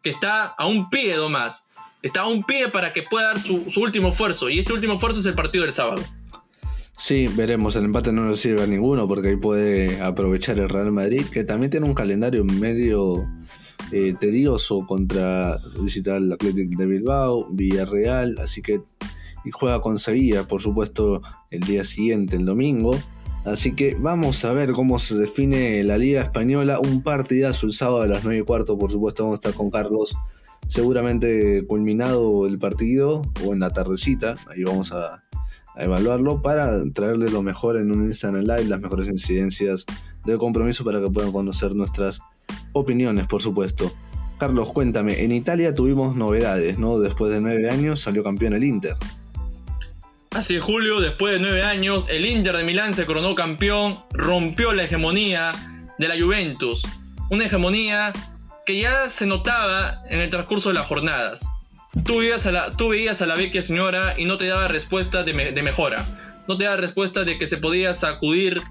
que 0.03 0.09
está 0.09 0.47
a 0.47 0.67
un 0.67 0.89
pie 0.89 1.15
más. 1.29 1.67
Está 2.01 2.23
a 2.23 2.29
un 2.29 2.43
pie 2.43 2.69
para 2.69 2.95
que 2.95 3.03
pueda 3.03 3.35
dar 3.35 3.39
su, 3.39 3.63
último 3.77 4.09
esfuerzo. 4.09 4.49
Y 4.49 4.61
este 4.61 4.73
último 4.73 4.95
esfuerzo 4.95 5.21
es 5.21 5.27
el 5.27 5.35
partido 5.35 5.65
del 5.65 5.75
sábado. 5.75 6.01
Sí, 6.97 7.29
veremos. 7.29 7.77
El 7.77 7.85
empate 7.85 8.13
no 8.13 8.25
nos 8.25 8.41
sirve 8.41 8.63
a 8.63 8.67
ninguno 8.67 9.07
porque 9.07 9.29
ahí 9.29 9.37
puede 9.37 10.01
aprovechar 10.01 10.59
el 10.59 10.71
Real 10.71 10.91
Madrid, 10.91 11.27
que 11.31 11.45
también 11.45 11.69
tiene 11.69 11.85
un 11.85 11.93
calendario 11.93 12.47
medio 12.47 13.29
eh, 13.93 14.15
tedioso 14.19 14.87
contra 14.87 15.59
visitar 15.83 16.17
el 16.17 16.33
Athletic 16.33 16.79
de 16.79 16.87
Bilbao, 16.87 17.47
Villarreal, 17.51 18.37
así 18.39 18.63
que 18.63 18.81
y 19.45 19.51
juega 19.51 19.81
con 19.81 19.99
Sevilla, 19.99 20.47
por 20.47 20.61
supuesto, 20.61 21.23
el 21.51 21.61
día 21.61 21.85
siguiente, 21.85 22.37
el 22.37 22.45
domingo. 22.45 22.93
Así 23.45 23.75
que 23.75 23.97
vamos 23.99 24.45
a 24.45 24.53
ver 24.53 24.73
cómo 24.73 24.99
se 24.99 25.17
define 25.17 25.83
la 25.83 25.97
Liga 25.97 26.21
Española. 26.21 26.79
Un 26.79 27.03
partidazo 27.03 27.67
el 27.67 27.73
sábado 27.73 28.03
a 28.03 28.07
las 28.07 28.25
9 28.25 28.41
y 28.41 28.43
cuarto, 28.45 28.77
por 28.77 28.91
supuesto, 28.91 29.25
vamos 29.25 29.39
a 29.39 29.41
estar 29.41 29.55
con 29.55 29.71
Carlos. 29.71 30.17
Seguramente 30.67 31.65
culminado 31.67 32.47
el 32.47 32.59
partido 32.59 33.23
o 33.45 33.53
en 33.55 33.61
la 33.61 33.71
tardecita. 33.71 34.35
Ahí 34.51 34.63
vamos 34.63 34.93
a, 34.93 35.25
a 35.75 35.83
evaluarlo 35.83 36.43
para 36.43 36.85
traerle 36.93 37.31
lo 37.31 37.43
mejor 37.43 37.79
en 37.79 37.91
un 37.93 38.05
Instagram 38.05 38.43
Live, 38.43 38.65
las 38.65 38.81
mejores 38.81 39.09
incidencias 39.09 39.87
del 40.27 40.37
compromiso 40.37 40.85
para 40.85 41.01
que 41.01 41.11
puedan 41.11 41.33
conocer 41.33 41.75
nuestras 41.75 42.21
opiniones, 42.73 43.27
por 43.27 43.41
supuesto. 43.41 43.91
Carlos, 44.39 44.71
cuéntame, 44.73 45.23
en 45.23 45.33
Italia 45.33 45.75
tuvimos 45.75 46.17
novedades, 46.17 46.79
¿no? 46.79 46.99
Después 46.99 47.33
de 47.33 47.41
nueve 47.41 47.69
años 47.69 48.01
salió 48.01 48.23
campeón 48.23 48.55
el 48.55 48.65
Inter. 48.65 48.97
Es, 50.39 50.49
Julio, 50.63 51.01
después 51.01 51.35
de 51.35 51.41
nueve 51.41 51.65
años, 51.65 52.07
el 52.09 52.25
Inter 52.25 52.57
de 52.57 52.63
Milán 52.63 52.95
se 52.95 53.05
coronó 53.05 53.35
campeón, 53.35 54.05
rompió 54.13 54.73
la 54.73 54.85
hegemonía 54.85 55.51
de 55.99 56.07
la 56.07 56.15
Juventus. 56.19 56.83
Una 57.31 57.47
hegemonía 57.47 58.13
que 58.65 58.81
ya 58.81 59.09
se 59.09 59.27
notaba 59.27 60.05
en 60.09 60.21
el 60.21 60.31
transcurso 60.31 60.69
de 60.69 60.77
las 60.77 60.87
jornadas. 60.87 61.47
Tú 62.05 62.19
veías 62.19 62.47
a 62.47 62.53
la, 62.53 62.71
tú 62.71 62.91
veías 62.91 63.21
a 63.21 63.27
la 63.27 63.35
vecchia 63.35 63.61
señora 63.61 64.15
y 64.17 64.25
no 64.25 64.39
te 64.39 64.47
daba 64.47 64.69
respuesta 64.69 65.25
de, 65.25 65.33
mejora. 65.35 66.07
No 66.47 66.57
te 66.57 66.65
daba 66.65 66.77
respuesta 66.77 67.25
de 67.25 67.37
que 67.37 67.49
se 67.49 67.57
podía 67.57 67.93
sacudir 67.93 68.63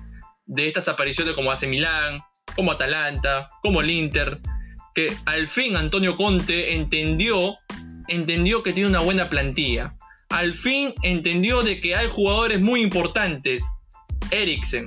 de 0.45 0.67
estas 0.67 0.87
apariciones 0.87 1.33
como 1.33 1.51
hace 1.51 1.67
Milán, 1.67 2.21
como 2.55 2.71
Atalanta, 2.71 3.47
como 3.61 3.81
el 3.81 3.89
Inter. 3.89 4.39
Que 4.95 5.13
al 5.25 5.49
fin 5.49 5.75
Antonio 5.75 6.15
Conte 6.15 6.73
entendió, 6.73 7.55
entendió 8.07 8.63
que 8.63 8.71
tiene 8.71 8.89
una 8.89 9.01
buena 9.01 9.29
plantilla. 9.29 9.93
Al 10.29 10.53
fin 10.53 10.93
entendió 11.01 11.61
de 11.61 11.81
que 11.81 11.95
hay 11.95 12.07
jugadores 12.09 12.61
muy 12.61 12.81
importantes. 12.81 13.67
Eriksen. 14.31 14.85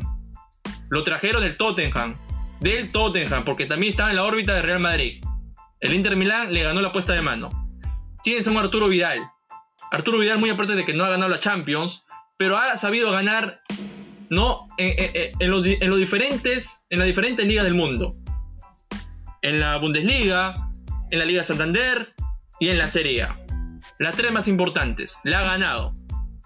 Lo 0.88 1.02
trajeron 1.02 1.42
del 1.42 1.56
Tottenham. 1.56 2.16
Del 2.60 2.92
Tottenham, 2.92 3.44
porque 3.44 3.66
también 3.66 3.90
estaba 3.90 4.10
en 4.10 4.16
la 4.16 4.24
órbita 4.24 4.54
de 4.54 4.62
Real 4.62 4.78
Madrid. 4.78 5.22
El 5.80 5.94
Inter 5.94 6.16
Milán 6.16 6.52
le 6.52 6.62
ganó 6.62 6.80
la 6.80 6.92
puesta 6.92 7.12
de 7.12 7.22
mano. 7.22 7.50
Tienes 8.22 8.46
a 8.46 8.52
un 8.52 8.58
Arturo 8.58 8.88
Vidal. 8.88 9.18
Arturo 9.90 10.18
Vidal, 10.18 10.38
muy 10.38 10.50
aparte 10.50 10.76
de 10.76 10.84
que 10.84 10.94
no 10.94 11.04
ha 11.04 11.10
ganado 11.10 11.28
la 11.28 11.40
Champions, 11.40 12.04
pero 12.36 12.56
ha 12.56 12.76
sabido 12.76 13.10
ganar 13.10 13.60
¿no? 14.30 14.66
en, 14.78 15.50
los, 15.50 15.62
diferentes, 15.62 16.84
en 16.88 17.00
las 17.00 17.06
diferentes 17.06 17.46
ligas 17.46 17.64
del 17.64 17.74
mundo. 17.74 18.12
En 19.42 19.58
la 19.58 19.76
Bundesliga, 19.78 20.54
en 21.10 21.18
la 21.18 21.24
Liga 21.24 21.42
Santander 21.42 22.14
y 22.60 22.68
en 22.68 22.78
la 22.78 22.88
Serie 22.88 23.24
A. 23.24 23.41
las 23.98 24.16
tres 24.16 24.32
más 24.32 24.48
importantes, 24.48 25.18
le 25.24 25.34
ha 25.34 25.42
ganado 25.42 25.92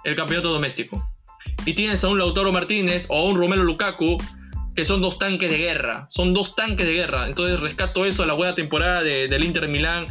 el 0.04 0.14
campeonato 0.16 0.52
doméstico. 0.52 1.10
Y 1.64 1.74
tienes 1.74 2.04
a 2.04 2.08
un 2.08 2.18
Lautaro 2.18 2.52
Martínez 2.52 3.06
o 3.08 3.18
a 3.18 3.24
un 3.24 3.36
Romelo 3.36 3.64
Lukaku, 3.64 4.18
que 4.74 4.84
son 4.84 5.00
dos 5.00 5.18
tanques 5.18 5.50
de 5.50 5.58
guerra, 5.58 6.06
son 6.08 6.34
dos 6.34 6.54
tanques 6.54 6.86
de 6.86 6.92
guerra. 6.92 7.26
Entonces 7.26 7.60
rescato 7.60 8.04
eso 8.04 8.22
a 8.22 8.26
la 8.26 8.34
buena 8.34 8.54
temporada 8.54 9.02
del 9.02 9.42
Inter 9.42 9.68
Milán, 9.68 10.06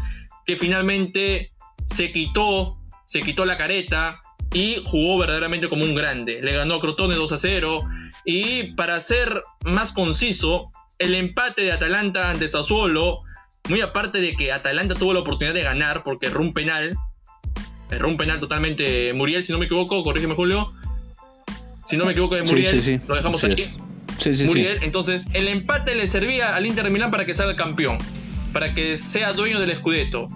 que 0.46 0.58
finalmente 0.58 1.54
se 1.86 2.12
quitó, 2.12 2.78
se 3.06 3.22
quitó 3.22 3.46
la 3.46 3.58
careta 3.58 4.20
y 4.54 4.82
jugó 4.86 5.18
verdaderamente 5.18 5.70
como 5.70 5.84
un 5.84 5.96
grande. 5.96 6.42
Le 6.42 6.54
ganó 6.54 6.76
a 6.76 6.80
Crotone 6.80 7.16
2 7.16 7.32
a 7.32 7.38
0. 7.38 7.80
Y 8.26 8.74
para 8.74 9.00
ser 9.02 9.42
más 9.64 9.92
conciso, 9.92 10.72
el 10.98 11.14
empate 11.14 11.64
de 11.64 11.72
Atalanta 11.72 12.30
ante 12.30 12.50
Sassuolo, 12.50 13.22
muy 13.70 13.82
aparte 13.82 14.22
de 14.22 14.36
que 14.36 14.52
Atalanta 14.52 14.96
tuvo 14.96 15.14
la 15.14 15.20
oportunidad 15.20 15.54
de 15.54 15.64
ganar 15.64 16.04
porque 16.04 16.28
erró 16.28 16.42
un 16.42 16.54
penal, 16.54 16.96
erró 17.90 18.08
un 18.08 18.18
penal 18.18 18.40
totalmente 18.40 19.14
Muriel, 19.14 19.44
si 19.44 19.52
no 19.52 19.60
me 19.60 19.66
equivoco, 19.66 20.04
corrígeme 20.04 20.36
Julio. 20.36 20.74
Si 21.86 21.98
no 21.98 22.06
me 22.06 22.12
equivoco 22.12 22.36
de 22.36 22.44
Muriel, 22.44 23.02
lo 23.08 23.16
dejamos 23.16 23.44
aquí. 23.44 23.64
Muriel, 24.46 24.80
entonces 24.82 25.28
el 25.34 25.48
empate 25.48 25.94
le 25.94 26.08
servía 26.08 26.56
al 26.56 26.66
Inter 26.66 26.86
de 26.86 26.90
Milán 26.90 27.12
para 27.12 27.26
que 27.26 27.34
salga 27.34 27.56
campeón, 27.56 27.98
para 28.54 28.74
que 28.74 28.98
sea 28.98 29.34
dueño 29.34 29.60
del 29.60 29.76
Scudetto. 29.76 30.28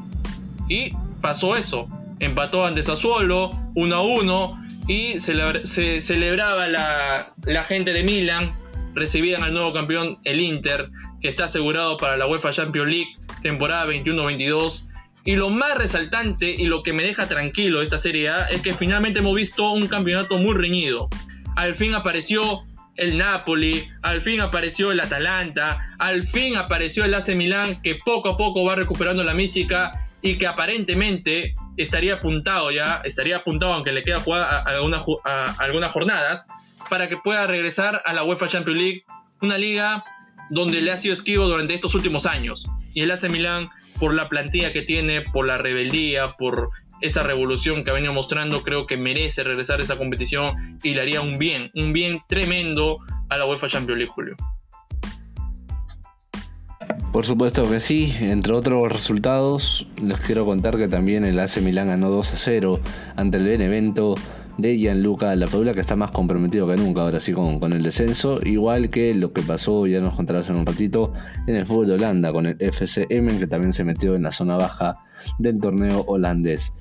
Y 0.68 0.91
pasó 1.22 1.56
eso. 1.56 1.89
Empató 2.20 2.66
ante 2.66 2.84
Sassuolo, 2.84 3.50
1 3.76 3.95
a 3.95 4.02
1, 4.02 4.64
y 4.88 5.20
se 5.20 6.02
celebraba 6.02 6.68
la, 6.68 7.34
la 7.45 7.64
gente 7.64 7.93
de 7.93 8.04
Milán, 8.04 8.54
recibían 8.93 9.43
al 9.43 9.54
nuevo 9.54 9.72
campeón, 9.72 10.18
el 10.24 10.39
Inter, 10.41 10.89
que 11.22 11.30
está 11.30 11.45
asegurado 11.45 11.97
para 11.97 12.18
la 12.18 12.28
UEFA 12.28 12.52
Champions 12.52 12.89
League, 12.89 13.16
temporada 13.41 13.86
21-22. 13.88 14.88
Y 15.30 15.36
lo 15.36 15.51
más 15.51 15.77
resaltante 15.77 16.49
y 16.49 16.65
lo 16.65 16.82
que 16.82 16.91
me 16.91 17.03
deja 17.03 17.27
tranquilo 17.27 17.84
esta 17.84 17.99
Serie 17.99 18.32
es 18.49 18.63
que 18.63 18.73
finalmente 18.73 19.19
hemos 19.19 19.36
visto 19.36 19.69
un 19.69 19.88
campeonato 19.88 20.39
muy 20.39 20.55
reñido. 20.55 21.07
Al 21.55 21.75
fin 21.75 21.93
apareció 21.93 22.63
el 22.95 23.15
Napoli, 23.15 23.88
al 24.01 24.21
fin 24.21 24.41
apareció 24.41 24.91
el 24.91 24.99
Atalanta, 24.99 25.93
al 25.99 26.23
fin 26.23 26.55
apareció 26.55 27.05
el 27.05 27.13
AC 27.13 27.36
Milán 27.36 27.80
que 27.84 27.99
poco 28.03 28.30
a 28.30 28.38
poco 28.38 28.65
va 28.65 28.73
recuperando 28.73 29.23
la 29.23 29.36
mística 29.36 29.91
y 30.23 30.39
que 30.39 30.47
aparentemente 30.47 31.53
estaría 31.77 32.15
apuntado 32.15 32.71
ya, 32.71 32.99
estaría 33.03 33.38
apuntado 33.38 33.73
aunque 33.73 33.91
le 33.91 34.01
queda 34.01 34.21
jugar 34.21 34.63
algunas, 34.65 35.03
algunas 35.59 35.91
jornadas, 35.91 36.47
para 36.89 37.07
que 37.07 37.17
pueda 37.17 37.45
regresar 37.45 38.01
a 38.03 38.13
la 38.13 38.23
UEFA 38.23 38.47
Champions 38.47 38.80
League, 38.82 39.03
una 39.41 39.59
liga 39.59 40.03
donde 40.49 40.82
le 40.82 40.91
ha 40.91 40.97
sido 40.97 41.13
esquivo 41.13 41.45
durante 41.47 41.75
estos 41.75 41.93
últimos 41.93 42.25
años. 42.25 42.65
Y 42.95 43.01
el 43.03 43.11
AC 43.11 43.30
Milán, 43.30 43.69
por 44.00 44.14
la 44.14 44.28
plantilla 44.28 44.74
que 44.74 44.82
tiene, 44.82 45.22
por 45.22 45.45
la 45.45 45.58
rebeldía, 45.58 46.36
por 46.38 46.70
esa 47.02 47.24
revolución 47.24 47.84
que 47.84 47.91
ha 47.91 47.93
venido 47.93 48.14
mostrando, 48.14 48.62
creo 48.64 48.86
que 48.86 48.97
merece 48.97 49.43
regresar 49.43 49.80
a 49.80 49.84
esa 49.84 49.97
competición 49.97 50.80
y 50.84 50.93
le 50.93 51.02
haría 51.02 51.22
un 51.22 51.38
bien, 51.38 51.72
un 51.76 51.93
bien 51.93 52.22
tremendo 52.28 53.00
a 53.30 53.38
la 53.38 53.45
UEFA 53.45 53.68
Champions 53.68 54.00
League, 54.00 54.12
Julio. 54.14 54.36
Por 57.12 57.26
supuesto 57.26 57.68
que 57.70 57.80
sí, 57.80 58.14
entre 58.20 58.54
otros 58.54 58.91
resultados, 58.91 59.88
les 59.97 60.20
quiero 60.20 60.45
contar 60.45 60.78
que 60.78 60.88
también 60.88 61.26
el 61.26 61.39
AC 61.39 61.58
Milán 61.58 61.88
ganó 61.88 62.10
2 62.10 62.34
a 62.34 62.38
0 62.38 62.80
ante 63.16 63.38
el 63.38 63.45
Benevento 63.45 64.16
de 64.62 64.78
Gianluca 64.78 65.34
Padula 65.49 65.74
que 65.74 65.80
está 65.82 65.95
más 65.95 66.12
comprometido 66.12 66.68
que 66.68 66.76
nunca 66.76 67.01
ahora 67.01 67.20
sí 67.20 67.32
con, 67.32 67.60
con, 67.60 67.74
el 67.74 67.82
descenso, 67.82 68.39
igual 68.43 68.89
que 68.89 69.14
lo 69.16 69.32
que 69.32 69.41
pasó, 69.41 69.88
ya 69.88 70.01
nos 70.01 70.16
contarás 70.16 70.49
en 70.49 70.57
un 70.57 70.66
ratito, 70.66 71.14
en 71.47 71.55
el 71.55 71.66
fútbol 71.66 71.88
de 71.88 71.93
Holanda 71.93 72.32
con 72.32 72.45
el 72.45 72.57
FCM, 72.60 73.39
que 73.39 73.47
también 73.47 73.74
se 73.74 73.84
metió 73.84 74.16
en 74.16 74.24
la 74.24 74.32
zona 74.32 74.57
baja 74.57 74.97
del 75.38 75.60
torneo 75.60 76.03
holandés. 76.07 76.74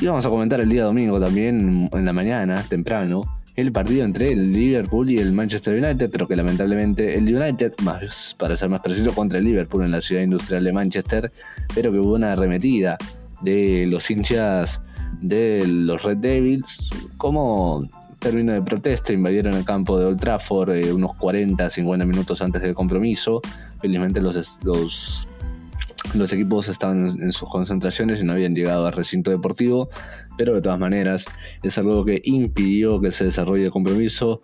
Y 0.00 0.06
vamos 0.06 0.24
a 0.26 0.30
comentar 0.30 0.60
el 0.60 0.68
día 0.68 0.84
domingo 0.84 1.20
también, 1.20 1.88
en 1.92 2.04
la 2.04 2.12
mañana, 2.12 2.62
temprano, 2.68 3.22
el 3.56 3.70
partido 3.70 4.04
entre 4.04 4.32
el 4.32 4.52
Liverpool 4.52 5.10
y 5.10 5.18
el 5.18 5.32
Manchester 5.32 5.82
United, 5.82 6.10
pero 6.10 6.26
que 6.26 6.34
lamentablemente 6.36 7.16
el 7.16 7.34
United, 7.34 7.72
más, 7.82 8.34
para 8.38 8.56
ser 8.56 8.68
más 8.68 8.82
preciso, 8.82 9.12
contra 9.12 9.38
el 9.38 9.44
Liverpool 9.44 9.84
en 9.84 9.92
la 9.92 10.00
ciudad 10.00 10.22
industrial 10.22 10.64
de 10.64 10.72
Manchester, 10.72 11.32
pero 11.74 11.92
que 11.92 11.98
hubo 11.98 12.14
una 12.14 12.32
arremetida 12.32 12.96
de 13.42 13.86
los 13.86 14.10
hinchas 14.10 14.80
de 15.20 15.66
los 15.66 16.02
Red 16.02 16.18
Devils 16.18 16.88
como 17.16 17.88
término 18.24 18.52
de 18.52 18.62
protesta 18.62 19.12
invadieron 19.12 19.54
el 19.54 19.64
campo 19.64 19.98
de 19.98 20.06
Old 20.06 20.18
Trafford 20.18 20.70
eh, 20.70 20.92
unos 20.92 21.12
40-50 21.12 22.06
minutos 22.06 22.40
antes 22.40 22.62
del 22.62 22.74
compromiso. 22.74 23.42
Felizmente 23.80 24.20
los, 24.20 24.60
los, 24.64 26.32
equipos 26.32 26.68
estaban 26.68 27.06
en 27.20 27.32
sus 27.32 27.48
concentraciones 27.50 28.20
y 28.20 28.24
no 28.24 28.32
habían 28.32 28.54
llegado 28.54 28.86
al 28.86 28.94
recinto 28.94 29.30
deportivo, 29.30 29.90
pero 30.38 30.54
de 30.54 30.62
todas 30.62 30.78
maneras 30.78 31.26
es 31.62 31.76
algo 31.76 32.04
que 32.04 32.22
impidió 32.24 32.98
que 33.00 33.12
se 33.12 33.26
desarrolle 33.26 33.66
el 33.66 33.70
compromiso. 33.70 34.40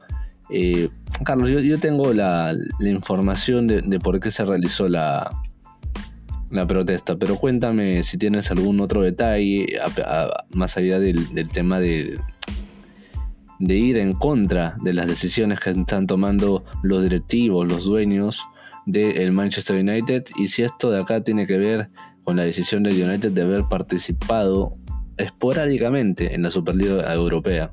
Eh, 0.50 0.90
Carlos, 1.24 1.48
yo, 1.48 1.80
tengo 1.80 2.12
la, 2.12 2.54
información 2.80 3.66
de 3.66 3.98
por 3.98 4.20
qué 4.20 4.30
se 4.30 4.44
realizó 4.44 4.88
la, 4.88 5.30
la 6.50 6.66
protesta, 6.66 7.16
pero 7.16 7.36
cuéntame 7.36 8.02
si 8.02 8.18
tienes 8.18 8.50
algún 8.50 8.80
otro 8.80 9.02
detalle 9.02 9.66
más 10.52 10.76
allá 10.76 10.98
del, 10.98 11.48
tema 11.52 11.78
de, 11.78 12.18
de 13.58 13.74
ir 13.76 13.98
en 13.98 14.12
contra 14.12 14.76
de 14.82 14.92
las 14.92 15.06
decisiones 15.06 15.60
que 15.60 15.70
están 15.70 16.06
tomando 16.06 16.64
los 16.82 17.02
directivos, 17.02 17.68
los 17.68 17.84
dueños 17.84 18.44
del 18.86 19.32
Manchester 19.32 19.76
United 19.76 20.24
y 20.36 20.48
si 20.48 20.62
esto 20.62 20.90
de 20.90 21.00
acá 21.00 21.22
tiene 21.22 21.46
que 21.46 21.58
ver 21.58 21.90
con 22.24 22.36
la 22.36 22.42
decisión 22.42 22.82
del 22.82 23.00
United 23.00 23.30
de 23.30 23.42
haber 23.42 23.64
participado 23.70 24.72
esporádicamente 25.16 26.34
en 26.34 26.42
la 26.42 26.50
Superliga 26.50 27.12
Europea. 27.12 27.72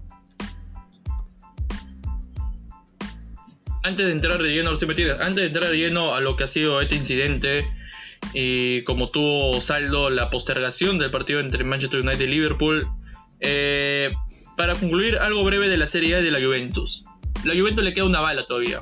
Antes 3.84 4.06
de 4.06 4.12
entrar 4.12 4.42
de 4.42 4.50
lleno, 4.50 4.72
antes 4.72 5.36
de 5.36 5.46
entrar 5.46 5.72
de 5.72 5.78
lleno 5.78 6.14
a 6.14 6.20
lo 6.20 6.36
que 6.36 6.44
ha 6.44 6.48
sido 6.48 6.82
este 6.82 6.96
incidente, 6.96 7.66
y 8.34 8.84
como 8.84 9.10
tuvo 9.10 9.60
saldo 9.62 10.10
la 10.10 10.30
postergación 10.30 11.00
del 11.00 11.12
partido 11.12 11.40
entre 11.40 11.64
Manchester 11.64 12.02
United 12.02 12.26
y 12.26 12.28
Liverpool. 12.28 12.88
Eh, 13.40 14.12
para 14.56 14.76
concluir, 14.76 15.18
algo 15.18 15.44
breve 15.44 15.70
de 15.70 15.78
la 15.78 15.88
Serie 15.88 16.16
A 16.16 16.22
de 16.22 16.32
la 16.32 16.40
Juventus. 16.40 17.04
La 17.44 17.54
Juventus 17.54 17.84
le 17.84 17.94
queda 17.94 18.06
una 18.06 18.20
bala 18.20 18.46
todavía, 18.46 18.82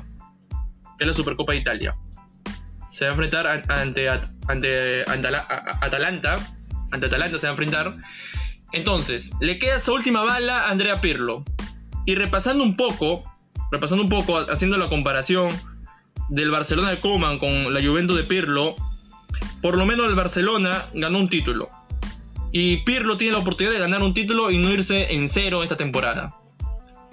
es 0.98 1.06
la 1.06 1.14
Supercopa 1.14 1.52
de 1.52 1.58
Italia. 1.58 1.96
Se 2.88 3.04
va 3.04 3.10
a 3.10 3.14
enfrentar 3.14 3.46
ante, 3.68 4.08
ante, 4.08 5.04
Atalanta. 5.82 6.36
Ante 6.92 7.06
Atalanta 7.06 7.38
se 7.38 7.46
va 7.46 7.50
a 7.50 7.52
enfrentar. 7.52 7.96
Entonces, 8.72 9.32
le 9.40 9.58
queda 9.58 9.76
esa 9.76 9.92
última 9.92 10.22
bala 10.22 10.62
a 10.62 10.70
Andrea 10.70 11.00
Pirlo. 11.00 11.44
Y 12.06 12.14
repasando 12.14 12.62
un 12.62 12.76
poco, 12.76 13.24
repasando 13.70 14.04
un 14.04 14.08
poco, 14.08 14.38
haciendo 14.50 14.78
la 14.78 14.88
comparación 14.88 15.50
del 16.30 16.50
Barcelona 16.50 16.90
de 16.90 17.00
Coman 17.00 17.38
con 17.38 17.74
la 17.74 17.80
Juventus 17.80 18.16
de 18.16 18.24
Pirlo, 18.24 18.76
por 19.62 19.76
lo 19.76 19.86
menos 19.86 20.06
el 20.06 20.14
Barcelona 20.14 20.86
ganó 20.94 21.18
un 21.18 21.28
título. 21.28 21.68
Y 22.52 22.78
Pirlo 22.78 23.16
tiene 23.16 23.34
la 23.34 23.40
oportunidad 23.40 23.74
de 23.74 23.80
ganar 23.80 24.02
un 24.02 24.14
título 24.14 24.50
y 24.50 24.58
no 24.58 24.70
irse 24.70 25.14
en 25.14 25.28
cero 25.28 25.62
esta 25.62 25.76
temporada. 25.76 26.34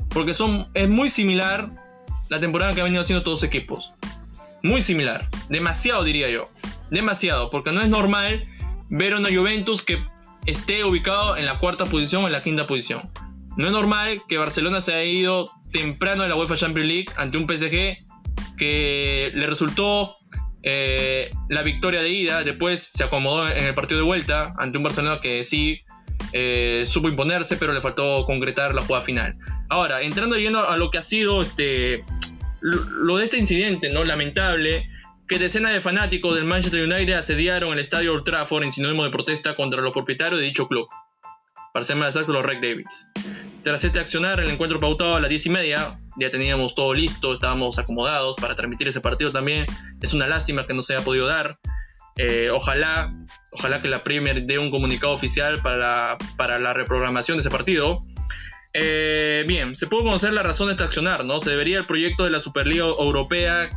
Porque 0.09 0.33
son, 0.33 0.67
es 0.73 0.87
muy 0.87 1.09
similar 1.09 1.69
la 2.29 2.39
temporada 2.39 2.73
que 2.73 2.81
han 2.81 2.85
venido 2.85 3.01
haciendo 3.01 3.23
todos 3.23 3.41
los 3.41 3.49
equipos. 3.49 3.91
Muy 4.61 4.81
similar. 4.81 5.27
Demasiado 5.49 6.03
diría 6.03 6.29
yo. 6.29 6.47
Demasiado. 6.91 7.49
Porque 7.49 7.71
no 7.71 7.81
es 7.81 7.89
normal 7.89 8.45
ver 8.89 9.15
una 9.15 9.29
Juventus 9.29 9.81
que 9.81 10.03
esté 10.45 10.83
ubicado 10.83 11.35
en 11.35 11.45
la 11.45 11.59
cuarta 11.59 11.85
posición 11.85 12.23
o 12.23 12.27
en 12.27 12.33
la 12.33 12.43
quinta 12.43 12.67
posición. 12.67 13.01
No 13.57 13.65
es 13.65 13.71
normal 13.71 14.23
que 14.27 14.37
Barcelona 14.37 14.81
se 14.81 14.93
haya 14.93 15.03
ido 15.03 15.51
temprano 15.71 16.23
en 16.23 16.29
la 16.29 16.35
UEFA 16.35 16.55
Champions 16.55 16.87
League 16.87 17.05
ante 17.17 17.37
un 17.37 17.47
PSG 17.47 17.97
que 18.57 19.31
le 19.33 19.47
resultó 19.47 20.17
eh, 20.63 21.29
la 21.49 21.61
victoria 21.61 22.01
de 22.01 22.09
ida, 22.09 22.43
después 22.43 22.81
se 22.93 23.03
acomodó 23.03 23.49
en 23.49 23.65
el 23.65 23.75
partido 23.75 23.99
de 23.99 24.05
vuelta 24.05 24.53
ante 24.57 24.77
un 24.77 24.83
Barcelona 24.83 25.19
que 25.21 25.43
sí 25.43 25.81
eh, 26.31 26.85
supo 26.87 27.09
imponerse, 27.09 27.57
pero 27.57 27.73
le 27.73 27.81
faltó 27.81 28.25
concretar 28.25 28.73
la 28.73 28.81
jugada 28.81 29.03
final. 29.03 29.35
Ahora, 29.69 30.01
entrando 30.01 30.37
yendo 30.37 30.67
a 30.67 30.77
lo 30.77 30.89
que 30.89 30.97
ha 30.97 31.01
sido 31.01 31.41
este, 31.41 32.05
lo 32.61 33.17
de 33.17 33.25
este 33.25 33.37
incidente, 33.37 33.89
¿no? 33.89 34.03
Lamentable, 34.03 34.87
que 35.27 35.37
decenas 35.37 35.73
de 35.73 35.81
fanáticos 35.81 36.35
del 36.35 36.45
Manchester 36.45 36.83
United 36.83 37.13
asediaron 37.13 37.73
el 37.73 37.79
estadio 37.79 38.13
Old 38.13 38.23
Trafford 38.23 38.63
en 38.63 38.71
sinónimo 38.71 39.03
de 39.03 39.09
protesta 39.09 39.55
contra 39.55 39.81
los 39.81 39.93
propietarios 39.93 40.39
de 40.39 40.47
dicho 40.47 40.67
club. 40.67 40.87
Para 41.73 41.83
ser 41.83 41.97
más 41.97 42.15
exacto, 42.15 42.33
los 42.33 42.43
Red 42.43 42.61
Davids. 42.61 43.09
Tras 43.63 43.85
este 43.85 43.99
accionar, 43.99 44.41
el 44.41 44.49
encuentro 44.49 44.79
pautado 44.79 45.15
a 45.15 45.21
las 45.21 45.29
10 45.29 45.45
y 45.45 45.49
media, 45.49 45.99
ya 46.19 46.29
teníamos 46.29 46.75
todo 46.75 46.93
listo, 46.93 47.33
estábamos 47.33 47.79
acomodados 47.79 48.35
para 48.35 48.55
transmitir 48.55 48.89
ese 48.89 48.99
partido 48.99 49.31
también. 49.31 49.65
Es 50.01 50.13
una 50.13 50.27
lástima 50.27 50.65
que 50.65 50.73
no 50.73 50.81
se 50.81 50.95
haya 50.95 51.05
podido 51.05 51.27
dar. 51.27 51.57
Eh, 52.17 52.49
ojalá, 52.51 53.13
ojalá 53.51 53.81
que 53.81 53.87
la 53.87 54.03
Premier 54.03 54.45
dé 54.45 54.59
un 54.59 54.69
comunicado 54.69 55.13
oficial 55.13 55.61
para 55.61 55.77
la, 55.77 56.17
para 56.35 56.59
la 56.59 56.73
reprogramación 56.73 57.37
de 57.37 57.41
ese 57.41 57.49
partido. 57.49 58.01
Eh, 58.73 59.45
bien, 59.47 59.75
se 59.75 59.87
puede 59.87 60.03
conocer 60.03 60.33
la 60.33 60.43
razón 60.43 60.67
de 60.67 60.73
este 60.73 60.83
accionar, 60.83 61.23
¿no? 61.23 61.39
Se 61.39 61.49
debería 61.49 61.77
el 61.77 61.85
proyecto 61.85 62.25
de 62.25 62.31
la 62.31 62.41
Superliga 62.41 62.85
Europea, 62.85 63.69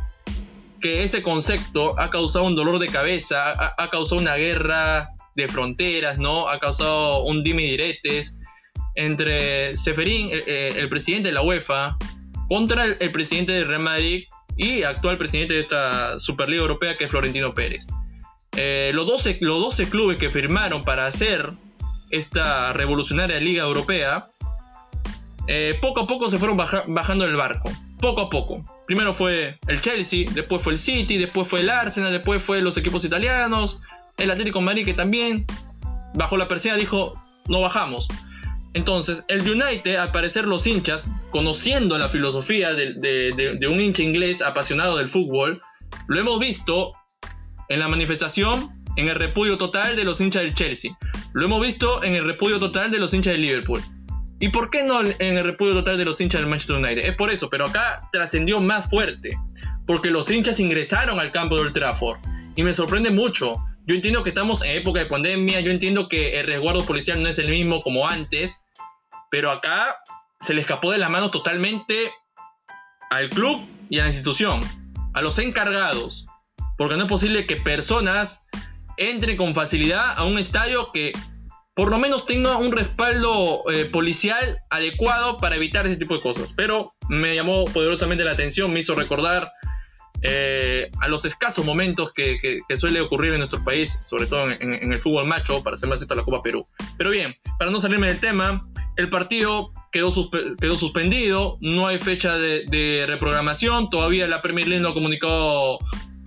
que 0.81 1.03
ese 1.03 1.23
concepto 1.23 1.97
ha 1.97 2.09
causado 2.09 2.45
un 2.45 2.55
dolor 2.55 2.79
de 2.79 2.87
cabeza, 2.87 3.53
ha, 3.77 3.89
causado 3.89 4.19
una 4.19 4.35
guerra 4.35 5.11
de 5.35 5.47
fronteras, 5.47 6.19
¿no? 6.19 6.49
Ha 6.49 6.59
causado 6.59 7.23
un 7.23 7.41
dime 7.41 7.63
y 7.63 7.71
diretes 7.71 8.36
entre 8.97 9.77
Seferín, 9.77 10.29
el, 10.31 10.89
presidente 10.89 11.29
de 11.29 11.33
la 11.33 11.41
UEFA, 11.41 11.97
contra 12.49 12.83
el, 12.85 13.11
presidente 13.11 13.53
del 13.53 13.67
Real 13.67 13.81
Madrid 13.81 14.23
y 14.57 14.83
actual 14.83 15.17
presidente 15.17 15.53
de 15.53 15.61
esta 15.61 16.19
Superliga 16.19 16.61
Europea, 16.61 16.97
que 16.97 17.05
es 17.05 17.11
Florentino 17.11 17.53
Pérez. 17.53 17.87
Eh, 18.57 18.91
los, 18.93 19.05
12, 19.05 19.37
los 19.41 19.61
12 19.61 19.89
clubes 19.89 20.17
que 20.17 20.31
firmaron 20.31 20.83
para 20.83 21.05
hacer 21.05 21.53
esta 22.09 22.73
revolucionaria 22.73 23.39
Liga 23.39 23.63
Europea, 23.63 24.29
eh, 25.47 25.77
poco 25.79 26.01
a 26.01 26.07
poco 26.07 26.27
se 26.29 26.39
fueron 26.39 26.57
bajando 26.57 27.25
el 27.25 27.35
barco. 27.35 27.71
Poco 28.01 28.21
a 28.21 28.29
poco. 28.29 28.63
Primero 28.87 29.13
fue 29.13 29.59
el 29.67 29.81
Chelsea, 29.81 30.25
después 30.33 30.61
fue 30.63 30.73
el 30.73 30.79
City, 30.79 31.17
después 31.17 31.47
fue 31.47 31.61
el 31.61 31.69
Arsenal, 31.69 32.11
después 32.11 32.41
fue 32.41 32.61
los 32.61 32.77
equipos 32.77 33.05
italianos, 33.05 33.81
el 34.17 34.31
Atlético 34.31 34.61
Madrid 34.61 34.85
que 34.85 34.93
también 34.95 35.45
bajo 36.15 36.35
la 36.35 36.47
persiana 36.47 36.79
dijo, 36.79 37.21
no 37.47 37.61
bajamos. 37.61 38.07
Entonces, 38.77 39.25
el 39.27 39.41
United, 39.41 39.95
al 39.95 40.11
parecer 40.11 40.45
los 40.45 40.67
hinchas, 40.67 41.07
conociendo 41.31 41.97
la 41.97 42.09
filosofía 42.09 42.75
de, 42.75 43.67
un 43.67 43.79
hincha 43.79 44.03
inglés 44.03 44.43
apasionado 44.43 44.97
del 44.97 45.09
fútbol, 45.09 45.59
lo 46.07 46.19
hemos 46.19 46.39
visto 46.39 46.91
en 47.69 47.79
la 47.79 47.87
manifestación 47.87 48.69
en 48.95 49.09
el 49.09 49.15
repudio 49.15 49.57
total 49.57 49.95
de 49.95 50.03
los 50.03 50.21
hinchas 50.21 50.43
del 50.43 50.53
Chelsea. 50.53 50.95
Lo 51.33 51.47
hemos 51.47 51.59
visto 51.59 52.03
en 52.03 52.13
el 52.13 52.25
repudio 52.25 52.59
total 52.59 52.91
de 52.91 52.99
los 52.99 53.15
hinchas 53.15 53.33
del 53.33 53.41
Liverpool. 53.41 53.81
¿Y 54.39 54.49
por 54.49 54.69
qué 54.69 54.83
no 54.83 55.01
en 55.01 55.37
el 55.37 55.43
repudio 55.43 55.73
total 55.73 55.97
de 55.97 56.05
los 56.05 56.21
hinchas 56.21 56.41
del 56.41 56.49
Manchester 56.51 56.75
United? 56.75 57.03
Es 57.03 57.15
por 57.15 57.31
eso, 57.31 57.49
pero 57.49 57.65
acá 57.65 58.07
trascendió 58.11 58.61
más 58.61 58.91
fuerte. 58.91 59.35
Porque 59.87 60.11
los 60.11 60.29
hinchas 60.29 60.59
ingresaron 60.59 61.19
al 61.19 61.31
campo 61.31 61.55
de 61.55 61.61
Old 61.61 61.73
Trafford. 61.73 62.19
Y 62.55 62.61
me 62.61 62.75
sorprende 62.75 63.09
mucho. 63.09 63.55
Yo 63.87 63.95
entiendo 63.95 64.21
que 64.21 64.29
estamos 64.29 64.63
en 64.63 64.75
época 64.75 64.99
de 64.99 65.07
pandemia, 65.07 65.61
yo 65.61 65.71
entiendo 65.71 66.07
que 66.07 66.39
el 66.39 66.45
resguardo 66.45 66.85
policial 66.85 67.23
no 67.23 67.29
es 67.29 67.39
el 67.39 67.49
mismo 67.49 67.81
como 67.81 68.07
antes, 68.07 68.66
pero 69.37 69.51
acá 69.51 70.01
se 70.39 70.55
le 70.55 70.61
escapó 70.61 70.91
de 70.91 70.97
la 70.97 71.09
mano 71.09 71.29
totalmente 71.29 72.11
al 73.11 73.29
club 73.29 73.61
y 73.87 73.99
a 73.99 74.01
la 74.01 74.07
institución, 74.07 74.61
a 75.13 75.21
los 75.21 75.37
encargados. 75.37 76.25
Porque 76.75 76.97
no 76.97 77.03
es 77.03 77.07
posible 77.07 77.45
que 77.45 77.55
personas 77.57 78.39
entren 78.97 79.37
con 79.37 79.53
facilidad 79.53 80.17
a 80.17 80.23
un 80.23 80.39
estadio 80.39 80.91
que 80.91 81.11
por 81.75 81.91
lo 81.91 81.99
menos 81.99 82.25
tenga 82.25 82.57
un 82.57 82.71
respaldo 82.71 83.61
eh, 83.71 83.85
policial 83.85 84.57
adecuado 84.71 85.37
para 85.37 85.55
evitar 85.55 85.85
ese 85.85 85.97
tipo 85.97 86.15
de 86.15 86.21
cosas. 86.21 86.51
Pero 86.51 86.95
me 87.07 87.35
llamó 87.35 87.65
poderosamente 87.65 88.23
la 88.23 88.31
atención, 88.31 88.73
me 88.73 88.79
hizo 88.79 88.95
recordar 88.95 89.51
eh, 90.23 90.89
a 90.99 91.07
los 91.07 91.25
escasos 91.25 91.63
momentos 91.63 92.11
que, 92.13 92.37
suele 92.75 93.01
ocurrir 93.01 93.33
en 93.33 93.39
nuestro 93.39 93.63
país, 93.63 93.99
sobre 94.01 94.25
todo 94.25 94.49
en, 94.49 94.91
el 94.91 95.01
fútbol 95.01 95.27
macho, 95.27 95.63
para 95.63 95.77
ser 95.77 95.89
más 95.89 96.05
a 96.07 96.15
la 96.15 96.23
Copa 96.23 96.41
Perú. 96.41 96.65
Pero 96.97 97.09
bien, 97.11 97.35
para 97.59 97.71
no 97.71 97.79
salirme 97.79 98.07
del 98.07 98.19
tema, 98.19 98.61
el 98.95 99.09
partido 99.09 99.71
quedó, 99.91 100.11
quedó 100.59 100.77
suspendido, 100.77 101.57
no 101.61 101.87
hay 101.87 101.99
fecha 101.99 102.37
de, 102.37 103.05
reprogramación, 103.07 103.89
todavía 103.89 104.27
la 104.27 104.41
Premier 104.41 104.67
League 104.67 104.81
no 104.81 104.89
ha 104.89 104.93
comunicado 104.93 105.79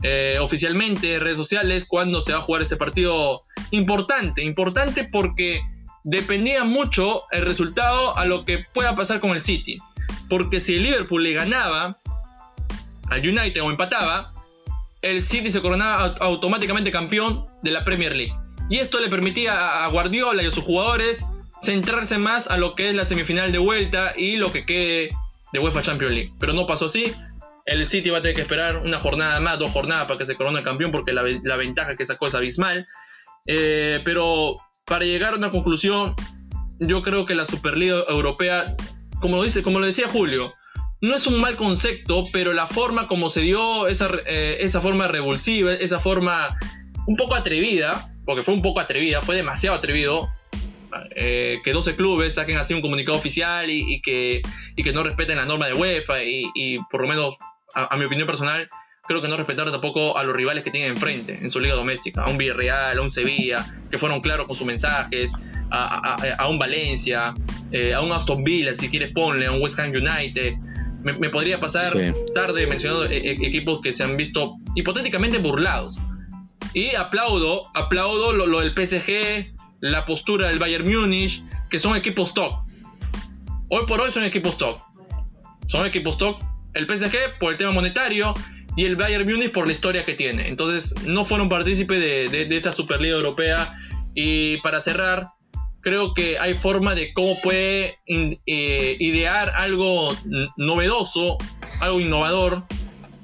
eh, 0.03 0.39
oficialmente 0.41 1.15
en 1.15 1.21
redes 1.21 1.37
sociales 1.37 1.85
cuándo 1.87 2.21
se 2.21 2.33
va 2.33 2.39
a 2.39 2.43
jugar 2.43 2.63
este 2.63 2.77
partido 2.77 3.43
importante, 3.71 4.43
importante 4.43 5.05
porque 5.05 5.63
dependía 6.05 6.65
mucho 6.65 7.25
el 7.31 7.45
resultado 7.45 8.17
a 8.17 8.25
lo 8.25 8.45
que 8.45 8.65
pueda 8.73 8.95
pasar 8.95 9.21
con 9.21 9.31
el 9.31 9.43
City. 9.43 9.79
Porque 10.29 10.61
si 10.61 10.77
el 10.77 10.85
Liverpool 10.85 11.25
le 11.25 11.33
ganaba 11.33 11.99
al 13.11 13.21
United 13.21 13.63
o 13.63 13.71
empataba, 13.71 14.33
el 15.03 15.23
City 15.23 15.51
se 15.51 15.61
coronaba 15.61 16.15
automáticamente 16.21 16.91
campeón 16.91 17.47
de 17.63 17.71
la 17.71 17.85
Premier 17.85 18.15
League. 18.15 18.35
Y 18.69 18.79
esto 18.79 19.01
le 19.01 19.09
permitía 19.09 19.85
a 19.85 19.89
Guardiola 19.89 20.43
y 20.43 20.47
a 20.47 20.51
sus 20.51 20.65
jugadores 20.65 21.25
centrarse 21.61 22.19
más 22.19 22.49
a 22.49 22.57
lo 22.57 22.75
que 22.75 22.89
es 22.89 22.95
la 22.95 23.05
semifinal 23.05 23.53
de 23.53 23.59
vuelta 23.59 24.13
y 24.17 24.37
lo 24.37 24.53
que 24.53 24.65
quede 24.65 25.11
de 25.53 25.59
UEFA 25.59 25.83
Champions 25.83 26.15
League. 26.15 26.33
Pero 26.39 26.53
no 26.53 26.67
pasó 26.67 26.87
así. 26.87 27.13
El 27.67 27.87
City 27.89 28.11
va 28.11 28.19
a 28.19 28.23
tener 28.23 28.35
que 28.35 28.43
esperar 28.43 28.77
una 28.79 28.99
jornada 28.99 29.39
más, 29.41 29.59
dos 29.59 29.71
jornadas 29.71 30.07
para 30.07 30.19
que 30.19 30.27
se 30.27 30.37
corone 30.37 30.63
campeón 30.63 30.91
porque 30.93 31.13
la, 31.13 31.23
ventaja 31.57 31.97
que 31.97 32.07
sacó 32.07 32.29
es 32.29 32.35
abismal. 32.35 32.87
Eh, 33.47 34.01
pero 34.05 34.57
para 34.85 35.05
llegar 35.05 35.35
a 35.35 35.37
una 35.37 35.51
conclusión, 35.51 36.15
yo 36.79 37.03
creo 37.03 37.27
que 37.27 37.35
la 37.35 37.45
Superliga 37.45 38.05
Europea, 38.09 38.77
como 39.21 39.37
lo, 39.37 39.43
dice, 39.43 39.63
como 39.63 39.81
lo 39.81 39.87
decía 39.87 40.09
Julio, 40.09 40.55
no 41.01 41.17
es 41.17 41.27
un 41.27 41.41
mal 41.41 41.57
concepto, 41.57 42.27
pero 42.33 42.53
la 42.53 42.67
forma 42.67 43.09
como 43.09 43.31
se 43.31 43.41
dio 43.41 43.89
esa, 43.89 44.11
eh, 44.27 44.59
esa 44.61 44.81
forma 44.81 45.09
revulsiva, 45.09 45.73
esa 45.73 45.99
forma 45.99 46.57
un 47.07 47.17
poco 47.17 47.35
atrevida, 47.35 48.13
porque 48.25 48.43
fue 48.43 48.55
un 48.55 48.63
poco 48.63 48.81
atrevida, 48.81 49.23
fue 49.23 49.37
demasiado 49.37 49.77
atrevido, 49.77 50.29
eh, 51.15 51.61
que 51.65 51.73
12 51.73 51.97
clubes 51.97 52.35
saquen 52.35 52.59
así 52.59 52.75
un 52.75 52.83
comunicado 52.83 53.17
oficial 53.17 53.71
y, 53.71 54.01
que, 54.03 54.43
y 54.77 54.83
que 54.83 54.93
no 54.93 55.03
respeten 55.03 55.37
la 55.37 55.47
norma 55.47 55.67
de 55.67 55.75
UEFA 55.75 56.23
y, 56.25 56.79
por 56.91 57.03
lo 57.03 57.09
menos, 57.09 57.35
a, 57.75 57.97
mi 57.97 58.05
opinión 58.05 58.27
personal, 58.27 58.69
creo 59.07 59.23
que 59.23 59.29
no 59.29 59.37
respetaron 59.37 59.73
tampoco 59.73 60.19
a 60.19 60.25
los 60.25 60.35
rivales 60.35 60.65
que 60.65 60.71
tienen 60.71 60.91
enfrente 60.91 61.39
en 61.41 61.51
su 61.51 61.61
liga 61.61 61.75
doméstica, 61.75 62.25
a 62.25 62.31
un 62.31 62.37
Villarreal, 62.37 62.99
a 62.99 63.01
un 63.01 63.11
Sevilla, 63.11 63.65
que 63.91 63.99
fueron 63.99 64.21
claros 64.21 64.47
con 64.47 64.57
sus 64.57 64.67
mensajes, 64.67 65.33
a, 65.71 66.49
un 66.49 66.59
Valencia, 66.59 67.33
eh, 67.71 67.95
a 67.95 68.01
un 68.01 68.13
Aston 68.13 68.43
Villa, 68.43 68.75
si 68.75 68.89
quieres 68.89 69.13
ponle, 69.13 69.47
a 69.47 69.53
un 69.53 69.63
West 69.63 69.79
Ham 69.79 69.91
United. 69.91 70.55
Me, 71.03 71.31
podría 71.31 71.61
pasar 71.61 71.95
tarde 72.35 72.67
mencionando 72.67 73.07
e, 73.07 73.17
e, 73.17 73.33
equipos 73.47 73.81
que 73.81 73.93
se 73.93 74.05
han 74.05 74.17
visto 74.17 74.57
hipotéticamente 74.75 75.39
burlados. 75.39 75.99
Y 76.75 76.95
aplaudo, 76.95 77.69
aplaudo 77.75 78.33
lo, 78.33 78.47
lo 78.47 78.61
del 78.61 78.73
PSG, 78.73 79.55
la 79.81 80.05
postura 80.05 80.49
del 80.49 80.59
Bayern 80.59 80.89
Múnich, 80.89 81.43
que 81.69 81.79
son 81.79 81.97
equipos 81.97 82.35
top. 82.35 82.53
Hoy 83.71 83.85
por 83.87 84.01
hoy 84.01 84.11
son 84.11 84.25
equipos 84.25 84.59
top. 84.59 84.81
Son 85.69 85.87
equipos 85.87 86.19
top. 86.19 86.41
El 86.75 86.87
PSG 86.87 87.39
por 87.39 87.53
el 87.53 87.59
tema 87.59 87.71
monetario 87.73 88.35
y 88.77 88.85
el 88.85 88.97
Bayern 88.97 89.29
Múnich 89.29 89.53
por 89.53 89.67
la 89.67 89.73
historia 89.73 90.05
que 90.05 90.15
tiene. 90.15 90.49
Entonces 90.49 90.95
no 91.05 91.25
fueron 91.25 91.49
partícipes 91.49 92.01
de, 92.31 92.57
esta 92.57 92.73
Superliga 92.73 93.15
Europea. 93.15 93.77
Y 94.15 94.59
para 94.59 94.81
cerrar, 94.81 95.29
creo 95.81 96.15
que 96.15 96.39
hay 96.39 96.55
forma 96.55 96.95
de 96.95 97.13
cómo 97.13 97.41
puede 97.41 97.99
eh, 98.07 98.97
idear 98.99 99.51
algo 99.51 100.17
novedoso, 100.57 101.39
algo 101.81 102.01
innovador, 102.01 102.65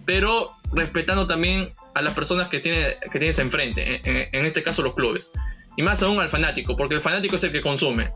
pero 0.04 0.50
respetando 0.72 1.26
también 1.26 1.72
a 1.94 2.02
las 2.02 2.14
personas 2.14 2.48
que, 2.48 2.60
tiene, 2.60 2.96
que 3.10 3.18
tienes 3.18 3.38
enfrente, 3.38 4.00
en 4.04 4.46
este 4.46 4.62
caso 4.62 4.82
los 4.82 4.94
clubes. 4.94 5.30
Y 5.76 5.82
más 5.82 6.02
aún 6.02 6.18
al 6.20 6.30
fanático, 6.30 6.76
porque 6.76 6.94
el 6.94 7.00
fanático 7.00 7.36
es 7.36 7.44
el 7.44 7.52
que 7.52 7.60
consume. 7.60 8.12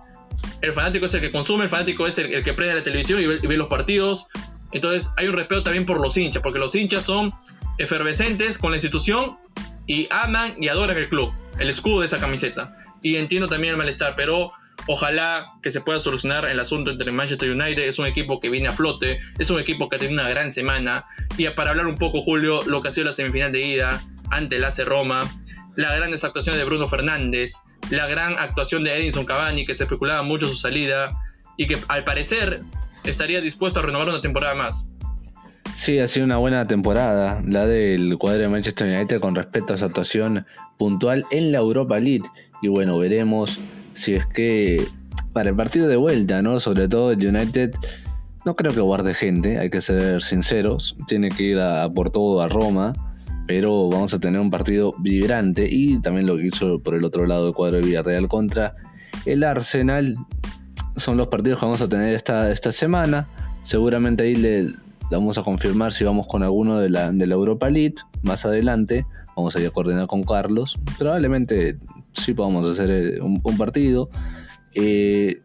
El 0.63 0.73
fanático 0.73 1.07
es 1.07 1.15
el 1.15 1.21
que 1.21 1.31
consume, 1.31 1.65
el 1.65 1.71
fanático 1.71 2.07
es 2.07 2.19
el, 2.19 2.43
que 2.43 2.55
prende 2.55 2.75
la 2.75 2.83
televisión 2.83 3.21
y 3.21 3.27
ve, 3.27 3.57
los 3.57 3.69
partidos. 3.69 4.29
Entonces 4.73 5.11
hay 5.17 5.29
un 5.29 5.35
respeto 5.35 5.63
también 5.63 5.85
por 5.85 6.01
los 6.01 6.17
hinchas, 6.17 6.43
porque 6.43 6.59
los 6.59 6.75
hinchas 6.75 7.05
son 7.05 7.33
efervescentes 7.79 8.59
con 8.59 8.71
la 8.71 8.77
institución 8.77 9.39
y 9.87 10.07
aman 10.11 10.55
y 10.59 10.69
adoran 10.69 10.97
el 10.97 11.09
club, 11.09 11.33
el 11.59 11.69
escudo 11.69 12.01
de 12.01 12.07
esa 12.07 12.19
camiseta. 12.19 12.77
Y 13.03 13.17
entiendo 13.17 13.47
también 13.47 13.73
el 13.73 13.79
malestar, 13.79 14.15
pero 14.17 14.53
ojalá 14.87 15.53
que 15.63 15.71
se 15.71 15.81
pueda 15.81 16.01
solucionar 16.01 16.45
el 16.47 16.61
asunto 16.61 16.91
entre 16.91 17.13
Manchester 17.13 17.51
United. 17.51 17.83
Es 17.83 17.99
un 17.99 18.07
equipo 18.07 18.41
que 18.41 18.49
viene 18.49 18.69
a 18.69 18.73
flote, 18.73 19.21
es 19.39 19.51
un 19.51 19.59
equipo 19.59 19.89
que 19.89 19.97
ha 19.97 19.99
tenido 19.99 20.21
una 20.21 20.29
gran 20.29 20.53
semana. 20.53 21.05
Y 21.37 21.49
para 21.51 21.71
hablar 21.71 21.87
un 21.87 21.97
poco, 21.97 22.23
Julio, 22.23 22.63
lo 22.67 22.83
que 22.83 22.89
ha 22.89 22.91
sido 22.91 23.07
la 23.07 23.13
semifinal 23.13 23.53
de 23.53 23.63
ida 23.63 24.01
ante 24.31 24.57
el 24.57 24.65
AC 24.65 24.85
Roma, 24.85 25.23
la 25.77 25.95
gran 25.95 26.13
actuación 26.13 26.57
de 26.57 26.65
Bruno 26.65 26.89
Fernández, 26.89 27.55
la 27.91 28.07
gran 28.07 28.39
actuación 28.39 28.85
de 28.85 28.97
Edinson 28.97 29.25
Cavani, 29.25 29.65
que 29.65 29.75
se 29.75 29.85
especulaba 29.85 30.23
mucho 30.23 30.49
su 30.49 30.57
salida 30.57 31.09
y 31.57 31.67
que 31.67 31.79
al 31.89 32.05
parecer 32.05 32.63
estaría 33.05 33.41
dispuesto 33.41 33.81
a 33.81 33.83
renovar 33.83 34.09
una 34.09 34.21
temporada 34.21 34.55
más. 34.55 34.89
Sí, 35.77 35.99
ha 35.99 36.07
sido 36.07 36.27
una 36.27 36.37
buena 36.37 36.67
temporada 36.67 37.43
la 37.47 37.65
del 37.65 38.19
cuadro 38.19 38.43
de 38.43 38.49
Manchester 38.49 38.87
United 38.87 39.21
con 39.21 39.35
respecto 39.35 39.73
a 39.73 39.77
su 39.79 39.87
actuación 39.87 40.47
puntual 40.77 41.25
en 41.31 41.53
la 41.53 41.59
Europa 41.59 41.99
League. 41.99 42.29
Y 42.63 42.69
bueno, 42.69 42.99
veremos 42.99 43.61
si 43.95 44.15
es 44.15 44.27
que 44.27 44.85
para 45.33 45.51
el 45.51 45.57
partido 45.57 45.89
de 45.89 45.97
vuelta, 45.97 46.43
¿no? 46.43 46.61
Sobre 46.61 46.89
todo 46.89 47.13
el 47.13 47.27
United, 47.27 47.73
no 48.45 48.55
creo 48.57 48.73
que 48.73 48.81
guarde 48.81 49.15
gente, 49.15 49.59
hay 49.59 49.71
que 49.71 49.81
ser 49.81 50.23
sinceros. 50.23 50.97
Tiene 51.07 51.29
que 51.29 51.43
ir 51.43 51.59
a 51.59 51.89
por 51.91 52.11
todo 52.11 52.41
a 52.41 52.49
Roma 52.49 52.95
pero 53.51 53.89
vamos 53.89 54.15
a 54.15 54.21
tener 54.21 54.41
un 54.41 54.49
partido 54.49 54.95
vibrante 55.01 55.67
y 55.69 55.99
también 55.99 56.29
lo 56.29 56.37
que 56.37 56.47
hizo 56.47 56.79
por 56.79 56.95
el 56.95 57.03
otro 57.03 57.27
lado 57.27 57.49
el 57.49 57.53
cuadro 57.53 57.79
de 57.79 57.83
Villarreal 57.83 58.29
contra 58.29 58.77
el 59.27 59.43
Arsenal. 59.43 60.17
Son 60.95 61.17
los 61.17 61.27
partidos 61.27 61.59
que 61.59 61.67
vamos 61.67 61.81
a 61.81 61.89
tener 61.89 62.15
esta, 62.15 62.53
esta 62.53 62.71
semana. 62.71 63.27
Seguramente 63.63 64.23
ahí 64.23 64.37
le 64.37 64.69
vamos 65.11 65.37
a 65.37 65.43
confirmar 65.43 65.93
si 65.93 66.05
vamos 66.05 66.29
con 66.29 66.45
alguno 66.45 66.79
de 66.79 66.91
la, 66.91 67.11
de 67.11 67.27
la 67.27 67.35
Europa 67.35 67.69
League 67.69 67.97
más 68.23 68.47
adelante. 68.47 69.05
Vamos 69.35 69.57
a 69.57 69.61
ir 69.61 69.67
a 69.67 69.71
coordinar 69.71 70.07
con 70.07 70.23
Carlos. 70.23 70.79
Probablemente 70.97 71.77
sí 72.13 72.35
podamos 72.35 72.67
hacer 72.67 72.91
eh, 72.91 73.21
un, 73.21 73.41
partido. 73.57 74.11
Eh, 74.75 75.41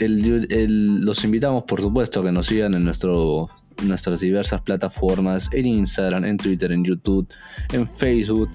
los 0.00 1.24
invitamos, 1.24 1.64
por 1.64 1.80
supuesto, 1.80 2.20
a 2.20 2.24
que 2.24 2.32
nos 2.32 2.46
sigan 2.46 2.74
en 2.74 2.84
nuestro 2.84 3.48
nuestras 3.84 4.20
diversas 4.20 4.60
plataformas, 4.62 5.48
en 5.52 5.66
Instagram, 5.66 6.24
en 6.24 6.36
Twitter, 6.36 6.72
en 6.72 6.84
YouTube, 6.84 7.28
en 7.72 7.88
Facebook. 7.88 8.50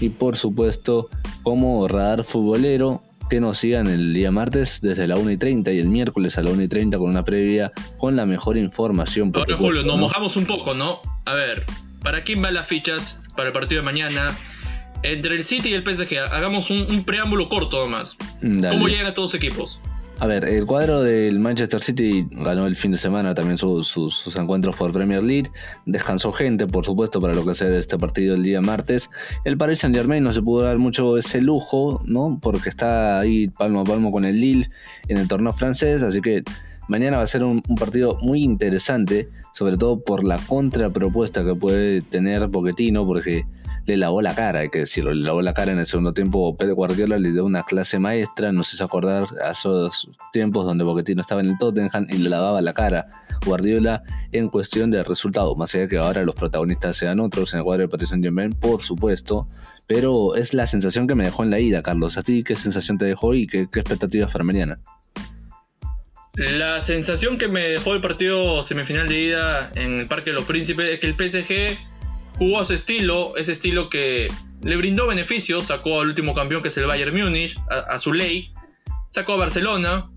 y 0.00 0.08
por 0.08 0.36
supuesto 0.36 1.10
como 1.42 1.86
radar 1.86 2.24
futbolero 2.24 3.02
que 3.28 3.40
nos 3.40 3.58
sigan 3.58 3.86
el 3.86 4.12
día 4.14 4.30
martes 4.30 4.80
desde 4.82 5.06
la 5.06 5.16
1 5.16 5.30
y 5.30 5.36
30 5.36 5.72
y 5.72 5.78
el 5.78 5.88
miércoles 5.88 6.38
a 6.38 6.42
la 6.42 6.50
1 6.50 6.62
y 6.62 6.68
30 6.68 6.98
con 6.98 7.08
una 7.08 7.24
previa 7.24 7.72
con 7.98 8.16
la 8.16 8.26
mejor 8.26 8.56
información. 8.56 9.32
Ahora, 9.34 9.56
Julio, 9.56 9.82
nos 9.84 9.98
mojamos 9.98 10.36
un 10.36 10.44
poco, 10.44 10.74
¿no? 10.74 11.00
A 11.24 11.34
ver, 11.34 11.64
¿para 12.02 12.24
quién 12.24 12.42
van 12.42 12.54
las 12.54 12.66
fichas 12.66 13.22
para 13.36 13.48
el 13.48 13.52
partido 13.52 13.80
de 13.80 13.84
mañana? 13.84 14.36
Entre 15.02 15.34
el 15.34 15.44
City 15.44 15.70
y 15.70 15.74
el 15.74 15.82
PSG, 15.82 16.18
hagamos 16.30 16.70
un, 16.70 17.04
preámbulo 17.04 17.48
corto 17.48 17.84
nomás. 17.84 18.16
¿Cómo 18.40 18.88
llegan 18.88 19.06
a 19.06 19.14
todos 19.14 19.32
los 19.32 19.42
equipos? 19.42 19.80
A 20.22 20.26
ver, 20.26 20.44
el 20.44 20.66
cuadro 20.66 21.02
del 21.02 21.40
Manchester 21.40 21.80
City 21.80 22.24
ganó 22.30 22.68
el 22.68 22.76
fin 22.76 22.92
de 22.92 22.98
semana 22.98 23.34
también 23.34 23.58
sus 23.58 24.36
encuentros 24.36 24.76
por 24.76 24.92
Premier 24.92 25.24
League. 25.24 25.50
Descansó 25.84 26.30
gente, 26.30 26.68
por 26.68 26.84
supuesto, 26.84 27.20
para 27.20 27.34
lo 27.34 27.44
que 27.44 27.56
sea 27.56 27.76
este 27.76 27.98
partido 27.98 28.36
el 28.36 28.44
día 28.44 28.60
martes. 28.60 29.10
El 29.44 29.58
Paris 29.58 29.80
Saint 29.80 29.96
Germain 29.96 30.22
no 30.22 30.32
se 30.32 30.40
pudo 30.40 30.62
dar 30.62 30.78
mucho 30.78 31.18
ese 31.18 31.42
lujo, 31.42 32.00
¿no? 32.04 32.38
Porque 32.40 32.68
está 32.68 33.18
ahí 33.18 33.48
palmo 33.48 33.80
a 33.80 33.84
palmo 33.84 34.12
con 34.12 34.24
el 34.24 34.38
Lille 34.40 34.70
en 35.08 35.16
el 35.16 35.26
torneo 35.26 35.52
francés. 35.52 36.04
Así 36.04 36.20
que 36.20 36.44
mañana 36.86 37.16
va 37.16 37.24
a 37.24 37.26
ser 37.26 37.42
un, 37.42 37.60
un 37.66 37.74
partido 37.74 38.16
muy 38.22 38.44
interesante, 38.44 39.28
sobre 39.52 39.76
todo 39.76 40.04
por 40.04 40.22
la 40.22 40.36
contrapropuesta 40.36 41.44
que 41.44 41.56
puede 41.56 42.00
tener 42.00 42.48
Pochettino, 42.48 43.04
porque 43.04 43.44
le 43.86 43.96
lavó 43.96 44.22
la 44.22 44.34
cara, 44.34 44.60
hay 44.60 44.70
que 44.70 44.80
decirlo, 44.80 45.12
le 45.12 45.22
lavó 45.22 45.42
la 45.42 45.54
cara 45.54 45.72
en 45.72 45.78
el 45.78 45.86
segundo 45.86 46.12
tiempo. 46.12 46.56
Pedro 46.56 46.74
Guardiola 46.74 47.18
le 47.18 47.32
dio 47.32 47.44
una 47.44 47.62
clase 47.64 47.98
maestra, 47.98 48.52
no 48.52 48.62
sé 48.62 48.76
si 48.76 48.82
acordar 48.82 49.26
a 49.44 49.50
esos 49.50 50.10
tiempos 50.32 50.64
donde 50.64 50.84
Pochettino 50.84 51.20
estaba 51.20 51.40
en 51.40 51.50
el 51.50 51.58
Tottenham 51.58 52.06
y 52.08 52.18
le 52.18 52.30
lavaba 52.30 52.60
la 52.60 52.74
cara. 52.74 53.08
Guardiola 53.44 54.02
en 54.30 54.48
cuestión 54.48 54.90
de 54.90 55.02
resultado, 55.02 55.56
más 55.56 55.74
allá 55.74 55.84
de 55.84 55.90
que 55.90 55.98
ahora 55.98 56.22
los 56.22 56.34
protagonistas 56.34 56.96
sean 56.96 57.18
otros 57.20 57.52
en 57.52 57.58
el 57.58 57.64
cuadro 57.64 57.82
de 57.82 57.88
Paris 57.88 58.10
Saint 58.10 58.56
por 58.60 58.82
supuesto, 58.82 59.48
pero 59.86 60.36
es 60.36 60.54
la 60.54 60.66
sensación 60.66 61.06
que 61.06 61.14
me 61.14 61.24
dejó 61.24 61.42
en 61.42 61.50
la 61.50 61.58
ida, 61.58 61.82
Carlos. 61.82 62.16
¿A 62.18 62.22
ti 62.22 62.44
qué 62.44 62.54
sensación 62.54 62.98
te 62.98 63.04
dejó 63.04 63.34
y 63.34 63.46
qué, 63.46 63.66
qué 63.70 63.80
expectativas 63.80 64.30
para 64.30 64.44
mañana? 64.44 64.78
La 66.34 66.80
sensación 66.80 67.36
que 67.36 67.48
me 67.48 67.60
dejó 67.60 67.92
el 67.92 68.00
partido 68.00 68.62
semifinal 68.62 69.06
de 69.06 69.18
ida 69.18 69.70
en 69.74 70.00
el 70.00 70.06
Parque 70.06 70.30
de 70.30 70.36
los 70.36 70.46
Príncipes 70.46 70.88
es 70.88 71.00
que 71.00 71.06
el 71.06 71.14
PSG 71.14 71.91
jugó 72.36 72.60
a 72.60 72.62
ese 72.62 72.74
estilo, 72.74 73.36
ese 73.36 73.52
estilo 73.52 73.88
que 73.88 74.28
le 74.62 74.76
brindó 74.76 75.06
beneficios, 75.06 75.66
sacó 75.66 76.00
al 76.00 76.08
último 76.08 76.34
campeón 76.34 76.62
que 76.62 76.68
es 76.68 76.76
el 76.76 76.86
Bayern 76.86 77.14
Múnich, 77.14 77.56
a, 77.68 77.98
su 77.98 78.12
ley, 78.12 78.52
sacó 79.10 79.34
a 79.34 79.36
Barcelona, 79.36 80.10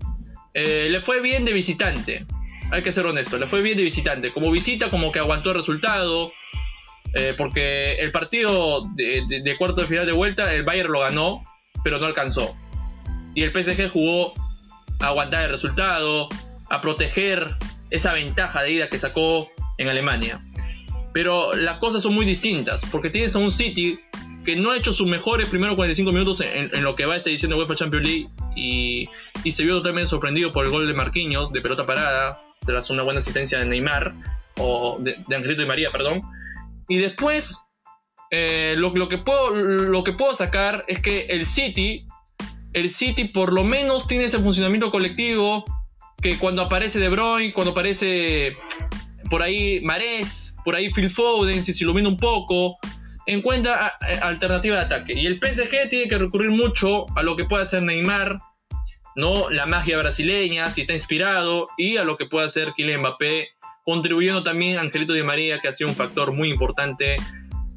eh, 0.54 0.88
le 0.90 1.00
fue 1.00 1.20
bien 1.20 1.44
de 1.44 1.52
visitante, 1.52 2.26
hay 2.70 2.82
que 2.82 2.92
ser 2.92 3.06
honesto, 3.06 3.38
le 3.38 3.46
fue 3.46 3.62
bien 3.62 3.76
de 3.76 3.82
visitante, 3.82 4.32
como 4.32 4.50
visita 4.50 4.90
como 4.90 5.12
que 5.12 5.18
aguantó 5.18 5.50
el 5.50 5.56
resultado, 5.56 6.32
eh, 7.14 7.34
porque 7.36 7.94
el 7.94 8.12
partido 8.12 8.86
de, 8.94 9.56
cuarto 9.58 9.80
de 9.80 9.86
final 9.86 10.06
de 10.06 10.12
vuelta, 10.12 10.52
el 10.52 10.64
Bayern 10.64 10.92
lo 10.92 11.00
ganó, 11.00 11.44
pero 11.82 11.98
no 11.98 12.06
alcanzó. 12.06 12.56
Y 13.34 13.42
el 13.42 13.52
PSG 13.52 13.90
jugó 13.90 14.34
a 15.00 15.06
aguantar 15.08 15.44
el 15.44 15.50
resultado, 15.50 16.28
a 16.68 16.80
proteger 16.80 17.56
esa 17.90 18.12
ventaja 18.12 18.62
de 18.62 18.72
ida 18.72 18.88
que 18.88 18.98
sacó 18.98 19.50
en 19.78 19.88
Alemania. 19.88 20.40
Pero 21.16 21.54
las 21.54 21.78
cosas 21.78 22.02
son 22.02 22.12
muy 22.12 22.26
distintas, 22.26 22.84
porque 22.92 23.08
tienes 23.08 23.34
a 23.36 23.38
un 23.38 23.50
City 23.50 23.98
que 24.44 24.54
no 24.54 24.72
ha 24.72 24.76
hecho 24.76 24.92
sus 24.92 25.06
mejores 25.06 25.48
primeros 25.48 25.74
45 25.74 26.12
minutos 26.12 26.42
en, 26.42 26.70
lo 26.84 26.94
que 26.94 27.06
va 27.06 27.16
esta 27.16 27.30
edición 27.30 27.48
de 27.50 27.56
UEFA 27.56 27.74
Champions 27.74 28.06
League 28.06 28.28
y, 28.54 29.08
se 29.50 29.64
vio 29.64 29.78
totalmente 29.78 30.10
sorprendido 30.10 30.52
por 30.52 30.66
el 30.66 30.70
gol 30.70 30.86
de 30.86 30.92
Marquinhos 30.92 31.54
de 31.54 31.62
pelota 31.62 31.86
parada, 31.86 32.38
tras 32.66 32.90
una 32.90 33.02
buena 33.02 33.20
asistencia 33.20 33.58
de 33.58 33.64
Neymar, 33.64 34.12
o 34.58 34.98
de, 35.00 35.16
Angelito 35.34 35.62
y 35.62 35.66
María, 35.66 35.88
perdón. 35.90 36.20
Y 36.86 36.98
después, 36.98 37.62
eh, 38.30 38.74
lo, 38.76 39.08
que 39.08 39.16
puedo, 39.16 39.54
lo 39.54 40.04
que 40.04 40.12
puedo 40.12 40.34
sacar 40.34 40.84
es 40.86 41.00
que 41.00 41.28
el 41.30 41.46
City, 41.46 42.04
el 42.74 42.90
City 42.90 43.24
por 43.24 43.54
lo 43.54 43.64
menos 43.64 44.06
tiene 44.06 44.24
ese 44.24 44.38
funcionamiento 44.38 44.90
colectivo 44.90 45.64
que 46.20 46.36
cuando 46.36 46.60
aparece 46.60 46.98
De 46.98 47.08
Bruyne, 47.08 47.54
cuando 47.54 47.70
aparece 47.70 48.54
por 49.30 49.42
ahí 49.42 49.80
Marés, 49.80 50.56
por 50.64 50.74
ahí 50.74 50.90
Phil 50.90 51.10
Foden, 51.10 51.64
si 51.64 51.72
se 51.72 51.84
ilumina 51.84 52.08
un 52.08 52.16
poco, 52.16 52.78
encuentra 53.26 53.86
alternativa 54.22 54.76
de 54.76 54.82
ataque. 54.82 55.12
Y 55.14 55.26
el 55.26 55.38
PSG 55.38 55.88
tiene 55.90 56.08
que 56.08 56.18
recurrir 56.18 56.50
mucho 56.50 57.06
a 57.16 57.22
lo 57.22 57.36
que 57.36 57.44
puede 57.44 57.62
hacer 57.62 57.82
Neymar, 57.82 58.38
¿no? 59.14 59.50
La 59.50 59.66
magia 59.66 59.98
brasileña, 59.98 60.70
si 60.70 60.82
está 60.82 60.94
inspirado, 60.94 61.68
y 61.76 61.96
a 61.96 62.04
lo 62.04 62.16
que 62.16 62.26
puede 62.26 62.46
hacer 62.46 62.72
Kylian 62.76 63.00
Mbappé, 63.00 63.48
contribuyendo 63.84 64.42
también 64.42 64.78
a 64.78 64.80
Angelito 64.80 65.12
Di 65.12 65.22
María, 65.22 65.60
que 65.60 65.68
ha 65.68 65.72
sido 65.72 65.90
un 65.90 65.96
factor 65.96 66.32
muy 66.32 66.48
importante 66.50 67.16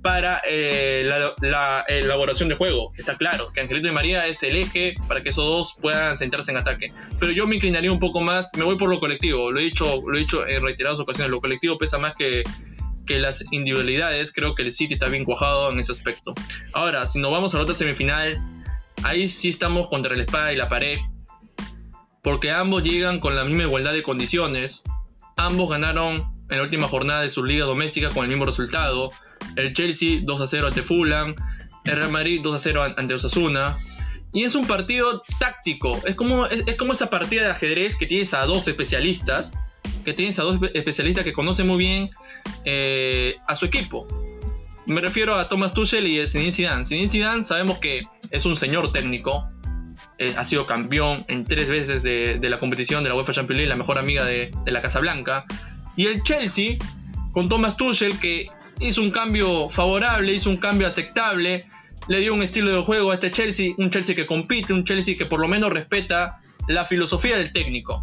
para 0.01 0.41
eh, 0.47 1.09
la, 1.41 1.83
elaboración 1.87 2.49
de 2.49 2.55
juego. 2.55 2.91
Está 2.97 3.17
claro 3.17 3.51
que 3.53 3.61
Angelito 3.61 3.87
y 3.87 3.91
María 3.91 4.27
es 4.27 4.41
el 4.43 4.55
eje 4.55 4.95
para 5.07 5.21
que 5.21 5.29
esos 5.29 5.45
dos 5.45 5.75
puedan 5.79 6.17
centrarse 6.17 6.51
en 6.51 6.57
ataque. 6.57 6.91
Pero 7.19 7.31
yo 7.31 7.47
me 7.47 7.55
inclinaría 7.55 7.91
un 7.91 7.99
poco 7.99 8.21
más, 8.21 8.51
me 8.57 8.63
voy 8.63 8.77
por 8.77 8.89
lo 8.89 8.99
colectivo. 8.99 9.51
Lo 9.51 9.59
he 9.59 9.63
dicho, 9.63 10.01
lo 10.05 10.15
he 10.15 10.19
dicho 10.19 10.47
en 10.47 10.63
reiteradas 10.63 10.99
ocasiones, 10.99 11.29
lo 11.31 11.41
colectivo 11.41 11.77
pesa 11.77 11.97
más 11.97 12.15
que, 12.15 12.43
que 13.05 13.19
las 13.19 13.43
individualidades. 13.51 14.31
Creo 14.31 14.55
que 14.55 14.63
el 14.63 14.71
City 14.71 14.93
está 14.93 15.07
bien 15.07 15.25
cuajado 15.25 15.71
en 15.71 15.79
ese 15.79 15.91
aspecto. 15.91 16.33
Ahora, 16.73 17.05
si 17.05 17.19
nos 17.19 17.31
vamos 17.31 17.53
a 17.53 17.57
la 17.57 17.63
otra 17.63 17.75
semifinal, 17.75 18.41
ahí 19.03 19.27
sí 19.27 19.49
estamos 19.49 19.89
contra 19.89 20.15
la 20.15 20.23
espada 20.23 20.53
y 20.53 20.55
la 20.55 20.69
pared. 20.69 20.97
Porque 22.21 22.51
ambos 22.51 22.83
llegan 22.83 23.19
con 23.19 23.35
la 23.35 23.43
misma 23.43 23.63
igualdad 23.63 23.93
de 23.93 24.03
condiciones. 24.03 24.83
Ambos 25.35 25.69
ganaron 25.69 26.39
en 26.49 26.57
la 26.57 26.63
última 26.63 26.87
jornada 26.87 27.21
de 27.21 27.29
su 27.29 27.43
liga 27.43 27.65
doméstica 27.65 28.09
con 28.09 28.23
el 28.23 28.29
mismo 28.29 28.45
resultado. 28.45 29.11
El 29.59 29.73
Chelsea 29.73 30.21
2 30.23 30.41
a 30.41 30.47
0 30.47 30.67
ante 30.67 30.81
Fulham, 30.81 31.35
el 31.85 31.95
Real 31.95 32.11
Madrid 32.11 32.39
2 32.43 32.55
a 32.55 32.59
0 32.59 32.95
ante 32.97 33.13
Osasuna. 33.13 33.77
Y 34.31 34.43
es 34.43 34.55
un 34.55 34.67
partido 34.67 35.23
táctico, 35.39 35.99
es 36.05 36.15
como, 36.15 36.45
es, 36.45 36.75
como 36.75 36.93
esa 36.93 37.09
partida 37.09 37.43
de 37.43 37.49
ajedrez 37.49 37.95
que 37.95 38.05
tienes 38.05 38.33
a 38.33 38.45
dos 38.45 38.67
especialistas, 38.67 39.53
que 40.05 40.13
tienes 40.13 40.37
a 40.37 40.43
dos 40.43 40.59
especialistas 40.73 41.23
que 41.23 41.33
conocen 41.33 41.65
muy 41.65 41.77
bien 41.77 42.11
eh, 42.65 43.37
a 43.47 43.55
su 43.55 43.65
equipo. 43.65 44.07
Me 44.85 45.01
refiero 45.01 45.35
a 45.35 45.49
Thomas 45.49 45.73
Tuchel 45.73 46.07
y 46.07 46.19
a 46.19 46.27
Zinedine 46.27 46.51
Zidane. 46.51 46.85
Zinedine 46.85 47.09
Zidane 47.09 47.43
sabemos 47.43 47.79
que 47.79 48.03
es 48.29 48.45
un 48.45 48.55
señor 48.55 48.91
técnico, 48.91 49.47
eh, 50.21 50.35
ha 50.37 50.43
sido 50.43 50.67
campeón 50.67 51.23
en 51.29 51.45
tres 51.45 51.69
veces 51.69 52.03
de, 52.03 52.39
la 52.41 52.59
competición 52.59 53.03
de 53.03 53.09
la 53.09 53.15
UEFA 53.15 53.31
Champions 53.31 53.57
League, 53.57 53.69
la 53.69 53.77
mejor 53.77 53.97
amiga 53.97 54.25
de, 54.25 54.51
la 54.65 54.81
Casa 54.81 54.99
Blanca. 54.99 55.45
Y 55.95 56.07
el 56.07 56.23
Chelsea, 56.23 56.77
con 57.31 57.47
Thomas 57.47 57.77
Tuchel, 57.77 58.19
que 58.19 58.47
hizo 58.79 59.01
un 59.01 59.11
cambio 59.11 59.69
favorable, 59.69 60.33
hizo 60.33 60.49
un 60.49 60.57
cambio 60.57 60.87
aceptable, 60.87 61.65
le 62.07 62.19
dio 62.19 62.33
un 62.33 62.41
estilo 62.41 62.71
de 62.71 62.81
juego 62.81 63.11
a 63.11 63.15
este 63.15 63.31
Chelsea, 63.31 63.73
un 63.77 63.89
Chelsea 63.89 64.15
que 64.15 64.25
compite, 64.25 64.73
un 64.73 64.83
Chelsea 64.83 65.15
que 65.17 65.25
por 65.25 65.39
lo 65.39 65.47
menos 65.47 65.71
respeta 65.71 66.41
la 66.67 66.85
filosofía 66.85 67.37
del 67.37 67.51
técnico. 67.51 68.01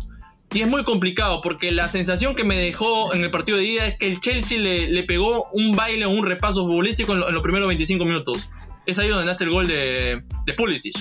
Y 0.52 0.62
es 0.62 0.68
muy 0.68 0.84
complicado 0.84 1.40
porque 1.42 1.72
la 1.72 1.88
sensación 1.88 2.34
que 2.34 2.44
me 2.44 2.56
dejó 2.56 3.12
en 3.12 3.22
el 3.22 3.30
partido 3.30 3.58
de 3.58 3.64
ida 3.64 3.86
es 3.86 3.98
que 3.98 4.06
el 4.06 4.20
Chelsea 4.20 4.58
le, 4.58 5.02
pegó 5.02 5.48
un 5.52 5.72
baile 5.72 6.06
o 6.06 6.10
un 6.10 6.24
repaso 6.24 6.64
futbolístico 6.64 7.12
en, 7.14 7.20
los 7.20 7.42
primeros 7.42 7.66
25 7.68 8.04
minutos. 8.04 8.48
Es 8.86 8.98
ahí 8.98 9.08
donde 9.08 9.24
nace 9.24 9.44
el 9.44 9.50
gol 9.50 9.66
de, 9.66 10.22
de 10.46 10.54
Pulisic. 10.54 10.96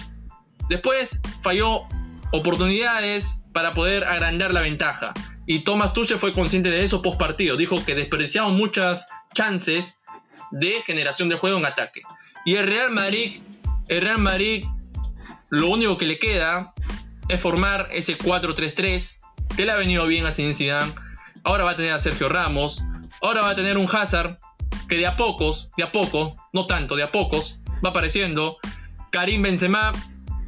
Después 0.67 1.21
falló 1.43 1.83
oportunidades 2.31 3.43
para 3.53 3.73
poder 3.73 4.03
agrandar 4.05 4.51
la 4.51 4.61
ventaja. 4.61 5.13
Y 5.47 5.63
Thomas 5.63 5.93
Tuchel 5.93 6.17
fue 6.17 6.33
consciente 6.33 6.69
de 6.69 6.83
eso 6.83 7.01
post 7.01 7.19
partido. 7.19 7.55
Dijo 7.55 7.83
que 7.85 7.95
despreciaban 7.95 8.55
muchas 8.55 9.05
chances 9.33 9.99
de 10.51 10.81
generación 10.83 11.29
de 11.29 11.35
juego 11.35 11.57
en 11.57 11.65
ataque. 11.65 12.01
Y 12.45 12.55
el 12.55 12.67
Real 12.67 12.91
Madrid, 12.91 13.41
el 13.87 14.01
Real 14.01 14.19
Madrid, 14.19 14.65
lo 15.49 15.69
único 15.69 15.97
que 15.97 16.05
le 16.05 16.19
queda 16.19 16.73
es 17.27 17.41
formar 17.41 17.87
ese 17.91 18.17
4-3-3 18.17 19.19
que 19.55 19.65
le 19.65 19.71
ha 19.71 19.75
venido 19.75 20.05
bien 20.07 20.25
a 20.25 20.31
Zidane. 20.31 20.93
Ahora 21.43 21.63
va 21.63 21.71
a 21.71 21.75
tener 21.75 21.93
a 21.93 21.99
Sergio 21.99 22.29
Ramos. 22.29 22.83
Ahora 23.21 23.41
va 23.41 23.51
a 23.51 23.55
tener 23.55 23.77
un 23.77 23.87
Hazard 23.91 24.37
que 24.87 24.97
de 24.97 25.07
a 25.07 25.15
pocos, 25.15 25.69
de 25.77 25.83
a 25.83 25.91
poco, 25.91 26.35
no 26.53 26.65
tanto, 26.67 26.95
de 26.95 27.03
a 27.03 27.11
pocos, 27.11 27.61
va 27.83 27.89
apareciendo. 27.89 28.57
Karim 29.11 29.41
Benzema, 29.41 29.91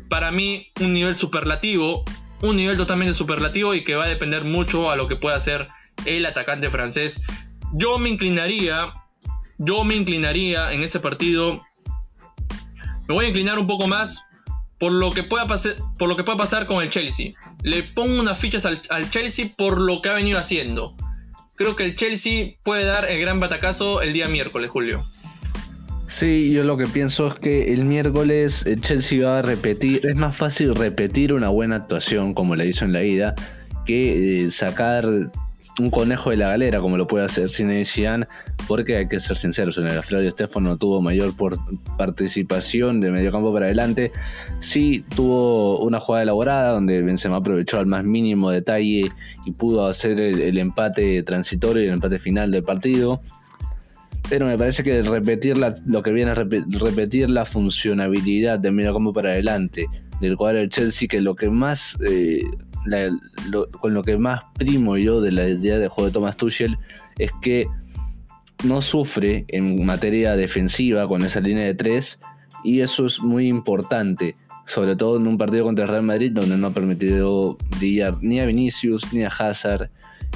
para 0.09 0.31
mí, 0.31 0.71
un 0.81 0.93
nivel 0.93 1.17
superlativo 1.17 2.03
un 2.41 2.55
nivel 2.55 2.77
totalmente 2.77 3.13
superlativo 3.13 3.73
y 3.73 3.83
que 3.83 3.95
va 3.95 4.05
a 4.05 4.07
depender 4.07 4.43
mucho 4.43 4.91
a 4.91 4.95
lo 4.95 5.07
que 5.07 5.15
pueda 5.15 5.35
hacer 5.35 5.67
el 6.05 6.25
atacante 6.25 6.69
francés. 6.69 7.21
Yo 7.73 7.97
me 7.97 8.09
inclinaría, 8.09 8.93
yo 9.57 9.83
me 9.83 9.95
inclinaría 9.95 10.71
en 10.71 10.83
ese 10.83 10.99
partido. 10.99 11.61
Me 13.07 13.15
voy 13.15 13.25
a 13.25 13.27
inclinar 13.29 13.57
un 13.59 13.67
poco 13.67 13.87
más 13.87 14.23
por 14.79 14.91
lo 14.91 15.11
que 15.11 15.23
pueda 15.23 15.47
pasar, 15.47 15.75
por 15.97 16.07
lo 16.07 16.15
que 16.15 16.23
pueda 16.23 16.37
pasar 16.37 16.67
con 16.67 16.83
el 16.83 16.89
Chelsea. 16.89 17.33
Le 17.63 17.83
pongo 17.83 18.19
unas 18.19 18.37
fichas 18.37 18.65
al, 18.65 18.81
al, 18.89 19.09
Chelsea 19.09 19.51
por 19.57 19.81
lo 19.81 20.01
que 20.01 20.09
ha 20.09 20.13
venido 20.13 20.37
haciendo. 20.37 20.95
Creo 21.55 21.75
que 21.75 21.85
el 21.85 21.95
Chelsea 21.95 22.55
puede 22.63 22.83
dar 22.85 23.09
el 23.09 23.19
gran 23.19 23.39
batacazo 23.39 24.01
el 24.01 24.13
día 24.13 24.27
miércoles, 24.27 24.69
Julio. 24.69 25.03
Sí, 26.07 26.51
yo 26.51 26.63
lo 26.63 26.77
que 26.77 26.87
pienso 26.87 27.27
es 27.27 27.35
que 27.35 27.73
el 27.73 27.85
miércoles 27.85 28.65
el 28.65 28.81
Chelsea 28.81 29.25
va 29.25 29.39
a 29.39 29.41
repetir, 29.41 30.05
es 30.05 30.15
más 30.15 30.35
fácil 30.35 30.73
repetir 30.73 31.33
una 31.33 31.49
buena 31.49 31.75
actuación 31.75 32.33
como 32.33 32.55
la 32.55 32.63
hizo 32.65 32.85
en 32.85 32.93
la 32.93 33.03
ida 33.03 33.35
que 33.85 34.45
eh, 34.45 34.51
sacar 34.51 35.05
un 35.79 35.89
conejo 35.91 36.31
de 36.31 36.37
la 36.37 36.49
galera, 36.49 36.79
como 36.79 36.97
lo 36.97 37.07
puede 37.07 37.25
hacer 37.25 37.49
Zinedine 37.49 38.25
porque 38.67 38.97
hay 38.97 39.07
que 39.07 39.19
ser 39.19 39.37
sinceros, 39.37 39.77
en 39.77 39.87
el 39.87 39.97
Alfredo 39.97 40.29
Stefano 40.29 40.77
tuvo 40.77 41.01
mayor 41.01 41.33
participación 41.97 42.99
de 42.99 43.11
medio 43.11 43.31
campo 43.31 43.53
para 43.53 43.65
adelante. 43.65 44.11
Sí 44.59 45.03
tuvo 45.15 45.79
una 45.79 45.99
jugada 45.99 46.23
elaborada 46.23 46.71
donde 46.71 47.01
Benzema 47.01 47.37
aprovechó 47.37 47.79
al 47.79 47.85
más 47.85 48.03
mínimo 48.03 48.49
detalle 48.49 49.11
y 49.45 49.51
pudo 49.51 49.87
hacer 49.87 50.19
el, 50.19 50.57
empate 50.57 51.21
transitorio 51.23 51.83
y 51.83 51.87
el 51.87 51.93
empate 51.93 52.19
final 52.19 52.51
del 52.51 52.63
partido. 52.63 53.21
Pero 54.29 54.45
me 54.45 54.57
parece 54.57 54.83
que 54.83 55.01
repetir 55.03 55.55
lo 55.57 56.01
que 56.01 56.11
viene 56.11 56.31
a 56.31 56.35
repetir 56.35 57.29
la 57.29 57.45
funcionabilidad 57.45 58.59
de 58.59 58.71
medio 58.71 58.93
campo 58.93 59.13
para 59.13 59.31
adelante 59.31 59.87
del 60.19 60.35
cuadro 60.35 60.59
del 60.59 60.69
Chelsea, 60.69 61.07
que 61.07 61.21
lo 61.21 61.35
que 61.35 61.49
más 61.49 61.97
eh, 62.05 62.43
con 63.79 63.93
lo 63.93 64.03
que 64.03 64.17
más 64.17 64.43
primo 64.57 64.97
yo 64.97 65.21
de 65.21 65.31
la 65.31 65.47
idea 65.47 65.77
de 65.77 65.87
juego 65.87 66.07
de 66.07 66.13
Thomas 66.13 66.37
Tuchel 66.37 66.77
es 67.17 67.31
que 67.41 67.67
no 68.63 68.81
sufre 68.81 69.45
en 69.49 69.85
materia 69.85 70.35
defensiva 70.35 71.07
con 71.07 71.21
esa 71.23 71.39
línea 71.39 71.65
de 71.65 71.75
tres 71.75 72.19
y 72.63 72.81
eso 72.81 73.05
es 73.05 73.21
muy 73.21 73.47
importante, 73.47 74.35
sobre 74.65 74.95
todo 74.95 75.17
en 75.17 75.27
un 75.27 75.37
partido 75.37 75.63
contra 75.63 75.85
el 75.85 75.91
Real 75.91 76.03
Madrid 76.03 76.31
donde 76.33 76.57
no 76.57 76.67
ha 76.67 76.73
permitido 76.73 77.57
brillar 77.77 78.17
ni 78.21 78.39
a 78.39 78.45
Vinicius, 78.45 79.13
ni 79.13 79.23
a 79.23 79.27
Hazard, 79.27 79.89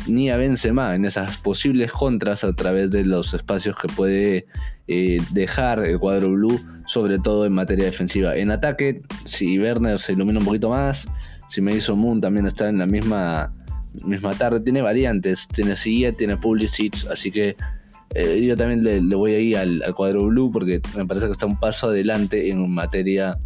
ni 0.08 0.30
a 0.30 0.38
Benzema 0.38 0.96
en 0.96 1.06
esas 1.06 1.38
posibles 1.38 1.92
contras 1.92 2.44
a 2.44 2.54
través 2.54 2.92
de 2.92 3.06
los 3.06 3.34
espacios 3.34 3.76
que 3.80 3.88
puede 3.88 4.46
eh, 4.88 5.22
dejar 5.32 5.86
el 5.86 6.00
cuadro 6.00 6.32
blue, 6.32 6.60
sobre 6.86 7.20
todo 7.20 7.46
en 7.46 7.54
materia 7.54 7.86
defensiva. 7.86 8.36
En 8.36 8.52
ataque, 8.52 9.02
si 9.26 9.60
Werner 9.60 10.00
se 10.00 10.14
ilumina 10.14 10.40
un 10.40 10.46
poquito 10.46 10.70
más, 10.70 11.08
si 11.48 11.62
Madison 11.62 12.00
Moon 12.00 12.22
también 12.22 12.48
está 12.48 12.70
en 12.70 12.78
la 12.78 12.86
misma, 12.86 13.52
misma 13.94 14.32
tarde, 14.32 14.60
tiene 14.60 14.82
variantes, 14.82 15.48
tiene 15.48 15.76
Sigue, 15.76 16.12
tiene 16.14 16.38
Pulisic, 16.38 17.08
así 17.12 17.32
que 17.32 17.56
eh, 18.14 18.46
yo 18.46 18.58
también 18.58 18.84
le, 18.84 19.16
voy 19.16 19.34
ahí 19.34 19.56
al, 19.56 19.82
al, 19.84 19.96
cuadro 19.96 20.26
blue 20.26 20.52
porque 20.52 20.82
me 20.98 21.06
parece 21.06 21.28
que 21.28 21.32
está 21.32 21.46
un 21.46 21.58
paso 21.58 21.88
adelante 21.88 22.50
en 22.50 22.70
materia 22.70 23.38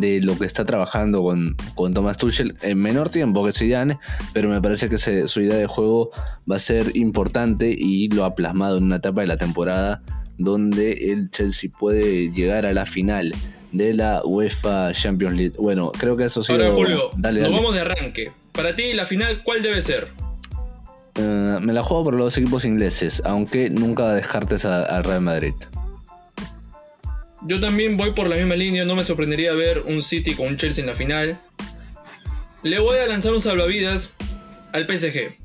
de 0.00 0.20
lo 0.20 0.38
que 0.38 0.46
está 0.46 0.64
trabajando 0.64 1.22
con, 1.22 1.56
con 1.74 1.94
Thomas 1.94 2.16
Tuchel 2.16 2.56
en 2.62 2.78
menor 2.78 3.10
tiempo 3.10 3.44
que 3.44 3.52
Zidane, 3.52 3.98
pero 4.32 4.48
me 4.48 4.60
parece 4.60 4.88
que 4.88 4.98
su 4.98 5.40
idea 5.40 5.56
de 5.56 5.66
juego 5.66 6.10
va 6.50 6.56
a 6.56 6.58
ser 6.58 6.96
importante 6.96 7.74
y 7.76 8.08
lo 8.08 8.24
ha 8.24 8.34
plasmado 8.34 8.78
en 8.78 8.84
una 8.84 8.96
etapa 8.96 9.20
de 9.20 9.28
la 9.28 9.36
temporada 9.36 10.02
donde 10.36 11.12
el 11.12 11.30
Chelsea 11.30 11.70
puede 11.78 12.32
llegar 12.32 12.66
a 12.66 12.72
la 12.72 12.86
final 12.86 13.32
de 13.72 13.94
la 13.94 14.22
UEFA 14.24 14.92
Champions 14.92 15.36
League. 15.36 15.54
Bueno, 15.58 15.92
creo 15.92 16.16
que 16.16 16.24
eso 16.24 16.42
sí. 16.42 16.52
Ahora, 16.52 16.72
Julio, 16.72 17.10
nos 17.16 17.52
vamos 17.52 17.74
de 17.74 17.80
arranque. 17.80 18.32
Para 18.52 18.74
ti, 18.74 18.92
la 18.92 19.06
final, 19.06 19.42
¿cuál 19.42 19.62
debe 19.62 19.82
ser? 19.82 20.08
Eh, 21.16 21.58
me 21.60 21.72
la 21.72 21.82
juego 21.82 22.04
por 22.04 22.14
los 22.14 22.36
equipos 22.36 22.64
ingleses, 22.64 23.22
aunque 23.24 23.70
nunca 23.70 24.12
descartes 24.14 24.64
al 24.64 25.04
Real 25.04 25.20
Madrid. 25.20 25.54
Yo 27.46 27.60
también 27.60 27.98
voy 27.98 28.12
por 28.12 28.28
la 28.28 28.36
misma 28.36 28.56
línea, 28.56 28.86
no 28.86 28.94
me 28.94 29.04
sorprendería 29.04 29.52
ver 29.52 29.80
un 29.80 30.02
City 30.02 30.34
con 30.34 30.46
un 30.46 30.56
Chelsea 30.56 30.82
en 30.82 30.88
la 30.88 30.96
final. 30.96 31.38
Le 32.62 32.78
voy 32.78 32.96
a 32.96 33.06
lanzar 33.06 33.34
un 33.34 33.42
salvavidas 33.42 34.14
al 34.72 34.86
PSG. 34.86 35.36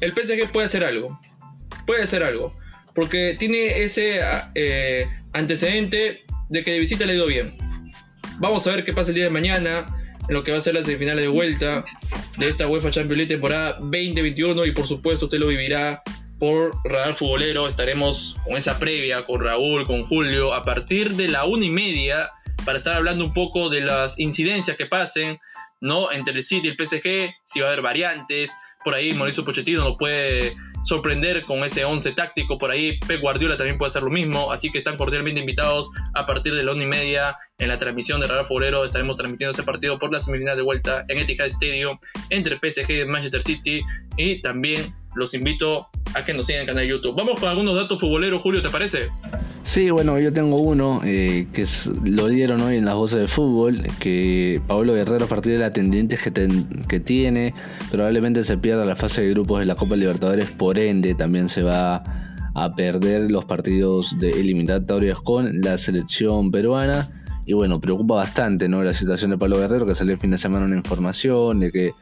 El 0.00 0.12
PSG 0.12 0.50
puede 0.50 0.64
hacer 0.64 0.82
algo. 0.82 1.20
Puede 1.86 2.04
hacer 2.04 2.22
algo. 2.22 2.56
Porque 2.94 3.36
tiene 3.38 3.82
ese 3.82 4.20
eh, 4.54 5.06
antecedente 5.34 6.24
de 6.48 6.64
que 6.64 6.70
de 6.70 6.78
visita 6.78 7.04
le 7.04 7.12
ha 7.12 7.16
ido 7.16 7.26
bien. 7.26 7.54
Vamos 8.38 8.66
a 8.66 8.74
ver 8.74 8.84
qué 8.84 8.94
pasa 8.94 9.10
el 9.10 9.16
día 9.16 9.24
de 9.24 9.30
mañana 9.30 9.84
en 10.26 10.34
lo 10.34 10.42
que 10.42 10.52
va 10.52 10.58
a 10.58 10.62
ser 10.62 10.74
las 10.74 10.86
semifinales 10.86 11.22
de 11.22 11.28
vuelta 11.28 11.84
de 12.38 12.48
esta 12.48 12.66
UEFA 12.66 12.90
Champions 12.90 13.18
League 13.18 13.34
temporada 13.34 13.76
2021 13.78 14.64
y 14.64 14.72
por 14.72 14.86
supuesto 14.86 15.26
usted 15.26 15.38
lo 15.38 15.48
vivirá 15.48 16.02
por 16.44 16.72
Radar 16.84 17.16
Futbolero. 17.16 17.66
Estaremos 17.66 18.36
con 18.44 18.58
esa 18.58 18.78
previa 18.78 19.24
con 19.24 19.42
Raúl, 19.42 19.86
con 19.86 20.04
Julio 20.04 20.52
a 20.52 20.62
partir 20.62 21.14
de 21.14 21.28
la 21.28 21.46
una 21.46 21.64
y 21.64 21.70
media 21.70 22.28
para 22.66 22.76
estar 22.76 22.94
hablando 22.94 23.24
un 23.24 23.32
poco 23.32 23.70
de 23.70 23.80
las 23.80 24.18
incidencias 24.18 24.76
que 24.76 24.84
pasen 24.84 25.38
¿no? 25.80 26.12
entre 26.12 26.34
el 26.34 26.42
City 26.42 26.68
y 26.68 26.70
el 26.72 26.76
PSG, 26.76 27.34
si 27.44 27.60
va 27.60 27.68
a 27.68 27.68
haber 27.70 27.80
variantes. 27.80 28.54
Por 28.84 28.92
ahí 28.92 29.14
Mauricio 29.14 29.42
Pochettino 29.42 29.84
nos 29.84 29.96
puede 29.96 30.54
sorprender 30.82 31.46
con 31.46 31.64
ese 31.64 31.86
11 31.86 32.12
táctico 32.12 32.58
por 32.58 32.70
ahí. 32.70 32.98
Pep 33.08 33.22
Guardiola 33.22 33.56
también 33.56 33.78
puede 33.78 33.86
hacer 33.86 34.02
lo 34.02 34.10
mismo, 34.10 34.52
así 34.52 34.70
que 34.70 34.76
están 34.76 34.98
cordialmente 34.98 35.40
invitados 35.40 35.90
a 36.12 36.26
partir 36.26 36.54
de 36.54 36.62
la 36.62 36.72
una 36.72 36.82
y 36.82 36.86
media 36.86 37.38
en 37.56 37.68
la 37.68 37.78
transmisión 37.78 38.20
de 38.20 38.26
Radar 38.26 38.44
Foguero. 38.44 38.84
Estaremos 38.84 39.16
transmitiendo 39.16 39.52
ese 39.52 39.62
partido 39.62 39.98
por 39.98 40.12
la 40.12 40.20
semifinal 40.20 40.58
de 40.58 40.62
vuelta 40.62 41.06
en 41.08 41.16
Etihad 41.16 41.46
Stadium 41.46 41.98
entre 42.28 42.58
PSG 42.58 42.90
y 42.90 43.04
Manchester 43.06 43.40
City 43.40 43.80
y 44.18 44.42
también 44.42 44.94
los 45.14 45.34
invito 45.34 45.88
a 46.14 46.24
que 46.24 46.34
nos 46.34 46.46
sigan 46.46 46.62
en 46.62 46.68
el 46.68 46.74
canal 46.74 46.84
de 46.84 46.90
YouTube. 46.90 47.14
Vamos 47.16 47.40
con 47.40 47.48
algunos 47.48 47.74
datos 47.74 48.00
futboleros, 48.00 48.42
Julio, 48.42 48.62
¿te 48.62 48.68
parece? 48.68 49.08
Sí, 49.64 49.90
bueno, 49.90 50.18
yo 50.18 50.32
tengo 50.32 50.56
uno 50.56 51.00
eh, 51.04 51.48
que 51.52 51.66
lo 52.04 52.28
dieron 52.28 52.60
hoy 52.60 52.76
en 52.76 52.84
las 52.84 52.94
voces 52.94 53.20
de 53.20 53.28
fútbol, 53.28 53.82
que 53.98 54.60
Pablo 54.66 54.92
Guerrero 54.92 55.24
a 55.24 55.28
partir 55.28 55.52
de 55.52 55.58
la 55.58 55.72
tendiente 55.72 56.18
que, 56.18 56.32
que 56.86 57.00
tiene, 57.00 57.54
probablemente 57.90 58.44
se 58.44 58.58
pierda 58.58 58.84
la 58.84 58.94
fase 58.94 59.22
de 59.22 59.30
grupos 59.30 59.60
de 59.60 59.66
la 59.66 59.74
Copa 59.74 59.96
Libertadores, 59.96 60.50
por 60.50 60.78
ende 60.78 61.14
también 61.14 61.48
se 61.48 61.62
va 61.62 62.02
a 62.54 62.70
perder 62.76 63.30
los 63.30 63.44
partidos 63.44 64.16
de 64.18 64.30
eliminatorias 64.30 65.18
con 65.20 65.60
la 65.60 65.78
selección 65.78 66.50
peruana. 66.50 67.23
Y 67.46 67.52
bueno, 67.52 67.80
preocupa 67.80 68.14
bastante 68.14 68.68
¿no? 68.68 68.82
la 68.82 68.94
situación 68.94 69.30
de 69.30 69.38
Pablo 69.38 69.58
Guerrero, 69.58 69.86
que 69.86 69.94
salió 69.94 70.14
el 70.14 70.18
fin 70.18 70.30
de 70.30 70.38
semana 70.38 70.64
una 70.64 70.76
información 70.76 71.60
de 71.60 71.70
que 71.70 71.92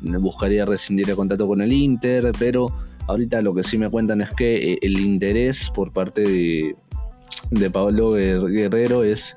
buscaría 0.00 0.64
rescindir 0.64 1.10
el 1.10 1.16
contrato 1.16 1.46
con 1.48 1.60
el 1.60 1.72
Inter, 1.72 2.30
pero 2.38 2.68
ahorita 3.08 3.42
lo 3.42 3.52
que 3.52 3.64
sí 3.64 3.78
me 3.78 3.90
cuentan 3.90 4.20
es 4.20 4.30
que 4.30 4.72
eh, 4.72 4.78
el 4.82 5.00
interés 5.00 5.70
por 5.70 5.92
parte 5.92 6.22
de, 6.22 6.76
de 7.50 7.70
Pablo 7.70 8.12
Guerrero 8.12 9.02
es 9.02 9.36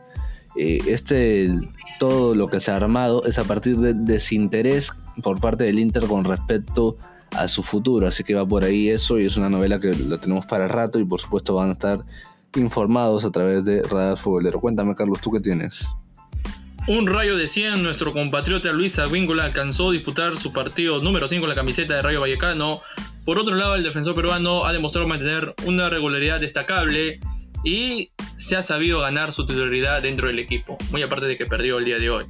eh, 0.58 0.80
este 0.88 1.52
todo 2.00 2.36
lo 2.36 2.48
que 2.48 2.60
se 2.60 2.72
ha 2.72 2.76
armado 2.76 3.26
es 3.26 3.40
a 3.40 3.44
partir 3.44 3.78
de 3.78 3.94
desinterés 3.94 4.92
por 5.24 5.40
parte 5.40 5.64
del 5.64 5.80
Inter 5.80 6.06
con 6.06 6.26
respecto 6.26 6.98
a 7.32 7.48
su 7.48 7.64
futuro, 7.64 8.08
así 8.08 8.24
que 8.24 8.36
va 8.36 8.46
por 8.46 8.64
ahí 8.64 8.90
eso 8.90 9.20
y 9.20 9.26
es 9.26 9.36
una 9.36 9.50
novela 9.50 9.80
que 9.80 9.94
la 9.94 10.18
tenemos 10.18 10.46
para 10.46 10.68
rato 10.68 11.00
y 11.00 11.06
por 11.06 11.20
supuesto 11.20 11.56
van 11.56 11.70
a 11.70 11.72
estar 11.74 12.06
informados 12.57 13.26
a 13.26 13.32
través 13.32 13.64
de 13.64 13.82
Radar 13.84 14.18
Futbolero. 14.18 14.60
Cuéntame 14.60 14.95
Carlos, 14.95 15.19
¿tú 15.22 15.32
qué 15.32 15.40
tienes? 15.40 15.88
Un 16.88 17.07
rayo 17.07 17.36
de 17.36 17.48
100, 17.48 17.82
nuestro 17.82 18.14
compatriota 18.14 18.72
Luis 18.72 18.99
Aguíngola 18.99 19.45
alcanzó 19.45 19.90
a 19.90 19.94
disputar 19.94 20.38
su 20.38 20.53
partido 20.53 21.02
número 21.02 21.27
5 21.27 21.44
en 21.44 21.49
la 21.49 21.56
camiseta 21.56 21.95
de 21.95 22.02
Rayo 22.03 22.22
Vallecano. 22.22 22.82
Por 23.26 23.40
otro 23.40 23.56
lado, 23.56 23.76
el 23.76 23.82
defensor 23.82 24.14
peruano 24.14 24.65
ha 24.65 24.72
demostrado 24.72 25.07
mantener 25.07 25.56
una 25.65 25.90
regularidad 25.90 26.40
destacable 26.40 27.19
y 27.64 28.11
se 28.38 28.56
ha 28.56 28.61
sabido 28.61 28.99
ganar 28.99 29.32
su 29.32 29.48
titularidad 29.48 30.03
dentro 30.03 30.27
del 30.27 30.38
equipo, 30.38 30.77
muy 30.91 31.02
aparte 31.02 31.26
de 31.26 31.38
que 31.38 31.48
perdió 31.48 31.80
el 31.80 31.86
día 31.86 31.98
de 31.98 32.11
hoy. 32.11 32.26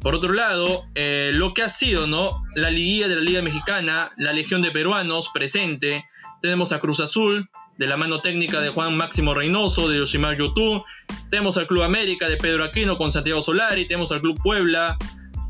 Por 0.00 0.16
otro 0.16 0.32
lado, 0.32 0.86
eh, 0.96 1.30
lo 1.32 1.54
que 1.54 1.62
ha 1.62 1.68
sido 1.68 2.08
¿no? 2.08 2.42
la 2.56 2.70
liguilla 2.70 3.06
de 3.06 3.14
la 3.14 3.20
Liga 3.20 3.42
Mexicana, 3.42 4.10
la 4.16 4.32
Legión 4.32 4.60
de 4.60 4.72
Peruanos 4.72 5.30
presente, 5.32 6.04
tenemos 6.42 6.72
a 6.72 6.80
Cruz 6.80 6.98
Azul, 6.98 7.48
de 7.80 7.86
la 7.86 7.96
mano 7.96 8.20
técnica 8.20 8.60
de 8.60 8.68
Juan 8.68 8.94
Máximo 8.94 9.32
Reynoso, 9.32 9.88
de 9.88 9.96
Yoshimar 9.96 10.36
Yotú, 10.36 10.84
tenemos 11.30 11.56
al 11.56 11.66
Club 11.66 11.82
América 11.82 12.28
de 12.28 12.36
Pedro 12.36 12.62
Aquino 12.62 12.98
con 12.98 13.10
Santiago 13.10 13.40
Solari, 13.40 13.86
tenemos 13.86 14.12
al 14.12 14.20
Club 14.20 14.38
Puebla 14.42 14.98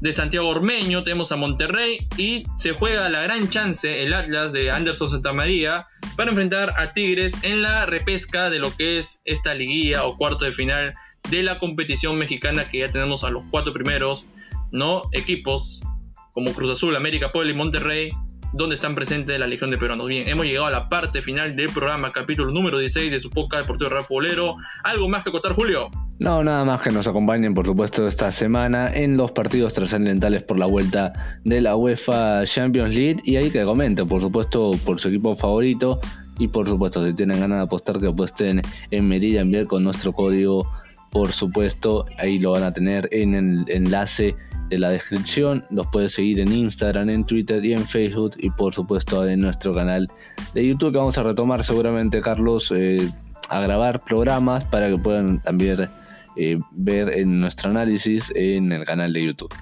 de 0.01 0.12
Santiago 0.12 0.48
Ormeño, 0.48 1.02
tenemos 1.02 1.32
a 1.32 1.36
Monterrey 1.36 2.07
y 2.16 2.44
se 2.57 2.73
juega 2.73 3.09
la 3.09 3.23
gran 3.23 3.51
chance 3.51 4.05
el 4.05 4.15
Atlas 4.15 4.52
de 4.52 4.70
Anderson 4.70 5.11
Santamaría 5.11 5.89
para 6.16 6.31
enfrentar 6.31 6.73
a 6.78 6.93
Tigres 6.93 7.35
en 7.43 7.62
la 7.62 7.85
repesca 7.85 8.48
de 8.48 8.61
lo 8.61 8.77
que 8.77 9.01
es 9.01 9.20
esta 9.24 9.52
liguilla 9.55 10.05
o 10.05 10.16
cuarto 10.16 10.44
de 10.44 10.52
final 10.52 10.93
de 11.31 11.43
la 11.43 11.59
competición 11.59 12.16
mexicana 12.16 12.65
que 12.70 12.78
ya 12.78 12.93
tenemos 12.93 13.24
a 13.24 13.31
los 13.31 13.43
cuatro 13.51 13.73
primeros 13.73 14.24
no 14.70 15.02
equipos 15.11 15.82
como 16.31 16.52
Cruz 16.52 16.70
Azul, 16.70 16.94
América, 16.94 17.32
Puebla 17.32 17.51
y 17.51 17.55
Monterrey 17.55 18.12
donde 18.52 18.74
están 18.74 18.94
presentes 18.94 19.39
la 19.39 19.47
Legión 19.47 19.70
de 19.70 19.78
Peruanos. 19.78 20.09
Bien, 20.09 20.28
hemos 20.28 20.47
llegado 20.47 20.66
a 20.66 20.70
la 20.70 20.89
parte 20.89 21.22
final 21.22 21.55
del 21.55 21.70
programa, 21.70 22.12
capítulo 22.12 22.52
número 22.52 22.78
16 22.78 23.10
de 23.10 23.20
su 23.20 23.31
podcast 23.31 23.62
Deportivo 23.62 23.90
Rafa 23.90 24.09
Bolero. 24.10 24.56
¿Algo 24.82 25.09
más 25.09 25.22
que 25.22 25.31
contar, 25.31 25.52
Julio? 25.52 25.90
No, 26.18 26.43
nada 26.43 26.64
más 26.64 26.81
que 26.81 26.90
nos 26.90 27.06
acompañen, 27.06 27.55
por 27.55 27.66
supuesto, 27.66 28.06
esta 28.06 28.32
semana 28.32 28.93
en 28.93 29.16
los 29.16 29.32
partidos 29.32 29.74
trascendentales 29.74 30.43
por 30.43 30.59
la 30.59 30.66
vuelta 30.66 31.39
de 31.44 31.60
la 31.60 31.77
UEFA 31.77 32.44
Champions 32.44 32.94
League. 32.94 33.20
Y 33.24 33.36
ahí 33.36 33.51
que 33.51 33.64
comenten, 33.64 34.09
por 34.09 34.20
supuesto, 34.20 34.72
por 34.85 34.98
su 34.98 35.09
equipo 35.09 35.36
favorito. 35.36 36.01
Y 36.39 36.48
por 36.48 36.66
supuesto, 36.68 37.05
si 37.05 37.14
tienen 37.14 37.39
ganas 37.39 37.59
de 37.59 37.64
apostar, 37.64 38.01
que 38.01 38.09
apuesten 38.09 38.62
en 38.90 39.09
Merida 39.09 39.43
Enviar 39.43 39.66
con 39.66 39.85
nuestro 39.85 40.12
código. 40.12 40.70
Por 41.10 41.32
supuesto, 41.32 42.06
ahí 42.18 42.39
lo 42.39 42.52
van 42.52 42.62
a 42.62 42.72
tener 42.72 43.09
en 43.12 43.35
el 43.35 43.64
enlace 43.68 44.35
de 44.70 44.78
la 44.78 44.90
descripción. 44.90 45.66
Los 45.70 45.86
puedes 45.88 46.12
seguir 46.14 46.40
en 46.40 46.51
Instagram, 46.51 47.10
en 47.10 47.24
Twitter 47.24 47.62
y 47.64 47.74
en 47.74 47.86
Facebook. 47.86 48.36
Y 48.38 48.51
por 48.51 48.72
supuesto 48.72 49.28
en 49.28 49.40
nuestro 49.40 49.74
canal 49.74 50.09
de 50.55 50.66
YouTube 50.66 50.92
que 50.92 50.98
vamos 50.98 51.18
a 51.18 51.22
retomar 51.22 51.62
seguramente, 51.62 52.20
Carlos, 52.20 52.72
eh, 52.74 53.10
a 53.48 53.60
grabar 53.60 54.01
programas 54.01 54.64
para 54.64 54.88
que 54.88 54.97
puedan 54.97 55.42
también 55.42 55.90
eh, 56.36 56.56
ver 56.70 57.10
en 57.18 57.40
nuestro 57.40 57.70
análisis 57.70 58.32
en 58.34 58.72
el 58.72 58.84
canal 58.84 59.12
de 59.12 59.24
YouTube. 59.24 59.52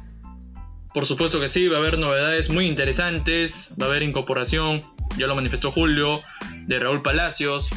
Por 0.93 1.07
supuesto 1.07 1.41
que 1.41 1.49
sí, 1.49 1.69
va 1.69 1.77
a 1.77 1.81
haber 1.81 1.99
novedades 1.99 2.51
muy 2.51 2.67
interesantes, 2.67 3.71
va 3.81 3.87
a 3.87 3.89
haber 3.89 4.03
incorporación, 4.03 4.83
ya 5.17 5.27
lo 5.27 5.35
manifestó 5.35 5.71
Julio, 5.71 6.23
de 6.67 6.79
Raúl 6.79 7.03
Palacios. 7.03 7.71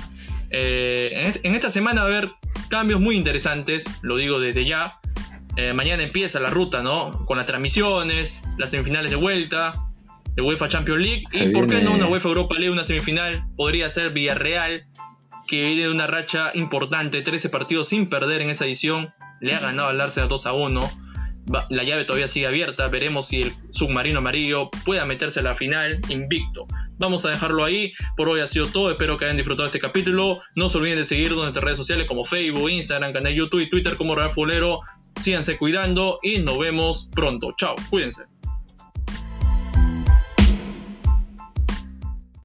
Eh, 0.49 1.33
en, 1.43 1.55
esta 1.55 1.71
semana 1.71 2.01
va 2.01 2.07
a 2.07 2.09
haber 2.09 2.31
cambios 2.69 2.99
muy 2.99 3.15
interesantes, 3.15 3.85
lo 4.01 4.17
digo 4.17 4.39
desde 4.39 4.65
ya. 4.65 4.99
Eh, 5.57 5.73
mañana 5.73 6.03
empieza 6.03 6.40
la 6.40 6.49
ruta, 6.49 6.82
¿no? 6.82 7.26
Con 7.26 7.38
las 7.38 7.45
transmisiones, 7.45 8.44
las 8.57 8.72
semifinales 8.72 9.11
de 9.11 9.18
vuelta, 9.18 9.73
de 10.36 10.41
UEFA 10.41 10.69
Champions 10.69 11.02
League. 11.02 11.23
y 11.34 11.49
por 11.49 11.68
qué 11.68 11.82
no 11.82 11.94
una 11.94 12.07
UEFA 12.07 12.30
Europa 12.30 12.56
League, 12.56 12.72
una 12.72 12.84
semifinal. 12.84 13.45
Podría 13.57 13.90
ser 13.90 14.11
Villarreal, 14.11 14.86
que 15.48 15.65
viene 15.65 15.84
de 15.84 15.90
una 15.90 16.07
racha 16.07 16.52
importante, 16.53 17.22
13 17.22 17.49
partidos 17.49 17.90
sin 17.90 18.10
perder 18.10 18.41
en 18.41 18.49
esa 18.49 18.65
edición. 18.65 19.14
Le 19.41 19.53
ha 19.53 19.60
ganado 19.60 19.90
al 19.90 19.99
Arsenal 19.99 20.30
2 20.30 20.45
a 20.45 20.53
1. 20.53 20.91
La 21.69 21.84
llave 21.84 22.06
todavía 22.06 22.28
sigue 22.28 22.48
abierta. 22.48 22.88
Veremos 22.88 23.28
si 23.28 23.41
el 23.41 23.53
submarino 23.72 24.19
amarillo 24.19 24.69
pueda 24.86 25.06
meterse 25.06 25.41
a 25.41 25.44
la 25.44 25.56
final 25.56 25.99
invicto. 26.07 26.68
Vamos 26.98 27.26
a 27.26 27.30
dejarlo 27.30 27.65
ahí. 27.65 27.94
Por 28.15 28.30
hoy 28.30 28.41
ha 28.41 28.48
sido 28.48 28.68
todo. 28.68 28.91
Espero 28.91 29.18
que 29.18 29.26
hayan 29.26 29.36
disfrutado 29.36 29.65
este 29.65 29.80
capítulo. 29.80 30.40
No 30.56 30.69
se 30.69 30.78
olviden 30.78 30.99
de 30.99 31.06
seguirnos 31.06 31.40
en 31.40 31.45
nuestras 31.45 31.64
redes 31.64 31.78
sociales 31.78 32.06
como 32.06 32.23
Facebook, 32.23 32.69
Instagram, 32.69 33.11
canal 33.11 33.34
YouTube 33.34 33.61
y 33.61 33.69
Twitter 33.69 33.98
como 33.98 34.15
Real 34.15 34.32
Fulero. 34.32 34.82
Síganse 35.19 35.57
cuidando 35.57 36.19
y 36.21 36.39
nos 36.39 36.57
vemos 36.59 37.09
pronto. 37.13 37.53
Chao, 37.57 37.75
cuídense. 37.89 38.30